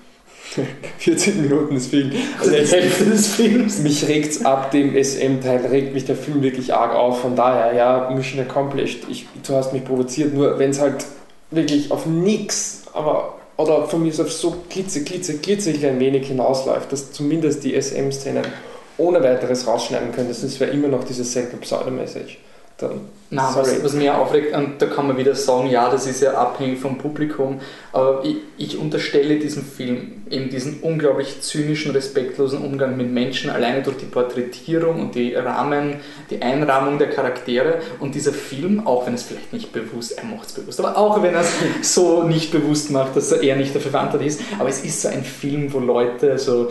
40 0.98 1.36
Minuten 1.36 1.74
des 1.74 1.88
Films, 1.88 2.14
Also 2.40 2.50
die 2.52 2.56
Hälfte 2.66 3.04
des 3.04 3.26
Films. 3.28 3.78
mich 3.80 4.08
regt's 4.08 4.44
ab 4.46 4.70
dem 4.70 4.94
SM-Teil, 4.96 5.66
regt 5.66 5.92
mich 5.92 6.06
der 6.06 6.16
Film 6.16 6.42
wirklich 6.42 6.72
arg 6.72 6.94
auf. 6.94 7.20
Von 7.20 7.36
daher, 7.36 7.74
ja, 7.74 8.10
Mission 8.14 8.40
Accomplished. 8.40 9.00
Ich, 9.10 9.26
du 9.46 9.54
hast 9.54 9.72
mich 9.74 9.84
provoziert, 9.84 10.32
nur 10.32 10.58
wenn 10.58 10.70
es 10.70 10.80
halt 10.80 11.04
wirklich 11.50 11.90
auf 11.90 12.06
nix, 12.06 12.84
aber 12.94 13.34
oder 13.58 13.86
von 13.88 14.02
mir 14.02 14.10
auf 14.20 14.32
so 14.32 14.54
klitze, 14.70 15.02
klitze, 15.04 15.36
klitze 15.38 15.72
klein 15.72 15.98
wenig 16.00 16.28
hinausläuft, 16.28 16.92
dass 16.92 17.12
zumindest 17.12 17.64
die 17.64 17.74
SM-Szenen 17.80 18.44
ohne 18.98 19.22
weiteres 19.22 19.66
rausschneiden 19.66 20.12
können, 20.12 20.28
das 20.28 20.60
wäre 20.60 20.70
immer 20.70 20.88
noch 20.88 21.04
dieses 21.04 21.32
selbe 21.32 21.56
Pseudo-Message. 21.58 22.38
Dann, 22.78 23.00
Nein, 23.30 23.44
was, 23.54 23.84
was 23.84 23.92
mir 23.92 24.16
aufregt, 24.16 24.56
und 24.56 24.80
da 24.80 24.86
kann 24.86 25.06
man 25.06 25.18
wieder 25.18 25.34
sagen, 25.34 25.68
ja, 25.68 25.90
das 25.90 26.06
ist 26.06 26.22
ja 26.22 26.32
abhängig 26.32 26.78
vom 26.78 26.96
Publikum, 26.96 27.60
aber 27.92 28.24
ich, 28.24 28.36
ich 28.56 28.78
unterstelle 28.78 29.38
diesem 29.38 29.64
Film 29.64 30.22
eben 30.30 30.48
diesen 30.48 30.80
unglaublich 30.80 31.42
zynischen, 31.42 31.90
respektlosen 31.90 32.62
Umgang 32.62 32.96
mit 32.96 33.10
Menschen, 33.10 33.50
alleine 33.50 33.82
durch 33.82 33.98
die 33.98 34.06
Porträtierung 34.06 35.00
und 35.00 35.14
die 35.14 35.34
Rahmen, 35.34 35.96
die 36.30 36.40
Einrahmung 36.40 36.98
der 36.98 37.10
Charaktere. 37.10 37.80
Und 38.00 38.14
dieser 38.14 38.32
Film, 38.32 38.86
auch 38.86 39.06
wenn 39.06 39.14
es 39.14 39.24
vielleicht 39.24 39.52
nicht 39.52 39.72
bewusst, 39.72 40.16
er 40.16 40.24
macht 40.24 40.48
es 40.48 40.52
bewusst, 40.54 40.80
aber 40.80 40.96
auch 40.96 41.22
wenn 41.22 41.34
er 41.34 41.42
es 41.42 41.52
so 41.94 42.22
nicht 42.22 42.50
bewusst 42.50 42.90
macht, 42.90 43.14
dass 43.14 43.30
er 43.32 43.42
eher 43.42 43.56
nicht 43.56 43.74
dafür 43.74 43.90
verantwortlich 43.90 44.34
ist, 44.34 44.40
aber 44.58 44.70
es 44.70 44.82
ist 44.84 45.02
so 45.02 45.08
ein 45.08 45.24
Film, 45.24 45.72
wo 45.72 45.80
Leute 45.80 46.38
so 46.38 46.70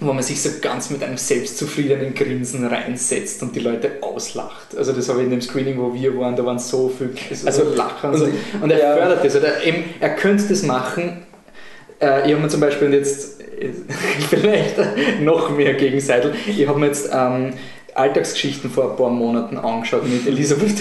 wo 0.00 0.12
man 0.12 0.22
sich 0.22 0.42
so 0.42 0.50
ganz 0.60 0.90
mit 0.90 1.02
einem 1.02 1.16
selbstzufriedenen 1.16 2.14
Grinsen 2.14 2.66
reinsetzt 2.66 3.42
und 3.42 3.54
die 3.54 3.60
Leute 3.60 3.92
auslacht. 4.00 4.76
Also 4.76 4.92
das 4.92 5.08
habe 5.08 5.20
ich 5.20 5.26
in 5.26 5.30
dem 5.30 5.40
Screening, 5.40 5.78
wo 5.78 5.94
wir 5.94 6.18
waren, 6.18 6.34
da 6.34 6.44
waren 6.44 6.58
so 6.58 6.88
viele 6.96 7.10
also 7.46 7.64
so 7.64 7.74
Lachen 7.74 8.10
und, 8.10 8.18
so. 8.18 8.28
und- 8.60 8.70
er 8.70 8.78
ja. 8.78 8.96
fördert 8.96 9.24
das. 9.24 9.36
Oder 9.36 9.62
eben, 9.62 9.84
er 10.00 10.16
könnte 10.16 10.44
das 10.48 10.62
machen. 10.62 11.22
Äh, 12.00 12.26
ich 12.26 12.32
habe 12.32 12.42
mir 12.42 12.48
zum 12.48 12.60
Beispiel 12.60 12.92
jetzt 12.92 13.40
vielleicht 14.30 14.76
noch 15.20 15.50
mehr 15.50 15.74
gegen 15.74 16.00
Seidel, 16.00 16.34
ich 16.46 16.66
habe 16.66 16.80
mir 16.80 16.86
jetzt 16.86 17.08
ähm, 17.12 17.52
Alltagsgeschichten 17.94 18.70
vor 18.70 18.90
ein 18.90 18.96
paar 18.96 19.10
Monaten 19.10 19.56
angeschaut 19.56 20.08
mit 20.08 20.26
Elizabeth 20.26 20.80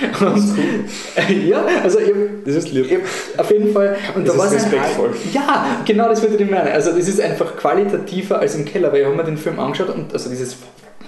Day 0.00 0.10
Spira. 0.14 0.32
Und, 0.32 1.46
ja, 1.48 1.64
also 1.82 1.98
ich, 1.98 2.12
das 2.44 2.54
ist 2.56 2.72
lieb. 2.72 2.86
ich, 2.90 3.38
auf 3.38 3.50
jeden 3.50 3.72
Fall. 3.72 3.96
Und 4.14 4.26
Das 4.26 4.36
da 4.36 4.44
ist 4.44 4.52
es 4.52 4.64
ein 4.64 4.70
respektvoll. 4.70 5.10
ja, 5.32 5.80
genau 5.84 6.08
das 6.08 6.22
würde 6.22 6.42
ich 6.42 6.50
meinen. 6.50 6.68
Also 6.68 6.92
das 6.92 7.08
ist 7.08 7.20
einfach 7.20 7.56
qualitativer 7.56 8.38
als 8.38 8.54
im 8.54 8.64
Keller, 8.64 8.92
weil 8.92 9.00
ich 9.00 9.06
habe 9.06 9.16
mir 9.16 9.24
den 9.24 9.36
Film 9.36 9.58
angeschaut 9.58 9.90
und 9.94 10.12
also 10.12 10.28
dieses 10.30 10.56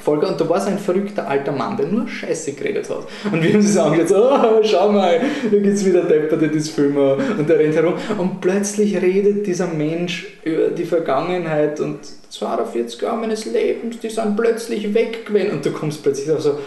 Folge 0.01 0.27
und 0.27 0.41
da 0.41 0.49
war 0.49 0.61
so 0.61 0.71
ein 0.71 0.79
verrückter 0.79 1.29
alter 1.29 1.53
Mann, 1.53 1.77
der 1.77 1.87
nur 1.87 2.09
Scheiße 2.09 2.53
geredet 2.53 2.89
hat. 2.89 3.07
Und 3.31 3.43
wir 3.43 3.51
haben 3.51 3.59
uns 3.61 3.77
angeschaut, 3.77 4.09
so, 4.09 4.31
oh, 4.31 4.63
schau 4.63 4.91
mal, 4.93 5.21
da 5.51 5.59
geht's 5.59 5.85
wieder 5.85 6.03
deppert 6.03 6.41
in 6.41 6.55
das 6.55 6.69
Film 6.69 6.97
und 6.97 7.49
der 7.49 7.59
rennt 7.59 7.75
herum 7.75 7.95
und 8.17 8.41
plötzlich 8.41 8.97
redet 9.03 9.47
dieser 9.47 9.67
Mensch 9.67 10.27
über 10.45 10.69
die 10.69 10.85
Vergangenheit 10.85 11.81
und 11.81 11.99
42 12.31 13.03
Jahre 13.03 13.19
meines 13.19 13.45
Lebens, 13.45 13.99
die 13.99 14.09
sind 14.09 14.37
plötzlich 14.37 14.95
weg 14.95 15.27
gewesen 15.27 15.53
und 15.53 15.67
du 15.67 15.73
kommst 15.73 16.03
plötzlich 16.03 16.31
auf 16.31 16.41
so 16.41 16.59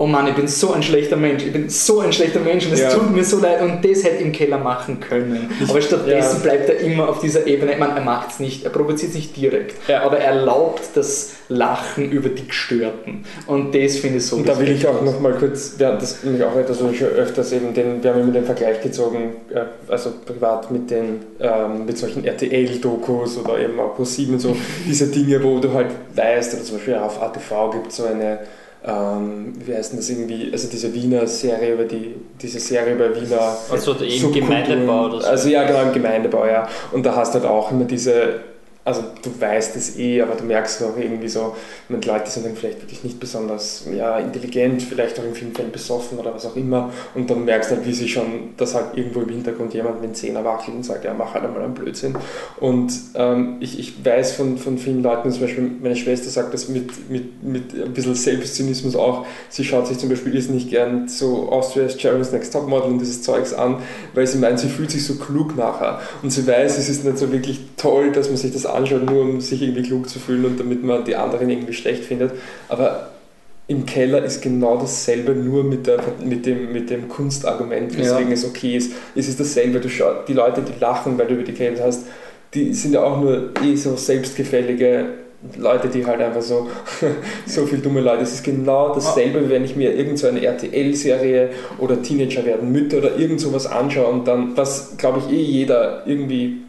Oh 0.00 0.06
Mann, 0.06 0.28
ich 0.28 0.34
bin 0.36 0.46
so 0.46 0.72
ein 0.72 0.82
schlechter 0.84 1.16
Mensch, 1.16 1.44
ich 1.44 1.52
bin 1.52 1.68
so 1.68 1.98
ein 1.98 2.12
schlechter 2.12 2.38
Mensch 2.38 2.64
und 2.66 2.72
es 2.72 2.80
Ja. 2.82 2.90
tut 2.90 3.10
mir 3.10 3.24
so 3.24 3.40
leid 3.40 3.60
und 3.62 3.84
das 3.84 4.04
hätte 4.04 4.22
im 4.22 4.30
Keller 4.30 4.58
machen 4.58 5.00
können. 5.00 5.50
Aber 5.68 5.80
stattdessen 5.82 6.36
Ja. 6.36 6.42
bleibt 6.44 6.68
er 6.68 6.78
immer 6.78 7.08
auf 7.08 7.18
dieser 7.18 7.48
Ebene. 7.48 7.72
Ich 7.72 7.78
meine, 7.80 7.94
er 7.96 8.02
macht 8.04 8.30
es 8.30 8.38
nicht, 8.38 8.62
er 8.62 8.70
provoziert 8.70 9.10
es 9.10 9.16
nicht 9.16 9.36
direkt, 9.36 9.74
Ja. 9.88 10.02
aber 10.02 10.18
er 10.18 10.34
erlaubt 10.36 10.82
das 10.94 11.32
Lachen 11.48 12.12
über 12.12 12.28
die 12.28 12.46
Gestörten. 12.46 13.24
Und 13.48 13.74
das 13.74 13.96
finde 13.96 14.18
ich 14.18 14.26
so 14.26 14.36
Und 14.36 14.48
da 14.48 14.56
will 14.60 14.68
ich 14.70 14.86
auch 14.86 14.92
respektlos. 15.02 15.14
noch 15.14 15.20
mal 15.20 15.32
kurz, 15.32 15.74
ja, 15.80 15.96
das 15.96 16.22
mich 16.22 16.44
auch 16.44 16.54
etwas, 16.56 16.80
was 16.84 16.92
ich 16.92 17.02
öfters 17.02 17.50
eben, 17.52 17.74
den, 17.74 18.00
wir 18.00 18.12
haben 18.14 18.20
immer 18.20 18.32
den 18.32 18.44
Vergleich 18.44 18.80
gezogen, 18.80 19.32
äh, 19.52 19.62
also 19.90 20.12
privat 20.24 20.70
mit 20.70 20.92
den, 20.92 21.22
ähm, 21.40 21.86
mit 21.86 21.98
solchen 21.98 22.24
RTL-Dokus 22.24 23.38
oder 23.38 23.58
eben 23.58 23.80
auch 23.80 23.98
Pro7 23.98 24.30
und 24.34 24.38
so, 24.38 24.56
diese 24.86 25.08
Dinge, 25.08 25.42
wo 25.42 25.58
du 25.58 25.72
halt 25.72 25.88
weißt, 26.14 26.54
oder 26.54 26.62
zum 26.62 26.76
Beispiel 26.76 26.94
auf 26.94 27.20
ATV 27.20 27.70
gibt 27.72 27.88
es 27.88 27.96
so 27.96 28.04
eine, 28.04 28.38
ähm, 28.84 29.52
wie 29.64 29.74
heißt 29.74 29.92
denn 29.92 29.98
das 29.98 30.08
irgendwie, 30.08 30.50
also 30.52 30.68
diese 30.68 30.92
Wiener 30.94 31.26
Serie 31.26 31.74
über 31.74 31.84
die, 31.84 32.14
diese 32.40 32.60
Serie 32.60 32.94
über 32.94 33.14
Wiener 33.14 33.56
Also 33.70 33.92
im 33.92 34.10
Subkulturen. 34.10 34.32
Gemeindebau 34.32 35.06
oder 35.06 35.20
so. 35.20 35.26
Also 35.26 35.48
ja, 35.48 35.64
genau, 35.64 35.82
im 35.82 35.92
Gemeindebau, 35.92 36.46
ja. 36.46 36.68
Und 36.92 37.04
da 37.04 37.16
hast 37.16 37.34
du 37.34 37.40
halt 37.40 37.48
auch 37.48 37.72
immer 37.72 37.84
diese, 37.84 38.40
also 38.84 39.02
du 39.22 39.40
weißt 39.40 39.76
es 39.76 39.98
eh, 39.98 40.22
aber 40.22 40.34
du 40.34 40.44
merkst 40.44 40.82
auch 40.82 40.96
irgendwie 40.96 41.28
so, 41.28 41.54
mit 41.88 42.06
Leute 42.06 42.24
die 42.26 42.30
sind 42.30 42.46
dann 42.46 42.56
vielleicht 42.56 42.80
wirklich 42.80 43.04
nicht 43.04 43.20
besonders 43.20 43.84
ja, 43.94 44.18
intelligent, 44.18 44.82
vielleicht 44.82 45.18
auch 45.20 45.24
im 45.24 45.34
Filmfeld 45.34 45.72
besoffen 45.72 46.18
oder 46.18 46.34
was 46.34 46.46
auch 46.46 46.56
immer. 46.56 46.90
Und 47.14 47.28
dann 47.28 47.44
merkst 47.44 47.70
du 47.70 47.76
halt, 47.76 47.86
wie 47.86 47.92
sie 47.92 48.08
schon, 48.08 48.54
dass 48.56 48.74
halt 48.74 48.96
irgendwo 48.96 49.20
im 49.20 49.28
Hintergrund 49.28 49.74
jemand 49.74 50.00
mit 50.00 50.16
Zehner 50.16 50.42
wackelt 50.44 50.74
und 50.74 50.84
sagt, 50.84 51.04
ja, 51.04 51.12
mach 51.12 51.34
halt 51.34 51.44
einmal 51.44 51.62
einen 51.62 51.74
Blödsinn. 51.74 52.16
Und 52.60 52.92
ähm, 53.14 53.56
ich, 53.60 53.78
ich 53.78 54.04
weiß 54.04 54.32
von, 54.32 54.56
von 54.56 54.78
vielen 54.78 55.02
Leuten, 55.02 55.30
zum 55.30 55.42
Beispiel 55.42 55.70
meine 55.82 55.96
Schwester 55.96 56.30
sagt 56.30 56.54
das 56.54 56.68
mit, 56.68 57.10
mit, 57.10 57.42
mit 57.42 57.74
ein 57.74 57.92
bisschen 57.92 58.14
Selbstzynismus 58.14 58.96
auch, 58.96 59.26
sie 59.50 59.64
schaut 59.64 59.86
sich 59.86 59.98
zum 59.98 60.08
Beispiel 60.08 60.34
ist 60.34 60.50
nicht 60.50 60.70
gern 60.70 61.08
so 61.08 61.50
Austria's 61.50 62.00
Jeremy's 62.02 62.32
Next 62.32 62.52
Topmodel 62.52 62.90
und 62.90 63.00
dieses 63.00 63.22
Zeugs 63.22 63.52
an, 63.52 63.82
weil 64.14 64.26
sie 64.26 64.38
meint, 64.38 64.60
sie 64.60 64.68
fühlt 64.68 64.90
sich 64.90 65.04
so 65.04 65.16
klug 65.16 65.56
nachher. 65.56 66.00
Und 66.22 66.30
sie 66.30 66.46
weiß, 66.46 66.78
es 66.78 66.88
ist 66.88 67.04
nicht 67.04 67.18
so 67.18 67.30
wirklich 67.32 67.60
toll, 67.76 68.12
dass 68.12 68.28
man 68.28 68.36
sich 68.36 68.52
das 68.52 68.64
anschaut, 68.64 68.77
nur 68.80 69.22
um 69.22 69.40
sich 69.40 69.62
irgendwie 69.62 69.82
klug 69.82 70.08
zu 70.08 70.18
fühlen 70.18 70.44
und 70.44 70.60
damit 70.60 70.82
man 70.84 71.04
die 71.04 71.16
anderen 71.16 71.48
irgendwie 71.48 71.72
schlecht 71.72 72.04
findet. 72.04 72.32
Aber 72.68 73.10
im 73.66 73.84
Keller 73.84 74.24
ist 74.24 74.40
genau 74.40 74.78
dasselbe, 74.78 75.32
nur 75.32 75.62
mit, 75.62 75.86
der, 75.86 75.98
mit, 76.24 76.46
dem, 76.46 76.72
mit 76.72 76.88
dem 76.88 77.08
Kunstargument, 77.08 77.96
weswegen 77.98 78.28
Ja. 78.28 78.34
es 78.34 78.44
okay 78.46 78.76
ist. 78.76 78.92
Es 79.14 79.28
ist 79.28 79.38
dasselbe, 79.38 79.78
du 79.80 79.90
schau, 79.90 80.22
die 80.26 80.32
Leute, 80.32 80.62
die 80.62 80.78
lachen, 80.80 81.18
weil 81.18 81.26
du 81.26 81.34
über 81.34 81.42
die 81.42 81.52
geredet 81.52 81.80
hast, 81.82 82.06
die 82.54 82.72
sind 82.72 82.94
ja 82.94 83.02
auch 83.02 83.20
nur 83.20 83.50
eh 83.62 83.76
so 83.76 83.94
selbstgefällige 83.94 85.04
Leute, 85.56 85.88
die 85.88 86.04
halt 86.06 86.20
einfach 86.20 86.40
so, 86.42 86.68
so 87.46 87.66
viel 87.66 87.78
dumme 87.78 88.00
Leute. 88.00 88.22
Es 88.22 88.32
ist 88.32 88.42
genau 88.42 88.94
dasselbe, 88.94 89.48
wenn 89.50 89.64
ich 89.64 89.76
mir 89.76 89.94
irgend 89.94 90.18
so 90.18 90.26
eine 90.26 90.42
RTL-Serie 90.42 91.50
oder 91.78 92.02
Teenager 92.02 92.44
werden 92.46 92.72
Mütter 92.72 92.98
oder 92.98 93.16
irgend 93.16 93.40
sowas 93.40 93.66
anschaue 93.66 94.06
und 94.06 94.26
dann, 94.26 94.56
was 94.56 94.96
glaube 94.96 95.20
ich 95.20 95.32
eh 95.32 95.42
jeder 95.42 96.02
irgendwie 96.06 96.62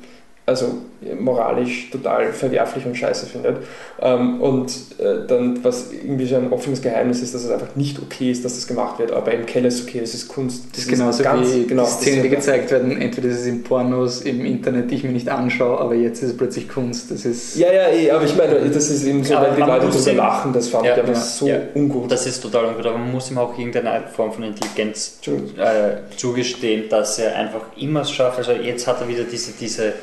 also 0.50 0.80
moralisch 1.18 1.90
total 1.92 2.34
verwerflich 2.34 2.86
und 2.86 2.96
scheiße 2.96 3.26
findet. 3.26 3.58
Ähm, 4.02 4.42
und 4.42 4.70
äh, 5.00 5.26
dann, 5.28 5.64
was 5.64 5.92
irgendwie 5.94 6.26
so 6.26 6.36
ein 6.36 6.52
offenes 6.52 6.82
Geheimnis 6.82 7.22
ist, 7.22 7.34
dass 7.34 7.46
es 7.46 7.52
einfach 7.52 7.76
nicht 7.76 7.98
okay 8.02 8.32
ist, 8.32 8.44
dass 8.44 8.56
das 8.56 8.68
gemacht 8.68 9.00
wird, 9.00 9.12
aber 9.14 9.32
im 9.32 9.46
Keller 9.46 9.70
ist 9.70 9.88
okay, 9.88 10.02
das 10.02 10.14
ist 10.14 10.28
Kunst. 10.28 10.66
Das 10.74 10.80
ist 10.82 10.90
genauso 10.90 11.24
ganz- 11.24 11.54
wie 11.54 11.66
genau, 11.66 11.84
die 11.84 11.90
das 11.90 12.02
Szenen, 12.02 12.24
die 12.24 12.30
gezeigt 12.30 12.70
werden. 12.72 13.00
Entweder 13.02 13.30
ist 13.30 13.40
es 13.40 13.46
in 13.46 13.64
Pornos, 13.64 14.22
im 14.22 14.44
Internet, 14.46 14.92
die 14.92 14.96
ich 14.96 15.04
mir 15.04 15.12
nicht 15.12 15.30
anschaue, 15.30 15.80
aber 15.80 15.96
jetzt 15.96 16.22
ist 16.22 16.32
es 16.32 16.38
plötzlich 16.38 16.68
Kunst. 16.68 17.10
Das 17.12 17.24
ist 17.24 17.56
Ja, 17.56 17.72
ja, 17.72 17.88
eh, 17.90 18.12
aber 18.12 18.26
ich 18.26 18.36
meine, 18.36 18.56
das 18.70 18.90
ist 18.90 19.06
eben 19.06 19.24
so, 19.24 19.36
weil 19.36 19.54
die 19.56 19.60
man 19.62 19.70
Leute 19.70 19.86
muss 19.86 19.94
darüber 19.96 20.04
sehen- 20.04 20.18
lachen, 20.18 20.54
das 20.54 20.68
fand 20.68 20.86
Ja, 20.86 20.96
ich 20.98 21.00
aber 21.04 21.14
ja, 21.14 21.20
so 21.20 21.48
ja. 21.48 21.60
ungut. 21.76 22.12
Das 22.12 22.26
ist 22.28 22.42
total 22.42 22.66
ungut, 22.66 22.86
aber 22.86 22.98
man 22.98 23.12
muss 23.12 23.32
ihm 23.32 23.38
auch 23.38 23.58
irgendeine 23.58 24.04
Form 24.14 24.34
von 24.34 24.44
Intelligenz 24.44 25.18
äh, 25.26 26.16
zugestehen, 26.18 26.90
dass 26.90 27.20
er 27.20 27.36
einfach 27.38 27.62
immer 27.78 28.02
es 28.02 28.12
schafft. 28.12 28.38
Also 28.40 28.52
jetzt 28.52 28.86
hat 28.88 29.00
er 29.02 29.08
wieder 29.08 29.24
diese, 29.24 29.52
diese, 29.60 29.94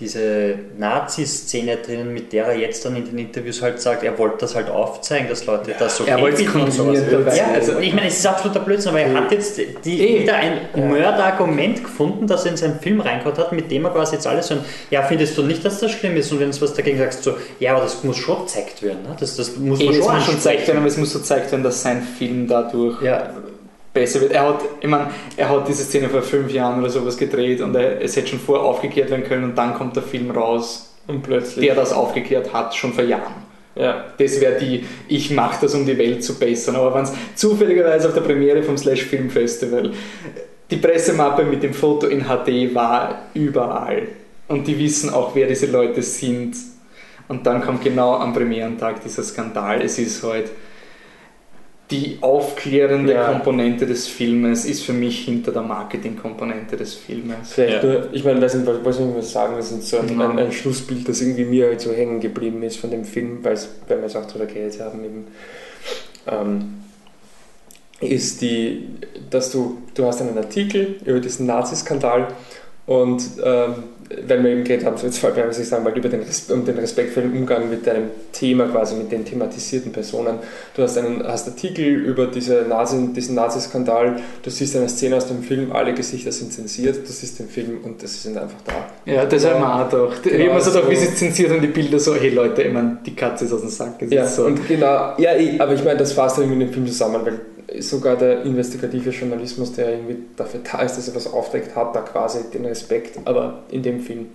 diese 0.00 0.54
Nazi-Szene 0.78 1.78
drinnen, 1.78 2.12
mit 2.14 2.32
der 2.32 2.46
er 2.46 2.56
jetzt 2.56 2.84
dann 2.84 2.94
in 2.96 3.04
den 3.04 3.18
Interviews 3.18 3.60
halt 3.62 3.80
sagt, 3.80 4.04
er 4.04 4.16
wollte 4.18 4.36
das 4.40 4.54
halt 4.54 4.70
aufzeigen, 4.70 5.28
dass 5.28 5.44
Leute 5.46 5.74
das 5.78 5.96
so 5.96 6.04
Er 6.04 6.20
wollte 6.20 6.44
und 6.52 6.72
sowas. 6.72 7.36
Ja, 7.36 7.48
Also- 7.54 7.78
ich 7.80 7.92
meine, 7.92 8.06
es 8.08 8.18
ist 8.18 8.26
absoluter 8.26 8.60
Blödsinn, 8.60 8.90
aber 8.90 9.00
er 9.00 9.14
hat 9.14 9.32
jetzt 9.32 9.58
die, 9.84 10.20
wieder 10.20 10.34
ein 10.36 10.60
Mörderargument 10.88 11.82
gefunden, 11.82 12.26
das 12.26 12.44
er 12.44 12.52
in 12.52 12.56
seinen 12.56 12.80
Film 12.80 13.00
reingehauen 13.00 13.36
hat, 13.36 13.52
mit 13.52 13.70
dem 13.70 13.84
er 13.84 13.90
quasi 13.90 14.14
jetzt 14.14 14.26
alles 14.26 14.46
so 14.48 14.54
ein, 14.54 14.60
ja, 14.90 15.02
findest 15.02 15.36
du 15.36 15.42
nicht, 15.42 15.64
dass 15.64 15.80
das 15.80 15.90
schlimm 15.90 16.16
ist? 16.16 16.30
Und 16.32 16.40
wenn 16.40 16.50
du 16.50 16.60
was 16.60 16.74
dagegen 16.74 16.98
sagst, 16.98 17.24
so, 17.24 17.34
ja, 17.58 17.72
aber 17.72 17.82
das 17.82 18.04
muss 18.04 18.16
schon 18.16 18.40
gezeigt 18.42 18.82
werden. 18.82 19.02
Ne? 19.02 19.16
Das, 19.18 19.36
das 19.36 19.56
muss 19.56 19.78
man 19.82 19.94
schon 19.94 20.14
muss 20.14 20.24
schon 20.24 20.34
gezeigt 20.36 20.66
werden, 20.68 20.78
aber 20.78 20.86
es 20.88 20.96
muss 20.96 21.12
so 21.12 21.18
gezeigt 21.18 21.50
werden, 21.50 21.62
dass 21.64 21.82
sein 21.82 22.02
Film 22.02 22.46
dadurch 22.46 23.02
Ja, 23.02 23.30
besser 23.92 24.20
wird. 24.20 24.32
Er 24.32 24.48
hat, 24.48 24.60
ich 24.80 24.88
meine, 24.88 25.10
er 25.36 25.48
hat 25.48 25.68
diese 25.68 25.84
Szene 25.84 26.08
vor 26.08 26.22
fünf 26.22 26.52
Jahren 26.52 26.80
oder 26.80 26.90
sowas 26.90 27.16
gedreht 27.16 27.60
und 27.60 27.74
er, 27.74 28.00
es 28.02 28.16
hätte 28.16 28.28
schon 28.28 28.40
vorher 28.40 28.64
aufgeklärt 28.64 29.10
werden 29.10 29.24
können 29.24 29.44
und 29.44 29.56
dann 29.58 29.74
kommt 29.74 29.96
der 29.96 30.02
Film 30.02 30.30
raus, 30.30 30.94
Und 31.06 31.22
plötzlich. 31.22 31.66
der 31.66 31.74
das 31.74 31.92
aufgeklärt 31.92 32.52
hat, 32.52 32.74
schon 32.74 32.92
vor 32.92 33.04
Jahren. 33.04 33.34
ja. 33.74 34.04
Das 34.18 34.40
wäre 34.40 34.58
die, 34.58 34.84
ich 35.08 35.30
mache 35.30 35.58
das, 35.62 35.74
um 35.74 35.86
die 35.86 35.96
Welt 35.98 36.22
zu 36.22 36.38
bessern. 36.38 36.76
Aber 36.76 36.94
wenn 36.94 37.04
es 37.04 37.12
zufälligerweise 37.34 38.08
auf 38.08 38.14
der 38.14 38.20
Premiere 38.22 38.62
vom 38.62 38.76
Slash 38.76 39.04
Film 39.04 39.30
Festival 39.30 39.92
die 40.70 40.76
Pressemappe 40.76 41.44
mit 41.44 41.62
dem 41.62 41.72
Foto 41.72 42.08
in 42.08 42.24
HD 42.24 42.74
war 42.74 43.22
überall. 43.32 44.08
Und 44.48 44.66
die 44.66 44.78
wissen 44.78 45.08
auch, 45.10 45.34
wer 45.34 45.46
diese 45.46 45.66
Leute 45.66 46.02
sind. 46.02 46.54
Und 47.26 47.46
dann 47.46 47.62
kommt 47.62 47.82
genau 47.82 48.14
am 48.16 48.32
Premierentag 48.34 49.02
dieser 49.02 49.22
Skandal. 49.22 49.80
Es 49.82 49.98
ist 49.98 50.22
halt 50.22 50.50
die 51.90 52.18
aufklärende 52.20 53.14
Ja. 53.14 53.32
Komponente 53.32 53.86
des 53.86 54.06
Filmes 54.06 54.66
ist 54.66 54.82
für 54.82 54.92
mich 54.92 55.24
hinter 55.24 55.52
der 55.52 55.62
Marketingkomponente 55.62 56.76
des 56.76 56.94
Filmes. 56.94 57.52
Vielleicht 57.54 57.82
Ja. 57.82 57.88
nur, 57.90 58.08
ich 58.12 58.24
meine, 58.24 58.42
weiß 58.42 58.54
nicht, 58.56 58.66
was 58.84 58.98
ich 58.98 59.06
was 59.16 59.32
sagen, 59.32 59.54
das 59.56 59.72
ist 59.72 59.88
so 59.88 59.98
ein, 59.98 60.18
Ja. 60.18 60.28
ein, 60.28 60.38
ein 60.38 60.52
Schlussbild, 60.52 61.08
das 61.08 61.20
irgendwie 61.22 61.44
mir 61.46 61.66
halt 61.68 61.80
so 61.80 61.92
hängen 61.92 62.20
geblieben 62.20 62.62
ist 62.62 62.76
von 62.78 62.90
dem 62.90 63.04
Film, 63.04 63.38
weil 63.42 63.56
wir 63.88 64.02
es 64.04 64.16
auch 64.16 64.26
drüber 64.26 64.44
geredet 64.46 64.80
haben, 64.80 65.02
eben, 65.04 65.24
ähm, 66.30 66.74
ist 68.00 68.42
die, 68.42 68.86
dass 69.30 69.50
du, 69.50 69.78
du 69.94 70.04
hast 70.04 70.20
einen 70.20 70.36
Artikel 70.38 70.96
über 71.04 71.18
diesen 71.20 71.46
Nazi-Skandal 71.46 72.28
und 72.88 73.22
ähm, 73.44 73.74
wenn 74.26 74.42
wir 74.42 74.52
eben 74.52 74.64
geredet 74.64 74.86
haben, 74.86 74.96
jetzt 75.02 75.18
fällt 75.18 75.36
mir 75.36 75.46
was 75.46 75.58
ich 75.58 75.68
sagen 75.68 75.84
wollte, 75.84 75.98
über 75.98 76.08
den, 76.08 76.22
Res- 76.22 76.50
um 76.50 76.64
den 76.64 76.78
respektvollen 76.78 77.30
Umgang 77.30 77.68
mit 77.68 77.86
deinem 77.86 78.04
Thema 78.32 78.64
quasi, 78.66 78.94
mit 78.94 79.12
den 79.12 79.22
thematisierten 79.22 79.92
Personen. 79.92 80.38
Du 80.74 80.82
hast 80.82 80.96
einen 80.96 81.22
hast 81.22 81.46
Artikel 81.46 81.84
über 81.84 82.26
diese 82.26 82.64
Nazi, 82.66 83.10
diesen 83.14 83.34
Nazi-Skandal, 83.34 84.16
du 84.42 84.48
siehst 84.50 84.74
eine 84.76 84.88
Szene 84.88 85.16
aus 85.16 85.26
dem 85.26 85.42
Film, 85.42 85.72
alle 85.72 85.92
Gesichter 85.92 86.32
sind 86.32 86.54
zensiert, 86.54 86.96
du 87.06 87.12
siehst 87.12 87.38
den 87.38 87.50
Film 87.50 87.80
und 87.84 88.02
das 88.02 88.22
sind 88.22 88.38
einfach 88.38 88.56
da. 88.64 88.72
Ja, 89.12 89.26
das 89.26 89.44
haben 89.44 89.60
wir 89.60 89.74
auch 89.74 89.90
gedacht. 89.90 90.20
ich 90.24 90.32
Genau, 90.32 90.44
habe 90.44 90.54
mir 90.54 90.60
so 90.62 90.70
gedacht, 90.70 90.84
so- 90.86 90.90
wie 90.90 90.96
sie 90.96 91.14
zensiert 91.14 91.50
und 91.52 91.60
die 91.60 91.66
Bilder 91.66 91.98
so, 91.98 92.14
hey 92.14 92.30
Leute, 92.30 92.62
ich 92.62 92.72
meine, 92.72 92.96
die 93.04 93.14
Katze 93.14 93.44
ist 93.44 93.52
aus 93.52 93.60
dem 93.60 93.68
Sack. 93.68 94.00
Es 94.00 94.10
Ja, 94.10 94.26
so. 94.26 94.46
und 94.46 94.66
genau, 94.66 95.12
ja, 95.18 95.34
eh, 95.34 95.58
aber 95.60 95.74
ich 95.74 95.84
meine, 95.84 95.98
das 95.98 96.14
fasst 96.14 96.38
irgendwie 96.38 96.54
in 96.54 96.60
dem 96.60 96.72
Film 96.72 96.86
zusammen, 96.86 97.20
weil 97.26 97.38
sogar 97.80 98.16
der 98.16 98.42
investigative 98.42 99.10
Journalismus, 99.10 99.72
der 99.72 99.90
irgendwie 99.90 100.16
dafür 100.36 100.60
da 100.70 100.80
ist, 100.82 100.96
dass 100.96 101.08
er 101.08 101.14
was 101.14 101.32
aufdeckt, 101.32 101.76
hat 101.76 101.94
da 101.94 102.00
quasi 102.00 102.50
den 102.52 102.64
Respekt, 102.64 103.18
aber 103.24 103.64
in 103.70 103.82
dem 103.82 104.00
Film, 104.00 104.26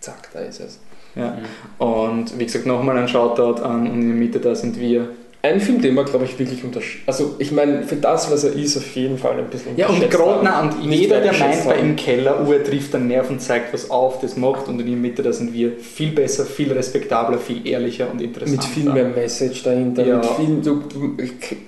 zack, 0.00 0.28
da 0.32 0.40
ist 0.40 0.60
es. 0.60 0.78
Ja. 1.14 1.38
Und 1.78 2.38
wie 2.38 2.44
gesagt, 2.44 2.66
nochmal 2.66 2.98
ein 2.98 3.08
Shoutout 3.08 3.62
an 3.62 3.88
und 3.90 4.02
in 4.02 4.08
der 4.08 4.16
Mitte 4.16 4.38
da 4.38 4.54
sind 4.54 4.78
wir. 4.78 5.08
Ein 5.46 5.60
Film, 5.60 5.80
den 5.80 5.94
man, 5.94 6.04
glaube 6.04 6.24
ich, 6.24 6.38
wirklich 6.38 6.64
unterschätzt. 6.64 7.04
Also, 7.06 7.36
ich 7.38 7.52
meine, 7.52 7.82
für 7.84 7.96
das, 7.96 8.30
was 8.30 8.44
er 8.44 8.52
ist, 8.52 8.76
auf 8.76 8.96
jeden 8.96 9.16
Fall 9.18 9.38
ein 9.38 9.46
bisschen 9.48 9.76
Ja, 9.76 9.88
und 9.88 10.02
na, 10.42 10.62
und 10.62 10.90
jeder, 10.90 11.20
der 11.20 11.32
meint, 11.32 11.64
bei 11.64 11.76
haben. 11.76 11.90
im 11.90 11.96
Keller, 11.96 12.46
er 12.50 12.64
trifft 12.64 12.94
einen 12.94 13.08
Nerv 13.08 13.30
und 13.30 13.40
zeigt 13.40 13.72
was 13.72 13.90
auf, 13.90 14.20
das 14.20 14.36
macht 14.36 14.68
und 14.68 14.80
in 14.80 14.86
der 14.86 14.96
Mitte 14.96 15.22
da 15.22 15.32
sind 15.32 15.52
wir 15.54 15.72
viel 15.78 16.10
besser, 16.12 16.44
viel 16.44 16.72
respektabler, 16.72 17.38
viel 17.38 17.66
ehrlicher 17.66 18.10
und 18.10 18.20
interessanter. 18.20 18.62
Mit 18.62 18.72
viel 18.72 18.92
mehr 18.92 19.04
Message 19.08 19.62
dahinter. 19.62 20.04
Ja. 20.04 20.22
Viel, 20.22 20.60
du, 20.62 20.82
du, 20.92 21.16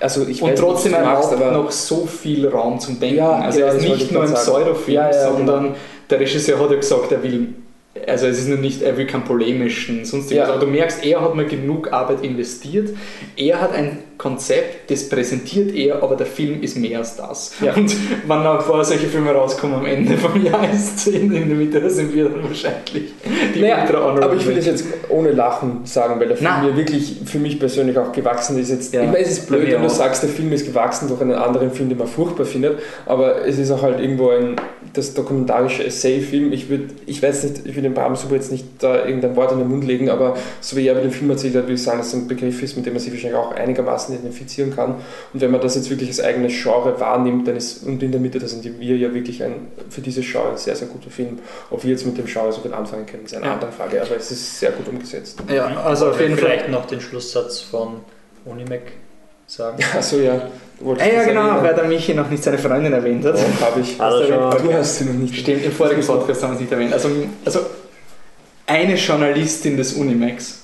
also 0.00 0.26
ich 0.26 0.42
Und 0.42 0.50
weiß 0.50 0.60
trotzdem 0.60 0.94
erlaubt 0.94 1.38
noch 1.52 1.70
so 1.70 2.06
viel 2.06 2.46
Raum 2.48 2.80
zum 2.80 2.98
Denken. 2.98 3.18
Ja, 3.18 3.32
also 3.38 3.58
genau, 3.60 3.70
er 3.70 3.76
ist 3.76 3.82
nicht 3.88 4.02
ich 4.02 4.10
nur 4.10 4.22
ein. 4.22 4.34
Pseudofilm, 4.34 4.96
Ja, 4.96 5.10
ja, 5.10 5.32
sondern 5.32 5.74
der 6.10 6.20
Regisseur 6.20 6.58
hat 6.58 6.70
ja 6.70 6.76
gesagt, 6.76 7.12
er 7.12 7.22
will, 7.22 7.54
also 8.06 8.26
es 8.26 8.38
ist 8.38 8.48
nur 8.48 8.58
nicht, 8.58 8.82
er 8.82 8.96
will 8.96 9.06
keinen 9.06 9.24
polemischen, 9.24 10.04
sonst 10.04 10.30
Ja. 10.30 10.46
Aber 10.46 10.58
du 10.58 10.66
merkst, 10.66 11.04
er 11.04 11.20
hat 11.20 11.34
mal 11.34 11.46
genug 11.46 11.92
Arbeit 11.92 12.22
investiert. 12.22 12.90
Er 13.36 13.60
hat 13.60 13.72
ein 13.72 13.98
Konzept, 14.18 14.90
das 14.90 15.08
präsentiert 15.08 15.72
er, 15.74 16.02
aber 16.02 16.16
der 16.16 16.26
Film 16.26 16.60
ist 16.60 16.76
mehr 16.76 16.98
als 16.98 17.16
das. 17.16 17.52
Ja. 17.60 17.72
Und 17.74 17.96
wenn 18.26 18.42
noch 18.42 18.58
ein 18.58 18.64
paar 18.66 18.84
solche 18.84 19.06
Filme 19.06 19.30
rauskommen 19.30 19.76
am 19.76 19.86
Ende 19.86 20.18
vom 20.18 20.44
Jahr, 20.44 20.68
ist 20.72 21.06
in 21.06 21.30
der 21.30 21.40
Mitte, 21.40 21.80
da 21.80 21.88
sind 21.88 22.12
wir 22.12 22.28
dann 22.28 22.42
wahrscheinlich 22.42 23.12
die 23.54 23.60
Naja, 23.60 23.86
aber 23.88 24.34
ich 24.34 24.44
will 24.44 24.56
das 24.56 24.66
jetzt 24.66 24.84
ohne 25.08 25.30
Lachen 25.30 25.80
sagen, 25.84 26.18
weil 26.18 26.28
der 26.28 26.36
Film 26.36 26.50
mir 26.62 26.76
wirklich 26.76 27.20
für 27.24 27.38
mich 27.38 27.60
persönlich 27.60 27.96
auch 27.96 28.10
gewachsen 28.10 28.58
ist. 28.58 28.70
Jetzt, 28.70 28.92
Ja, 28.92 29.02
ich 29.02 29.06
meine, 29.06 29.20
es 29.20 29.30
ist 29.30 29.46
blöd, 29.46 29.70
wenn 29.70 29.82
du 29.82 29.88
sagst, 29.88 30.22
der 30.22 30.30
Film 30.30 30.52
ist 30.52 30.66
gewachsen 30.66 31.08
durch 31.08 31.20
einen 31.20 31.32
anderen 31.32 31.70
Film, 31.70 31.88
den 31.88 31.98
man 31.98 32.08
furchtbar 32.08 32.44
findet, 32.44 32.80
aber 33.06 33.46
es 33.46 33.58
ist 33.58 33.70
auch 33.70 33.82
halt 33.82 34.00
irgendwo 34.00 34.30
ein 34.30 34.56
das 34.92 35.14
dokumentarische 35.14 35.84
Essay-Film. 35.84 36.52
Ich 36.52 36.68
würde, 36.68 36.88
ich 37.06 37.22
weiß 37.22 37.44
nicht, 37.44 37.66
ich 37.66 37.76
will 37.76 37.82
dem 37.82 37.94
Bram 37.94 38.16
Super 38.16 38.34
jetzt 38.34 38.52
nicht 38.52 38.64
da 38.80 39.04
irgendein 39.04 39.36
Wort 39.36 39.52
in 39.52 39.58
den 39.58 39.68
Mund 39.68 39.84
legen, 39.84 40.10
aber 40.10 40.36
so 40.60 40.76
wie 40.76 40.86
er 40.86 40.92
über 40.92 41.02
den 41.02 41.10
Film 41.10 41.30
erzählt 41.30 41.54
hat, 41.54 41.64
würde 41.64 41.74
ich 41.74 41.82
sagen, 41.82 41.98
dass 41.98 42.08
es 42.08 42.14
ein 42.14 42.28
Begriff 42.28 42.62
ist, 42.62 42.76
mit 42.76 42.86
dem 42.86 42.94
man 42.94 43.00
sich 43.00 43.12
wahrscheinlich 43.12 43.38
auch 43.38 43.52
einigermaßen 43.52 44.07
identifizieren 44.14 44.74
kann. 44.74 44.96
Und 45.32 45.40
wenn 45.40 45.50
man 45.50 45.60
das 45.60 45.74
jetzt 45.76 45.90
wirklich 45.90 46.08
als 46.08 46.20
eigenes 46.20 46.52
Genre 46.62 46.98
wahrnimmt, 47.00 47.46
dann 47.48 47.56
ist, 47.56 47.84
und 47.84 48.02
in 48.02 48.10
der 48.12 48.20
Mitte, 48.20 48.38
da 48.38 48.48
sind 48.48 48.64
wir 48.64 48.96
ja 48.96 49.12
wirklich 49.14 49.42
ein, 49.42 49.68
für 49.90 50.00
dieses 50.00 50.24
Genre 50.30 50.50
ein 50.50 50.56
sehr, 50.56 50.76
sehr 50.76 50.88
guter 50.88 51.10
Film. 51.10 51.38
Ob 51.70 51.82
wir 51.84 51.90
jetzt 51.90 52.06
mit 52.06 52.16
dem 52.18 52.26
Genre 52.26 52.52
so 52.52 52.60
viel 52.60 52.72
anfangen 52.74 53.06
können, 53.06 53.24
ist 53.24 53.34
eine 53.34 53.46
Ja. 53.46 53.52
andere 53.54 53.72
Frage, 53.72 54.00
aber 54.02 54.16
es 54.16 54.30
ist 54.30 54.58
sehr 54.60 54.72
gut 54.72 54.88
umgesetzt. 54.88 55.38
Ja, 55.52 55.66
also 55.84 56.10
auf 56.10 56.20
jeden 56.20 56.36
Fall. 56.36 56.46
Vielleicht 56.48 56.68
noch 56.70 56.86
den 56.86 57.00
Schlusssatz 57.00 57.60
von 57.60 58.00
Unimac 58.44 58.82
sagen. 59.46 59.78
Achso, 59.96 60.16
ja. 60.18 60.32
Ah, 60.34 61.04
ja, 61.04 61.24
genau, 61.24 61.40
erinnern. 61.40 61.64
weil 61.64 61.74
der 61.74 61.84
Michi 61.84 62.14
noch 62.14 62.30
nicht 62.30 62.42
seine 62.44 62.58
Freundin 62.58 62.92
erwähnt 62.92 63.24
hat. 63.24 63.34
Oh, 63.36 63.64
habe 63.64 63.80
ich. 63.80 63.96
Schon. 63.96 64.66
Du 64.68 64.72
hast 64.72 64.98
sie 64.98 65.04
noch 65.06 65.14
nicht. 65.14 65.34
Stimmt, 65.34 65.64
im 65.64 65.72
vorigen 65.72 66.06
Podcast 66.06 66.42
haben 66.42 66.50
wir 66.50 66.54
es 66.54 66.60
nicht 66.60 66.72
erwähnt. 66.72 66.92
Also, 66.92 67.08
also 67.44 67.60
eine 68.66 68.94
Journalistin 68.94 69.76
des 69.76 69.94
Unimax, 69.94 70.57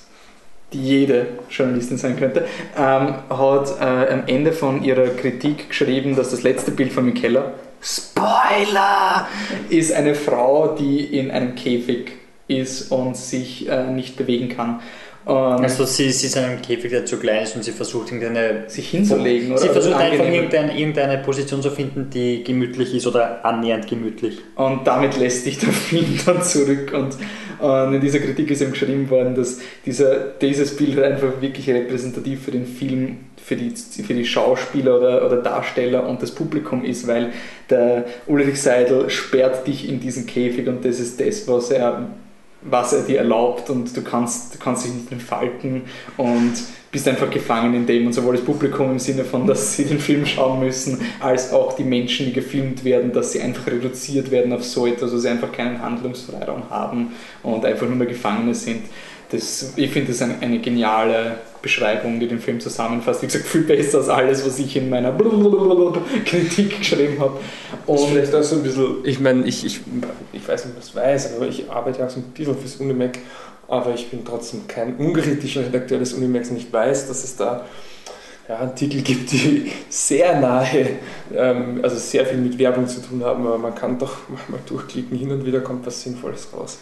die 0.75 0.83
jede 0.83 1.27
Journalistin 1.49 1.97
sein 1.97 2.19
könnte, 2.19 2.47
ähm, 2.77 3.15
hat 3.31 3.81
äh, 3.81 4.13
am 4.13 4.25
Ende 4.27 4.53
von 4.53 4.85
ihrer 4.85 5.09
Kritik 5.09 5.69
geschrieben, 5.71 6.17
dass 6.17 6.31
das 6.31 6.43
letzte 6.43 6.71
Bild 6.71 6.93
von 6.93 7.05
Michaela, 7.05 7.53
Spoiler, 7.81 9.29
ist 9.69 9.93
eine 9.93 10.15
Frau, 10.15 10.75
die 10.79 11.05
in 11.19 11.31
einem 11.31 11.55
Käfig 11.55 12.13
ist 12.49 12.91
und 12.91 13.17
sich 13.17 13.69
äh, 13.69 13.85
nicht 13.85 14.17
bewegen 14.17 14.49
kann. 14.49 14.81
Und 15.25 15.35
Also 15.35 15.87
sie, 15.87 16.11
sie 16.11 16.27
ist 16.27 16.37
in 16.37 16.45
einem 16.45 16.61
Käfig, 16.61 16.91
der 16.91 17.07
zu 17.07 17.17
klein 17.17 17.45
ist 17.45 17.57
und 17.57 17.65
sie 17.65 17.73
versucht 17.73 18.13
irgendeine 18.13 18.65
sich 18.67 18.91
hinzulegen 18.91 19.53
oder 19.53 19.61
Sie 19.61 19.69
versucht 19.69 19.95
oder 19.95 20.05
einfach 20.05 20.27
irgendeine, 20.27 20.79
irgendeine 20.79 21.19
Position 21.23 21.63
zu 21.63 21.71
finden, 21.71 22.11
die 22.11 22.45
gemütlich 22.45 22.95
ist 22.95 23.07
oder 23.07 23.43
annähernd 23.43 23.87
gemütlich. 23.87 24.39
Und 24.57 24.87
damit 24.87 25.17
lässt 25.17 25.45
sich 25.45 25.59
der 25.59 25.69
Film 25.73 26.19
dann 26.27 26.43
zurück. 26.43 26.93
Und, 26.93 27.17
und 27.59 27.95
in 27.95 28.01
dieser 28.03 28.19
Kritik 28.19 28.51
ist 28.51 28.61
eben 28.61 28.73
geschrieben 28.73 29.09
worden, 29.09 29.35
dass 29.35 29.61
dieser, 29.87 30.17
dieses 30.43 30.77
Bild 30.77 30.97
halt 30.97 31.13
einfach 31.13 31.41
wirklich 31.41 31.71
repräsentativ 31.71 32.45
für 32.45 32.51
den 32.51 32.67
Film, 32.67 33.17
für 33.43 33.57
die, 33.57 33.71
für 33.71 34.13
die 34.13 34.27
Schauspieler 34.27 34.99
oder, 34.99 35.25
oder 35.25 35.37
Darsteller 35.39 36.07
und 36.07 36.21
das 36.21 36.33
Publikum 36.33 36.85
ist, 36.85 37.07
weil 37.07 37.33
der 37.71 38.05
Ulrich 38.27 38.61
Seidel 38.61 39.09
sperrt 39.09 39.67
dich 39.67 39.89
in 39.89 40.01
diesen 40.01 40.27
Käfig 40.27 40.69
und 40.69 40.85
das 40.85 41.01
ist 41.01 41.19
das, 41.19 41.49
was 41.49 41.71
er 41.71 42.11
was 42.65 42.93
er 42.93 43.03
dir 43.03 43.19
erlaubt 43.19 43.71
und 43.71 43.97
du 43.97 44.03
kannst, 44.03 44.55
du 44.55 44.59
kannst 44.59 44.85
dich 44.85 44.93
nicht 44.93 45.13
entfalten 45.13 45.83
und 46.17 46.55
bist 46.91 47.09
einfach 47.09 47.29
gefangen 47.29 47.75
in 47.75 47.87
dem 47.87 48.07
und 48.07 48.13
sowohl 48.13 48.37
das 48.37 48.45
Publikum 48.45 48.93
im 48.93 48.99
Sinne 49.01 49.25
von, 49.25 49.47
dass 49.49 49.75
sie 49.75 49.85
den 49.85 49.99
Film 49.99 50.25
schauen 50.25 50.61
müssen, 50.61 51.01
als 51.21 51.53
auch 51.53 51.75
die 51.75 51.83
Menschen, 51.83 52.27
die 52.27 52.33
gefilmt 52.33 52.85
werden, 52.85 53.13
dass 53.13 53.33
sie 53.33 53.41
einfach 53.41 53.67
reduziert 53.67 54.31
werden 54.31 54.53
auf 54.53 54.65
so 54.65 54.87
etwas, 54.87 55.03
also 55.03 55.19
sie 55.19 55.29
einfach 55.29 55.51
keinen 55.51 55.83
Handlungsfreiraum 55.83 56.71
haben 56.71 57.13
und 57.43 57.65
einfach 57.65 57.89
nur 57.89 57.97
mehr 57.97 58.07
Gefangene 58.07 58.55
sind. 58.55 58.83
Das, 59.31 59.73
ich 59.77 59.91
finde 59.91 60.13
das 60.13 60.23
eine, 60.23 60.37
eine 60.41 60.59
geniale 60.59 61.39
Beschreibung, 61.63 62.21
die 62.21 62.29
den 62.29 62.39
Film 62.39 62.61
zusammenfasst. 62.61 63.23
Wie 63.23 63.27
gesagt, 63.27 63.47
viel 63.47 63.63
besser 63.63 63.99
als 63.99 64.09
alles, 64.09 64.47
was 64.47 64.59
ich 64.59 64.77
in 64.77 64.91
meiner 64.91 65.13
Kritik 66.27 66.79
geschrieben 66.79 67.19
habe. 67.19 67.41
Und 67.87 67.99
Und 67.99 68.11
vielleicht 68.11 68.35
auch 68.35 68.43
so 68.43 68.57
ein 68.57 68.63
bisschen, 68.63 68.97
ich 69.05 69.19
meine, 69.21 69.47
ich, 69.47 69.65
ich, 69.65 69.81
ich 70.33 70.47
weiß 70.47 70.67
nicht, 70.67 70.77
was 70.77 70.89
ich 70.89 70.95
weiß, 70.95 71.37
aber 71.37 71.49
ich 71.49 71.71
arbeite 71.71 72.01
ja 72.01 72.07
auch 72.07 72.11
so 72.11 72.21
ein 72.21 72.25
bisschen 72.35 72.57
fürs 72.59 72.77
Unimac, 72.77 73.19
aber 73.69 73.95
ich 73.95 74.11
bin 74.11 74.25
trotzdem 74.25 74.67
kein 74.69 74.97
unkritischer 74.97 75.63
Redakteur 75.63 75.99
des 75.99 76.13
Unimacs 76.13 76.51
und 76.51 76.59
ich 76.59 76.73
weiß, 76.73 77.09
dass 77.09 77.25
es 77.25 77.37
da 77.37 77.65
ja, 78.49 78.59
Artikel 78.59 79.01
gibt, 79.01 79.33
die 79.33 79.73
sehr 79.89 80.39
nahe, 80.39 80.99
ähm, 81.35 81.81
also 81.83 81.97
sehr 81.97 82.27
viel 82.27 82.39
mit 82.39 82.59
Werbung 82.59 82.87
zu 82.87 83.01
tun 83.01 83.25
haben, 83.25 83.47
aber 83.47 83.59
man 83.59 83.75
kann 83.75 83.99
doch 83.99 84.19
manchmal 84.29 84.61
durchklicken, 84.67 85.17
hin 85.17 85.31
und 85.31 85.47
wieder 85.47 85.61
kommt 85.61 85.87
was 85.87 86.03
Sinnvolles 86.03 86.49
raus. 86.53 86.79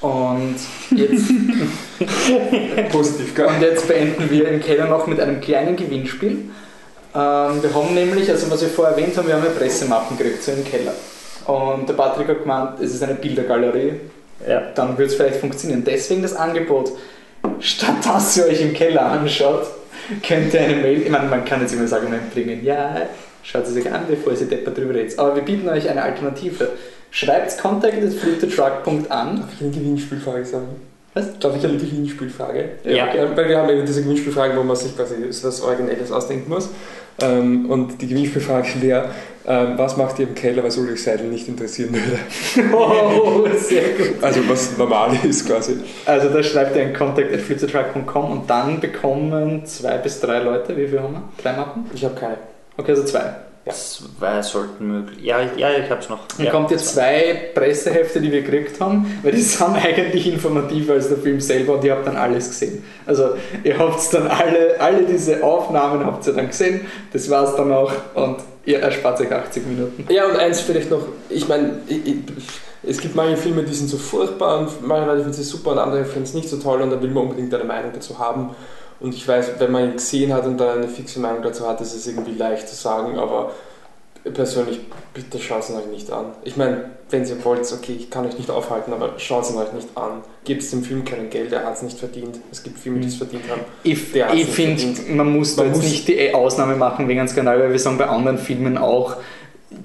Und 0.00 0.56
jetzt, 0.90 1.28
Positiv, 2.92 3.34
gell? 3.34 3.46
und 3.46 3.60
jetzt 3.62 3.88
beenden 3.88 4.30
wir 4.30 4.48
im 4.48 4.60
Keller 4.60 4.86
noch 4.86 5.06
mit 5.06 5.18
einem 5.20 5.40
kleinen 5.40 5.76
Gewinnspiel. 5.76 6.30
Ähm, 7.14 7.62
wir 7.62 7.74
haben 7.74 7.94
nämlich, 7.94 8.28
also 8.30 8.50
was 8.50 8.60
wir 8.60 8.68
vorher 8.68 8.96
erwähnt 8.96 9.16
haben, 9.16 9.26
wir 9.28 9.34
haben 9.36 9.44
ja 9.44 9.50
Pressemappen 9.50 10.18
gekriegt, 10.18 10.42
so 10.42 10.52
im 10.52 10.64
Keller. 10.64 10.92
Und 11.46 11.88
der 11.88 11.94
Patrick 11.94 12.28
hat 12.28 12.42
gemeint, 12.42 12.80
es 12.80 12.94
ist 12.94 13.02
eine 13.02 13.14
Bildergalerie, 13.14 13.94
Ja. 14.48 14.62
dann 14.74 14.98
wird 14.98 15.10
es 15.10 15.14
vielleicht 15.14 15.36
funktionieren. 15.36 15.84
Deswegen 15.84 16.22
das 16.22 16.34
Angebot, 16.34 16.92
statt 17.60 18.04
dass 18.04 18.36
ihr 18.36 18.46
euch 18.46 18.60
im 18.60 18.74
Keller 18.74 19.06
anschaut, 19.06 19.66
könnt 20.26 20.52
ihr 20.52 20.60
eine 20.60 20.76
Mail, 20.76 21.02
ich 21.02 21.10
meine, 21.10 21.28
man 21.28 21.44
kann 21.44 21.60
jetzt 21.60 21.72
immer 21.72 21.86
sagen, 21.86 22.08
bringen, 22.32 22.64
ja, 22.64 22.96
schaut 23.42 23.66
es 23.66 23.76
euch 23.76 23.90
an, 23.92 24.02
bevor 24.08 24.32
ihr 24.32 24.46
deppert 24.46 24.76
drüber 24.76 24.94
redet. 24.94 25.18
Aber 25.18 25.36
wir 25.36 25.42
bieten 25.42 25.68
euch 25.68 25.88
eine 25.88 26.02
Alternative. 26.02 26.70
Schreibt 27.14 27.56
contact.flutetruck.an. 27.58 29.06
Darf 29.08 29.48
ich 29.54 29.60
eine 29.60 29.70
Gewinnspielfrage 29.70 30.44
sagen? 30.44 30.66
Was? 31.14 31.38
Darf 31.38 31.54
ich 31.56 31.64
eine 31.64 31.78
Gewinnspielfrage? 31.78 32.70
Ja. 32.82 33.06
okay. 33.06 33.28
Weil 33.36 33.48
wir 33.48 33.58
haben 33.58 33.70
eben 33.70 33.86
diese 33.86 34.02
Gewinnspielfragen, 34.02 34.56
wo 34.56 34.64
man 34.64 34.74
sich 34.74 34.96
quasi 34.96 35.14
was 35.20 35.60
Originelles 35.60 36.10
ausdenken 36.10 36.50
muss. 36.50 36.70
Ähm, 37.20 37.70
und 37.70 38.02
die 38.02 38.08
Gewinnspielfrage 38.08 38.82
wäre, 38.82 39.10
ähm, 39.46 39.74
was 39.78 39.96
macht 39.96 40.18
ihr 40.18 40.26
im 40.26 40.34
Keller, 40.34 40.64
was 40.64 40.76
Ulrich 40.76 41.04
Seidel 41.04 41.28
nicht 41.28 41.46
interessieren 41.46 41.94
würde? 41.94 42.18
Oh, 42.76 43.46
sehr 43.58 43.90
gut. 43.90 44.20
Also 44.20 44.40
was 44.48 44.76
normal 44.76 45.16
ist 45.22 45.46
quasi. 45.46 45.76
Also 46.06 46.30
da 46.30 46.42
schreibt 46.42 46.74
ihr 46.74 46.82
ein 46.82 46.94
contact.flutetruck.com 46.94 48.32
und 48.32 48.50
dann 48.50 48.80
bekommen 48.80 49.64
zwei 49.66 49.98
bis 49.98 50.18
drei 50.18 50.40
Leute, 50.40 50.76
wie 50.76 50.88
viel 50.88 51.00
haben 51.00 51.12
wir? 51.12 51.22
Drei 51.40 51.52
Mappen? 51.52 51.84
Ich 51.94 52.04
habe 52.04 52.16
keine. 52.16 52.38
Okay, 52.76 52.90
also 52.90 53.04
zwei. 53.04 53.36
Zwei 53.72 54.42
sollten 54.42 54.86
möglich. 54.86 55.24
Ja, 55.24 55.40
ich- 55.40 55.58
ja, 55.58 55.70
ich 55.72 55.88
hab's 55.90 56.08
noch. 56.10 56.20
Dann 56.36 56.46
ja, 56.46 56.52
kommt 56.52 56.70
jetzt 56.70 56.94
zwei 56.94 57.50
Pressehefte, 57.54 58.20
die 58.20 58.30
wir 58.30 58.42
gekriegt 58.42 58.78
haben, 58.80 59.18
weil 59.22 59.32
die 59.32 59.40
sind 59.42 59.74
eigentlich 59.76 60.26
informativer 60.30 60.92
als 60.94 61.08
der 61.08 61.16
Film 61.18 61.40
selber 61.40 61.74
und 61.74 61.84
ihr 61.84 61.92
habt 61.92 62.06
dann 62.06 62.16
alles 62.16 62.48
gesehen. 62.48 62.84
Also 63.06 63.30
ihr 63.62 63.78
habt 63.78 64.12
dann 64.12 64.26
alle, 64.26 64.78
alle 64.78 65.04
diese 65.04 65.42
Aufnahmen 65.42 66.04
habt 66.04 66.26
ihr 66.26 66.34
dann 66.34 66.48
gesehen, 66.48 66.82
das 67.12 67.30
war's 67.30 67.56
dann 67.56 67.72
auch 67.72 67.92
und 68.14 68.36
ihr 68.66 68.80
erspart 68.80 69.20
euch 69.22 69.32
80 69.32 69.66
Minuten. 69.66 70.06
Ja, 70.12 70.26
und 70.26 70.36
eins 70.36 70.60
vielleicht 70.60 70.90
noch, 70.90 71.06
ich 71.30 71.48
meine, 71.48 71.78
ich- 71.88 72.06
ich- 72.06 72.16
es 72.86 72.98
gibt 73.00 73.14
manche 73.14 73.38
Filme, 73.38 73.62
die 73.62 73.72
sind 73.72 73.88
so 73.88 73.96
furchtbar 73.96 74.58
und 74.58 74.86
manche 74.86 75.06
Leute 75.06 75.20
finden 75.22 75.32
sie 75.36 75.42
super 75.42 75.72
und 75.72 75.78
andere 75.78 76.04
finden 76.04 76.24
es 76.24 76.34
nicht 76.34 76.50
so 76.50 76.58
toll 76.58 76.82
und 76.82 76.90
da 76.90 77.00
will 77.00 77.08
man 77.10 77.24
unbedingt 77.24 77.54
eine 77.54 77.64
Meinung 77.64 77.92
dazu 77.94 78.18
haben. 78.18 78.50
Und 79.04 79.14
ich 79.14 79.28
weiß, 79.28 79.50
wenn 79.58 79.70
man 79.70 79.84
ihn 79.90 79.92
gesehen 79.96 80.32
hat 80.32 80.46
und 80.46 80.56
dann 80.56 80.78
eine 80.78 80.88
fixe 80.88 81.20
Meinung 81.20 81.42
dazu 81.42 81.68
hat, 81.68 81.78
ist 81.82 81.94
es 81.94 82.06
irgendwie 82.06 82.32
leicht 82.32 82.66
zu 82.66 82.74
sagen, 82.74 83.18
aber 83.18 83.50
persönlich, 84.32 84.80
bitte 85.12 85.38
schaut 85.38 85.60
es 85.62 85.70
euch 85.70 85.84
nicht 85.90 86.10
an. 86.10 86.26
Ich 86.42 86.56
meine, 86.56 86.86
wenn 87.10 87.22
ihr 87.26 87.44
wollt, 87.44 87.70
okay, 87.70 87.94
ich 87.98 88.08
kann 88.08 88.26
euch 88.26 88.38
nicht 88.38 88.48
aufhalten, 88.50 88.94
aber 88.94 89.10
schaut 89.18 89.44
es 89.44 89.54
euch 89.54 89.74
nicht 89.74 89.88
an. 89.94 90.22
Gebt 90.44 90.72
dem 90.72 90.82
Film 90.82 91.04
kein 91.04 91.28
Geld, 91.28 91.52
er 91.52 91.66
hat 91.66 91.74
es 91.76 91.82
nicht 91.82 91.98
verdient. 91.98 92.36
Es 92.50 92.62
gibt 92.62 92.78
Filme, 92.78 93.00
die 93.00 93.08
es 93.08 93.16
verdient 93.16 93.42
haben. 93.50 93.60
Ich, 93.82 94.14
ich 94.14 94.46
finde, 94.46 94.82
man 95.12 95.30
muss 95.36 95.54
da 95.54 95.64
jetzt 95.64 95.76
muss- 95.76 95.84
nicht 95.84 96.08
die 96.08 96.32
Ausnahme 96.32 96.74
machen 96.74 97.06
wegen 97.06 97.20
einem 97.20 97.28
Skandal, 97.28 97.60
weil 97.60 97.72
wir 97.72 97.78
sagen 97.78 97.98
bei 97.98 98.06
anderen 98.06 98.38
Filmen 98.38 98.78
auch, 98.78 99.16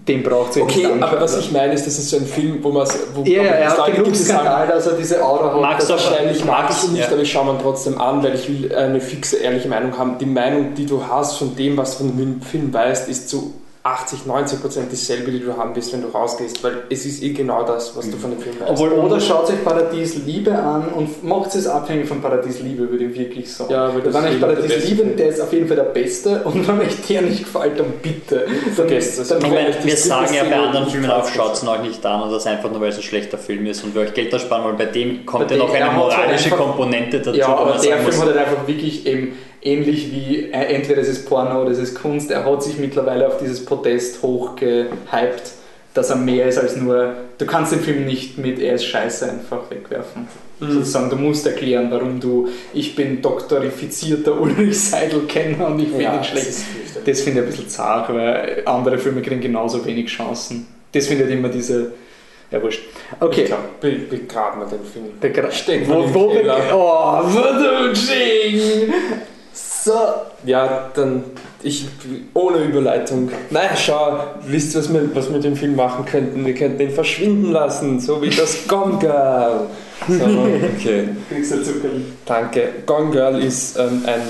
den 0.08 0.24
braucht 0.24 0.56
ihr 0.56 0.64
Okay, 0.64 0.78
nicht 0.78 0.86
anschauen. 0.92 1.04
aber 1.04 1.22
was 1.22 1.38
ich 1.38 1.52
meine 1.52 1.74
ist, 1.74 1.86
das 1.86 1.98
ist 2.00 2.10
so 2.10 2.18
ein 2.18 2.26
Film, 2.26 2.60
wo 2.64 2.70
man 2.72 2.88
wo 3.14 3.24
Ja, 3.24 3.44
ja, 3.44 3.50
er 3.52 3.68
es 3.68 3.78
hat 3.78 3.96
genug 3.96 4.16
Skandal, 4.16 4.68
dass 4.68 4.88
er 4.88 4.94
diese 4.94 5.24
Aura 5.24 5.54
hat. 5.70 5.82
Er- 5.84 5.90
Wahrscheinlich 5.90 6.46
mag 6.46 6.70
ich 6.72 6.84
ihn 6.86 6.94
nicht, 6.94 7.06
Ja. 7.08 7.12
aber 7.14 7.22
ich 7.22 7.32
schaue 7.32 7.46
mir 7.54 7.60
trotzdem 7.62 8.00
an, 8.00 8.24
weil 8.24 8.36
ich 8.36 8.48
will 8.50 8.74
eine 8.76 9.00
fixe, 9.02 9.38
ehrliche 9.38 9.68
Meinung 9.68 9.98
haben. 9.98 10.18
Die 10.20 10.26
Meinung, 10.26 10.74
die 10.76 10.86
du 10.86 11.04
hast 11.08 11.38
von 11.38 11.56
dem, 11.56 11.78
was 11.78 11.98
du 11.98 12.06
von 12.06 12.18
dem 12.18 12.42
Film 12.42 12.74
weißt, 12.74 13.08
ist 13.10 13.30
zu 13.30 13.54
80, 13.82 14.26
90 14.26 14.62
Prozent 14.62 14.92
dieselbe, 14.92 15.32
die 15.32 15.40
du 15.40 15.56
haben 15.56 15.74
wirst, 15.74 15.94
wenn 15.94 16.02
du 16.02 16.10
rausgehst, 16.10 16.62
weil 16.64 16.84
es 16.90 17.06
ist 17.06 17.24
eh 17.24 17.30
genau 17.32 17.64
das, 17.64 17.96
was 17.96 18.10
du 18.12 18.18
von 18.18 18.32
dem 18.32 18.40
Film 18.42 18.60
weißt. 18.60 18.72
Obwohl, 18.72 18.90
oder 18.92 19.22
schaut 19.22 19.50
euch 19.50 19.64
Paradies 19.64 20.16
Liebe 20.26 20.54
an 20.54 20.90
und 20.90 21.24
macht 21.24 21.56
es 21.56 21.66
abhängig 21.66 22.06
von 22.08 22.22
Paradies 22.22 22.60
Liebe, 22.60 22.90
würde 22.92 23.06
ich 23.06 23.18
wirklich 23.18 23.54
sagen. 23.54 23.72
Ja, 23.72 23.90
weil 23.96 24.04
wenn 24.14 24.24
euch 24.26 24.40
Paradies 24.42 24.86
Liebe, 24.90 25.06
der 25.06 25.30
ist 25.30 25.40
auf 25.40 25.54
jeden 25.54 25.68
Fall 25.68 25.78
der 25.78 25.84
beste 25.84 26.42
und 26.44 26.68
wenn 26.68 26.80
euch 26.82 26.96
der 27.08 27.22
nicht 27.22 27.46
gefällt, 27.46 27.80
dann 27.80 27.94
bitte. 28.02 28.46
Dann, 28.66 28.74
Vergesst 28.74 29.20
es. 29.20 29.28
Dann, 29.30 29.40
Ich 29.42 29.48
meine, 29.50 29.74
wir 29.82 29.96
sagen 29.98 30.34
ja 30.34 30.44
bei 30.44 30.56
anderen 30.58 30.88
Filmen 30.90 31.10
auch, 31.10 31.28
schaut 31.30 31.54
es 31.54 31.66
euch 31.66 31.82
nicht 31.82 32.06
an 32.06 32.24
und 32.24 32.32
das 32.32 32.46
einfach 32.48 32.70
nur, 32.70 32.82
weil 32.82 32.90
es 32.90 32.98
ein 32.98 33.04
schlechter 33.04 33.38
Film 33.38 33.66
ist 33.66 33.84
und 33.86 33.96
wir 33.96 34.02
euch 34.02 34.14
Geld 34.14 34.34
ersparen, 34.34 34.66
weil 34.66 34.74
bei 34.74 34.86
dem 34.92 35.26
kommt 35.26 35.48
Bei 35.48 35.56
ja 35.56 35.64
noch 35.64 35.74
eine 35.74 35.92
moralische 35.92 36.46
einfach- 36.52 36.58
Komponente 36.58 37.22
dazu, 37.22 37.38
ja, 37.38 37.48
aber 37.48 37.72
der 37.72 37.80
Film 37.98 38.06
muss, 38.06 38.20
hat 38.20 38.26
halt 38.28 38.38
einfach 38.38 38.68
wirklich 38.68 39.06
eben 39.08 39.38
ähnlich 39.62 40.12
wie 40.12 40.46
äh, 40.52 40.74
entweder 40.76 41.02
es 41.02 41.08
ist 41.10 41.28
Porno 41.28 41.62
oder 41.62 41.72
es 41.72 41.80
ist 41.80 41.96
Kunst, 42.02 42.32
er 42.32 42.46
hat 42.46 42.64
sich 42.64 42.78
mittlerweile 42.78 43.28
auf 43.28 43.38
dieses 43.38 43.64
Podest 43.66 44.22
hochgehypt, 44.24 45.52
dass 45.94 46.10
er 46.12 46.16
mehr 46.18 46.48
ist 46.48 46.58
als 46.58 46.76
nur, 46.76 47.14
du 47.38 47.46
kannst 47.46 47.72
den 47.72 47.80
Film 47.80 48.06
nicht 48.06 48.38
mit 48.38 48.60
er 48.60 48.76
ist 48.76 48.86
scheiße 48.86 49.30
einfach 49.30 49.70
wegwerfen. 49.70 50.28
Mhm. 50.60 50.72
Sozusagen, 50.72 51.10
du 51.10 51.16
musst 51.16 51.46
erklären, 51.48 51.88
warum 51.90 52.20
du, 52.20 52.50
ich 52.74 52.96
bin 52.96 53.22
doktorifizierter 53.22 54.40
Ulrich 54.40 54.80
Seidel-Kenner 54.80 55.68
und 55.68 55.80
ich 55.80 55.88
finde 55.88 56.04
Ja, 56.04 56.14
ihn 56.14 56.18
das 56.20 56.28
schlecht. 56.28 56.48
fürchterlich. 56.48 57.04
Das 57.06 57.22
finde 57.22 57.40
ich 57.40 57.46
ein 57.46 57.50
bisschen 57.52 57.70
zart, 57.70 58.14
weil 58.14 58.62
andere 58.66 58.98
Filme 58.98 59.22
kriegen 59.22 59.42
genauso 59.42 59.86
wenig 59.86 60.08
Chancen. 60.08 60.68
Das 60.92 61.08
finde 61.08 61.26
ich 61.26 61.32
immer 61.32 61.50
diese, 61.50 61.94
ja 62.52 62.62
wurscht. 62.62 62.82
Ich 62.82 63.22
Okay. 63.22 63.46
glaube, 63.46 63.64
be 63.80 63.92
begraben 63.92 64.62
wir 64.62 64.68
den 64.68 64.86
Film. 64.86 65.06
Begra- 65.22 65.52
Stecken 65.52 65.88
wo, 65.88 66.34
wir 66.34 66.44
den 66.44 66.48
wo. 66.72 66.76
Oh! 66.76 67.24
So. 69.84 69.94
Ja, 70.46 70.90
dann 70.94 71.24
ich 71.64 71.88
ohne 72.34 72.58
Überleitung. 72.60 73.30
Nein, 73.50 73.70
schau, 73.76 74.20
wisst 74.46 74.76
ihr, 74.76 74.80
was 74.80 74.94
wir, 74.94 75.16
was 75.16 75.28
wir 75.28 75.36
mit 75.36 75.44
dem 75.44 75.56
Film 75.56 75.76
machen 75.76 76.06
könnten? 76.06 76.46
Wir 76.46 76.54
könnten 76.54 76.82
ihn 76.82 76.92
verschwinden 76.92 77.52
lassen, 77.52 78.00
so 78.00 78.22
wie 78.22 78.30
das 78.30 78.58
Gone 78.68 78.98
Girl. 79.00 79.68
So, 80.08 80.24
okay, 80.24 81.10
Kriegst 81.30 81.52
du 81.54 81.64
Zuckerli. 81.64 82.04
danke. 82.26 82.70
Gone 82.86 83.12
Girl 83.12 83.42
ist 83.44 83.78
ähm, 83.78 84.04
ein. 84.06 84.22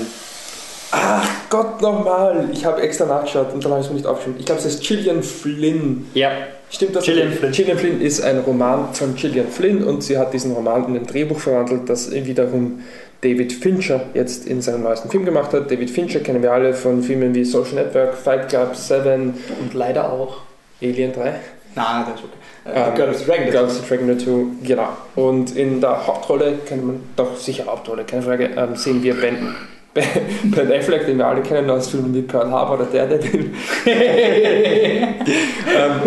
Ach 0.92 1.28
Gott 1.48 1.80
nochmal! 1.80 2.48
Ich 2.52 2.64
habe 2.64 2.82
extra 2.82 3.06
nachgeschaut 3.06 3.52
und 3.54 3.64
dann 3.64 3.70
habe 3.70 3.80
ich 3.80 3.86
es 3.86 3.92
mir 3.92 3.96
nicht 3.98 4.06
aufgeschrieben. 4.08 4.40
Ich 4.40 4.46
glaube, 4.46 4.58
es 4.60 4.66
heißt 4.66 4.82
Gillian 4.82 5.22
Flynn. 5.22 6.06
ja, 6.14 6.32
Stimmt 6.68 6.96
das? 6.96 7.04
Gillian 7.04 7.32
Flynn. 7.32 7.52
Gillian 7.52 7.78
Flynn 7.78 8.00
ist 8.00 8.20
ein 8.22 8.38
Roman 8.40 8.92
von 8.92 9.14
Gillian 9.14 9.46
Flynn 9.48 9.84
und 9.84 10.02
sie 10.02 10.18
hat 10.18 10.32
diesen 10.32 10.52
Roman 10.52 10.84
in 10.88 10.96
ein 10.96 11.06
Drehbuch 11.06 11.38
verwandelt, 11.38 11.88
das 11.88 12.10
wiederum 12.10 12.80
David 13.22 13.52
Fincher 13.52 14.00
jetzt 14.14 14.46
in 14.46 14.62
seinem 14.62 14.82
neuesten 14.82 15.10
Film 15.10 15.24
gemacht 15.24 15.52
hat. 15.52 15.70
David 15.70 15.90
Fincher 15.90 16.20
kennen 16.20 16.42
wir 16.42 16.52
alle 16.52 16.72
von 16.72 17.02
Filmen 17.02 17.34
wie 17.34 17.44
Social 17.44 17.74
Network, 17.74 18.14
Fight 18.14 18.48
Club, 18.48 18.74
Seven, 18.74 19.34
Und 19.60 19.74
leider 19.74 20.10
auch. 20.10 20.38
Alien 20.82 21.12
3, 21.12 21.34
Nein, 21.74 22.04
das 22.06 22.14
ist 22.20 22.24
okay. 22.24 22.34
Ähm, 22.66 22.92
Äh, 22.92 22.96
Girl 22.96 23.10
of 23.10 23.18
the 23.18 23.24
Dragon. 23.24 23.50
Girls 23.50 23.78
of 23.78 23.86
the 23.86 23.96
Dragon 23.96 24.18
2, 24.18 24.66
genau. 24.66 24.88
Und 25.14 25.56
in 25.56 25.80
der 25.80 26.06
Hauptrolle, 26.06 26.58
kennt 26.66 26.86
man 26.86 27.00
doch 27.16 27.36
sicher 27.36 27.66
Hauptrolle, 27.66 28.04
keine 28.04 28.22
Frage, 28.22 28.50
ähm, 28.56 28.74
sehen 28.76 29.02
wir 29.02 29.14
Ben, 29.14 29.54
Ben, 29.94 30.04
ben 30.44 30.72
Affleck, 30.72 31.06
den 31.06 31.18
wir 31.18 31.26
alle 31.26 31.42
kennen 31.42 31.68
aus 31.68 31.88
Filmen 31.88 32.14
wie 32.14 32.22
Pearl 32.22 32.50
Harbor 32.50 32.76
oder 32.76 32.86
Daredevil. 32.86 33.50
ähm, 33.86 35.12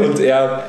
und 0.04 0.20
er, 0.22 0.64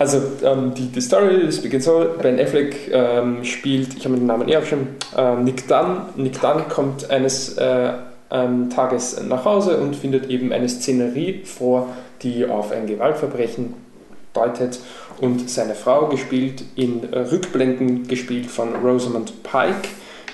also 0.00 0.22
ähm, 0.42 0.72
die, 0.72 0.86
die 0.86 1.00
Story, 1.02 1.44
das 1.44 1.60
beginnt 1.60 1.82
so, 1.82 2.06
Ben 2.22 2.40
Affleck 2.40 2.90
ähm, 2.90 3.44
spielt, 3.44 3.98
ich 3.98 4.06
habe 4.06 4.14
den 4.16 4.24
Namen 4.24 4.48
eh 4.48 4.56
aufgeschrieben, 4.56 4.88
ähm, 5.14 5.44
Nick 5.44 5.68
Dunn. 5.68 6.06
Nick 6.16 6.40
Dunn 6.40 6.66
kommt 6.70 7.10
eines 7.10 7.58
äh, 7.58 7.92
ähm, 8.30 8.70
Tages 8.70 9.22
nach 9.22 9.44
Hause 9.44 9.76
und 9.76 9.94
findet 9.94 10.30
eben 10.30 10.54
eine 10.54 10.70
Szenerie 10.70 11.42
vor, 11.44 11.88
die 12.22 12.46
auf 12.46 12.72
ein 12.72 12.86
Gewaltverbrechen 12.86 13.74
deutet 14.32 14.80
und 15.20 15.50
seine 15.50 15.74
Frau 15.74 16.06
gespielt 16.06 16.64
in 16.76 17.04
Rückblenden 17.04 18.08
gespielt 18.08 18.46
von 18.46 18.76
Rosamund 18.76 19.42
Pike, 19.42 19.90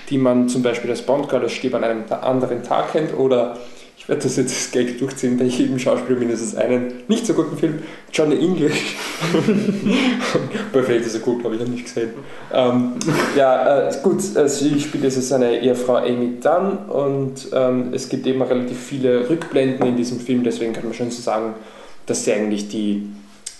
die 0.09 0.17
man 0.17 0.47
zum 0.47 0.63
Beispiel 0.63 0.91
als 0.91 1.01
Bond-Girl 1.01 1.43
als 1.43 1.51
Stirb 1.51 1.73
an 1.73 1.83
einem 1.83 2.05
anderen 2.21 2.63
Tag 2.63 2.93
kennt 2.93 3.13
oder 3.17 3.57
ich 4.07 4.09
werde 4.09 4.23
das 4.23 4.37
jetzt 4.37 4.55
als 4.55 4.71
Gag 4.71 4.97
durchziehen, 4.99 5.37
bei 5.37 5.43
jedem 5.43 5.77
Schauspieler 5.77 6.17
mindestens 6.17 6.55
einen 6.55 7.03
nicht 7.09 7.25
so 7.25 7.33
guten 7.33 7.57
Film, 7.57 7.79
Johnny 8.13 8.37
English. 8.37 8.95
bei 10.71 10.79
ist 10.79 11.13
er 11.13 11.19
gut, 11.19 11.43
habe 11.43 11.55
ich 11.55 11.59
noch 11.59 11.67
nicht 11.67 11.83
gesehen. 11.83 12.11
Ähm, 12.53 12.93
ja, 13.35 13.89
äh, 13.89 13.93
gut, 14.03 14.23
äh, 14.37 14.47
sie 14.47 14.79
spielt 14.79 15.03
jetzt 15.03 15.21
seine 15.27 15.59
Ehefrau 15.59 15.97
Amy 15.97 16.39
Dunn 16.39 16.77
und 16.87 17.49
ähm, 17.51 17.89
es 17.91 18.07
gibt 18.07 18.25
eben 18.27 18.41
relativ 18.41 18.79
viele 18.79 19.29
Rückblenden 19.29 19.85
in 19.85 19.97
diesem 19.97 20.21
Film, 20.21 20.41
deswegen 20.41 20.71
kann 20.71 20.85
man 20.85 20.93
schon 20.93 21.11
so 21.11 21.21
sagen, 21.21 21.55
dass 22.05 22.23
sie 22.23 22.31
eigentlich 22.31 22.69
die 22.69 23.09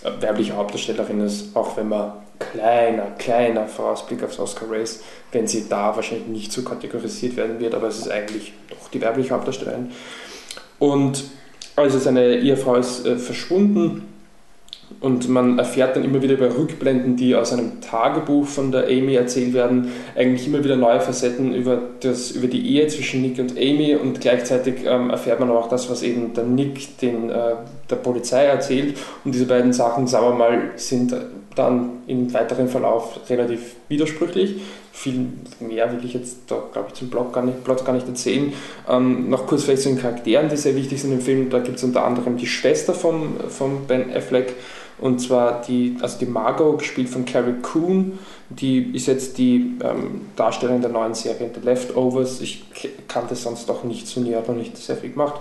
äh, 0.06 0.12
weibliche 0.26 0.56
Hauptdarstellerin 0.56 1.20
ist, 1.20 1.58
auch 1.58 1.76
wenn 1.76 1.90
man 1.90 2.14
kleiner, 2.40 3.08
kleiner 3.18 3.68
Vorausblick 3.68 4.24
aufs 4.24 4.40
Oscar 4.40 4.72
Race, 4.72 5.02
wenn 5.34 5.46
sie 5.46 5.68
da 5.68 5.94
wahrscheinlich 5.94 6.28
nicht 6.28 6.54
so 6.54 6.62
kategorisiert 6.62 7.36
werden 7.36 7.60
wird, 7.60 7.76
aber 7.76 7.88
es 7.88 7.98
ist 7.98 8.10
eigentlich 8.10 8.54
doch 8.70 8.88
die 8.88 9.02
weibliche 9.02 9.32
Hauptdarstellerin. 9.32 9.92
Und 10.80 11.24
also 11.76 12.00
seine 12.00 12.38
Ehefrau 12.38 12.76
ist 12.76 13.06
äh, 13.06 13.18
verschwunden 13.18 14.08
und 15.00 15.28
man 15.28 15.60
erfährt 15.60 15.96
dann 15.96 16.04
immer 16.04 16.22
wieder 16.22 16.34
über 16.34 16.58
Rückblenden, 16.58 17.18
die 17.18 17.36
aus 17.36 17.52
einem 17.52 17.82
Tagebuch 17.82 18.48
von 18.48 18.72
der 18.72 18.86
Amy 18.86 19.16
erzählt 19.16 19.54
werden, 19.54 19.92
eigentlich 20.16 20.48
immer 20.48 20.64
wieder 20.64 20.76
neue 20.76 21.02
Facetten 21.02 21.54
über, 21.54 21.80
das, 22.00 22.32
über 22.32 22.48
die 22.48 22.66
Ehe 22.76 22.88
zwischen 22.88 23.22
Nick 23.22 23.38
und 23.38 23.58
Amy 23.58 23.96
und 23.96 24.22
gleichzeitig 24.22 24.86
ähm, 24.86 25.10
erfährt 25.10 25.40
man 25.40 25.52
auch 25.52 25.68
das, 25.70 25.90
was 25.90 26.04
eben 26.04 26.34
der 26.34 26.46
Nick 26.46 27.00
den, 27.00 27.30
äh, 27.30 27.56
der 27.90 27.96
Polizei 27.98 28.46
erzählt. 28.46 28.98
Und 29.24 29.36
diese 29.36 29.46
beiden 29.46 29.74
Sachen, 29.74 30.08
sagen 30.08 30.28
wir 30.28 30.36
mal, 30.36 30.72
sind 30.78 31.14
dann 31.54 31.90
im 32.08 32.34
weiteren 32.34 32.68
Verlauf 32.68 33.20
relativ 33.30 33.76
widersprüchlich. 33.90 34.62
Viel 34.98 35.28
mehr 35.60 35.92
will 35.92 36.04
ich 36.04 36.16
jetzt 36.16 36.38
da, 36.48 36.60
glaube 36.74 36.88
ich, 36.88 36.96
zum 36.96 37.12
Plot 37.12 37.32
gar 37.32 37.44
nicht, 37.46 37.64
Plot 37.64 37.86
gar 37.86 37.94
nicht 37.94 38.08
erzählen. 38.08 38.52
Ähm, 38.90 39.30
noch 39.30 39.46
kurz 39.46 39.64
vielleicht 39.64 39.84
zu 39.84 39.90
den 39.90 40.00
Charakteren, 40.00 40.50
die 40.50 40.58
sehr 40.58 40.76
wichtig 40.76 41.00
sind 41.00 41.12
im 41.12 41.22
Film. 41.22 41.52
Da 41.52 41.60
gibt 41.60 41.78
es 41.78 41.84
unter 41.84 42.04
anderem 42.04 42.36
die 42.36 42.48
Schwester 42.48 42.96
von, 42.96 43.36
von 43.48 43.86
Ben 43.86 44.12
Affleck, 44.12 44.56
und 45.00 45.20
zwar 45.20 45.62
die, 45.62 45.98
also 46.02 46.18
die 46.18 46.26
Margot, 46.26 46.80
gespielt 46.80 47.10
von 47.10 47.26
Carrie 47.26 47.62
Coon, 47.62 48.18
die 48.50 48.96
ist 48.96 49.06
jetzt 49.06 49.38
die 49.38 49.78
ähm, 49.84 50.22
Darstellerin 50.36 50.82
der 50.82 50.90
neuen 50.90 51.14
Serie 51.14 51.52
The 51.54 51.62
Leftovers. 51.64 52.42
Ich 52.42 52.66
kannte 53.08 53.36
sonst 53.36 53.70
auch 53.70 53.84
nicht 53.84 54.08
so 54.08 54.20
näher, 54.20 54.40
aber 54.40 54.54
nicht 54.54 54.78
sehr 54.78 54.98
viel 54.98 55.12
gemacht. 55.12 55.40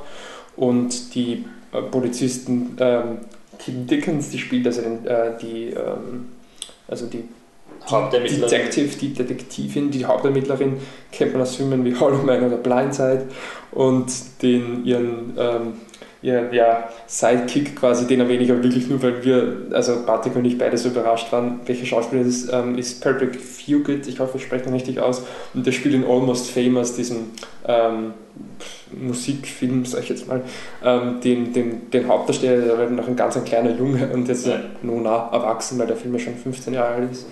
Und 0.55 1.15
die 1.15 1.47
äh, 1.73 1.81
Polizisten 1.81 2.77
ähm, 2.79 3.19
Kim 3.59 3.87
Dickens, 3.87 4.29
die 4.29 4.39
spielt 4.39 4.67
also 4.67 4.83
äh, 4.83 5.39
die, 5.41 5.71
ähm, 5.71 6.27
also 6.89 7.07
die 7.07 7.25
Detective, 7.91 8.97
die 8.97 9.13
Detektivin, 9.13 9.91
die 9.91 10.05
Hauptermittlerin, 10.05 10.79
kennt 11.13 11.33
man 11.33 11.43
aus 11.43 11.57
Filmen 11.57 11.85
wie 11.85 11.95
Hollow 11.95 12.23
Man 12.23 12.45
oder 12.45 12.57
Blindside 12.57 13.27
und 13.73 14.13
den 14.43 14.85
ihren 14.85 15.35
ähm, 15.39 15.75
ihr 16.27 16.53
ja, 16.53 16.89
Sidekick 17.07 17.77
quasi, 17.77 18.07
den 18.07 18.21
erwähne 18.21 18.43
ich 18.43 18.51
aber 18.51 18.63
wirklich 18.63 18.89
nur, 18.89 19.01
weil 19.03 19.25
wir, 19.25 19.69
also 19.73 20.05
Patrick 20.05 20.35
und 20.35 20.45
ich 20.45 20.59
beide 20.59 20.77
so 20.77 20.89
überrascht 20.89 21.31
waren, 21.31 21.61
welcher 21.67 21.87
Schauspieler 21.87 22.25
das 22.25 22.35
ist, 22.35 22.53
ähm, 22.53 22.77
ist 22.77 23.03
Patrick 23.03 23.37
Fugit, 23.41 24.09
ich 24.09 24.19
hoffe, 24.19 24.39
ich 24.39 24.43
spreche 24.43 24.67
ihn 24.67 24.73
richtig 24.73 24.99
aus, 24.99 25.23
und 25.55 25.65
der 25.65 25.73
spielt 25.73 25.95
in 25.95 26.05
Almost 26.05 26.51
Famous, 26.51 26.97
diesem 26.97 27.31
ähm, 27.67 28.15
Musikfilm, 28.93 29.85
sag 29.85 30.03
ich 30.03 30.09
jetzt 30.09 30.27
mal, 30.27 30.43
ähm, 30.85 31.21
den, 31.21 31.53
den, 31.53 31.91
den 31.91 32.09
Hauptdarsteller, 32.09 32.65
der 32.65 32.79
war 32.79 32.91
noch 32.91 33.07
ein 33.07 33.17
ganz 33.17 33.37
ein 33.37 33.45
kleiner 33.45 33.71
Junge 33.71 34.09
und 34.13 34.27
jetzt 34.27 34.47
ja. 34.47 34.61
nur 34.83 35.01
nah 35.01 35.29
erwachsen, 35.33 35.79
weil 35.79 35.87
der 35.87 35.97
Film 35.97 36.15
ja 36.15 36.21
schon 36.21 36.35
15 36.35 36.75
Jahre 36.75 36.95
alt 36.95 37.13
ist 37.13 37.27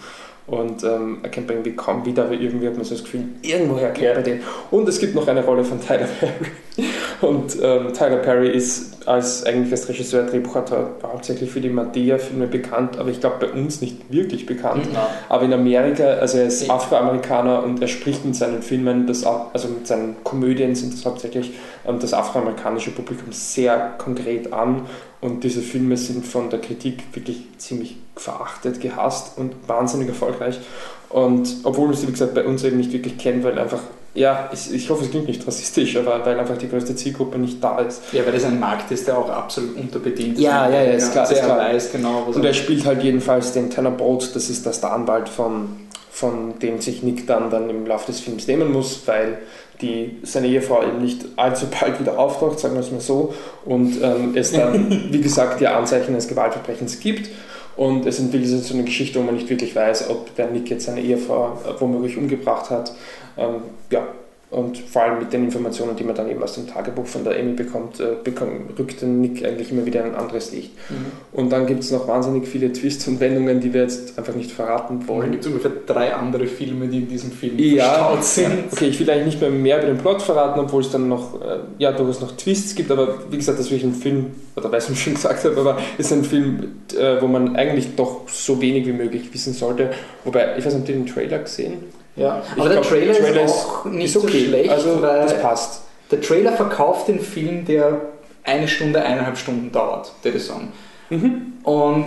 und 0.47 0.85
ähm, 0.85 1.19
erkennt 1.23 1.47
man 1.47 1.57
irgendwie 1.57 1.75
kaum 1.75 2.05
wieder, 2.05 2.25
aber 2.25 2.35
irgendwie 2.35 2.67
hat 2.67 2.77
man 2.77 2.85
so 2.85 2.95
das 2.95 3.05
Gefühl, 3.05 3.25
irgendwoher 3.41 3.89
erkennt 3.89 4.05
ja. 4.07 4.15
man 4.15 4.25
den. 4.25 4.41
Und 4.71 4.89
es 4.89 4.99
gibt 4.99 5.15
noch 5.15 5.27
eine 5.27 5.43
Rolle 5.43 5.65
von 5.65 5.81
Tyler 5.81 6.07
Perry. 6.21 6.33
Und 7.21 7.57
ähm, 7.63 7.95
Tyler 7.95 8.17
Perry 8.17 8.51
ist 8.51 9.07
als 9.07 9.45
eigentlich 9.45 9.71
als 9.71 9.89
Regisseur, 9.89 10.25
Drehbuchautor 10.25 10.97
hauptsächlich 11.03 11.51
für 11.51 11.61
die 11.61 11.71
Madea-Filme 11.71 12.47
bekannt, 12.47 12.99
aber 12.99 13.09
ich 13.11 13.21
glaube 13.21 13.47
bei 13.47 13.53
uns 13.53 13.81
nicht 13.81 14.13
wirklich 14.13 14.45
bekannt. 14.45 14.91
Mhm. 14.93 14.97
Aber 15.29 15.45
in 15.45 15.53
Amerika, 15.53 16.05
also 16.05 16.39
er 16.39 16.47
ist 16.47 16.69
Afroamerikaner 16.69 17.63
und 17.63 17.81
er 17.81 17.89
spricht 17.89 18.25
in 18.25 18.35
seinen 18.35 18.61
Filmen, 18.63 19.07
das, 19.07 19.25
also 19.25 19.69
mit 19.69 19.87
seinen 19.87 20.17
Komödien 20.25 20.75
sind 20.75 20.93
das 20.93 21.07
hauptsächlich 21.07 21.55
ähm, 21.87 21.99
das 22.01 22.13
afroamerikanische 22.13 22.91
Publikum 22.91 23.33
sehr 23.33 23.95
konkret 23.97 24.53
an 24.53 24.83
und 25.25 25.43
diese 25.43 25.63
Filme 25.63 25.97
sind 25.97 26.27
von 26.27 26.51
der 26.51 26.61
Kritik 26.61 27.03
wirklich 27.15 27.45
ziemlich 27.57 27.97
verachtet, 28.15 28.83
gehasst 28.83 29.39
und 29.39 29.55
wahnsinnig 29.67 30.09
erfolgreich. 30.09 30.61
Und 31.09 31.49
obwohl 31.63 31.87
man 31.87 31.97
sie, 31.97 32.07
wie 32.07 32.13
gesagt, 32.13 32.35
bei 32.35 32.45
uns 32.45 32.63
eben 32.63 32.77
nicht 32.77 32.93
wirklich 32.93 33.17
kennt, 33.17 33.43
weil 33.43 33.59
einfach, 33.59 33.81
ja, 34.13 34.51
ich, 34.53 34.75
ich 34.75 34.91
hoffe, 34.91 35.03
es 35.03 35.11
klingt 35.11 35.27
nicht 35.27 35.47
rassistisch, 35.47 35.97
aber 35.97 36.27
weil 36.27 36.39
einfach 36.39 36.59
die 36.59 36.69
größte 36.69 36.95
Zielgruppe 36.95 37.39
nicht 37.39 37.65
da 37.65 37.79
ist. 37.79 38.03
Ja, 38.13 38.27
weil 38.27 38.35
das 38.35 38.45
ein 38.45 38.61
Markt 38.61 38.91
ist, 38.91 39.07
der 39.09 39.17
auch 39.17 39.31
absolut 39.31 39.75
unterbedient 39.77 40.35
ist. 40.35 40.43
Ja, 40.43 40.69
ja, 40.69 40.83
ja, 40.83 40.93
ist 40.93 41.13
klar. 41.13 41.33
Ist 41.33 41.43
klar. 41.43 41.59
weiß 41.59 41.93
genau, 41.93 42.25
was 42.27 42.37
Und 42.37 42.45
er 42.45 42.53
spielt 42.53 42.85
halt 42.85 43.03
jedenfalls 43.03 43.53
den 43.53 43.71
Tanner 43.71 43.93
Bolt, 43.93 44.37
das 44.37 44.51
ist 44.51 44.67
der 44.67 44.93
Anwalt 44.93 45.31
von, 45.31 45.69
von 46.11 46.59
dem 46.59 46.83
sich 46.83 47.03
Nick 47.03 47.27
dann, 47.27 47.49
dann 47.49 47.71
im 47.71 47.87
Laufe 47.87 48.13
des 48.13 48.21
Films 48.21 48.47
nehmen 48.47 48.71
muss, 48.71 49.01
weil 49.07 49.39
die, 49.81 50.19
seine 50.23 50.47
Ehefrau 50.47 50.83
eben 50.83 51.03
nicht 51.03 51.25
allzu 51.37 51.67
bald 51.67 52.01
wieder 52.01 52.19
auftaucht, 52.19 52.59
sagen 52.59 52.75
wir 52.75 52.81
es 52.81 52.91
mal 52.91 53.01
so, 53.01 53.35
und 53.65 54.01
ähm, 54.03 54.33
es 54.35 54.53
dann, 54.53 55.09
wie 55.11 55.21
gesagt, 55.21 55.61
ja 55.61 55.77
Anzeichen 55.77 56.09
eines 56.09 56.29
Gewaltverbrechens 56.29 57.01
gibt. 57.01 57.31
Und 57.77 58.07
es 58.07 58.21
entwickelt 58.21 58.49
sich 58.49 58.63
so 58.63 58.75
eine 58.75 58.85
Geschichte, 58.85 59.19
wo 59.19 59.25
man 59.25 59.35
nicht 59.35 59.51
wirklich 59.51 59.75
weiß, 59.75 60.09
ob 60.09 60.35
der 60.37 60.49
Nick 60.49 60.71
jetzt 60.71 60.87
seine 60.87 61.01
Ehefrau 61.01 61.59
äh, 61.67 61.81
womöglich 61.81 62.17
umgebracht 62.17 62.71
hat. 62.71 62.93
Ähm, 63.37 63.63
ja, 63.91 64.07
und 64.55 64.79
vor 64.79 65.03
allem 65.03 65.19
mit 65.19 65.33
den 65.33 65.45
Informationen, 65.45 65.97
die 65.97 66.05
man 66.05 66.15
dann 66.15 66.31
eben 66.31 66.43
aus 66.43 66.55
dem 66.55 66.69
Tagebuch 66.69 67.07
von 67.07 67.25
der 67.25 67.39
Amy 67.39 67.55
bekommt, 67.55 67.99
äh, 67.99 68.15
bekommt 68.23 68.79
rückt 68.79 69.01
der 69.01 69.09
Nick 69.09 69.45
eigentlich 69.45 69.73
immer 69.73 69.85
wieder 69.85 70.01
in 70.01 70.13
ein 70.13 70.15
anderes 70.15 70.53
Licht. 70.53 70.71
Mhm. 70.91 71.07
Und 71.33 71.51
dann 71.51 71.67
gibt 71.67 71.81
es 71.81 71.91
noch 71.91 72.07
wahnsinnig 72.07 72.47
viele 72.47 72.73
Twists 72.73 73.09
und 73.09 73.19
Wendungen, 73.19 73.61
die 73.61 73.75
wir 73.75 73.83
jetzt 73.83 74.17
einfach 74.17 74.35
nicht 74.35 74.53
verraten 74.53 75.09
wollen. 75.09 75.27
Es 75.27 75.31
gibt 75.33 75.47
ungefähr 75.47 75.73
drei 75.87 76.15
andere 76.15 76.47
Filme, 76.47 76.87
die 76.87 76.99
in 76.99 77.09
diesem 77.09 77.33
Film 77.33 77.59
ja, 77.59 78.17
sind. 78.21 78.73
Okay, 78.73 78.87
ich 78.87 79.01
will 79.01 79.11
eigentlich 79.11 79.27
nicht 79.27 79.41
mehr 79.41 79.51
mehr 79.51 79.79
über 79.79 79.89
den 79.89 79.99
Plot 79.99 80.23
verraten, 80.23 80.61
obwohl 80.61 80.83
es 80.83 80.91
dann 80.91 81.09
noch, 81.09 81.41
äh, 81.43 81.59
ja, 81.79 81.91
durchaus 81.91 82.21
noch 82.21 82.37
Twists 82.37 82.77
gibt, 82.77 82.91
aber 82.93 83.19
wie 83.31 83.37
gesagt, 83.37 83.59
das 83.59 83.71
will 83.71 83.79
ich 83.79 83.85
ein 83.85 83.95
Film, 83.95 84.27
oder 84.55 84.71
weiß 84.71 84.89
ich 84.91 85.03
schon 85.03 85.15
gesagt 85.15 85.45
habe, 85.45 85.57
aber 85.57 85.79
ist 85.99 86.13
ein 86.13 86.23
Film, 86.23 86.77
äh, 86.97 87.21
wo 87.21 87.27
man 87.27 87.57
eigentlich 87.57 87.97
doch 87.97 88.29
so 88.29 88.61
wenig 88.61 88.87
wie 88.87 88.93
möglich 88.93 89.33
wissen 89.33 89.53
sollte. 89.53 89.91
Wobei, 90.25 90.57
ich 90.57 90.65
weiß 90.65 90.75
nicht, 90.75 90.83
habt 90.83 90.89
ihr 90.91 90.95
den 90.95 91.07
Trailer 91.07 91.39
gesehen? 91.39 92.04
Ja, 92.17 92.43
aber 92.57 92.69
der, 92.69 92.81
glaub, 92.81 92.89
Trailer 92.89 93.13
der, 93.13 93.23
Trailer 93.23 93.45
ist 93.45 93.53
auch 93.53 93.85
nicht 93.87 94.05
ist 94.05 94.17
okay. 94.17 94.27
so 94.27 94.45
schlecht, 94.45 94.71
also 94.71 95.01
das 95.01 95.41
passt. 95.41 95.83
Der 96.11 96.21
Trailer 96.21 96.53
verkauft 96.53 97.09
den 97.09 97.21
Film, 97.21 97.65
der 97.65 98.01
eine 98.45 98.69
Stunde, 98.69 99.03
eineinhalb 99.03 99.37
Stunden 99.37 99.73
dauert, 99.73 100.13
ich 100.23 100.45
sagen. 100.45 100.73
Mhm. 101.11 101.55
Und 101.65 102.07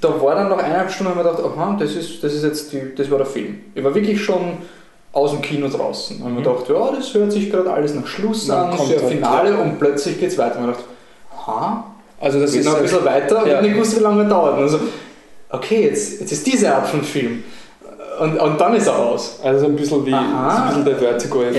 da 0.00 0.20
war 0.22 0.34
dann 0.34 0.48
noch 0.50 0.58
eineinhalb 0.58 0.90
Stunden, 0.90 1.12
haben 1.12 1.24
wir 1.24 1.30
gedacht, 1.30 1.44
aha, 1.44 1.76
das 1.78 1.94
ist, 1.94 2.22
das 2.22 2.34
ist 2.34 2.44
jetzt 2.44 2.72
die, 2.72 2.94
das 2.94 3.10
war 3.10 3.18
der 3.18 3.26
Film. 3.26 3.60
Ich 3.74 3.82
war 3.82 3.94
wirklich 3.94 4.22
schon 4.22 4.58
aus 5.12 5.30
dem 5.30 5.40
Kino 5.40 5.68
draußen. 5.68 6.20
Und 6.20 6.32
mhm. 6.32 6.36
wir 6.36 6.44
gedacht, 6.44 6.68
ja, 6.68 6.92
das 6.96 7.14
hört 7.14 7.32
sich 7.32 7.50
gerade 7.50 7.72
alles 7.72 7.94
nach 7.94 8.06
Schluss 8.06 8.46
dann 8.46 8.70
an, 8.70 8.78
ist 8.78 8.90
ja 8.90 8.98
Finale 8.98 9.50
ja. 9.50 9.58
und 9.58 9.78
plötzlich 9.78 10.18
geht 10.18 10.30
es 10.30 10.38
weiter. 10.38 10.58
Und 10.58 10.66
wir 10.66 10.72
gedacht, 10.72 10.84
aha, 11.36 11.84
also 12.20 12.40
das 12.40 12.52
geht 12.52 12.60
ist 12.60 12.66
noch 12.66 12.76
ein 12.76 12.82
bisschen 12.82 13.04
weiter 13.04 13.46
ja. 13.46 13.58
und 13.58 13.64
ich 13.64 13.76
wusste, 13.76 13.98
wie 13.98 14.02
lange 14.02 14.22
es 14.22 14.28
dauert. 14.28 14.56
Und 14.56 14.62
also, 14.62 14.80
okay, 15.50 15.84
jetzt, 15.84 16.20
jetzt 16.20 16.32
ist 16.32 16.46
diese 16.46 16.74
Art 16.74 16.88
von 16.88 17.02
Film. 17.02 17.44
Und, 18.20 18.38
und 18.38 18.60
dann 18.60 18.74
ist 18.74 18.86
er 18.86 18.98
aus. 18.98 19.40
Also 19.42 19.66
ein 19.66 19.76
bisschen 19.76 20.06
wie 20.06 20.12
ein 20.14 20.66
bisschen 20.68 20.84
der 20.84 20.96
Vertigo-Effekt. 20.96 21.56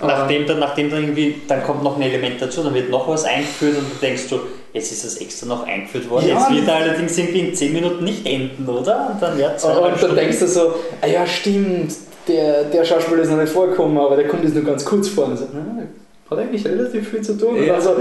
Ja. 0.00 0.06
Nachdem 0.06 0.46
dann, 0.46 0.58
nachdem 0.58 0.90
dann 0.90 1.02
irgendwie, 1.02 1.42
dann 1.48 1.62
kommt 1.62 1.82
noch 1.82 1.96
ein 1.96 2.02
Element 2.02 2.40
dazu, 2.40 2.62
dann 2.62 2.74
wird 2.74 2.90
noch 2.90 3.08
was 3.08 3.24
eingeführt 3.24 3.78
und 3.78 3.86
du 3.92 4.06
denkst 4.06 4.24
so, 4.28 4.40
jetzt 4.72 4.92
ist 4.92 5.04
das 5.04 5.16
extra 5.16 5.46
noch 5.46 5.66
eingeführt 5.66 6.10
worden. 6.10 6.28
Ja, 6.28 6.38
jetzt 6.38 6.50
wird 6.50 6.68
er 6.68 6.74
allerdings 6.76 7.16
irgendwie 7.16 7.40
in 7.40 7.54
10 7.54 7.72
Minuten 7.72 8.04
nicht 8.04 8.26
enden, 8.26 8.68
oder? 8.68 9.10
Und 9.12 9.22
dann, 9.22 9.38
ja, 9.38 9.52
und 9.52 10.02
dann 10.02 10.16
denkst 10.16 10.40
du 10.40 10.46
so, 10.46 10.74
ah 11.00 11.06
ja 11.06 11.26
stimmt, 11.26 11.94
der, 12.28 12.64
der 12.64 12.84
Schauspieler 12.84 13.22
ist 13.22 13.30
noch 13.30 13.38
nicht 13.38 13.52
vorgekommen, 13.52 13.98
aber 13.98 14.16
der 14.16 14.28
kommt 14.28 14.44
jetzt 14.44 14.54
nur 14.54 14.64
ganz 14.64 14.84
kurz 14.84 15.08
vor. 15.08 15.26
Und 15.26 15.36
so, 15.38 15.46
na, 15.52 15.84
hat 16.30 16.38
eigentlich 16.38 16.66
relativ 16.66 17.08
viel 17.08 17.22
zu 17.22 17.38
tun. 17.38 17.62
Ja. 17.62 17.74
Also, 17.74 17.96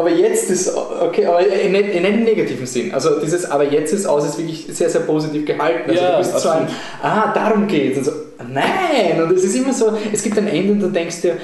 aber 0.00 0.10
jetzt 0.10 0.50
ist, 0.50 0.74
okay, 0.76 1.26
aber 1.26 1.46
in, 1.46 1.74
in 1.74 2.04
einem 2.04 2.24
negativen 2.24 2.66
Sinn. 2.66 2.92
Also 2.92 3.20
dieses 3.20 3.50
aber 3.50 3.64
jetzt 3.64 3.92
ist 3.92 4.06
aus 4.06 4.26
ist 4.26 4.38
wirklich 4.38 4.66
sehr, 4.70 4.90
sehr 4.90 5.02
positiv 5.02 5.46
gehalten. 5.46 5.90
Also 5.90 6.02
ja, 6.02 6.12
du 6.12 6.18
bist 6.18 6.38
so 6.38 6.48
ein, 6.48 6.66
ah, 7.02 7.32
darum 7.32 7.66
geht's. 7.66 7.98
Und 7.98 8.04
so, 8.04 8.12
nein! 8.52 9.22
Und 9.22 9.32
es 9.32 9.44
ist 9.44 9.56
immer 9.56 9.72
so, 9.72 9.96
es 10.12 10.22
gibt 10.22 10.36
ein 10.38 10.48
Ende 10.48 10.72
und 10.72 10.80
du 10.80 10.88
denkst 10.88 11.22
dir, 11.22 11.36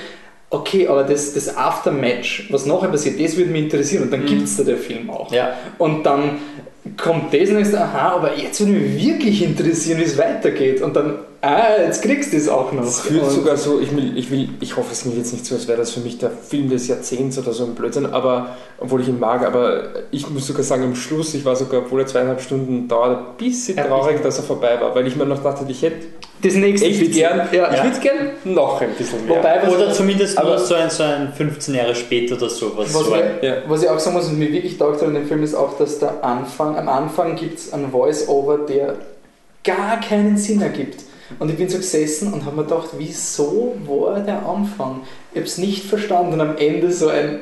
okay, 0.50 0.86
aber 0.86 1.04
das, 1.04 1.34
das 1.34 1.56
Aftermatch, 1.56 2.48
was 2.50 2.66
nachher 2.66 2.88
passiert, 2.88 3.20
das 3.20 3.36
würde 3.36 3.50
mich 3.50 3.64
interessieren 3.64 4.04
und 4.04 4.12
dann 4.12 4.22
mhm. 4.22 4.26
gibt 4.26 4.42
es 4.42 4.56
da 4.56 4.62
der 4.62 4.76
Film 4.76 5.10
auch. 5.10 5.32
Ja. 5.32 5.56
Und 5.78 6.04
dann 6.04 6.38
kommt 6.96 7.32
das 7.32 7.50
und 7.50 7.72
du, 7.72 7.80
aha, 7.80 8.16
aber 8.16 8.36
jetzt 8.36 8.60
würde 8.60 8.72
mich 8.72 9.06
wirklich 9.06 9.42
interessieren, 9.42 9.98
wie 9.98 10.04
es 10.04 10.16
weitergeht. 10.18 10.82
Und 10.82 10.94
dann 10.94 11.14
Ah, 11.46 11.80
jetzt 11.80 12.02
kriegst 12.02 12.32
du 12.32 12.36
es 12.36 12.48
auch 12.48 12.72
noch. 12.72 12.82
Es 12.82 13.00
fühlt 13.00 13.24
sogar 13.30 13.56
so, 13.56 13.78
ich 13.78 13.94
will, 13.94 14.18
ich 14.18 14.32
will, 14.32 14.48
ich 14.58 14.76
hoffe, 14.76 14.88
es 14.90 15.02
klingt 15.02 15.16
jetzt 15.16 15.32
nicht 15.32 15.46
so, 15.46 15.54
als 15.54 15.68
wäre 15.68 15.78
das 15.78 15.92
für 15.92 16.00
mich 16.00 16.18
der 16.18 16.30
Film 16.30 16.70
des 16.70 16.88
Jahrzehnts 16.88 17.38
oder 17.38 17.52
so 17.52 17.64
ein 17.64 17.76
Blödsinn, 17.76 18.06
aber, 18.06 18.56
obwohl 18.78 19.00
ich 19.02 19.08
ihn 19.08 19.20
mag, 19.20 19.44
aber 19.44 19.84
ich 20.10 20.28
muss 20.28 20.46
sogar 20.46 20.64
sagen, 20.64 20.82
am 20.82 20.96
Schluss, 20.96 21.34
ich 21.34 21.44
war 21.44 21.54
sogar, 21.54 21.82
obwohl 21.82 22.00
er 22.00 22.06
zweieinhalb 22.06 22.40
Stunden 22.40 22.88
dauert, 22.88 23.18
ein 23.18 23.36
bisschen 23.36 23.76
traurig, 23.76 24.22
dass 24.22 24.38
er 24.38 24.44
vorbei 24.44 24.80
war, 24.80 24.94
weil 24.96 25.06
ich 25.06 25.14
mir 25.14 25.24
noch 25.24 25.40
dachte, 25.40 25.64
ich 25.68 25.82
hätte 25.82 26.06
das 26.42 26.54
nächste 26.54 26.86
ich 26.86 27.12
gern, 27.12 27.48
ja. 27.50 27.72
ich 27.72 27.82
würde 27.82 28.00
gern 28.00 28.30
noch 28.44 28.80
ein 28.80 28.90
bisschen 28.90 29.26
mehr. 29.26 29.38
Wobei, 29.38 29.68
oder 29.68 29.92
zumindest 29.92 30.42
nur 30.42 30.58
so 30.58 30.74
ein, 30.74 30.90
so 30.90 31.02
ein 31.02 31.32
15 31.32 31.74
Jahre 31.74 31.94
später 31.94 32.36
oder 32.36 32.48
so. 32.48 32.76
Was, 32.76 32.94
was, 32.94 33.06
so 33.06 33.12
ein, 33.14 33.22
ja. 33.40 33.56
was 33.66 33.82
ich 33.82 33.88
auch 33.88 33.98
sagen 33.98 34.16
muss, 34.16 34.28
und 34.28 34.38
mir 34.38 34.52
wirklich 34.52 34.76
taugt 34.76 35.02
an 35.02 35.14
dem 35.14 35.26
Film 35.26 35.42
ist 35.42 35.54
auch, 35.54 35.78
dass 35.78 35.98
der 35.98 36.22
Anfang, 36.22 36.76
am 36.76 36.88
Anfang 36.88 37.36
gibt 37.36 37.58
es 37.58 37.72
einen 37.72 37.90
Voice-Over, 37.90 38.58
der 38.58 38.96
gar 39.64 39.98
keinen 40.00 40.36
Sinn 40.36 40.60
ergibt. 40.60 41.04
Und 41.38 41.50
ich 41.50 41.56
bin 41.56 41.68
so 41.68 41.78
gesessen 41.78 42.32
und 42.32 42.44
habe 42.44 42.56
mir 42.56 42.64
gedacht, 42.64 42.90
wieso 42.98 43.74
war 43.86 44.20
der 44.20 44.46
Anfang? 44.46 45.02
Ich 45.32 45.38
habe 45.38 45.46
es 45.46 45.58
nicht 45.58 45.84
verstanden 45.84 46.34
und 46.34 46.40
am 46.40 46.56
Ende 46.56 46.92
so 46.92 47.08
ein, 47.08 47.40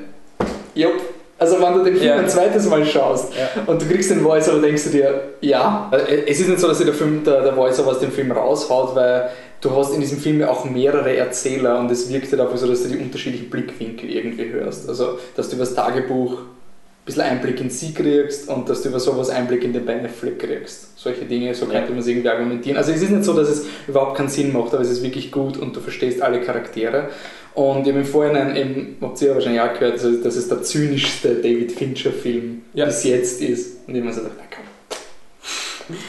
jupp, 0.75 1.01
Also 1.39 1.61
wenn 1.61 1.73
du 1.75 1.83
den 1.85 1.97
Film 1.97 2.07
Ja. 2.07 2.17
ein 2.17 2.29
zweites 2.29 2.67
Mal 2.69 2.85
schaust 2.87 3.33
und 3.67 3.83
du 3.83 3.87
kriegst 3.87 4.11
den 4.11 4.21
Voice-Over, 4.21 4.61
denkst 4.61 4.85
du 4.85 4.91
dir, 4.91 5.21
ja. 5.41 5.91
Äh, 5.93 6.23
Es 6.31 6.41
ist 6.41 6.49
nicht 6.49 6.61
so, 6.61 6.69
dass 6.69 6.79
der, 6.79 6.95
Film, 6.95 7.25
der, 7.25 7.43
der 7.43 7.55
Voice-Over 7.55 7.91
aus 7.91 7.99
dem 7.99 8.13
Film 8.13 8.31
raushaut, 8.33 8.95
weil 8.95 9.31
du 9.61 9.71
hast 9.75 9.93
in 9.95 10.01
diesem 10.01 10.19
Film 10.19 10.41
ja 10.41 10.49
auch 10.51 10.65
mehrere 10.65 11.17
Erzähler 11.17 11.79
und 11.81 11.91
es 11.91 12.09
wirkt 12.13 12.31
halt 12.31 12.41
einfach 12.41 12.57
so, 12.57 12.67
dass 12.69 12.83
du 12.85 12.89
die 12.89 12.99
unterschiedlichen 12.99 13.51
Blickwinkel 13.51 14.11
irgendwie 14.11 14.49
hörst. 14.53 14.89
Also, 14.89 15.19
dass 15.37 15.49
du 15.49 15.57
über 15.57 15.65
das 15.65 15.75
Tagebuch 15.75 16.33
ein 16.39 17.07
bisschen 17.07 17.23
Einblick 17.23 17.61
in 17.61 17.69
sie 17.69 17.93
kriegst 17.93 18.49
und 18.49 18.69
dass 18.71 18.83
du 18.83 18.89
über 18.89 19.01
sowas 19.01 19.29
Einblick 19.29 19.63
in 19.65 19.73
den 19.75 19.85
Ben 19.85 20.05
Affleck 20.07 20.39
kriegst. 20.39 20.97
Solche 20.99 21.25
Dinge, 21.27 21.55
so 21.55 21.67
Ja. 21.67 21.73
könnte 21.73 21.91
man 21.91 22.01
es 22.01 22.07
irgendwie 22.07 22.29
argumentieren. 22.31 22.79
Also 22.79 22.93
es 22.93 23.03
ist 23.03 23.11
nicht 23.11 23.25
so, 23.25 23.35
dass 23.35 23.49
es 23.49 23.67
überhaupt 23.89 24.17
keinen 24.17 24.29
Sinn 24.29 24.53
macht, 24.53 24.73
aber 24.73 24.83
es 24.83 24.91
ist 24.91 25.03
wirklich 25.03 25.31
gut 25.33 25.59
und 25.59 25.75
du 25.77 25.81
verstehst 25.81 26.23
alle 26.23 26.41
Charaktere. 26.41 27.09
Und 27.55 27.83
ich 27.83 27.89
habe 27.93 28.01
im 28.01 28.05
Vorhinein 28.05 28.57
eben, 28.57 28.97
habt 29.01 29.21
ihr 29.23 29.29
ja 29.29 29.35
wahrscheinlich 29.35 29.61
auch 29.61 29.73
gehört, 29.75 29.93
also, 29.93 30.11
dass 30.23 30.35
es 30.35 30.49
der 30.49 30.63
zynischste 30.63 31.37
David 31.37 31.71
Fincher-Film 31.73 32.63
Ja. 32.75 32.87
bis 32.87 33.05
jetzt 33.05 33.41
ist. 33.41 33.77
Und 33.87 33.95
ich 33.95 34.01
habe 34.01 34.09
mir 34.09 34.13
so 34.13 34.23
gedacht, 34.23 34.37
na 34.39 34.45
komm. 34.55 34.65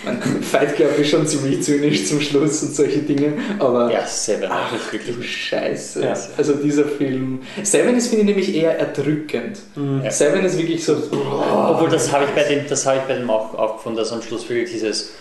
Mein 0.05 0.41
Fight 0.41 0.75
Club 0.77 0.97
ist 0.97 1.09
schon 1.09 1.27
ziemlich 1.27 1.61
zynisch 1.61 2.05
zum 2.07 2.21
Schluss 2.21 2.63
und 2.63 2.73
solche 2.73 2.99
Dinge, 2.99 3.33
aber 3.59 3.91
Ja, 3.91 4.07
Seven, 4.07 4.47
Ach, 4.49 4.71
du 4.71 4.93
wirklich. 4.93 5.37
Scheiße. 5.49 6.01
Ja. 6.01 6.13
Also 6.37 6.53
dieser 6.53 6.85
Film. 6.85 7.41
Seven 7.61 7.95
ist, 7.97 8.07
finde 8.07 8.21
ich, 8.21 8.27
nämlich 8.29 8.55
eher 8.55 8.79
erdrückend. 8.79 9.59
Ja. 10.01 10.09
Seven 10.09 10.45
ist 10.45 10.57
wirklich 10.57 10.83
so. 10.85 10.95
Obwohl, 11.11 11.89
das 11.89 12.09
habe 12.11 12.23
ich 12.23 12.31
bei 12.31 12.43
dem, 12.43 12.65
das 12.69 12.85
habe 12.85 12.99
ich 12.99 13.03
bei 13.03 13.15
dem 13.17 13.29
auch, 13.29 13.53
auch 13.53 13.75
gefunden, 13.75 13.97
dass 13.97 14.13
am 14.13 14.21
Schluss 14.21 14.47
wirklich 14.49 14.71
dieses 14.71 15.11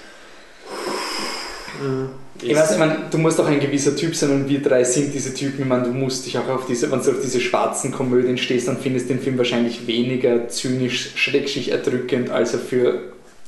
Ich 2.45 2.57
weiß, 2.57 2.73
ich 2.73 2.79
meine, 2.79 2.97
du 3.11 3.19
musst 3.19 3.41
auch 3.41 3.47
ein 3.47 3.61
gewisser 3.61 3.97
Typ 3.97 4.15
sein 4.15 4.31
und 4.31 4.49
wir 4.49 4.63
drei 4.63 4.85
sind 4.85 5.15
diese 5.15 5.33
Typen. 5.35 5.63
Ich 5.63 5.69
meine, 5.69 5.85
du 5.85 5.91
musst 5.91 6.27
dich 6.27 6.39
auch 6.39 6.49
auf 6.49 6.67
diese, 6.67 6.91
wenn 6.91 7.01
du 7.01 7.11
auf 7.11 7.21
diese 7.23 7.41
schwarzen 7.41 7.93
Komödien 7.93 8.39
stehst, 8.39 8.69
dann 8.69 8.79
findest 8.79 9.09
du 9.09 9.15
den 9.15 9.23
Film 9.23 9.39
wahrscheinlich 9.39 9.87
weniger 9.87 10.49
zynisch, 10.49 11.13
schrecklich 11.17 11.71
erdrückend, 11.71 12.31
als 12.31 12.55
er 12.55 12.61
für 12.61 13.01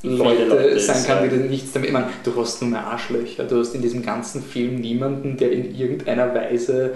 Leute, 0.03 0.45
Leute 0.45 0.79
sein 0.79 0.97
ist, 0.97 1.07
kann, 1.07 1.23
ja. 1.23 1.27
die 1.27 1.37
nichts 1.37 1.71
damit. 1.73 1.89
Ich 1.89 1.93
meine, 1.93 2.09
du 2.23 2.35
hast 2.35 2.61
nur 2.61 2.71
mehr 2.71 2.85
Arschlöcher. 2.85 3.45
Du 3.45 3.59
hast 3.59 3.73
in 3.73 3.81
diesem 3.81 4.03
ganzen 4.03 4.43
Film 4.43 4.75
niemanden, 4.75 5.37
der 5.37 5.51
in 5.51 5.75
irgendeiner 5.75 6.33
Weise 6.33 6.93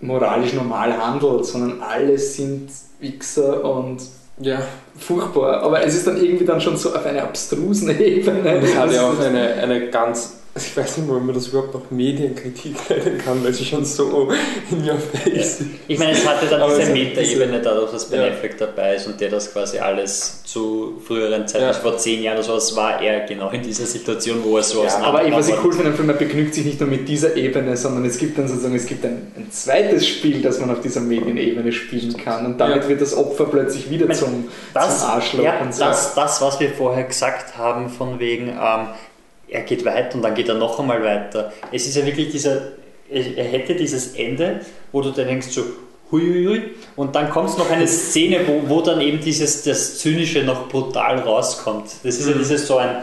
moralisch 0.00 0.54
normal 0.54 0.96
handelt, 0.96 1.44
sondern 1.44 1.80
alle 1.82 2.18
sind 2.18 2.70
Wichser 3.00 3.64
und 3.64 4.00
Ja, 4.40 4.62
furchtbar. 4.96 5.62
Aber 5.62 5.84
es 5.84 5.94
ist 5.94 6.06
dann 6.06 6.22
irgendwie 6.22 6.44
dann 6.44 6.60
schon 6.60 6.76
so 6.76 6.94
auf 6.94 7.04
einer 7.04 7.22
abstrusen 7.22 7.90
Ebene. 8.00 8.56
und 8.56 8.64
es 8.64 8.76
hat 8.76 8.92
ja 8.92 9.08
auch 9.08 9.18
eine, 9.18 9.54
eine 9.54 9.88
ganz, 9.90 10.37
ich 10.66 10.76
weiß 10.76 10.98
nicht, 10.98 11.10
ob 11.10 11.22
man 11.22 11.34
das 11.34 11.48
überhaupt 11.48 11.74
noch 11.74 11.90
Medienkritik 11.90 12.74
nennen 12.90 13.18
kann, 13.24 13.42
weil 13.44 13.52
sie 13.54 13.64
schon 13.64 13.84
so 13.84 14.30
in 14.70 14.88
your 14.88 14.96
face 14.98 15.60
ist. 15.60 15.62
Ich 15.86 15.98
meine, 15.98 16.12
es 16.12 16.26
hatte 16.26 16.46
dann 16.46 16.62
Aber 16.62 16.76
diese 16.76 16.92
Meta-Ebene 16.92 17.60
dadurch, 17.60 17.92
dass 17.92 18.06
Ben 18.10 18.20
Ja. 18.20 18.28
Affleck 18.28 18.58
dabei 18.58 18.96
ist 18.96 19.06
und 19.06 19.20
der 19.20 19.30
das 19.30 19.52
quasi 19.52 19.78
alles 19.78 20.42
zu 20.44 21.00
früheren 21.06 21.46
Zeiten, 21.46 21.62
Ja. 21.62 21.68
also 21.68 21.80
vor 21.80 21.96
zehn 21.98 22.22
Jahren 22.22 22.36
oder 22.38 22.44
sowas, 22.46 22.74
war 22.76 23.00
er 23.02 23.26
genau 23.26 23.50
in 23.50 23.62
dieser 23.62 23.86
Situation, 23.86 24.38
wo 24.44 24.56
er 24.56 24.62
so 24.62 24.84
Ja, 24.84 24.98
aber 25.02 25.24
ich, 25.26 25.32
was 25.32 25.48
ich 25.48 25.54
cool 25.64 25.72
finde 25.72 25.90
am 25.90 25.96
Film, 25.96 26.08
er 26.10 26.16
begnügt 26.16 26.54
sich 26.54 26.64
nicht 26.64 26.80
nur 26.80 26.88
mit 26.88 27.08
dieser 27.08 27.36
Ebene, 27.36 27.76
sondern 27.76 28.04
es 28.04 28.18
gibt 28.18 28.38
dann 28.38 28.48
sozusagen 28.48 28.74
es 28.74 28.86
gibt 28.86 29.04
ein, 29.04 29.32
ein 29.36 29.48
zweites 29.50 30.06
Spiel, 30.06 30.42
das 30.42 30.60
man 30.60 30.70
auf 30.70 30.80
dieser 30.80 31.00
Medienebene 31.00 31.72
spielen 31.72 32.16
kann. 32.16 32.46
Und 32.46 32.58
damit 32.58 32.82
Ja. 32.84 32.88
wird 32.88 33.00
das 33.00 33.16
Opfer 33.16 33.46
plötzlich 33.46 33.90
wieder 33.90 34.06
meine, 34.06 34.18
zum, 34.18 34.48
das, 34.74 35.00
zum 35.00 35.08
Arschloch. 35.10 35.44
ja, 35.44 35.60
und 35.60 35.74
so. 35.74 35.84
das, 35.84 36.14
das, 36.14 36.40
was 36.40 36.60
wir 36.60 36.70
vorher 36.70 37.04
gesagt 37.04 37.56
haben, 37.56 37.88
von 37.88 38.18
wegen, 38.18 38.48
ähm, 38.48 38.88
er 39.50 39.62
geht 39.62 39.84
weiter 39.84 40.16
und 40.16 40.22
dann 40.22 40.34
geht 40.34 40.48
er 40.48 40.54
noch 40.54 40.78
einmal 40.78 41.02
weiter. 41.02 41.52
Es 41.72 41.86
ist 41.86 41.96
ja 41.96 42.04
wirklich 42.06 42.30
dieser, 42.30 42.60
er 43.10 43.44
hätte 43.44 43.74
dieses 43.74 44.14
Ende, 44.14 44.60
wo 44.92 45.00
du 45.00 45.10
dann 45.10 45.26
denkst 45.26 45.48
so, 45.48 45.62
huiuiui, 46.10 46.62
und 46.96 47.14
dann 47.14 47.30
kommt 47.30 47.56
noch 47.58 47.70
eine 47.70 47.86
Szene, 47.86 48.40
wo, 48.46 48.68
wo 48.68 48.80
dann 48.80 49.00
eben 49.00 49.20
dieses, 49.20 49.62
das 49.64 49.98
Zynische 49.98 50.42
noch 50.42 50.68
brutal 50.68 51.18
rauskommt. 51.20 51.90
Das 52.02 52.18
ist 52.18 52.28
ja 52.28 52.34
Mhm. 52.34 52.38
dieses 52.38 52.66
so 52.66 52.78
ein, 52.78 52.96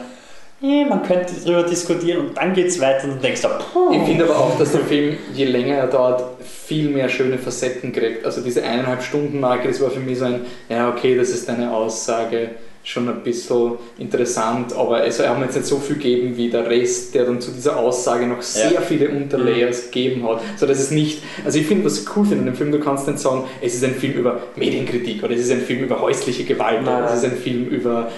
eh, 0.63 0.85
man 0.85 1.03
könnte 1.03 1.34
darüber 1.43 1.63
diskutieren 1.63 2.27
und 2.27 2.38
dann 2.38 2.53
geht 2.53 2.67
es 2.67 2.80
weiter 2.81 3.05
und 3.05 3.15
du 3.15 3.22
denkst, 3.22 3.41
da, 3.41 3.59
Ich 3.91 4.01
finde 4.03 4.26
aber 4.26 4.38
auch, 4.38 4.57
dass 4.57 4.72
der 4.72 4.81
Film, 4.81 5.17
je 5.34 5.45
länger 5.45 5.76
er 5.76 5.88
dauert, 5.88 6.23
viel 6.43 6.89
mehr 6.89 7.09
schöne 7.09 7.38
Facetten 7.38 7.91
kriegt. 7.91 8.26
Also 8.26 8.41
diese 8.41 8.63
eineinhalb 8.63 9.03
Stunden 9.03 9.39
Marke, 9.39 9.67
das 9.67 9.80
war 9.81 9.91
für 9.91 9.99
mich 9.99 10.17
so 10.17 10.26
ein, 10.26 10.45
ja 10.69 10.89
okay, 10.89 11.15
das 11.15 11.30
ist 11.30 11.47
eine 11.49 11.72
Aussage, 11.72 12.51
schon 12.85 13.09
ein 13.09 13.21
bisschen 13.23 13.71
interessant, 13.97 14.71
aber 14.73 15.05
es 15.05 15.19
hat 15.19 15.37
mir 15.39 15.45
jetzt 15.45 15.55
nicht 15.55 15.65
so 15.67 15.79
viel 15.79 15.95
gegeben 15.95 16.37
wie 16.37 16.49
der 16.51 16.69
Rest, 16.69 17.15
der 17.15 17.25
dann 17.25 17.41
zu 17.41 17.51
dieser 17.51 17.77
Aussage 17.77 18.27
noch 18.27 18.41
sehr 18.43 18.71
Ja. 18.73 18.81
viele 18.81 19.09
Unterlayers 19.09 19.85
gegeben 19.85 20.23
hat. 20.27 20.39
So 20.55 20.65
dass 20.67 20.79
es 20.79 20.91
nicht, 20.91 21.21
also 21.43 21.57
ich 21.57 21.65
finde, 21.65 21.85
was 21.85 21.99
ich 21.99 22.15
cool 22.15 22.23
finde 22.25 22.41
an 22.41 22.45
dem 22.45 22.55
Film, 22.55 22.71
du 22.71 22.79
kannst 22.79 23.07
nicht 23.07 23.19
sagen, 23.19 23.45
es 23.61 23.73
ist 23.73 23.83
ein 23.83 23.95
Film 23.95 24.13
über 24.13 24.39
Medienkritik 24.55 25.23
oder 25.23 25.33
es 25.33 25.41
ist 25.41 25.51
ein 25.51 25.61
Film 25.61 25.79
über 25.83 25.99
häusliche 25.99 26.43
Gewalt 26.43 26.83
Nein, 26.83 27.03
oder 27.03 27.11
es 27.11 27.23
ist 27.23 27.25
ein 27.25 27.37
Film 27.37 27.65
über 27.65 28.11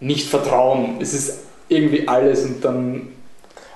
Nicht-Vertrauen. 0.00 0.96
Es 1.00 1.12
ist 1.14 1.38
irgendwie 1.68 2.06
alles 2.08 2.44
und 2.44 2.64
dann 2.64 3.08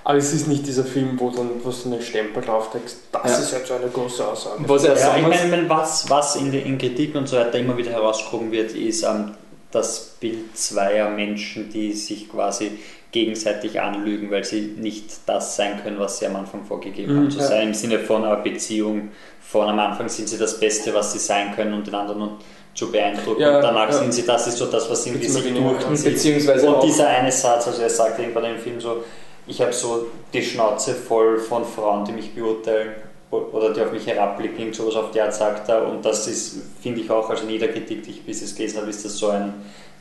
Aber 0.05 0.17
es 0.17 0.33
ist 0.33 0.49
nicht 0.49 0.67
dieser 0.67 0.85
Film, 0.85 1.11
wo 1.19 1.29
dann 1.31 1.51
wo 1.63 1.71
du 1.71 1.93
einen 1.93 2.01
Stempel 2.01 2.43
drauf 2.43 2.71
denkst, 2.71 2.95
das 3.13 3.31
Ja. 3.31 3.39
ist 3.41 3.53
jetzt 3.53 3.67
so 3.69 3.75
eine 3.75 3.89
große 3.93 4.27
Aussage. 4.27 4.57
was 4.67 4.85
er 4.85 4.91
Ja, 4.95 4.97
sagen 4.97 5.27
ich 5.31 5.51
meine, 5.51 5.69
was, 5.69 6.09
was 6.09 6.37
in, 6.37 6.51
den- 6.51 6.65
in 6.65 6.79
Kritiken 6.79 7.19
und 7.19 7.29
so 7.29 7.37
weiter 7.37 7.59
immer 7.59 7.77
wieder 7.77 7.91
herausgehoben 7.91 8.51
wird, 8.51 8.73
ist 8.73 9.03
ähm, 9.03 9.33
das 9.71 10.17
Bild 10.21 10.57
zweier 10.57 11.11
Menschen, 11.11 11.71
die 11.71 11.93
sich 11.93 12.31
quasi 12.31 12.79
gegenseitig 13.11 13.81
anlügen, 13.81 14.31
weil 14.31 14.45
sie 14.45 14.75
nicht 14.77 15.21
das 15.27 15.57
sein 15.57 15.83
können, 15.83 15.99
was 15.99 16.19
sie 16.19 16.27
am 16.27 16.37
Anfang 16.37 16.65
vorgegeben 16.65 17.15
Mhm, 17.15 17.19
haben 17.19 17.31
zu 17.31 17.39
ja. 17.39 17.45
sein, 17.47 17.69
im 17.69 17.75
Sinne 17.75 17.99
von 17.99 18.25
einer 18.25 18.37
Beziehung. 18.37 19.11
Von 19.41 19.69
am 19.69 19.79
Anfang 19.79 20.09
sind 20.09 20.29
sie 20.29 20.39
das 20.39 20.61
Beste, 20.61 20.93
was 20.93 21.13
sie 21.13 21.19
sein 21.19 21.55
können, 21.55 21.73
um 21.73 21.83
den 21.83 21.95
anderen 21.95 22.33
zu 22.75 22.93
beeindrucken. 22.93 23.41
Ja, 23.41 23.57
und 23.57 23.63
danach 23.63 23.89
ja. 23.89 23.93
sind 23.93 24.13
sie, 24.13 24.27
das 24.27 24.47
ist 24.47 24.59
so 24.59 24.67
das, 24.67 24.91
was 24.91 25.05
Gibt's 25.05 25.27
immer 25.27 25.41
sich 25.41 25.55
durchzieht. 25.55 26.13
Beziehungsweise 26.13 26.71
Und 26.71 26.83
dieser 26.85 27.09
eine 27.09 27.33
Satz, 27.33 27.67
also 27.67 27.81
er 27.81 27.91
sagt 27.91 28.19
irgendwann 28.19 28.45
im 28.45 28.59
Film 28.59 28.81
so, 28.81 29.05
ich 29.47 29.61
habe 29.63 29.73
so 29.73 30.07
die 30.35 30.43
Schnauze 30.43 30.95
voll 30.95 31.39
von 31.39 31.65
Frauen, 31.65 32.05
die 32.05 32.13
mich 32.13 32.35
beurteilen 32.35 32.91
oder 33.31 33.73
die 33.75 33.81
auf 33.83 33.93
mich 33.93 34.07
herabblicken, 34.07 34.73
sowas 34.73 34.97
auf 34.97 35.11
die 35.11 35.21
Art 35.21 35.35
sagt 35.35 35.69
er. 35.69 35.87
Und 35.87 36.05
das 36.05 36.27
ist, 36.27 36.57
finde 36.83 37.01
ich 37.01 37.11
auch, 37.11 37.29
also 37.29 37.45
in 37.45 37.51
jeder 37.51 37.69
Kritik, 37.69 38.03
die 38.03 38.11
ich 38.11 38.23
bis 38.25 38.41
jetzt 38.41 38.57
gelesen 38.57 38.79
habe, 38.81 38.91
ist 38.91 39.05
das 39.05 39.17
so 39.19 39.29
ein, 39.29 39.53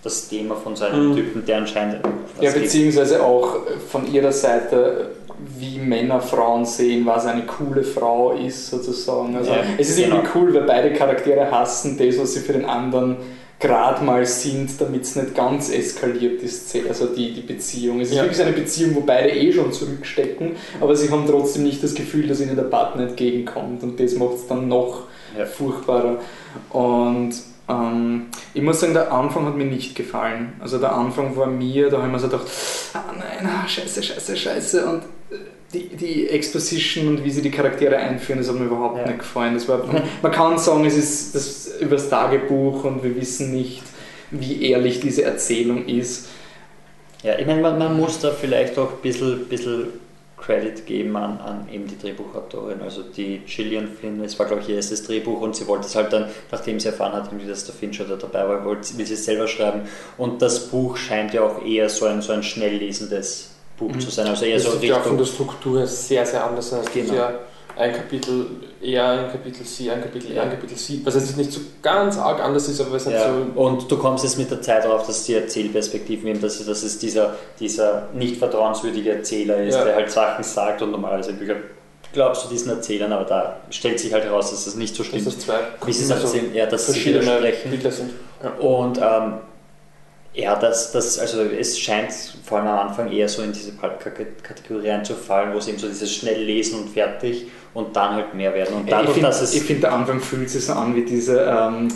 das 0.04 0.28
Thema 0.30 0.56
von 0.56 0.76
so 0.76 0.86
einem 0.86 1.12
Mhm. 1.12 1.16
Typen, 1.16 1.46
der 1.46 1.58
anscheinend... 1.58 2.06
ja, 2.06 2.46
was 2.48 2.54
geht. 2.54 2.64
beziehungsweise 2.64 3.22
auch 3.24 3.58
von 3.90 4.12
ihrer 4.12 4.32
Seite, 4.32 5.12
wie 5.60 5.78
Männer 5.80 6.22
Frauen 6.22 6.66
sehen, 6.66 7.06
was 7.06 7.26
eine 7.26 7.46
coole 7.46 7.84
Frau 7.84 8.32
ist, 8.32 8.70
sozusagen. 8.70 9.36
Also 9.36 9.52
Ja, 9.52 9.58
es 9.78 9.90
ist 9.90 9.98
genau. 9.98 10.18
irgendwie 10.18 10.32
cool, 10.36 10.54
weil 10.54 10.64
beide 10.64 10.94
Charaktere 10.94 11.52
hassen 11.52 11.98
das, 11.98 12.18
was 12.18 12.34
sie 12.34 12.40
für 12.40 12.54
den 12.54 12.66
anderen 12.66 13.18
gerade 13.60 14.04
mal 14.04 14.26
sind, 14.26 14.80
damit 14.80 15.02
es 15.04 15.16
nicht 15.16 15.34
ganz 15.34 15.70
eskaliert 15.72 16.44
ist, 16.44 16.76
also 16.88 17.08
die, 17.08 17.34
die 17.34 17.42
Beziehung. 17.42 18.00
Es 18.02 18.10
ist 18.10 18.16
Ja. 18.18 18.24
wirklich 18.24 18.42
eine 18.42 18.52
Beziehung, 18.52 18.96
wo 18.96 19.00
beide 19.02 19.30
eh 19.32 19.52
schon 19.52 19.72
zurückstecken, 19.72 20.52
aber 20.80 20.96
sie 20.96 21.10
haben 21.10 21.26
trotzdem 21.28 21.64
nicht 21.64 21.84
das 21.84 21.96
Gefühl, 21.96 22.28
dass 22.28 22.40
ihnen 22.40 22.56
der 22.56 22.64
Partner 22.64 23.08
entgegenkommt 23.10 23.82
und 23.84 24.00
das 24.00 24.14
macht 24.16 24.36
es 24.36 24.48
dann 24.48 24.68
noch 24.68 25.04
Ja. 25.38 25.46
furchtbarer. 25.46 26.20
Und 26.70 27.34
ähm, 27.70 28.28
ich 28.54 28.62
muss 28.62 28.80
sagen, 28.80 28.94
der 28.94 29.12
Anfang 29.12 29.46
hat 29.46 29.56
mir 29.58 29.66
nicht 29.66 29.96
gefallen. 29.96 30.54
Also 30.60 30.78
der 30.78 30.94
Anfang 30.94 31.36
war 31.36 31.48
mir, 31.48 31.90
da 31.90 31.98
habe 31.98 32.08
ich 32.08 32.14
mir 32.14 32.20
so 32.20 32.28
gedacht, 32.28 32.48
ah 32.94 33.04
nein, 33.18 33.46
ah, 33.50 33.68
scheiße, 33.68 34.02
scheiße, 34.04 34.38
scheiße. 34.38 34.86
Und 34.86 35.02
äh, 35.32 35.40
die, 35.74 35.88
die 35.90 36.30
Exposition 36.30 37.08
und 37.10 37.26
wie 37.26 37.32
sie 37.32 37.42
die 37.42 37.52
Charaktere 37.52 37.98
einführen, 37.98 38.40
das 38.40 38.48
hat 38.50 38.56
mir 38.56 38.66
überhaupt 38.66 39.00
Ja. 39.00 39.08
nicht 39.08 39.20
gefallen. 39.20 39.54
Das 39.54 39.68
war, 39.68 39.84
man 40.22 40.32
kann 40.32 40.58
sagen, 40.58 40.86
es 40.86 40.98
ist 40.98 41.36
das 41.36 41.80
übers 41.82 42.10
Tagebuch 42.10 42.84
und 42.86 43.04
wir 43.04 43.16
wissen 43.16 43.52
nicht, 43.54 43.84
wie 44.32 44.70
ehrlich 44.70 45.00
diese 45.00 45.24
Erzählung 45.24 45.86
ist. 45.88 46.30
Ja, 47.24 47.38
ich 47.38 47.46
meine, 47.46 47.62
man, 47.62 47.78
man 47.78 47.98
muss 47.98 48.20
da 48.20 48.32
vielleicht 48.32 48.78
auch 48.78 48.92
ein 48.92 49.02
bisschen, 49.02 49.46
bisschen 49.46 49.88
Credit 50.38 50.86
geben 50.86 51.18
an, 51.18 51.40
an 51.40 51.68
eben 51.72 51.88
die 51.88 51.98
Drehbuchautorin, 51.98 52.82
also 52.82 53.02
die 53.02 53.42
Gillian 53.48 53.88
Flynn, 53.88 54.24
es 54.24 54.38
war 54.38 54.46
glaube 54.46 54.62
ich 54.62 54.70
ihr 54.70 54.76
erstes 54.76 55.04
Drehbuch 55.04 55.42
und 55.42 55.56
sie 55.56 55.66
wollte 55.68 55.88
es 55.88 55.96
halt 55.96 56.14
dann, 56.14 56.26
nachdem 56.52 56.80
sie 56.80 56.90
erfahren 56.90 57.14
hat, 57.14 57.32
dass 57.50 57.66
der 57.66 57.74
Fincher 57.74 58.06
da 58.06 58.16
dabei 58.16 58.48
war, 58.48 58.64
wollte, 58.64 58.98
will 58.98 59.06
sie 59.06 59.16
es 59.16 59.26
selber 59.26 59.48
schreiben 59.48 59.82
und 60.18 60.42
das 60.44 60.68
Buch 60.70 60.96
scheint 60.96 61.34
ja 61.34 61.42
auch 61.42 61.66
eher 61.66 61.90
so 61.90 62.06
ein, 62.06 62.22
so 62.22 62.34
ein 62.34 62.44
schnell 62.44 62.76
lesendes 62.78 63.50
Buch 63.78 63.90
Mhm. 63.92 64.00
zu 64.00 64.10
sein, 64.10 64.28
also 64.28 64.46
eher 64.46 64.56
Das 64.56 64.64
so 64.66 64.72
ist 64.74 64.84
ja 64.84 64.94
von 64.96 65.02
Richtung... 65.04 65.18
der 65.20 65.26
Struktur 65.26 65.78
her 65.80 65.88
sehr, 65.88 66.26
sehr 66.26 66.44
anders. 66.46 66.72
Es 66.72 66.92
gibt 66.92 67.10
Genau. 67.10 67.20
ja 67.22 67.32
ein 67.78 67.94
Kapitel 67.94 68.48
eher, 68.82 69.08
ein 69.08 69.32
Kapitel 69.32 69.64
C, 69.64 69.92
ein 69.92 70.02
Kapitel 70.02 70.32
Ja. 70.34 70.38
E, 70.42 70.46
ein 70.46 70.50
Kapitel 70.52 70.76
C, 70.76 71.00
was 71.04 71.14
jetzt 71.14 71.38
nicht 71.38 71.52
so 71.52 71.60
ganz 71.84 72.18
arg 72.18 72.40
anders 72.44 72.68
ist, 72.68 72.82
aber 72.82 72.96
es 72.96 73.06
hat 73.06 73.14
Ja, 73.14 73.30
so 73.32 73.60
und 73.62 73.92
du 73.92 73.98
kommst 73.98 74.24
jetzt 74.24 74.38
mit 74.40 74.50
der 74.50 74.62
Zeit 74.64 74.84
darauf, 74.84 75.06
dass 75.06 75.26
die 75.26 75.36
Erzählperspektiven 75.36 76.28
eben, 76.28 76.42
dass, 76.42 76.66
dass 76.66 76.82
es 76.84 76.98
dieser, 76.98 77.36
dieser 77.60 78.08
nicht 78.16 78.38
vertrauenswürdige 78.38 79.12
Erzähler 79.12 79.58
ist, 79.64 79.76
Ja. 79.76 79.84
der 79.86 79.96
halt 79.96 80.10
Sachen 80.12 80.44
sagt 80.44 80.82
und 80.82 80.90
normalerweise 80.92 81.30
in 81.32 81.38
Büchern 81.38 81.58
glaubst 82.14 82.46
du 82.46 82.50
diesen 82.50 82.72
Erzählern, 82.72 83.12
aber 83.14 83.26
da 83.26 83.58
stellt 83.70 84.00
sich 84.00 84.12
halt 84.12 84.24
heraus, 84.24 84.50
dass 84.50 84.66
das 84.66 84.74
nicht 84.74 84.96
so 84.96 85.04
dass 85.04 85.10
stimmt. 85.10 85.28
das 85.28 85.38
zwei 85.40 85.60
Wie 85.86 85.94
sie 85.94 86.04
es 86.06 86.10
erzählen, 86.10 86.56
ja, 86.56 86.66
dass 86.66 86.88
sie 86.88 86.94
verschiedene 86.94 87.26
widersprechen. 87.26 87.70
Bilder 87.70 87.92
sind. 87.92 88.10
Ja. 88.44 88.50
Und 88.66 88.98
ähm, 88.98 89.34
ja, 90.38 90.56
das, 90.56 90.92
das, 90.92 91.18
also 91.18 91.42
es 91.42 91.80
scheint 91.80 92.14
vor 92.44 92.60
allem 92.60 92.68
am 92.68 92.90
Anfang 92.90 93.12
eher 93.12 93.28
so 93.28 93.42
in 93.42 93.54
diese 93.54 93.72
Pulp-Kategorie 93.72 94.92
einzufallen, 94.92 95.52
wo 95.52 95.58
es 95.58 95.68
eben 95.68 95.80
so 95.80 95.88
dieses 95.88 96.14
schnell 96.14 96.44
lesen 96.44 96.80
und 96.80 96.90
fertig 96.90 97.48
und 97.74 97.96
dann 97.96 98.14
halt 98.14 98.36
mehr 98.36 98.54
werden. 98.54 98.76
Und 98.76 98.84
ich 98.84 98.92
dadurch, 98.92 99.14
finde, 99.14 99.30
dass 99.30 99.42
es. 99.42 99.58
find, 99.58 99.82
der 99.82 99.94
Anfang 99.94 100.20
fühlt 100.20 100.50
sich 100.52 100.64
so 100.64 100.74
an 100.74 100.96
wie 100.96 101.04
diese, 101.04 101.42
ähm, 101.42 101.88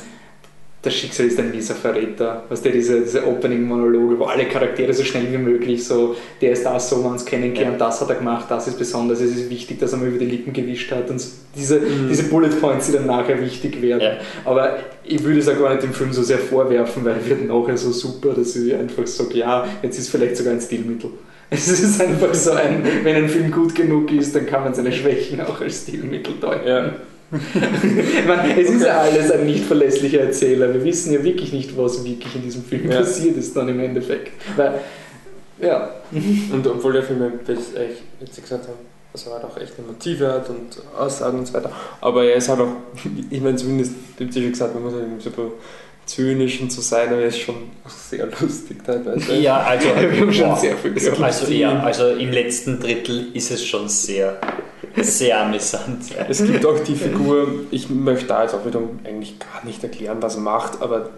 das 0.83 0.95
Schicksal 0.95 1.27
ist 1.27 1.37
ein 1.39 1.51
mieser 1.51 1.75
Verräter. 1.75 2.43
Was 2.49 2.61
der 2.63 2.71
diese, 2.71 3.01
diese 3.01 3.27
Opening-Monologe, 3.27 4.17
wo 4.17 4.23
alle 4.25 4.45
Charaktere 4.45 4.93
so 4.93 5.03
schnell 5.03 5.31
wie 5.31 5.37
möglich 5.37 5.85
so, 5.85 6.15
der 6.41 6.53
ist 6.53 6.65
das, 6.65 6.89
so 6.89 7.03
wir 7.03 7.11
uns 7.11 7.23
kennengelernt, 7.23 7.79
das 7.79 8.01
hat 8.01 8.09
er 8.09 8.15
gemacht, 8.15 8.45
das 8.49 8.67
ist 8.67 8.79
besonders, 8.79 9.19
es 9.19 9.35
ist 9.35 9.49
wichtig, 9.49 9.79
dass 9.79 9.91
er 9.91 9.99
mal 9.99 10.07
über 10.07 10.17
die 10.17 10.25
Lippen 10.25 10.53
gewischt 10.53 10.91
hat 10.91 11.09
und 11.11 11.23
diese, 11.55 11.81
diese 12.09 12.23
Bullet 12.23 12.49
Points, 12.59 12.87
die 12.87 12.93
dann 12.93 13.05
nachher 13.05 13.39
wichtig 13.39 13.79
werden. 13.81 14.01
Ja. 14.01 14.17
Aber 14.43 14.79
ich 15.03 15.23
würde 15.23 15.39
es 15.39 15.47
auch 15.47 15.59
gar 15.59 15.69
nicht 15.69 15.83
dem 15.83 15.93
Film 15.93 16.13
so 16.13 16.23
sehr 16.23 16.39
vorwerfen, 16.39 17.05
weil 17.05 17.13
er 17.13 17.25
wird 17.27 17.47
nachher 17.47 17.77
so 17.77 17.91
super, 17.91 18.33
dass 18.33 18.55
ich 18.55 18.73
einfach 18.73 19.05
sage, 19.05 19.37
ja, 19.37 19.67
jetzt 19.83 19.99
ist 19.99 20.09
vielleicht 20.09 20.37
sogar 20.37 20.53
ein 20.53 20.61
Stilmittel. 20.61 21.11
Es 21.53 21.67
ist 21.67 21.99
einfach 22.01 22.33
so 22.33 22.51
ein, 22.51 22.81
wenn 23.03 23.15
ein 23.17 23.27
Film 23.27 23.51
gut 23.51 23.75
genug 23.75 24.09
ist, 24.13 24.33
dann 24.33 24.45
kann 24.45 24.63
man 24.63 24.73
seine 24.73 24.93
Schwächen 24.93 25.41
auch 25.41 25.59
als 25.59 25.81
Stilmittel 25.81 26.35
deuten. 26.39 26.65
Ja. 26.65 26.93
Meine, 27.31 28.61
es 28.61 28.69
ist 28.69 28.85
ja 28.85 28.99
alles 28.99 29.31
ein 29.31 29.45
nicht 29.45 29.63
verlässlicher 29.65 30.19
Erzähler. 30.21 30.73
Wir 30.73 30.83
wissen 30.83 31.13
ja 31.13 31.23
wirklich 31.23 31.53
nicht, 31.53 31.77
was 31.77 32.03
wirklich 32.03 32.35
in 32.35 32.41
diesem 32.43 32.63
Film 32.63 32.89
Ja. 32.91 32.97
passiert 32.99 33.37
ist 33.37 33.55
dann 33.55 33.69
im 33.69 33.79
Endeffekt. 33.79 34.31
Weil, 34.57 34.73
ja. 35.61 35.89
Und 36.51 36.67
obwohl 36.67 36.93
der 36.93 37.03
Film, 37.03 37.21
wie 37.45 37.51
ich 37.53 38.03
jetzt 38.19 38.41
gesagt 38.41 38.63
habe, 38.63 38.77
dass 39.13 39.27
er 39.27 39.33
halt 39.33 39.43
auch 39.45 39.57
echt 39.57 39.77
Motive 39.87 40.31
hat 40.31 40.49
und 40.49 40.81
Aussagen 40.97 41.39
und 41.39 41.47
so 41.47 41.53
weiter. 41.53 41.71
Aber 42.01 42.23
er 42.23 42.35
ist 42.35 42.49
halt 42.49 42.59
auch, 42.61 42.73
ich 43.29 43.41
meine, 43.41 43.55
zumindest, 43.55 43.93
ja 44.35 44.41
schon 44.41 44.51
gesagt, 44.51 44.73
man 44.73 44.83
muss 44.83 44.93
halt 44.93 45.03
irgendwie 45.03 45.23
zynisch 46.05 46.61
und 46.61 46.71
so 46.71 46.81
sein, 46.81 47.07
aber 47.09 47.21
er 47.21 47.27
ist 47.27 47.39
schon 47.39 47.55
sehr 47.87 48.27
lustig 48.39 48.83
teilweise. 48.85 49.35
Ja, 49.35 49.61
also, 49.61 49.87
Wir 49.95 50.21
haben 50.21 50.33
schon 50.33 50.49
boah. 50.49 50.57
sehr 50.57 50.75
viel 50.77 50.93
gehört. 50.93 51.21
also, 51.21 51.51
ja, 51.51 51.79
also 51.79 52.07
im 52.09 52.31
letzten 52.31 52.79
Drittel 52.79 53.27
ist 53.33 53.51
es 53.51 53.65
schon 53.65 53.87
sehr, 53.87 54.39
sehr 54.97 55.41
amüsant. 55.41 56.03
Es 56.27 56.43
gibt 56.45 56.65
auch 56.65 56.79
die 56.79 56.95
Figur, 56.95 57.47
ich 57.71 57.89
möchte 57.89 58.25
da 58.27 58.43
jetzt 58.43 58.53
auch 58.53 58.65
wieder 58.65 58.81
eigentlich 59.05 59.39
gar 59.39 59.63
nicht 59.63 59.83
erklären, 59.83 60.17
was 60.21 60.35
er 60.35 60.41
macht, 60.41 60.81
aber 60.81 61.09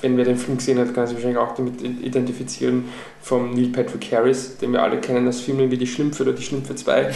wenn 0.00 0.16
wer 0.16 0.24
den 0.24 0.36
Film 0.36 0.56
gesehen 0.56 0.78
hat, 0.78 0.94
kann 0.94 1.04
er 1.04 1.08
sich 1.08 1.16
wahrscheinlich 1.16 1.38
auch 1.38 1.54
damit 1.54 1.82
identifizieren, 1.82 2.84
vom 3.20 3.52
Neil 3.52 3.68
Patrick 3.68 4.10
Harris, 4.12 4.56
den 4.58 4.72
wir 4.72 4.82
alle 4.82 4.98
kennen 4.98 5.26
als 5.26 5.40
Filme 5.40 5.70
wie 5.70 5.76
Die 5.76 5.86
Schlümpfe 5.86 6.22
oder 6.22 6.32
Die 6.32 6.42
Schlümpfe 6.42 6.74
2. 6.74 7.10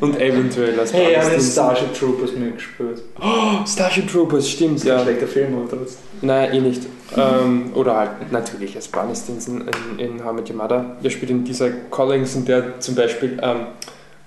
Und 0.00 0.20
eventuell 0.20 0.78
als 0.78 0.92
Hey, 0.92 1.14
er 1.14 1.24
hat 1.24 1.42
Starship 1.42 1.94
Troopers 1.94 2.32
mitgespielt. 2.32 3.02
Stinson. 3.18 3.66
Starship 3.66 4.10
Troopers, 4.10 4.48
stimmt, 4.48 4.75
Ja. 4.84 4.94
Ein 4.94 4.98
ja. 4.98 5.04
schlechter 5.04 5.26
Film, 5.28 5.54
aber 5.56 5.68
trotzdem. 5.68 5.98
Nein, 6.22 6.52
eh 6.54 6.60
nicht. 6.60 6.82
Ähm, 7.16 7.70
oder 7.74 7.96
halt 7.96 8.32
natürlich 8.32 8.74
als 8.76 8.88
Barney 8.88 9.14
Stinson 9.14 9.68
in, 9.98 9.98
in 9.98 10.24
How 10.24 10.32
Met 10.32 10.50
Your 10.50 10.56
Mother. 10.56 10.96
Der 11.02 11.10
spielt 11.10 11.30
in 11.30 11.44
dieser 11.44 11.70
Collins 11.90 12.34
und 12.34 12.48
der 12.48 12.80
zum 12.80 12.94
Beispiel, 12.96 13.38
ähm, 13.42 13.66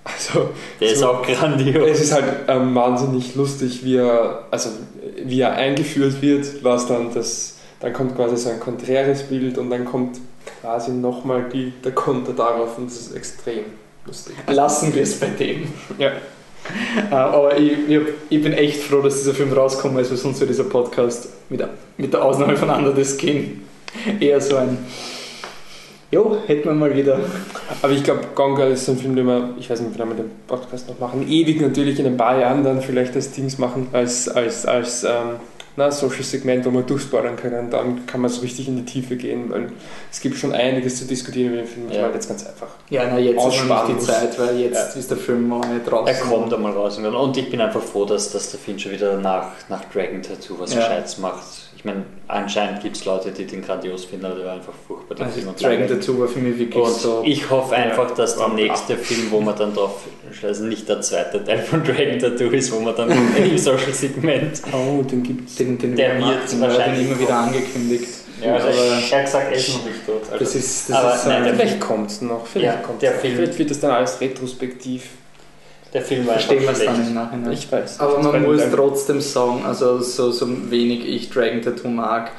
also 0.04 0.50
Der 0.80 0.92
ist 0.94 1.00
so- 1.00 1.08
auch 1.10 1.22
grandios. 1.26 1.90
Es 1.90 2.02
ist 2.02 2.14
halt 2.14 2.26
ähm, 2.48 2.74
wahnsinnig 2.74 3.36
lustig, 3.36 3.84
wie 3.84 3.98
er, 3.98 4.46
also, 4.50 4.70
wie 5.24 5.42
er 5.42 5.54
eingeführt 5.54 6.22
wird, 6.22 6.64
was 6.64 6.88
dann 6.88 7.14
das, 7.14 7.56
dann 7.82 7.94
kommt 7.94 8.16
quasi 8.16 8.38
so 8.38 8.50
ein 8.50 8.60
konträres 8.60 9.24
Bild 9.24 9.58
und 9.58 9.70
dann 9.70 9.86
kommt 9.86 10.20
quasi 10.62 10.92
nochmal 10.92 11.46
die, 11.52 11.74
der 11.84 11.92
Konter 11.92 12.34
darauf 12.34 12.78
und 12.78 12.88
das 12.88 12.96
ist 12.98 13.16
extrem 13.16 13.66
lustig. 14.06 14.36
Lassen 14.48 14.94
wir 14.96 15.04
es 15.04 15.20
bei 15.20 15.28
dem. 15.28 15.68
Ja. 15.98 16.12
Äh, 17.10 17.14
Aber 17.14 17.58
ich, 17.58 17.72
ich, 17.88 18.00
ich 18.30 18.42
bin 18.42 18.54
echt 18.54 18.84
froh, 18.84 19.02
dass 19.02 19.18
dieser 19.18 19.34
Film 19.34 19.52
rausgekommen 19.54 20.00
ist, 20.00 20.12
weil 20.12 20.18
sonst 20.18 20.40
wäre 20.40 20.48
dieser 20.48 20.66
Podcast 20.66 21.30
mit, 21.50 21.64
mit 21.98 22.14
der 22.14 22.24
Ausnahme 22.24 22.56
von 22.56 22.70
Under 22.70 22.96
the 22.96 23.04
Skin 23.06 23.62
eher 24.20 24.40
so 24.42 24.58
ein. 24.58 24.78
Jo, 26.12 26.38
hätten 26.48 26.68
wir 26.68 26.74
mal 26.74 26.96
wieder. 26.96 27.20
Aber 27.84 27.94
ich 27.94 28.04
glaube, 28.04 28.22
Gone 28.34 28.56
Girl 28.56 28.72
ist 28.72 28.86
so 28.86 28.94
ein 28.94 28.98
Film, 28.98 29.16
den 29.16 29.28
wir, 29.28 29.52
ich 29.60 29.70
weiß 29.70 29.80
nicht, 29.82 29.94
wie 29.94 30.00
wir 30.00 30.16
den 30.16 30.32
Podcast 30.48 30.90
noch 30.90 30.98
machen, 31.00 31.28
ewig 31.30 31.62
natürlich 31.62 32.00
in 32.00 32.08
ein 32.08 32.18
paar 32.18 32.40
Jahren 32.40 32.64
dann 32.64 32.82
vielleicht 32.82 33.16
als 33.16 33.32
Dings 33.32 33.60
machen, 33.60 33.88
als, 33.94 34.28
als, 34.28 34.66
als 34.66 35.04
ähm, 35.04 35.36
na, 35.76 35.92
Social 35.92 36.24
Segment, 36.24 36.66
wo 36.66 36.72
wir 36.72 36.82
durchspoilern 36.82 37.36
können. 37.36 37.70
Dann 37.70 38.06
kann 38.06 38.22
man 38.22 38.30
so 38.30 38.42
richtig 38.42 38.68
in 38.68 38.78
die 38.78 38.86
Tiefe 38.86 39.16
gehen, 39.16 39.50
weil 39.50 39.72
es 40.12 40.20
gibt 40.20 40.38
schon 40.38 40.54
einiges 40.54 40.98
zu 40.98 41.06
diskutieren 41.06 41.54
über 41.54 41.62
den 41.62 41.68
Film. 41.68 41.88
Ich 41.90 41.96
Ja. 41.96 42.02
meine 42.04 42.14
jetzt 42.16 42.28
ganz 42.28 42.46
einfach. 42.46 42.68
Ja, 42.90 43.04
na, 43.10 43.18
jetzt 43.20 43.38
ist 43.46 43.66
noch 43.68 43.88
nicht 43.88 44.02
die. 44.02 44.06
Zeit, 44.06 44.40
weil 44.40 44.60
jetzt 44.60 44.96
ist 44.98 45.10
der 45.10 45.18
Film 45.18 45.48
mal 45.48 45.60
nicht 45.74 45.90
draußen. 45.90 46.08
Er 46.08 46.22
kommt 46.22 46.54
einmal 46.54 46.74
raus. 46.74 46.98
Und 46.98 47.38
ich 47.38 47.50
bin 47.50 47.62
einfach 47.62 47.82
froh, 47.82 48.06
dass, 48.06 48.32
dass 48.32 48.52
der 48.52 48.60
Fincher 48.60 48.92
wieder 48.92 49.18
nach, 49.18 49.48
nach 49.70 49.84
Dragon 49.86 50.22
Tattoo 50.22 50.56
was 50.60 50.74
Ja. 50.74 50.80
Gescheites 50.82 51.18
macht. 51.18 51.44
Ich 51.80 51.86
meine, 51.86 52.04
anscheinend 52.28 52.82
gibt 52.84 52.98
es 52.98 53.06
Leute, 53.06 53.32
die 53.32 53.46
den 53.46 53.62
grandios 53.62 54.04
finden, 54.04 54.26
aber 54.26 54.36
der 54.36 54.46
war 54.48 54.54
einfach 54.56 54.74
furchtbar. 54.86 55.16
Der 55.16 55.28
Also 55.28 55.38
Film 55.38 55.48
und 55.48 55.64
Dragon. 55.64 55.88
Tattoo 55.88 56.20
war 56.20 56.28
für 56.28 56.40
mich 56.40 56.60
wirklich 56.60 56.84
Und 56.84 56.92
so. 56.94 57.24
ich 57.26 57.50
hoffe 57.50 57.74
einfach, 57.74 58.12
dass 58.16 58.36
der 58.36 58.50
nächste 58.50 58.98
Film, 58.98 59.28
wo 59.32 59.40
man 59.40 59.56
dann 59.56 59.74
drauf 59.74 60.02
also 60.44 60.66
nicht 60.66 60.90
der 60.90 61.00
zweite 61.00 61.42
Teil 61.42 61.60
von 61.60 61.82
Dragon 61.86 62.20
Tattoo 62.20 62.50
ist, 62.50 62.70
wo 62.74 62.82
man 62.82 62.94
dann 62.98 63.10
im 63.38 63.58
Social 63.58 63.94
Segment. 63.94 64.62
Oh, 64.74 65.02
den 65.04 65.24
gibt's. 65.24 65.56
den, 65.56 65.78
den 65.78 65.96
Der 65.96 66.18
wir 66.20 66.26
wird 66.28 66.60
wahrscheinlich 66.60 67.00
den 67.08 67.12
immer 67.14 67.20
wieder 67.22 67.38
angekündigt. 67.38 68.10
Ja, 68.44 68.56
also 68.56 68.68
aber 68.68 69.00
ich 69.00 69.14
habe 69.14 69.24
gesagt, 69.24 69.46
er 69.50 69.58
ist 69.58 69.70
noch 69.78 69.86
nicht 69.86 70.06
tot. 70.06 70.22
Also 70.34 70.38
das 70.44 70.56
ist, 70.56 70.90
das 70.90 70.96
aber 70.98 71.16
ist 71.16 71.28
nein, 71.28 71.54
Vielleicht 71.56 71.80
kommt 71.80 72.12
es 72.12 72.22
noch, 72.22 72.46
vielleicht 72.46 72.76
Ja, 72.76 72.82
kommt 72.82 73.02
der 73.02 73.12
noch. 73.14 73.20
Film- 73.22 73.36
Vielleicht 73.38 73.58
wird 73.58 73.72
es 73.72 73.80
dann 73.80 73.92
alles 73.92 74.20
retrospektiv. 74.20 75.04
Der 75.94 76.02
Film 76.02 76.26
war 76.28 76.34
verstehen 76.34 76.62
wir 76.64 76.70
es 76.72 76.84
dann 76.86 77.08
im. 77.08 77.14
Nachhinein. 77.14 77.52
Ich 77.52 77.72
weiß. 77.72 78.00
Aber 78.00 78.20
man 78.22 78.44
muss 78.44 78.62
dem- 78.62 78.74
trotzdem 78.74 79.22
sagen, 79.22 79.64
also 79.66 80.00
so, 80.02 80.32
so 80.32 80.48
wenig 80.72 81.08
ich 81.08 81.30
Dragon 81.30 81.62
Tattoo 81.62 81.88
mag, 81.90 82.32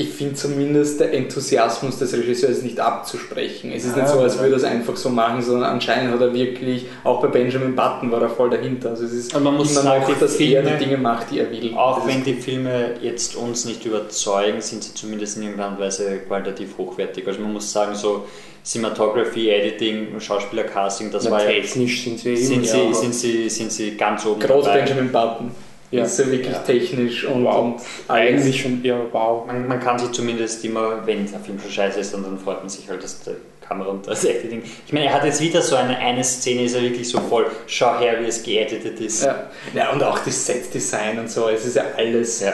ich 0.00 0.10
finde 0.10 0.34
zumindest 0.34 1.00
der 1.00 1.12
Enthusiasmus 1.12 1.98
des 1.98 2.12
Regisseurs 2.12 2.62
nicht 2.62 2.78
abzusprechen. 2.78 3.72
Es 3.72 3.84
ist 3.84 3.96
nicht 3.96 4.06
Ja, 4.06 4.12
so, 4.12 4.20
als 4.20 4.38
würde 4.38 4.52
er 4.52 4.56
es 4.58 4.64
einfach 4.64 4.96
so 4.96 5.10
machen, 5.10 5.42
sondern 5.42 5.70
anscheinend 5.70 6.12
hat 6.14 6.20
er 6.20 6.32
wirklich, 6.32 6.86
auch 7.02 7.20
bei 7.20 7.26
Benjamin 7.28 7.74
Button 7.74 8.10
war 8.12 8.22
er 8.22 8.28
voll 8.30 8.48
dahinter. 8.50 8.90
Also 8.90 9.04
es 9.06 9.12
ist 9.12 9.34
Und 9.34 9.42
man 9.42 9.56
muss 9.56 9.72
immer 9.72 9.82
sagen, 9.82 10.02
noch, 10.02 10.18
dass 10.20 10.32
er 10.34 10.46
Filme- 10.46 10.70
die 10.78 10.84
Dinge 10.84 10.98
macht, 10.98 11.30
die 11.32 11.40
er 11.40 11.50
will. 11.50 11.74
Auch 11.74 11.98
Das 12.04 12.06
wenn 12.14 12.22
die 12.22 12.34
Filme 12.34 12.94
jetzt 13.02 13.34
uns 13.34 13.64
nicht 13.64 13.84
überzeugen, 13.84 14.60
sind 14.60 14.84
sie 14.84 14.94
zumindest 14.94 15.36
in 15.36 15.42
irgendeiner 15.42 15.78
Weise 15.78 16.18
qualitativ 16.28 16.78
hochwertig. 16.78 17.26
Also 17.26 17.40
man 17.40 17.52
muss 17.52 17.72
sagen, 17.72 17.94
so 17.96 18.24
Cinematography, 18.64 19.50
Editing, 19.50 20.20
Schauspielercasting, 20.20 21.10
das 21.10 21.24
Na, 21.24 21.30
war 21.32 21.42
ja, 21.42 21.48
technisch 21.60 22.04
sind 22.04 22.18
sie 22.20 22.36
sind, 22.36 22.54
eben, 22.56 22.64
sie, 22.64 22.78
ja, 22.78 22.94
sind, 22.94 23.14
sie, 23.14 23.48
sind 23.48 23.72
sie 23.72 23.96
ganz 23.96 24.24
oben 24.26 24.40
Gerade 24.40 24.62
dabei. 24.62 24.80
Benjamin 24.82 25.10
Button 25.10 25.50
Ja. 25.90 26.04
ist 26.04 26.18
ja 26.18 26.26
wirklich 26.30 26.52
Ja. 26.52 26.58
technisch 26.60 27.24
und, 27.24 27.44
Wow. 27.44 27.56
und 27.58 27.74
eigentlich 28.14 28.60
schon 28.60 28.84
eher 28.84 29.00
wow. 29.12 29.46
Man, 29.46 29.66
man 29.66 29.80
kann 29.80 29.98
sich 29.98 30.10
zumindest 30.12 30.64
immer, 30.64 31.06
wenn 31.06 31.30
der 31.30 31.40
Film 31.40 31.58
schon 31.60 31.70
scheiße 31.70 32.00
ist, 32.00 32.14
und 32.14 32.24
dann 32.24 32.38
freut 32.38 32.60
man 32.60 32.68
sich 32.68 32.88
halt, 32.90 33.02
dass 33.02 33.20
der 33.22 33.34
Kamera 33.66 33.88
und 33.90 34.06
das 34.06 34.24
Editing. 34.24 34.62
Ich 34.86 34.92
meine, 34.92 35.06
er 35.06 35.14
hat 35.14 35.24
jetzt 35.24 35.40
wieder 35.40 35.62
so 35.62 35.76
eine, 35.76 35.96
eine 35.98 36.22
Szene, 36.24 36.62
ist 36.64 36.74
er 36.74 36.82
wirklich 36.82 37.08
so 37.08 37.20
voll, 37.20 37.46
schau 37.66 37.98
her, 38.00 38.16
wie 38.20 38.26
es 38.26 38.42
geeditet 38.42 39.00
ist. 39.00 39.24
Ja. 39.24 39.44
ja, 39.74 39.90
und 39.92 40.02
auch 40.02 40.18
das 40.18 40.44
Set-Design 40.46 41.18
und 41.18 41.30
so, 41.30 41.48
es 41.48 41.64
ist 41.64 41.76
ja 41.76 41.84
alles 41.96 42.40
Ja. 42.40 42.52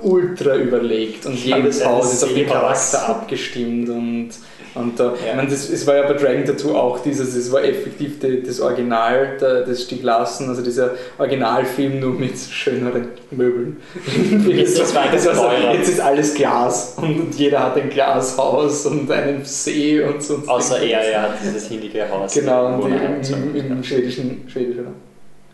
ultra 0.00 0.56
überlegt 0.56 1.26
und 1.26 1.44
Ja, 1.44 1.56
jedes 1.58 1.84
Haus 1.84 2.12
ist 2.12 2.24
auf 2.24 2.32
den. 2.34 2.46
Charakter 2.46 3.08
abgestimmt 3.08 3.88
und, 3.88 4.30
und 4.74 4.98
da, 4.98 5.06
Ja. 5.08 5.12
ich 5.30 5.36
meine, 5.36 5.48
das, 5.50 5.68
es 5.68 5.86
war 5.86 5.96
ja 5.96 6.02
bei 6.06 6.14
Dragon 6.14 6.44
Tattoo 6.44 6.74
auch 6.76 7.00
dieses, 7.00 7.34
es 7.34 7.52
war 7.52 7.62
effektiv 7.62 8.18
die, 8.20 8.42
das 8.42 8.60
Original, 8.60 9.36
der, 9.40 9.62
das 9.62 9.82
Stieg 9.82 10.02
lassen, 10.02 10.48
also 10.48 10.62
dieser 10.62 10.92
Originalfilm 11.18 12.00
nur 12.00 12.12
mit 12.14 12.38
schöneren 12.38 13.08
Möbeln. 13.30 13.76
Jetzt 14.48 14.78
Das 14.78 14.94
war 14.94 15.04
so, 15.18 15.30
teurer. 15.30 15.74
jetzt 15.74 15.88
ist 15.88 16.00
alles 16.00 16.34
Glas 16.34 16.94
und 16.96 17.34
jeder 17.36 17.62
hat 17.64 17.76
ein 17.76 17.90
Glashaus 17.90 18.86
und 18.86 19.10
einen 19.10 19.44
See 19.44 20.00
und 20.02 20.22
so. 20.22 20.42
Außer 20.46 20.80
er, 20.80 21.00
er 21.00 21.22
hat 21.22 21.34
dieses 21.42 21.68
hindige 21.68 22.08
Haus. 22.10 22.32
Genau, 22.34 22.74
und 22.80 22.90
im, 22.92 23.54
im, 23.54 23.72
im 23.72 23.84
schwedischen, 23.84 24.44
schwedisch, 24.48 24.78
oder? 24.78 24.92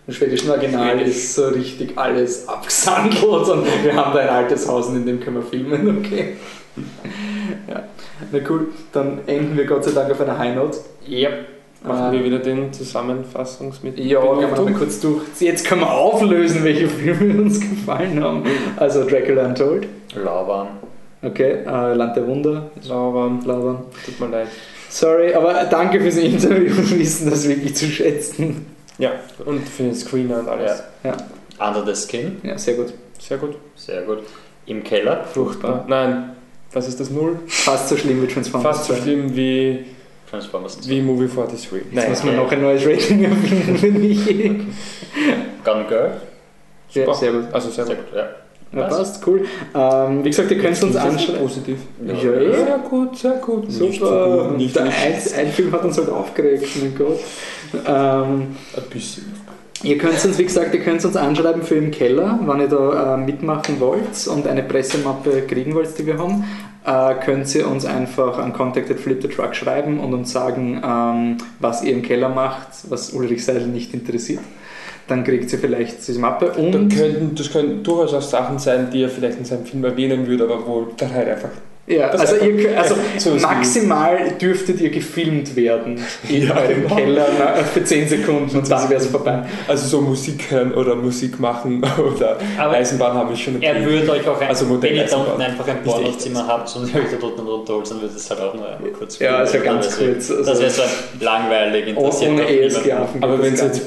Im 0.06 0.14
schwedischen 0.14 0.50
Original 0.50 0.96
Schwedisch. 0.96 1.16
ist 1.16 1.34
so 1.34 1.48
richtig 1.48 1.98
alles 1.98 2.48
abgesandelt 2.48 3.22
und 3.22 3.66
wir 3.84 3.94
haben 3.94 4.14
da 4.14 4.20
ein 4.20 4.28
altes 4.28 4.66
Haus 4.66 4.86
und 4.88 4.96
in 4.96 5.06
dem 5.06 5.20
können 5.20 5.36
wir 5.36 5.42
filmen, 5.42 5.98
okay. 6.04 6.36
Ja, 7.68 7.82
na 8.32 8.38
cool, 8.48 8.68
dann 8.92 9.20
enden 9.26 9.56
wir 9.56 9.64
Gott 9.66 9.84
sei 9.84 9.92
Dank 9.92 10.10
auf 10.10 10.20
einer 10.20 10.38
High 10.38 10.56
Note. 10.56 10.78
Ja. 11.06 11.30
Machen 11.84 12.10
wir 12.12 12.20
Äh, 12.20 12.24
wieder 12.24 12.38
den 12.40 12.72
Zusammenfassungs 12.72 13.82
mit 13.84 13.98
ja, 14.00 14.20
gehen 14.20 14.40
wir 14.40 14.48
nochmal 14.48 14.72
kurz 14.74 14.98
durch. 15.00 15.22
Jetzt 15.38 15.64
können 15.64 15.82
wir 15.82 15.90
auflösen, 15.92 16.64
welche 16.64 16.88
Filme 16.88 17.40
uns 17.42 17.60
gefallen 17.60 18.20
haben. 18.22 18.42
Also 18.76 19.04
Dracula 19.08 19.46
Untold, 19.46 19.86
Lauwarm. 20.16 20.68
okay, 21.22 21.58
äh, 21.64 21.94
Land 21.94 22.16
der 22.16 22.26
Wunder, 22.26 22.70
Lauwarm, 22.88 23.40
Lauber. 23.44 23.84
tut 24.04 24.18
mir 24.18 24.26
leid. 24.26 24.48
Sorry, 24.90 25.32
aber 25.34 25.64
danke 25.70 26.00
fürs 26.00 26.16
Interview, 26.16 26.74
wir 26.76 26.98
wissen 26.98 27.30
das 27.30 27.46
wirklich 27.46 27.76
zu 27.76 27.86
schätzen. 27.86 28.66
Ja, 28.98 29.12
und 29.44 29.60
für 29.68 29.84
den 29.84 29.94
Screener 29.94 30.40
und 30.40 30.48
alles. 30.48 30.82
Under 31.60 31.86
the 31.86 31.94
Skin. 31.94 32.38
Ja, 32.42 32.58
sehr 32.58 32.74
gut. 32.74 32.92
Sehr 33.20 33.38
gut. 33.38 33.56
Sehr 33.76 34.02
gut. 34.02 34.18
Im 34.66 34.82
Keller. 34.82 35.22
Furchtbar. 35.24 35.84
Nein, 35.88 36.30
was 36.72 36.88
ist 36.88 37.00
das 37.00 37.10
Null? 37.10 37.38
Fast 37.46 37.88
so 37.88 37.96
schlimm 37.96 38.22
wie 38.22 38.26
Transformers 38.26 38.76
Fast 38.76 38.88
so 38.88 38.94
2. 38.94 39.02
schlimm 39.02 39.36
wie, 39.36 39.84
Transformers 40.30 40.80
2. 40.80 40.90
wie 40.90 41.02
Movie 41.02 41.28
43. 41.28 41.72
Jetzt 41.72 41.84
Nein, 41.92 42.10
muss 42.10 42.24
man 42.24 42.34
ja. 42.34 42.42
noch 42.42 42.52
ein 42.52 42.60
neues 42.62 42.86
Rating 42.86 43.24
erfinden 43.24 43.78
für 43.78 43.90
mich. 43.90 44.26
Gun 45.64 45.86
Girl. 45.88 46.20
Sehr, 46.90 47.04
super. 47.06 47.16
sehr 47.18 47.32
gut. 47.32 47.44
Also 47.52 47.70
sehr 47.70 47.86
Sehr 47.86 47.96
gut. 47.96 48.06
gut, 48.10 48.16
ja. 48.16 48.28
Ja, 48.70 48.80
Was? 48.80 48.98
passt, 48.98 49.26
cool. 49.26 49.46
Ähm, 49.74 50.22
wie 50.22 50.28
gesagt, 50.28 50.50
ihr 50.50 50.58
könnt 50.58 50.82
uns 50.82 50.94
anschauen. 50.94 51.38
Positiv. 51.38 51.78
Ja, 52.06 52.12
eh. 52.12 52.52
Sehr 52.52 52.78
gut, 52.78 53.16
sehr 53.16 53.32
gut. 53.36 53.72
Super. 53.72 53.86
Nicht 53.88 54.00
so 54.00 54.42
gut, 54.48 54.56
nicht 54.58 54.76
Der 54.76 54.84
nicht. 54.84 54.98
ein, 55.34 55.46
ein 55.46 55.52
Film 55.52 55.72
hat 55.72 55.84
uns 55.84 55.96
halt 55.96 56.10
aufgeregt, 56.10 56.66
mein 56.82 56.94
Gott. 56.94 57.18
Ähm, 57.86 58.56
Ein 58.76 58.82
bisschen. 58.90 59.24
Ihr 59.84 59.96
könnt 59.96 60.24
uns, 60.24 60.38
wie 60.38 60.44
gesagt, 60.44 60.74
ihr 60.74 60.80
könnt 60.80 61.04
uns 61.04 61.14
anschreiben 61.14 61.62
für 61.62 61.76
im 61.76 61.92
Keller, 61.92 62.40
wenn 62.44 62.60
ihr 62.60 62.68
da 62.68 63.14
äh, 63.14 63.16
mitmachen 63.16 63.78
wollt 63.78 64.26
und 64.26 64.46
eine 64.48 64.64
Pressemappe 64.64 65.42
kriegen 65.42 65.74
wollt, 65.74 65.96
die 65.96 66.06
wir 66.06 66.18
haben. 66.18 66.44
Äh, 66.84 67.14
könnt 67.24 67.54
ihr 67.54 67.68
uns 67.68 67.84
einfach 67.84 68.38
an 68.38 68.52
Contacted 68.52 68.98
Flip 68.98 69.22
the 69.22 69.28
Truck 69.28 69.54
schreiben 69.54 70.00
und 70.00 70.14
uns 70.14 70.32
sagen, 70.32 70.82
ähm, 70.84 71.38
was 71.60 71.84
ihr 71.84 71.92
im 71.92 72.02
Keller 72.02 72.28
macht, 72.28 72.68
was 72.88 73.10
Ulrich 73.10 73.44
Seidel 73.44 73.68
nicht 73.68 73.94
interessiert. 73.94 74.40
Dann 75.06 75.22
kriegt 75.22 75.52
ihr 75.52 75.58
vielleicht 75.58 76.06
diese 76.06 76.18
Mappe 76.18 76.52
Dann 76.56 76.74
und 76.74 76.94
könnten, 76.94 77.34
das 77.36 77.52
können 77.52 77.82
durchaus 77.84 78.14
auch 78.14 78.22
Sachen 78.22 78.58
sein, 78.58 78.90
die 78.92 79.02
er 79.04 79.08
vielleicht 79.08 79.38
in 79.38 79.44
seinem 79.44 79.64
Film 79.64 79.84
erwähnen 79.84 80.26
würde, 80.26 80.44
aber 80.44 80.66
wo 80.66 80.88
dann 80.96 81.14
halt 81.14 81.28
einfach. 81.28 81.50
Ja, 81.88 82.10
das 82.10 82.20
also, 82.20 82.44
ihr, 82.44 82.78
also 82.78 82.94
maximal 83.40 84.18
dürftet 84.40 84.80
ihr 84.80 84.90
gefilmt 84.90 85.56
werden 85.56 86.00
in 86.28 86.46
Ja, 86.48 86.56
eurem 86.56 86.82
genau. 86.82 86.94
Keller 86.96 87.26
na, 87.38 87.54
für 87.64 87.82
10 87.84 88.08
Sekunden 88.08 88.56
und 88.58 88.70
dann 88.70 88.88
wäre 88.90 89.00
es 89.00 89.06
vorbei. 89.06 89.42
Also 89.66 89.86
so 89.88 90.00
Musik 90.00 90.50
hören 90.50 90.72
oder 90.74 90.94
Musik 90.94 91.40
machen 91.40 91.82
oder 92.14 92.36
Aber 92.58 92.72
Eisenbahn 92.74 93.14
haben 93.14 93.32
ist 93.32 93.40
schon 93.40 93.56
okay. 93.56 93.66
Er 93.66 93.84
würde 93.84 94.12
euch 94.12 94.28
auch, 94.28 94.40
ein, 94.40 94.48
Also 94.48 94.66
Modell 94.66 94.90
wenn 94.90 94.96
ihr 94.98 95.04
da 95.04 95.16
unten 95.16 95.42
einfach 95.42 95.66
ein. 95.68 95.82
Pornozimmer 95.82 96.46
habt 96.46 96.76
und 96.76 96.94
ihr 96.94 97.00
euch 97.00 97.10
da 97.10 97.16
drunten 97.16 97.46
runterholt, 97.46 97.90
dann 97.90 98.00
würde 98.02 98.14
es 98.16 98.30
halt 98.30 98.40
auch 98.40 98.54
nur 98.54 98.68
einmal 98.68 98.90
kurz 98.92 99.18
Ja, 99.18 99.36
also 99.38 99.58
ganz 99.60 99.96
kurz, 99.98 100.30
also- 100.30 100.44
das 100.44 100.60
wäre 100.60 100.70
so 100.70 100.82
langweilig, 101.20 101.88
interessiert 101.88 102.30
Ohne 102.32 102.42
auf 103.00 103.08
Aber 103.20 103.42
wenn 103.42 103.54
ihr 103.56 103.64
jetzt 103.64 103.82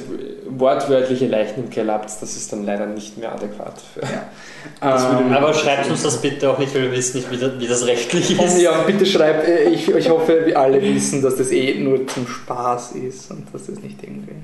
wortwörtliche 0.57 1.27
Leichen 1.27 1.63
im 1.63 1.69
Keller 1.69 1.93
habt, 1.93 2.05
das 2.05 2.35
ist 2.35 2.51
dann 2.51 2.65
leider 2.65 2.85
nicht 2.85 3.17
mehr 3.17 3.33
adäquat. 3.33 3.75
Würde 3.95 4.11
Ähm, 4.81 5.33
Aber 5.33 5.53
schreibt 5.53 5.89
uns 5.89 6.03
das 6.03 6.21
bitte 6.21 6.49
auch 6.49 6.59
nicht, 6.59 6.73
weil 6.75 6.83
wir 6.83 6.91
wissen 6.91 7.17
nicht, 7.17 7.31
wie 7.31 7.37
das, 7.37 7.51
wie 7.59 7.67
das 7.67 7.85
rechtlich 7.85 8.31
ist. 8.31 8.39
Und 8.39 8.61
ja, 8.61 8.83
bitte 8.83 9.05
schreibt, 9.05 9.47
äh, 9.47 9.69
ich, 9.69 9.87
ich 9.89 10.09
hoffe, 10.09 10.45
wir 10.45 10.59
alle 10.59 10.81
wissen, 10.81 11.21
dass 11.21 11.35
das 11.35 11.51
eh 11.51 11.79
nur 11.79 12.05
zum 12.07 12.27
Spaß 12.27 12.93
ist 12.93 13.31
und 13.31 13.45
dass 13.53 13.67
das 13.67 13.79
nicht 13.79 14.01
irgendwie. 14.03 14.35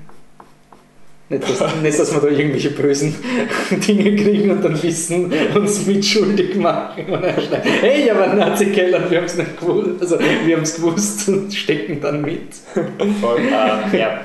Nicht, 1.30 1.42
dass, 1.42 1.76
nicht, 1.82 1.98
dass 1.98 2.12
wir 2.14 2.20
da 2.20 2.28
irgendwelche 2.28 2.70
bösen 2.70 3.14
Dinge 3.70 4.16
kriegen 4.16 4.50
und 4.50 4.64
dann 4.64 4.82
wissen, 4.82 5.30
uns 5.54 5.86
mitschuldig 5.86 6.56
machen. 6.56 7.04
Und 7.06 7.22
dann 7.22 7.34
schreiben, 7.34 7.68
hey, 7.80 8.10
aber 8.10 8.28
Nazi-Keller, 8.34 9.10
wir 9.10 9.18
haben 9.18 9.26
es 9.26 9.36
nicht 9.36 9.60
gewusst. 9.60 10.00
Also, 10.00 10.18
wir 10.18 10.56
haben 10.56 10.62
es 10.62 10.76
gewusst 10.76 11.28
und 11.28 11.52
stecken 11.52 12.00
dann 12.00 12.22
mit. 12.22 12.54
Voll, 13.20 13.40
ähm, 13.40 13.98
ja. 13.98 14.20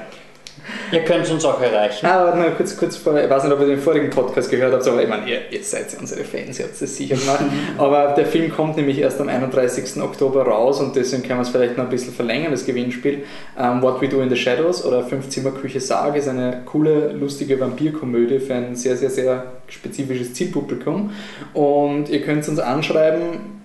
Ihr 0.91 1.01
könnt 1.01 1.29
uns 1.29 1.43
auch 1.45 1.61
erreichen. 1.61 2.05
Ah, 2.05 2.21
aber 2.21 2.35
noch 2.35 2.55
kurz, 2.55 2.77
kurz 2.77 2.97
vor, 2.97 3.17
ich 3.19 3.29
weiß 3.29 3.43
nicht, 3.43 3.53
ob 3.53 3.59
ihr 3.61 3.67
den 3.67 3.79
vorigen 3.79 4.09
Podcast 4.09 4.49
gehört 4.49 4.73
habt, 4.73 4.87
aber 4.87 5.01
ich 5.01 5.09
meine, 5.09 5.29
ihr, 5.29 5.51
ihr 5.51 5.63
seid 5.63 5.91
ja 5.91 5.99
unsere 5.99 6.23
Fans, 6.23 6.59
ihr 6.59 6.65
habt 6.65 6.81
es 6.81 6.95
sicher 6.95 7.15
gemacht. 7.15 7.39
Aber 7.77 8.13
der 8.15 8.25
Film 8.25 8.51
kommt 8.51 8.77
nämlich 8.77 8.99
erst 8.99 9.19
am 9.19 9.29
31. 9.29 10.01
Oktober 10.01 10.45
raus 10.45 10.79
und 10.79 10.95
deswegen 10.95 11.23
können 11.23 11.39
wir 11.39 11.43
es 11.43 11.49
vielleicht 11.49 11.77
noch 11.77 11.85
ein 11.85 11.89
bisschen 11.89 12.13
verlängern, 12.13 12.51
das 12.51 12.65
Gewinnspiel. 12.65 13.23
Ähm, 13.57 13.81
What 13.81 14.01
We 14.01 14.07
Do 14.07 14.21
in 14.21 14.29
the 14.29 14.35
Shadows 14.35 14.85
oder 14.85 15.03
Fünf-Zimmer-Küche 15.03 15.79
Sage 15.79 16.19
ist 16.19 16.27
eine 16.27 16.61
coole, 16.65 17.11
lustige 17.11 17.59
Vampirkomödie 17.59 18.39
für 18.39 18.53
ein 18.53 18.75
sehr, 18.75 18.95
sehr, 18.97 19.09
sehr 19.09 19.45
spezifisches 19.67 20.33
Zielpublikum. 20.33 21.11
Und 21.53 22.09
ihr 22.09 22.21
könnt 22.21 22.47
uns 22.47 22.59
anschreiben, 22.59 23.61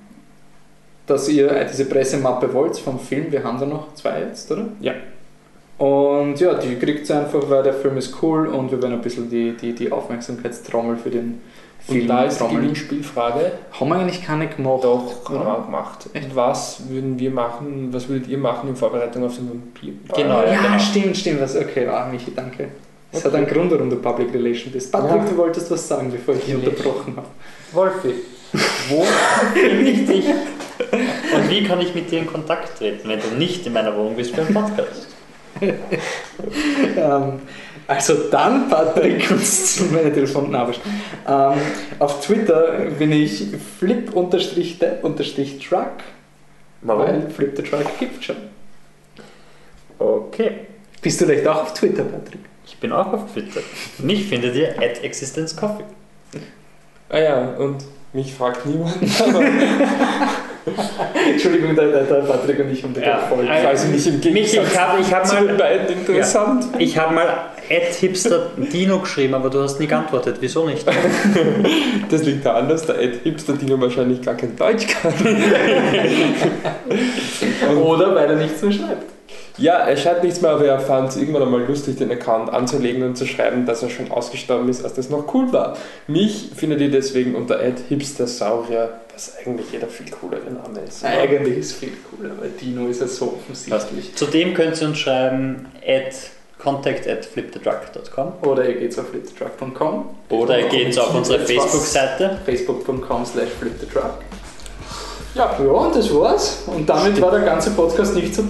dass 1.06 1.28
ihr 1.28 1.64
diese 1.64 1.86
Pressemappe 1.86 2.52
wollt 2.52 2.76
vom 2.78 3.00
Film. 3.00 3.32
Wir 3.32 3.42
haben 3.42 3.58
da 3.58 3.66
noch 3.66 3.94
zwei 3.94 4.20
jetzt, 4.20 4.50
oder? 4.50 4.68
Ja. 4.80 4.92
Und 5.78 6.40
ja, 6.40 6.54
die 6.54 6.74
kriegt 6.76 7.08
ihr 7.08 7.18
einfach, 7.20 7.40
weil 7.48 7.62
der 7.62 7.72
Film 7.74 7.96
ist 7.96 8.14
cool 8.22 8.48
und 8.48 8.70
wir 8.70 8.82
werden 8.82 8.94
ein 8.94 9.00
bisschen 9.02 9.30
die, 9.30 9.52
die, 9.52 9.72
die 9.74 9.92
Aufmerksamkeitstrommel 9.92 10.96
für 10.96 11.10
den 11.10 11.40
Film 11.86 12.00
Und 12.02 12.06
da 12.08 12.24
ist 12.24 12.40
die. 12.40 12.54
Gewinnspielfrage 12.56 13.52
Haben 13.78 13.88
wir 13.90 13.94
eigentlich 13.96 14.24
keine 14.24 14.48
gemacht? 14.48 14.82
doch 14.82 15.24
haben 15.28 15.36
oder? 15.36 15.44
wir 15.58 15.64
gemacht. 15.66 16.10
Was 16.34 16.88
würden 16.88 17.18
wir 17.18 17.30
machen, 17.30 17.88
was 17.92 18.08
würdet 18.08 18.28
ihr 18.28 18.38
machen 18.38 18.68
in 18.70 18.76
Vorbereitung 18.76 19.24
auf 19.24 19.36
den 19.36 19.48
Vampir? 19.50 19.92
Genau. 20.16 20.42
Ja, 20.42 20.60
genau. 20.62 20.78
stimmt, 20.80 21.16
stimmt. 21.16 21.40
Was, 21.40 21.56
okay, 21.56 21.86
ah, 21.86 22.08
Michi, 22.10 22.32
danke. 22.34 22.68
Das 23.12 23.24
hat 23.24 23.34
einen 23.36 23.46
Grund, 23.46 23.70
warum 23.70 23.88
du 23.88 23.96
Public 23.96 24.34
Relation 24.34 24.72
bist. 24.72 24.90
Patrick, 24.92 25.22
Ja. 25.22 25.24
du 25.30 25.36
wolltest 25.38 25.70
was 25.70 25.86
sagen, 25.86 26.10
bevor 26.10 26.34
ich 26.34 26.44
dich 26.44 26.54
unterbrochen 26.56 27.14
habe. 27.16 27.26
Wolfi, 27.72 28.14
wo 28.90 29.04
finde 29.54 29.90
ich 29.90 30.06
dich? 30.06 30.24
Und 30.28 31.48
wie 31.50 31.64
kann 31.64 31.80
ich 31.80 31.94
mit 31.94 32.10
dir 32.10 32.18
in 32.18 32.26
Kontakt 32.26 32.78
treten, 32.78 33.08
wenn 33.08 33.20
du 33.20 33.28
nicht 33.38 33.66
in 33.66 33.72
meiner 33.72 33.96
Wohnung 33.96 34.16
bist 34.16 34.34
für 34.34 34.42
einen 34.42 34.52
Podcast? 34.52 35.06
Ähm, 36.96 37.40
also 37.88 38.14
dann, 38.30 38.68
Patrick, 38.68 39.30
uns 39.30 39.76
zu 39.76 39.84
meiner 39.86 40.12
Telefonnummer. 40.12 40.70
Ähm, 41.26 41.58
auf 41.98 42.24
Twitter 42.24 42.86
bin 42.98 43.12
ich 43.12 43.46
flip-truck, 43.80 44.32
weil 46.82 47.30
Flip 47.30 47.56
the 47.56 47.62
Truck 47.62 47.98
gibt 47.98 48.24
schon. 48.24 48.36
Okay. 49.98 50.66
Bist 51.00 51.20
du 51.20 51.26
vielleicht 51.26 51.46
auch 51.46 51.62
auf 51.62 51.74
Twitter, 51.74 52.04
Patrick? 52.04 52.40
Ich 52.66 52.76
bin 52.78 52.92
auch 52.92 53.12
auf 53.12 53.32
Twitter. 53.32 53.60
Mich 53.98 54.26
findet 54.26 54.54
ihr 54.54 54.78
at 54.78 55.02
existenzcoffee. 55.02 55.84
Ah 57.08 57.18
ja, 57.18 57.48
und 57.56 57.84
mich 58.12 58.34
fragt 58.34 58.66
niemand, 58.66 58.96
Entschuldigung, 61.32 61.76
der, 61.76 61.88
der 61.88 62.14
Patrick 62.16 62.58
und 62.60 62.70
ich 62.70 62.82
haben 62.82 62.94
die 62.94 63.00
Ja. 63.00 63.18
voll. 63.18 63.44
Ich 63.44 63.84
nicht 63.84 64.06
im 64.06 64.14
Mich, 64.32 64.52
Gegensatz 64.52 64.72
ich 64.72 64.78
habe 64.78 65.00
ich 65.00 65.14
hab 65.14 65.30
den 65.30 65.46
mal, 65.46 65.54
beiden 65.56 65.98
interessant. 65.98 66.64
ich 66.78 66.98
hab 66.98 67.12
mal 67.12 67.28
at 67.70 67.94
hipster 68.00 68.46
Dino 68.56 68.98
geschrieben, 69.00 69.34
aber 69.34 69.50
du 69.50 69.62
hast 69.62 69.78
nie 69.78 69.86
geantwortet. 69.86 70.36
Wieso 70.40 70.66
nicht? 70.66 70.86
Das 72.10 72.24
liegt 72.24 72.46
daran, 72.46 72.70
dass 72.70 72.86
der 72.86 72.98
Ed 73.00 73.20
Hipster 73.22 73.52
Dino 73.52 73.78
wahrscheinlich 73.78 74.22
gar 74.22 74.34
kein 74.34 74.56
Deutsch 74.56 74.86
kann. 74.86 75.12
Oder 77.76 78.14
weil 78.14 78.30
er 78.30 78.36
nichts 78.36 78.62
mehr 78.62 78.72
schreibt. 78.72 79.17
Ja, 79.58 79.78
er 79.78 79.96
schreibt 79.96 80.22
nichts 80.22 80.40
mehr, 80.40 80.52
aber 80.52 80.66
er 80.66 80.78
fand 80.78 81.10
es 81.10 81.16
irgendwann 81.16 81.42
einmal 81.42 81.64
lustig, 81.64 81.96
den 81.96 82.10
Account 82.12 82.50
anzulegen 82.50 83.02
und 83.02 83.16
zu 83.16 83.26
schreiben, 83.26 83.66
dass 83.66 83.82
er 83.82 83.90
schon 83.90 84.10
ausgestorben 84.10 84.68
ist, 84.68 84.84
als 84.84 84.94
das 84.94 85.10
noch 85.10 85.34
cool 85.34 85.52
war. 85.52 85.76
Mich 86.06 86.50
findet 86.54 86.80
ihr 86.80 86.90
deswegen 86.90 87.34
unter 87.34 87.60
Ed 87.60 87.80
Hipster 87.88 88.28
Saurier, 88.28 89.00
was 89.12 89.36
eigentlich 89.44 89.72
jeder 89.72 89.88
viel 89.88 90.06
coolere 90.10 90.48
Name 90.50 90.80
ist. 90.86 91.04
Eigentlich 91.04 91.58
ist 91.58 91.72
viel 91.72 91.92
cooler, 92.08 92.30
weil 92.40 92.50
Dino 92.50 92.86
ist 92.86 93.00
ja 93.00 93.08
so 93.08 93.36
offensichtlich. 93.36 94.14
Zudem 94.14 94.54
könnt 94.54 94.80
ihr 94.80 94.88
uns 94.88 94.98
schreiben 94.98 95.66
at 95.84 96.14
contact 96.58 97.08
at 97.08 97.24
flipthetruck.com 97.24 98.32
Oder 98.42 98.68
ihr 98.68 98.74
geht 98.76 98.98
auf 98.98 99.08
flipthetruck.com 99.08 100.04
oder 100.28 100.60
ihr 100.60 100.68
geht 100.68 100.98
auf 100.98 101.14
unsere. 101.14 101.40
Facebook-Seite. 101.40 102.38
facebook.com 102.44 103.26
slash 103.26 103.50
flipthetruck. 103.58 104.14
Ja, 105.34 105.56
ja, 105.58 105.70
und 105.70 105.94
das 105.94 106.12
war's. 106.14 106.64
Und 106.66 106.88
damit 106.88 107.20
war 107.20 107.30
der 107.30 107.40
ganze 107.40 107.70
Podcast 107.70 108.14
nicht 108.14 108.34
so 108.34 108.42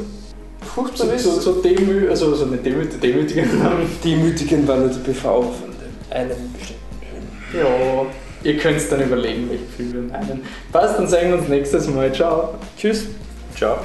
furchtbar, 0.75 1.19
so, 1.19 1.41
so 1.41 1.63
demü 1.63 2.09
also, 2.09 2.35
so 2.35 2.47
nicht 2.47 2.65
demü 2.65 2.87
demütigend. 3.03 3.51
Demütigend 4.05 4.69
war 4.69 4.77
nur 4.77 4.89
die 4.89 4.99
PV 4.99 5.23
von 5.23 5.71
dem 5.71 6.17
einen 6.17 6.53
bestimmten 6.53 7.01
Film. 7.51 7.63
ja, 7.63 8.07
ihr 8.45 8.59
könnt 8.59 8.93
dann 8.93 9.03
überlegen, 9.03 9.49
welchen 9.51 9.69
Film 9.69 9.93
wir 9.93 10.19
meinen. 10.19 10.43
Passt, 10.73 10.99
dann 10.99 11.09
sagen 11.09 11.31
wir 11.31 11.39
uns 11.39 11.49
nächstes 11.49 11.89
Mal. 11.89 12.13
Ciao. 12.13 12.55
Tschüss. 12.77 13.07
Ciao. 13.57 13.79